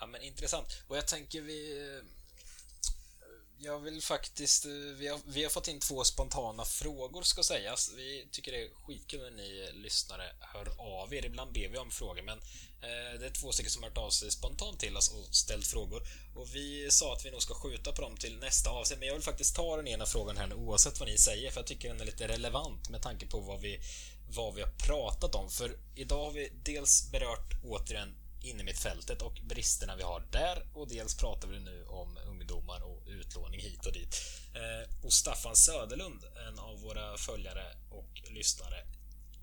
Ja, 0.00 0.06
men 0.06 0.22
intressant. 0.22 0.84
Och 0.88 0.96
jag 0.96 1.08
tänker 1.08 1.42
vi... 1.42 2.02
Jag 3.60 3.78
vill 3.78 4.02
faktiskt... 4.02 4.64
Eh, 4.66 4.70
vi 4.72 5.08
har, 5.08 5.20
vi 5.26 5.42
har 5.42 5.50
fått 5.50 5.68
in 5.68 5.80
två 5.80 6.04
spontana 6.04 6.64
frågor 6.64 7.22
ska 7.22 7.42
sägas. 7.42 7.92
Vi 7.96 8.26
tycker 8.30 8.52
det 8.52 8.62
är 8.62 8.68
skitkul 8.86 9.20
när 9.20 9.30
ni 9.30 9.70
lyssnare 9.72 10.22
hör 10.40 10.68
av 10.78 11.14
er. 11.14 11.24
Ibland 11.24 11.52
ber 11.52 11.68
vi 11.68 11.78
om 11.78 11.90
frågor, 11.90 12.22
men 12.22 12.38
eh, 12.82 13.20
det 13.20 13.26
är 13.26 13.30
två 13.30 13.52
stycken 13.52 13.70
som 13.70 13.82
har 13.82 13.90
hört 13.90 13.98
av 13.98 14.10
sig 14.10 14.30
spontant 14.30 14.80
till 14.80 14.96
oss 14.96 15.08
och 15.08 15.34
ställt 15.34 15.66
frågor. 15.66 16.02
Och 16.36 16.54
vi 16.54 16.90
sa 16.90 17.12
att 17.12 17.24
vi 17.24 17.30
nog 17.30 17.42
ska 17.42 17.54
skjuta 17.54 17.92
på 17.92 18.02
dem 18.02 18.16
till 18.16 18.38
nästa 18.38 18.70
avsnitt, 18.70 18.98
men 18.98 19.08
jag 19.08 19.14
vill 19.14 19.24
faktiskt 19.24 19.56
ta 19.56 19.76
den 19.76 19.88
ena 19.88 20.06
frågan 20.06 20.36
här 20.36 20.46
nu 20.46 20.54
oavsett 20.54 21.00
vad 21.00 21.08
ni 21.08 21.18
säger, 21.18 21.50
för 21.50 21.60
jag 21.60 21.66
tycker 21.66 21.88
den 21.88 22.00
är 22.00 22.04
lite 22.04 22.28
relevant 22.28 22.88
med 22.88 23.02
tanke 23.02 23.26
på 23.26 23.40
vad 23.40 23.60
vi 23.60 23.80
vad 24.30 24.54
vi 24.54 24.62
har 24.62 24.70
pratat 24.70 25.34
om. 25.34 25.50
För 25.50 25.78
idag 25.94 26.24
har 26.24 26.30
vi 26.30 26.52
dels 26.64 27.10
berört 27.10 27.64
återigen 27.64 28.14
inne 28.40 28.62
mitt 28.62 28.78
fältet 28.78 29.22
och 29.22 29.40
bristerna 29.42 29.96
vi 29.96 30.02
har 30.02 30.22
där 30.30 30.62
och 30.74 30.88
dels 30.88 31.16
pratar 31.16 31.48
vi 31.48 31.60
nu 31.60 31.84
om 31.84 32.18
ungdomar 32.26 32.82
och 32.82 33.02
utlåning 33.06 33.60
hit 33.60 33.86
och 33.86 33.92
dit. 33.92 34.16
Eh, 34.54 35.04
och 35.04 35.12
Staffan 35.12 35.56
Söderlund, 35.56 36.24
en 36.48 36.58
av 36.58 36.80
våra 36.80 37.16
följare 37.16 37.76
och 37.90 38.22
lyssnare, 38.30 38.84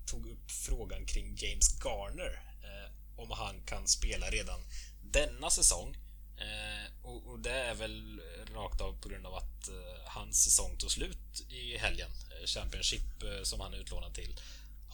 tog 0.06 0.26
upp 0.26 0.50
frågan 0.50 1.06
kring 1.06 1.36
James 1.36 1.84
Garner. 1.84 2.42
Eh, 2.62 2.92
om 3.16 3.30
han 3.30 3.62
kan 3.66 3.88
spela 3.88 4.30
redan 4.30 4.60
denna 5.02 5.50
säsong. 5.50 5.96
Eh, 6.38 7.06
och, 7.06 7.26
och, 7.26 7.38
det 7.40 7.50
är 7.52 7.74
väl 7.74 8.20
rakt 8.54 8.80
av 8.80 9.00
på 9.00 9.08
grund 9.08 9.26
av 9.26 9.34
att 9.34 9.68
eh, 9.68 10.06
hans 10.06 10.44
säsong 10.44 10.76
tog 10.78 10.90
slut 10.90 11.46
i 11.50 11.78
helgen. 11.78 12.10
Eh, 12.30 12.46
Championship 12.46 13.22
eh, 13.22 13.42
som 13.42 13.60
han 13.60 13.74
är 13.74 13.78
utlånad 13.78 14.14
till 14.14 14.40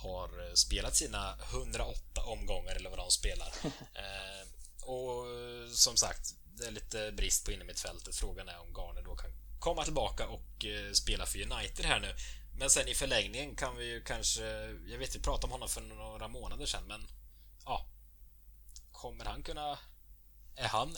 har 0.03 0.47
eh, 0.49 0.55
spelat 0.55 0.97
sina 0.97 1.35
108 1.53 2.23
omgångar 2.25 2.75
eller 2.75 2.91
vad 2.91 2.99
de 2.99 3.11
spelar. 3.11 3.49
eh, 3.95 4.49
och 4.83 5.27
som 5.75 5.97
sagt, 5.97 6.35
det 6.45 6.67
är 6.67 6.71
lite 6.71 7.13
brist 7.13 7.45
på 7.45 7.53
innermittfältet. 7.53 8.17
Frågan 8.17 8.49
är 8.49 8.61
om 8.61 8.75
Garner 8.75 9.03
då 9.03 9.17
kan 9.17 9.31
komma 9.59 9.85
tillbaka 9.85 10.29
och 10.29 10.65
eh, 10.65 10.93
spela 10.93 11.27
för 11.27 11.39
United 11.39 11.85
här 11.85 12.01
nu. 12.01 12.15
Men 12.59 12.71
sen 12.71 12.89
i 12.89 12.95
förlängningen 12.95 13.57
kan 13.57 13.77
vi 13.77 13.85
ju 13.85 14.05
kanske, 14.05 14.45
jag 14.87 14.99
vet 14.99 15.17
vi 15.17 15.21
pratade 15.21 15.47
om 15.47 15.53
honom 15.53 15.69
för 15.69 15.81
några 15.81 16.29
månader 16.29 16.67
sedan, 16.67 16.85
men 16.87 17.07
ja. 17.65 17.87
Kommer 18.93 19.25
han 19.25 19.43
kunna, 19.43 19.79
är 20.57 20.69
han 20.69 20.97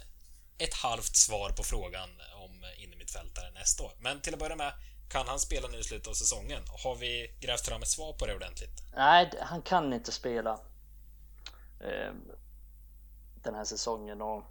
ett 0.58 0.74
halvt 0.74 1.16
svar 1.16 1.50
på 1.50 1.62
frågan 1.62 2.10
om 2.34 2.64
innermittfältare 2.78 3.50
nästa 3.50 3.82
år? 3.82 3.92
Men 3.98 4.20
till 4.20 4.34
att 4.34 4.40
börja 4.40 4.56
med, 4.56 4.72
kan 5.08 5.28
han 5.28 5.38
spela 5.38 5.68
nu 5.68 5.78
i 5.78 5.82
slutet 5.82 6.08
av 6.08 6.12
säsongen? 6.12 6.62
Har 6.84 6.96
vi 6.96 7.30
grävt 7.40 7.66
fram 7.66 7.82
ett 7.82 7.88
svar 7.88 8.12
på 8.12 8.26
det 8.26 8.34
ordentligt? 8.34 8.82
Nej, 8.96 9.30
han 9.40 9.62
kan 9.62 9.92
inte 9.92 10.12
spela 10.12 10.60
eh, 11.80 12.12
den 13.42 13.54
här 13.54 13.64
säsongen 13.64 14.22
och 14.22 14.44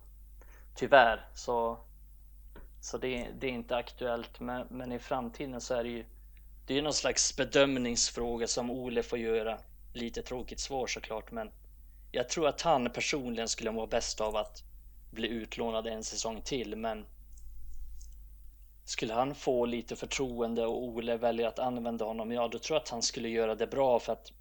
tyvärr 0.75 1.27
så, 1.35 1.77
så 2.81 2.97
det, 2.97 3.27
det 3.39 3.47
är 3.47 3.51
inte 3.51 3.75
aktuellt. 3.75 4.39
Men, 4.39 4.67
men, 4.69 4.91
i 4.91 4.99
framtiden 4.99 5.61
så 5.61 5.73
är 5.73 5.83
det 5.83 5.89
ju 5.89 6.05
det 6.67 6.77
är 6.77 6.81
någon 6.81 6.93
slags 6.93 7.37
bedömningsfråga 7.37 8.47
som 8.47 8.71
Ole 8.71 9.03
får 9.03 9.19
göra. 9.19 9.59
Lite 9.93 10.21
tråkigt 10.21 10.59
svar 10.59 10.87
såklart, 10.87 11.31
men 11.31 11.51
jag 12.11 12.29
tror 12.29 12.47
att 12.47 12.61
han 12.61 12.89
personligen 12.89 13.47
skulle 13.47 13.71
må 13.71 13.87
bäst 13.87 14.21
av 14.21 14.35
att 14.35 14.63
bli 15.11 15.27
utlånad 15.27 15.87
en 15.87 16.03
säsong 16.03 16.41
till, 16.41 16.75
men 16.75 17.05
skulle 18.85 19.13
han 19.13 19.35
få 19.35 19.65
lite 19.65 19.95
förtroende 19.95 20.65
och 20.65 20.83
Ole 20.83 21.17
väljer 21.17 21.47
att 21.47 21.59
använda 21.59 22.05
honom, 22.05 22.31
ja 22.31 22.47
då 22.47 22.59
tror 22.59 22.75
jag 22.75 22.81
att 22.81 22.89
han 22.89 23.01
skulle 23.01 23.29
göra 23.29 23.55
det 23.55 23.67
bra 23.67 23.99
för 23.99 24.13
att 24.13 24.31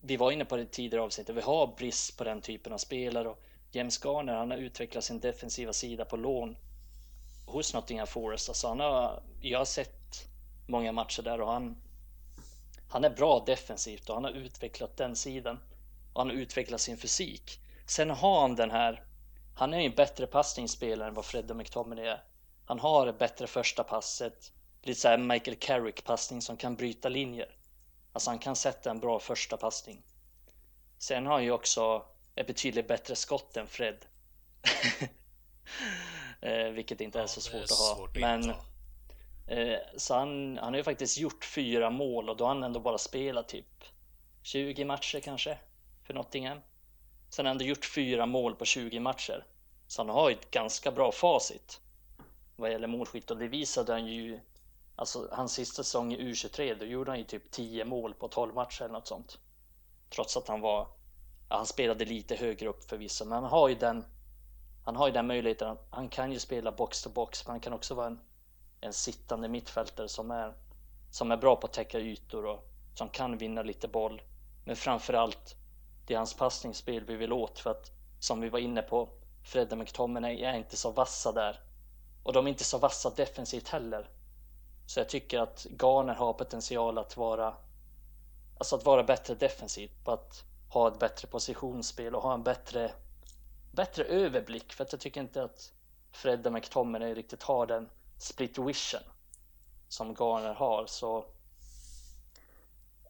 vi 0.00 0.16
var 0.16 0.32
inne 0.32 0.44
på 0.44 0.56
det 0.56 0.66
tidigare 0.66 1.04
avsnittet, 1.04 1.36
vi 1.36 1.40
har 1.40 1.66
brist 1.66 2.18
på 2.18 2.24
den 2.24 2.40
typen 2.40 2.72
av 2.72 2.78
spelare 2.78 3.28
och 3.28 3.42
James 3.72 4.04
Garner, 4.04 4.34
han 4.34 4.50
har 4.50 4.58
utvecklat 4.58 5.04
sin 5.04 5.20
defensiva 5.20 5.72
sida 5.72 6.04
på 6.04 6.16
lån 6.16 6.56
hos 7.46 7.74
Nottingham 7.74 8.06
Forest. 8.06 8.48
Alltså 8.48 8.68
han 8.68 8.80
har, 8.80 9.22
jag 9.40 9.58
har 9.58 9.64
sett 9.64 10.28
många 10.66 10.92
matcher 10.92 11.22
där 11.22 11.40
och 11.40 11.52
han, 11.52 11.76
han 12.88 13.04
är 13.04 13.10
bra 13.10 13.42
defensivt 13.46 14.08
och 14.08 14.14
han 14.14 14.24
har 14.24 14.30
utvecklat 14.30 14.96
den 14.96 15.16
sidan 15.16 15.58
och 16.12 16.20
han 16.20 16.30
har 16.30 16.36
utvecklat 16.36 16.80
sin 16.80 16.96
fysik. 16.96 17.60
Sen 17.86 18.10
har 18.10 18.40
han 18.40 18.56
den 18.56 18.70
här, 18.70 19.02
han 19.54 19.74
är 19.74 19.80
ju 19.80 19.86
en 19.86 19.94
bättre 19.94 20.26
passningsspelare 20.26 21.08
än 21.08 21.14
vad 21.14 21.24
Fred 21.24 21.50
och 21.50 21.56
McTominay 21.56 22.06
är. 22.06 22.22
Han 22.72 22.80
har 22.80 23.06
det 23.06 23.12
bättre 23.12 23.46
första 23.46 23.84
passet. 23.84 24.52
Lite 24.82 25.00
såhär 25.00 25.18
Michael 25.18 25.56
Carrick 25.56 26.04
passning 26.04 26.42
som 26.42 26.56
kan 26.56 26.76
bryta 26.76 27.08
linjer. 27.08 27.56
Alltså 28.12 28.30
han 28.30 28.38
kan 28.38 28.56
sätta 28.56 28.90
en 28.90 29.00
bra 29.00 29.18
första 29.18 29.56
passning. 29.56 30.02
Sen 30.98 31.26
har 31.26 31.32
han 31.32 31.44
ju 31.44 31.50
också 31.50 32.04
ett 32.34 32.46
betydligt 32.46 32.88
bättre 32.88 33.16
skott 33.16 33.56
än 33.56 33.66
Fred. 33.66 34.06
eh, 36.40 36.64
vilket 36.64 37.00
inte 37.00 37.18
ja, 37.18 37.24
är 37.24 37.26
så 37.26 37.40
svårt 37.40 37.54
är 37.54 37.64
att 37.64 37.70
ha. 37.70 37.96
Svårt 37.96 38.16
Men 38.16 38.50
eh, 39.46 39.78
så 39.96 40.14
han, 40.14 40.58
han 40.58 40.72
har 40.72 40.78
ju 40.78 40.84
faktiskt 40.84 41.18
gjort 41.18 41.44
fyra 41.44 41.90
mål 41.90 42.28
och 42.28 42.36
då 42.36 42.44
har 42.44 42.54
han 42.54 42.62
ändå 42.62 42.80
bara 42.80 42.98
spelat 42.98 43.48
typ 43.48 43.84
20 44.42 44.84
matcher 44.84 45.20
kanske 45.20 45.58
för 46.06 46.14
Nottingham. 46.14 46.58
Sen 47.30 47.46
har 47.46 47.50
han 47.50 47.54
ändå 47.54 47.64
gjort 47.64 47.84
fyra 47.84 48.26
mål 48.26 48.54
på 48.54 48.64
20 48.64 49.00
matcher. 49.00 49.46
Så 49.86 50.02
han 50.02 50.08
har 50.08 50.30
ju 50.30 50.36
ett 50.36 50.50
ganska 50.50 50.90
bra 50.90 51.12
facit 51.12 51.81
vad 52.62 52.70
gäller 52.70 52.88
målskytt 52.88 53.30
och 53.30 53.36
det 53.36 53.48
visade 53.48 53.92
han 53.92 54.06
ju 54.06 54.40
Alltså 54.96 55.28
hans 55.32 55.52
sista 55.52 55.82
säsong 55.82 56.12
i 56.12 56.32
U23 56.32 56.78
då 56.78 56.84
gjorde 56.84 57.10
han 57.10 57.18
ju 57.18 57.24
typ 57.24 57.50
10 57.50 57.84
mål 57.84 58.14
på 58.14 58.28
12 58.28 58.54
matcher 58.54 58.82
eller 58.82 58.92
något 58.92 59.06
sånt. 59.06 59.38
Trots 60.10 60.36
att 60.36 60.48
han 60.48 60.60
var 60.60 60.88
ja, 61.48 61.56
Han 61.56 61.66
spelade 61.66 62.04
lite 62.04 62.36
högre 62.36 62.68
upp 62.68 62.84
förvisso 62.84 63.24
men 63.24 63.32
han 63.42 63.50
har 63.50 63.68
ju 63.68 63.74
den 63.74 64.04
Han 64.84 64.96
har 64.96 65.06
ju 65.06 65.12
den 65.12 65.26
möjligheten 65.26 65.76
Han 65.90 66.08
kan 66.08 66.32
ju 66.32 66.38
spela 66.38 66.72
box 66.72 67.02
to 67.02 67.10
box 67.10 67.46
men 67.46 67.50
han 67.50 67.60
kan 67.60 67.72
också 67.72 67.94
vara 67.94 68.06
en 68.06 68.20
En 68.80 68.92
sittande 68.92 69.48
mittfältare 69.48 70.08
som 70.08 70.30
är 70.30 70.54
Som 71.10 71.30
är 71.30 71.36
bra 71.36 71.56
på 71.56 71.66
att 71.66 71.72
täcka 71.72 71.98
ytor 71.98 72.46
och 72.46 72.68
Som 72.94 73.08
kan 73.08 73.38
vinna 73.38 73.62
lite 73.62 73.88
boll 73.88 74.22
Men 74.64 74.76
framförallt 74.76 75.56
Det 76.06 76.14
är 76.14 76.18
hans 76.18 76.34
passningsspel 76.34 77.04
vi 77.04 77.16
vill 77.16 77.32
åt 77.32 77.58
för 77.58 77.70
att 77.70 77.90
Som 78.18 78.40
vi 78.40 78.48
var 78.48 78.58
inne 78.58 78.82
på 78.82 79.08
Fredde 79.44 79.76
McTominay 79.76 80.42
är 80.42 80.54
inte 80.54 80.76
så 80.76 80.90
vassa 80.90 81.32
där 81.32 81.60
och 82.22 82.32
de 82.32 82.46
är 82.46 82.50
inte 82.50 82.64
så 82.64 82.78
vassa 82.78 83.10
defensivt 83.10 83.68
heller. 83.68 84.10
Så 84.86 85.00
jag 85.00 85.08
tycker 85.08 85.40
att 85.40 85.66
Garner 85.82 86.14
har 86.14 86.32
potential 86.32 86.98
att 86.98 87.16
vara 87.16 87.54
Alltså 88.58 88.76
att 88.76 88.84
vara 88.84 89.02
bättre 89.02 89.34
defensivt, 89.34 90.04
på 90.04 90.12
att 90.12 90.44
ha 90.68 90.88
ett 90.88 90.98
bättre 90.98 91.28
positionsspel 91.28 92.14
och 92.14 92.22
ha 92.22 92.34
en 92.34 92.42
bättre 92.42 92.92
Bättre 93.72 94.04
överblick 94.04 94.72
för 94.72 94.84
att 94.84 94.92
jag 94.92 95.00
tycker 95.00 95.20
inte 95.20 95.44
att 95.44 95.72
Fred 96.12 96.46
och 96.46 96.52
McTominay 96.52 97.14
riktigt 97.14 97.42
har 97.42 97.66
den 97.66 97.88
split 98.18 98.58
vision 98.58 99.00
som 99.88 100.14
Garner 100.14 100.54
har 100.54 100.86
så 100.86 101.24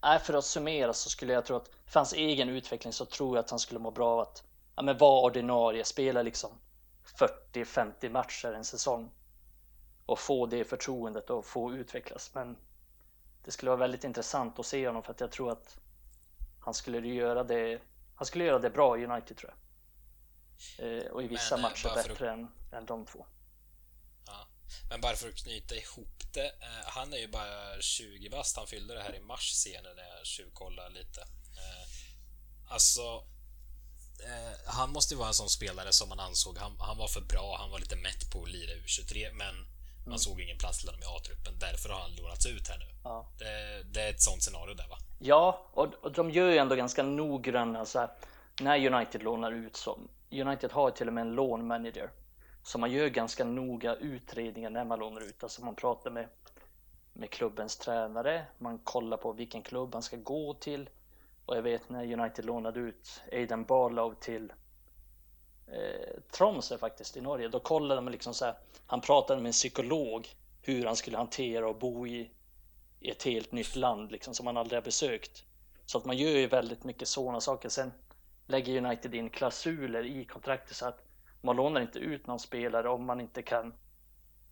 Nej, 0.02 0.18
för 0.18 0.34
att 0.34 0.44
summera 0.44 0.92
så 0.92 1.10
skulle 1.10 1.32
jag 1.32 1.44
tro 1.44 1.56
att 1.56 1.70
för 1.86 2.00
hans 2.00 2.12
egen 2.12 2.48
utveckling 2.48 2.92
så 2.92 3.04
tror 3.04 3.36
jag 3.36 3.44
att 3.44 3.50
han 3.50 3.58
skulle 3.58 3.80
må 3.80 3.90
bra 3.90 4.12
av 4.12 4.20
att 4.20 4.42
ja, 4.76 4.82
men 4.82 4.98
vara 4.98 5.22
ordinarie, 5.22 5.84
spela 5.84 6.22
liksom 6.22 6.50
40-50 7.04 8.08
matcher 8.08 8.52
en 8.52 8.64
säsong 8.64 9.12
och 10.06 10.18
få 10.18 10.46
det 10.46 10.64
förtroendet 10.64 11.30
och 11.30 11.46
få 11.46 11.74
utvecklas. 11.74 12.30
Men 12.34 12.56
det 13.44 13.50
skulle 13.50 13.70
vara 13.70 13.80
väldigt 13.80 14.04
intressant 14.04 14.58
att 14.58 14.66
se 14.66 14.86
honom 14.86 15.02
för 15.02 15.12
att 15.12 15.20
jag 15.20 15.32
tror 15.32 15.52
att 15.52 15.76
han 16.60 16.74
skulle 16.74 17.08
göra 17.08 17.44
det. 17.44 17.80
Han 18.14 18.26
skulle 18.26 18.44
göra 18.44 18.58
det 18.58 18.70
bra 18.70 18.98
i 18.98 19.04
United 19.04 19.36
tror 19.36 19.52
jag. 19.52 19.58
Eh, 20.78 21.06
och 21.06 21.22
i 21.22 21.26
vissa 21.28 21.56
men, 21.56 21.64
eh, 21.64 21.70
matcher 21.70 21.94
bättre 21.94 22.12
att... 22.32 22.38
än, 22.38 22.48
än 22.72 22.86
de 22.86 23.06
två. 23.06 23.26
Ja. 24.26 24.48
Men 24.90 25.00
bara 25.00 25.16
för 25.16 25.28
att 25.28 25.36
knyta 25.36 25.74
ihop 25.74 26.32
det. 26.34 26.46
Eh, 26.46 26.84
han 26.84 27.12
är 27.12 27.18
ju 27.18 27.28
bara 27.28 27.80
20 27.80 28.30
bast. 28.30 28.56
Han 28.56 28.66
fyllde 28.66 28.94
det 28.94 29.02
här 29.02 29.14
i 29.14 29.20
mars 29.20 29.52
senare 29.52 29.94
när 29.94 30.16
jag 30.16 30.26
tjuvkollade 30.26 30.90
lite. 30.94 31.20
Eh, 31.20 32.72
alltså 32.72 33.24
eh, 34.24 34.52
han 34.66 34.92
måste 34.92 35.14
ju 35.14 35.18
vara 35.18 35.28
en 35.28 35.34
sån 35.34 35.48
spelare 35.48 35.92
som 35.92 36.08
man 36.08 36.20
ansåg, 36.20 36.58
han, 36.58 36.72
han 36.78 36.98
var 36.98 37.08
för 37.08 37.20
bra, 37.20 37.56
han 37.60 37.70
var 37.70 37.78
lite 37.78 37.96
mätt 37.96 38.30
på 38.32 38.42
att 38.42 38.50
lira 38.50 38.72
U23, 38.72 39.32
men 39.32 39.54
man 40.04 40.06
mm. 40.06 40.18
såg 40.18 40.40
ingen 40.40 40.58
plats 40.58 40.78
till 40.78 40.88
honom 40.88 41.02
i 41.02 41.06
A-truppen. 41.06 41.58
Därför 41.58 41.88
har 41.88 42.00
han 42.00 42.14
lånats 42.14 42.46
ut 42.46 42.68
här 42.68 42.78
nu. 42.78 42.86
Ja. 43.04 43.26
Det, 43.38 43.82
det, 43.92 44.02
är 44.02 44.10
ett 44.10 44.22
sånt 44.22 44.42
scenario 44.42 44.74
där 44.74 44.88
va? 44.88 44.98
Ja, 45.18 45.70
och, 45.72 45.94
och 45.94 46.12
de 46.12 46.30
gör 46.30 46.50
ju 46.50 46.58
ändå 46.58 46.74
ganska 46.74 47.02
noggranna 47.02 47.84
så 47.84 47.98
här, 47.98 48.10
när 48.60 48.92
United 48.92 49.22
lånar 49.22 49.52
ut 49.52 49.76
som 49.76 50.08
United 50.30 50.72
har 50.72 50.90
till 50.90 51.08
och 51.08 51.14
med 51.14 51.22
en 51.22 51.34
lån 51.34 51.66
manager. 51.66 52.10
Så 52.62 52.78
man 52.78 52.90
gör 52.90 53.08
ganska 53.08 53.44
noga 53.44 53.94
utredningar 53.94 54.70
när 54.70 54.84
man 54.84 54.98
lånar 54.98 55.20
ut. 55.20 55.42
Alltså 55.42 55.64
man 55.64 55.74
pratar 55.74 56.10
med, 56.10 56.28
med 57.12 57.30
klubbens 57.30 57.76
tränare, 57.76 58.46
man 58.58 58.78
kollar 58.78 59.16
på 59.16 59.32
vilken 59.32 59.62
klubb 59.62 59.94
han 59.94 60.02
ska 60.02 60.16
gå 60.16 60.54
till. 60.54 60.90
Och 61.52 61.58
jag 61.58 61.62
vet 61.62 61.88
när 61.88 62.20
United 62.20 62.44
lånade 62.44 62.80
ut 62.80 63.22
Aiden 63.32 63.64
Barlow 63.64 64.14
till 64.14 64.52
eh, 65.66 66.20
Tromsø 66.36 66.78
faktiskt 66.78 67.16
i 67.16 67.20
Norge. 67.20 67.48
Då 67.48 67.60
kollade 67.60 68.00
man 68.00 68.12
liksom 68.12 68.34
så 68.34 68.44
här. 68.44 68.54
Han 68.86 69.00
pratade 69.00 69.40
med 69.40 69.48
en 69.48 69.52
psykolog 69.52 70.28
hur 70.62 70.86
han 70.86 70.96
skulle 70.96 71.16
hantera 71.16 71.68
och 71.68 71.78
bo 71.78 72.06
i, 72.06 72.30
i 73.00 73.10
ett 73.10 73.22
helt 73.22 73.52
nytt 73.52 73.76
land 73.76 74.12
liksom 74.12 74.34
som 74.34 74.46
han 74.46 74.56
aldrig 74.56 74.76
har 74.76 74.84
besökt. 74.84 75.44
Så 75.86 75.98
att 75.98 76.04
man 76.04 76.16
gör 76.16 76.30
ju 76.30 76.46
väldigt 76.46 76.84
mycket 76.84 77.08
sådana 77.08 77.40
saker. 77.40 77.68
Sen 77.68 77.92
lägger 78.46 78.84
United 78.84 79.14
in 79.14 79.30
klausuler 79.30 80.06
i 80.06 80.24
kontraktet 80.24 80.76
så 80.76 80.86
att 80.86 81.04
man 81.40 81.56
lånar 81.56 81.80
inte 81.80 81.98
ut 81.98 82.26
någon 82.26 82.40
spelare 82.40 82.88
om 82.88 83.04
man 83.04 83.20
inte 83.20 83.42
kan 83.42 83.74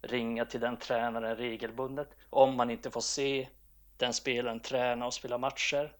ringa 0.03 0.45
till 0.45 0.61
den 0.61 0.77
tränaren 0.77 1.37
regelbundet. 1.37 2.09
Om 2.31 2.57
man 2.57 2.71
inte 2.71 2.91
får 2.91 3.01
se 3.01 3.49
den 3.97 4.13
spelaren 4.13 4.61
träna 4.61 5.07
och 5.07 5.15
spela 5.15 5.39
matcher. 5.39 5.97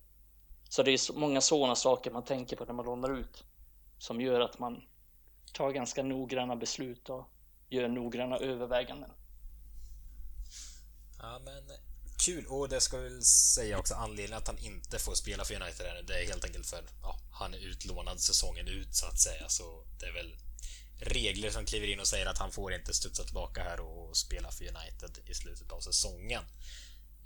Så 0.71 0.83
det 0.83 0.91
är 0.91 1.13
många 1.13 1.41
sådana 1.41 1.77
saker 1.77 2.11
man 2.11 2.25
tänker 2.25 2.57
på 2.57 2.65
när 2.65 2.73
man 2.73 2.85
lånar 2.85 3.21
ut 3.21 3.45
som 3.99 4.21
gör 4.21 4.41
att 4.41 4.59
man 4.59 4.83
tar 5.53 5.71
ganska 5.71 6.03
noggranna 6.03 6.57
beslut 6.57 7.09
och 7.09 7.25
gör 7.69 7.89
noggranna 7.89 8.39
överväganden. 8.39 9.11
Ja, 11.19 11.39
men 11.45 11.63
kul. 12.25 12.47
Och 12.47 12.69
det 12.69 12.81
ska 12.81 12.97
vi 12.97 13.09
väl 13.09 13.25
säga 13.55 13.79
också 13.79 13.95
anledningen 13.95 14.39
att 14.39 14.47
han 14.47 14.59
inte 14.59 14.99
får 14.99 15.15
spela 15.15 15.45
för 15.45 15.55
United 15.55 15.87
ännu. 15.87 16.03
Det 16.03 16.23
är 16.23 16.27
helt 16.27 16.45
enkelt 16.45 16.67
för 16.67 16.85
ja, 17.03 17.21
han 17.33 17.55
är 17.55 17.59
utlånad 17.59 18.21
säsongen 18.21 18.69
ut 18.69 18.95
så 18.95 19.07
att 19.07 19.21
säga. 19.21 19.49
Så 19.49 19.85
det 20.01 20.07
är 20.07 20.13
väl 20.13 20.37
regler 21.01 21.51
som 21.51 21.65
kliver 21.65 21.87
in 21.87 22.01
och 22.01 22.07
säger 22.07 22.27
att 22.27 22.39
han 22.39 22.53
får 22.53 22.75
inte 22.75 22.95
studsa 22.95 23.25
tillbaka 23.25 23.63
här 23.63 23.81
och 23.81 24.17
spela 24.17 24.51
för 24.51 24.65
United 24.65 25.19
i 25.27 25.35
slutet 25.35 25.73
av 25.73 25.81
säsongen. 25.81 26.43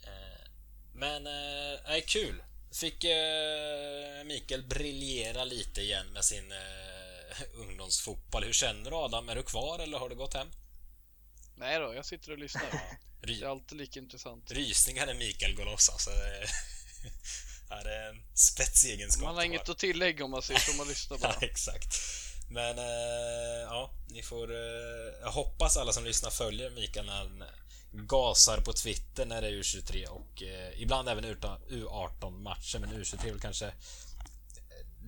Eh, 0.03 0.51
men, 0.93 1.27
äh, 1.27 2.01
kul. 2.07 2.43
Fick 2.75 3.05
eh, 3.05 4.25
Mikael 4.25 4.63
briljera 4.63 5.45
lite 5.45 5.81
igen 5.81 6.07
med 6.07 6.25
sin 6.25 6.53
eh, 6.53 7.43
ungdomsfotboll. 7.55 8.45
Hur 8.45 8.53
känner 8.53 8.91
du 8.91 8.97
Adam? 8.97 9.29
Är 9.29 9.35
du 9.35 9.43
kvar 9.43 9.79
eller 9.79 9.99
har 9.99 10.09
du 10.09 10.15
gått 10.15 10.35
hem? 10.35 10.49
Nej 11.57 11.79
då, 11.79 11.95
jag 11.95 12.07
sitter 12.07 12.33
och 12.33 12.39
lyssnar. 12.39 12.99
Det 13.21 13.33
är 13.33 13.47
alltid 13.47 13.79
lika 13.79 14.01
intressant. 14.01 14.51
Rysningar 14.51 15.07
när 15.07 15.15
Mikael 15.15 15.55
går 15.55 15.65
loss 15.65 15.89
alltså. 15.89 16.11
Det 16.11 16.47
är 17.71 18.09
en 18.11 18.23
spetsegenskap. 18.35 19.25
Man 19.25 19.37
har 19.37 19.45
inget 19.45 19.69
att 19.69 19.79
tillägga 19.79 20.25
om 20.25 20.31
man 20.31 20.43
sitter 20.43 20.71
och 20.71 20.77
man 20.77 20.89
lyssnar 20.89 21.19
bara. 21.19 21.37
ja, 21.41 21.47
exakt. 21.47 21.97
Men 22.51 22.79
äh, 22.79 23.65
ja, 23.65 23.91
ni 24.09 24.23
får... 24.23 24.53
Äh, 24.53 25.13
jag 25.21 25.31
hoppas 25.31 25.77
alla 25.77 25.93
som 25.93 26.05
lyssnar 26.05 26.31
följer 26.31 26.71
Mikael 26.71 27.07
när 27.07 27.13
han 27.13 27.43
gasar 27.95 28.61
på 28.61 28.73
Twitter 28.73 29.27
när 29.27 29.43
det 29.43 29.49
är 29.49 29.53
U23 29.53 30.07
och 30.07 30.43
eh, 30.43 30.83
ibland 30.83 31.09
även 31.09 31.25
U18-matcher, 31.25 32.79
men 32.79 32.91
U23 32.91 33.27
är 33.27 33.31
väl 33.31 33.41
kanske 33.41 33.67
eh, 33.67 33.73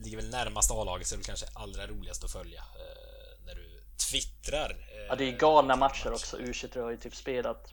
ligger 0.03 0.17
väl 0.17 0.31
närmast 0.31 0.71
A-laget 0.71 1.07
så 1.07 1.15
det 1.15 1.17
är 1.17 1.19
väl 1.19 1.27
kanske 1.27 1.47
allra 1.55 1.87
roligast 1.87 2.25
att 2.25 2.33
följa 2.33 2.61
eh, 2.61 3.45
när 3.47 3.55
du 3.55 3.83
twittrar. 4.11 4.71
Eh, 4.71 5.07
ja, 5.09 5.15
det 5.17 5.25
är 5.25 5.39
galna 5.39 5.77
matcher 5.77 6.13
också. 6.13 6.37
U23 6.37 6.83
har 6.83 6.91
ju 6.91 6.97
typ 6.97 7.15
spelat 7.15 7.73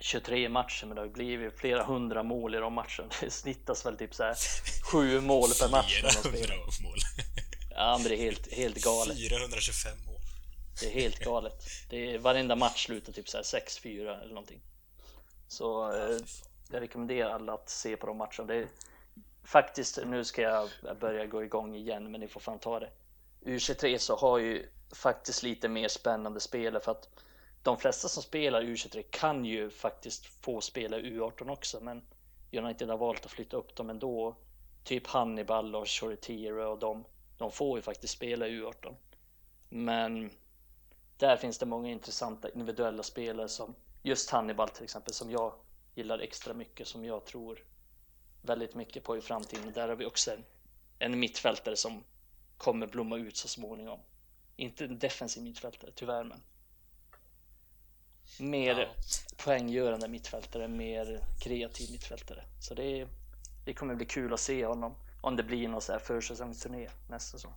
23 0.00 0.48
matcher, 0.48 0.86
men 0.86 0.94
det 0.94 1.00
har 1.00 1.06
ju 1.06 1.12
blivit 1.12 1.58
flera 1.58 1.84
hundra 1.84 2.22
mål 2.22 2.54
i 2.54 2.58
de 2.58 2.72
matcherna. 2.72 3.08
Det 3.20 3.30
snittas 3.30 3.86
väl 3.86 3.96
typ 3.96 4.14
så 4.14 4.22
här 4.22 4.36
sju 4.82 5.20
mål 5.20 5.50
per 5.60 5.68
match. 5.68 6.02
400 6.22 6.54
mål. 6.82 6.98
Ja, 7.70 7.98
men 7.98 8.08
det 8.08 8.16
är 8.16 8.22
helt, 8.22 8.52
helt 8.52 8.84
galet. 8.84 9.16
425 9.18 9.92
mål. 10.06 10.11
Det 10.82 10.88
är 10.88 10.92
helt 10.92 11.18
galet. 11.18 11.64
Det 11.90 12.14
är, 12.14 12.18
varenda 12.18 12.56
match 12.56 12.86
slutar 12.86 13.12
typ 13.12 13.26
6-4 13.26 14.20
eller 14.20 14.34
någonting. 14.34 14.60
Så 15.48 15.92
eh, 15.92 16.18
jag 16.70 16.80
rekommenderar 16.80 17.30
alla 17.30 17.54
att 17.54 17.68
se 17.68 17.96
på 17.96 18.06
de 18.06 18.16
matcherna. 18.16 18.44
Det 18.46 18.54
är, 18.54 18.68
faktiskt, 19.44 19.98
nu 20.06 20.24
ska 20.24 20.42
jag 20.42 20.68
börja 21.00 21.26
gå 21.26 21.44
igång 21.44 21.74
igen, 21.74 22.10
men 22.10 22.20
ni 22.20 22.28
får 22.28 22.40
fan 22.40 22.58
ta 22.58 22.80
det. 22.80 22.90
U23 23.40 23.98
så 23.98 24.16
har 24.16 24.38
ju 24.38 24.68
faktiskt 24.92 25.42
lite 25.42 25.68
mer 25.68 25.88
spännande 25.88 26.40
spelare 26.40 26.82
för 26.82 26.92
att 26.92 27.08
de 27.62 27.78
flesta 27.78 28.08
som 28.08 28.22
spelar 28.22 28.62
U23 28.62 29.04
kan 29.10 29.44
ju 29.44 29.70
faktiskt 29.70 30.26
få 30.26 30.60
spela 30.60 30.98
U18 30.98 31.50
också, 31.52 31.80
men 31.80 32.02
United 32.52 32.88
har 32.88 32.98
valt 32.98 33.24
att 33.24 33.30
flytta 33.30 33.56
upp 33.56 33.76
dem 33.76 33.90
ändå. 33.90 34.36
Typ 34.84 35.06
Hannibal 35.06 35.76
och 35.76 35.88
Choretiro 35.88 36.64
och 36.64 36.78
de, 36.78 37.04
de 37.38 37.50
får 37.50 37.78
ju 37.78 37.82
faktiskt 37.82 38.14
spela 38.14 38.46
U18. 38.46 38.94
Men 39.68 40.30
där 41.16 41.36
finns 41.36 41.58
det 41.58 41.66
många 41.66 41.90
intressanta 41.90 42.48
individuella 42.48 43.02
spelare 43.02 43.48
som 43.48 43.74
just 44.02 44.30
Hannibal 44.30 44.68
till 44.68 44.84
exempel 44.84 45.14
som 45.14 45.30
jag 45.30 45.54
gillar 45.94 46.18
extra 46.18 46.54
mycket 46.54 46.86
som 46.86 47.04
jag 47.04 47.24
tror 47.24 47.64
väldigt 48.42 48.74
mycket 48.74 49.04
på 49.04 49.16
i 49.16 49.20
framtiden. 49.20 49.72
Där 49.72 49.88
har 49.88 49.96
vi 49.96 50.06
också 50.06 50.30
en, 50.30 50.44
en 50.98 51.18
mittfältare 51.18 51.76
som 51.76 52.04
kommer 52.56 52.86
blomma 52.86 53.16
ut 53.16 53.36
så 53.36 53.48
småningom. 53.48 54.00
Inte 54.56 54.84
en 54.84 54.98
defensiv 54.98 55.42
mittfältare 55.42 55.90
tyvärr 55.94 56.24
men 56.24 56.42
mer 58.40 58.78
ja. 58.78 58.88
poänggörande 59.44 60.08
mittfältare, 60.08 60.68
mer 60.68 61.20
kreativ 61.40 61.90
mittfältare. 61.90 62.44
Så 62.60 62.74
det, 62.74 63.08
det 63.64 63.74
kommer 63.74 63.94
bli 63.94 64.06
kul 64.06 64.32
att 64.32 64.40
se 64.40 64.66
honom. 64.66 64.94
om 65.20 65.36
det 65.36 65.42
blir 65.42 65.68
någon 65.68 65.80
så 65.80 65.92
här 65.92 65.98
försäsongsturné 65.98 66.88
nästa 67.08 67.38
säsong. 67.38 67.54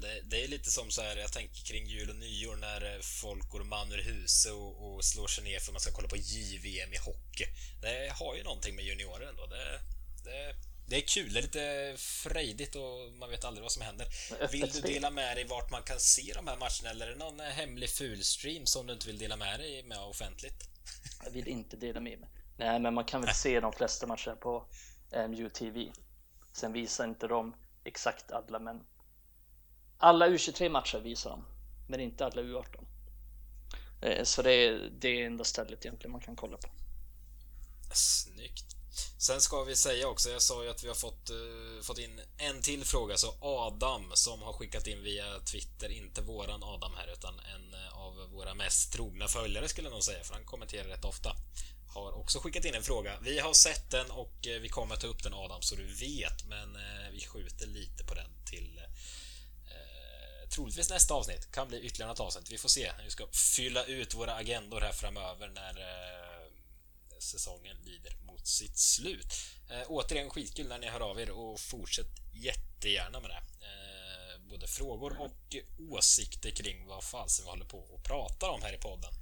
Det, 0.00 0.20
det, 0.24 0.44
är 0.44 0.48
lite 0.48 0.70
som 0.70 0.90
så 0.90 1.02
här, 1.02 1.16
jag 1.16 1.32
tänker 1.32 1.64
kring 1.64 1.86
jul 1.86 2.10
och 2.10 2.16
nyår 2.16 2.56
när 2.56 2.94
eh, 2.94 3.00
folk 3.00 3.48
går 3.48 3.64
man 3.64 3.92
ur 3.92 4.02
huset 4.02 4.52
och, 4.52 4.94
och, 4.94 5.04
slår 5.04 5.26
sig 5.26 5.44
ner 5.44 5.58
för 5.58 5.70
att 5.70 5.72
man 5.72 5.80
ska 5.80 5.92
kolla 5.92 6.08
på 6.08 6.16
JVM 6.16 6.92
i 6.92 6.98
hockey. 6.98 7.46
Det 7.82 8.12
har 8.18 8.36
ju 8.36 8.42
någonting 8.42 8.76
med 8.76 8.84
juniorer 8.84 9.28
ändå. 9.28 9.46
Det, 9.46 9.80
det, 10.24 10.54
det 10.88 10.96
är 10.96 11.00
kul, 11.00 11.32
det 11.32 11.40
är 11.40 11.42
lite 11.42 11.94
frejdigt 11.96 12.76
och 12.76 13.12
man 13.12 13.30
vet 13.30 13.44
aldrig 13.44 13.62
vad 13.62 13.72
som 13.72 13.82
händer. 13.82 14.06
Vill 14.52 14.70
du 14.70 14.80
dela 14.80 15.10
med 15.10 15.36
dig 15.36 15.44
vart 15.44 15.70
man 15.70 15.82
kan 15.82 16.00
se 16.00 16.32
de 16.34 16.48
här 16.48 16.56
matcherna 16.56 16.90
eller 16.90 17.06
är 17.06 17.10
det 17.10 17.16
någon 17.16 17.40
hemlig 17.40 17.90
fulstream 17.90 18.66
som 18.66 18.86
du 18.86 18.92
inte 18.92 19.06
vill 19.06 19.18
dela 19.18 19.36
med 19.36 19.60
dig 19.60 19.82
med 19.82 19.98
offentligt? 19.98 20.68
Jag 21.24 21.30
vill 21.30 21.48
inte 21.48 21.76
dela 21.76 22.00
med 22.00 22.20
mig. 22.20 22.28
Nej, 22.56 22.80
men 22.80 22.94
man 22.94 23.04
kan 23.04 23.20
väl 23.20 23.34
se 23.34 23.60
de 23.60 23.72
flesta 23.72 24.06
matcher 24.06 24.36
på 24.40 24.66
MUTV. 25.28 25.92
Sen 26.52 26.72
visar 26.72 27.04
inte 27.04 27.26
de 27.26 27.54
exakt 27.84 28.30
alla, 28.30 28.58
men 28.58 28.80
alla 29.98 30.28
U23 30.28 30.68
matcher 30.68 30.98
visar 30.98 31.30
de, 31.30 31.44
men 31.86 32.00
inte 32.00 32.26
alla 32.26 32.42
U18. 32.42 32.84
Eh, 34.00 34.24
så 34.24 34.42
det 34.42 34.52
är 34.52 34.90
det 35.00 35.22
enda 35.22 35.44
stället 35.44 35.86
egentligen 35.86 36.12
man 36.12 36.20
kan 36.20 36.36
kolla 36.36 36.56
på. 36.56 36.68
Snyggt. 37.94 38.64
Sen 39.18 39.40
ska 39.40 39.64
vi 39.64 39.76
säga 39.76 40.08
också, 40.08 40.30
jag 40.30 40.42
sa 40.42 40.64
ju 40.64 40.70
att 40.70 40.84
vi 40.84 40.88
har 40.88 40.94
fått, 40.94 41.30
uh, 41.30 41.82
fått 41.82 41.98
in 41.98 42.20
en 42.38 42.62
till 42.62 42.84
fråga, 42.84 43.16
så 43.16 43.34
Adam 43.40 44.10
som 44.14 44.42
har 44.42 44.52
skickat 44.52 44.86
in 44.86 45.02
via 45.02 45.40
Twitter, 45.40 45.88
inte 45.88 46.22
våran 46.22 46.62
Adam 46.62 46.92
här 46.96 47.12
utan 47.12 47.34
en 47.38 47.74
eh, 47.74 47.98
av 47.98 48.30
våra 48.32 48.54
mest 48.54 48.92
trogna 48.92 49.28
följare 49.28 49.68
skulle 49.68 49.86
jag 49.86 49.92
nog 49.92 50.02
säga, 50.02 50.24
för 50.24 50.34
han 50.34 50.44
kommenterar 50.44 50.88
rätt 50.88 51.04
ofta 51.04 51.36
har 51.88 52.12
också 52.12 52.38
skickat 52.38 52.64
in 52.64 52.74
en 52.74 52.82
fråga. 52.82 53.18
Vi 53.22 53.38
har 53.38 53.52
sett 53.52 53.90
den 53.90 54.10
och 54.10 54.34
vi 54.42 54.68
kommer 54.68 54.96
ta 54.96 55.06
upp 55.06 55.22
den 55.22 55.34
Adam 55.34 55.62
så 55.62 55.74
du 55.74 55.86
vet, 55.86 56.44
men 56.48 56.78
vi 57.12 57.20
skjuter 57.20 57.66
lite 57.66 58.04
på 58.04 58.14
den 58.14 58.30
till 58.44 58.80
troligtvis 60.50 60.90
nästa 60.90 61.14
avsnitt. 61.14 61.52
Kan 61.52 61.68
bli 61.68 61.80
ytterligare 61.80 62.10
något 62.10 62.20
avsnitt. 62.20 62.50
Vi 62.50 62.58
får 62.58 62.68
se. 62.68 62.92
Vi 63.04 63.10
ska 63.10 63.26
fylla 63.56 63.84
ut 63.84 64.14
våra 64.14 64.34
agendor 64.34 64.80
här 64.80 64.92
framöver 64.92 65.48
när 65.48 65.78
eh, 65.78 66.28
säsongen 67.18 67.76
lider 67.84 68.16
mot 68.26 68.46
sitt 68.46 68.78
slut. 68.78 69.34
Eh, 69.70 69.82
återigen 69.86 70.30
skitkul 70.30 70.68
när 70.68 70.78
ni 70.78 70.88
hör 70.88 71.00
av 71.00 71.20
er 71.20 71.30
och 71.30 71.60
fortsätt 71.60 72.06
jättegärna 72.34 73.20
med 73.20 73.30
det. 73.30 73.66
Eh, 73.66 74.40
både 74.50 74.66
frågor 74.66 75.20
och 75.20 75.56
åsikter 75.90 76.50
kring 76.50 76.86
vad 76.86 77.04
fasen 77.04 77.44
vi 77.44 77.50
håller 77.50 77.64
på 77.64 77.78
och 77.78 78.04
pratar 78.04 78.48
om 78.48 78.62
här 78.62 78.74
i 78.74 78.78
podden. 78.78 79.12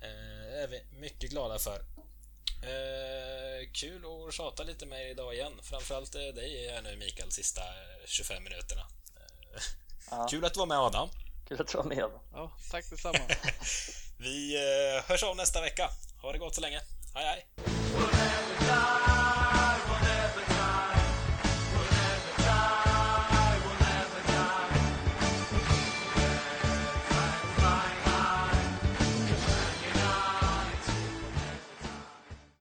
Eh, 0.00 0.62
är 0.62 0.68
vi 0.68 0.98
mycket 1.00 1.30
glada 1.30 1.58
för. 1.58 1.84
Eh, 2.62 3.70
kul 3.72 4.04
att 4.04 4.34
tjata 4.34 4.62
lite 4.62 4.86
med 4.86 5.02
er 5.02 5.10
idag 5.10 5.34
igen. 5.34 5.52
Framförallt 5.62 6.14
eh, 6.14 6.20
dig 6.20 6.70
här 6.70 6.82
nu 6.82 6.96
Mikael, 6.96 7.32
sista 7.32 7.60
eh, 7.60 8.06
25 8.06 8.44
minuterna. 8.44 8.82
Eh, 9.16 9.62
Ja. 10.16 10.26
Kul 10.30 10.44
att 10.44 10.54
du 10.54 10.60
var 10.60 10.66
med 10.66 10.78
Adam. 10.78 11.08
Kul 11.48 11.60
att 11.60 11.68
du 11.68 11.78
var 11.78 11.84
med 11.84 11.98
Adam. 11.98 12.20
Ja, 12.32 12.50
tack 12.70 12.90
detsamma. 12.90 13.18
vi 14.18 14.56
eh, 14.56 15.04
hörs 15.08 15.22
av 15.22 15.36
nästa 15.36 15.60
vecka. 15.60 15.90
Ha 16.22 16.32
det 16.32 16.38
gott 16.38 16.54
så 16.54 16.60
länge. 16.60 16.80
Hej 17.14 17.24
hej! 17.24 17.46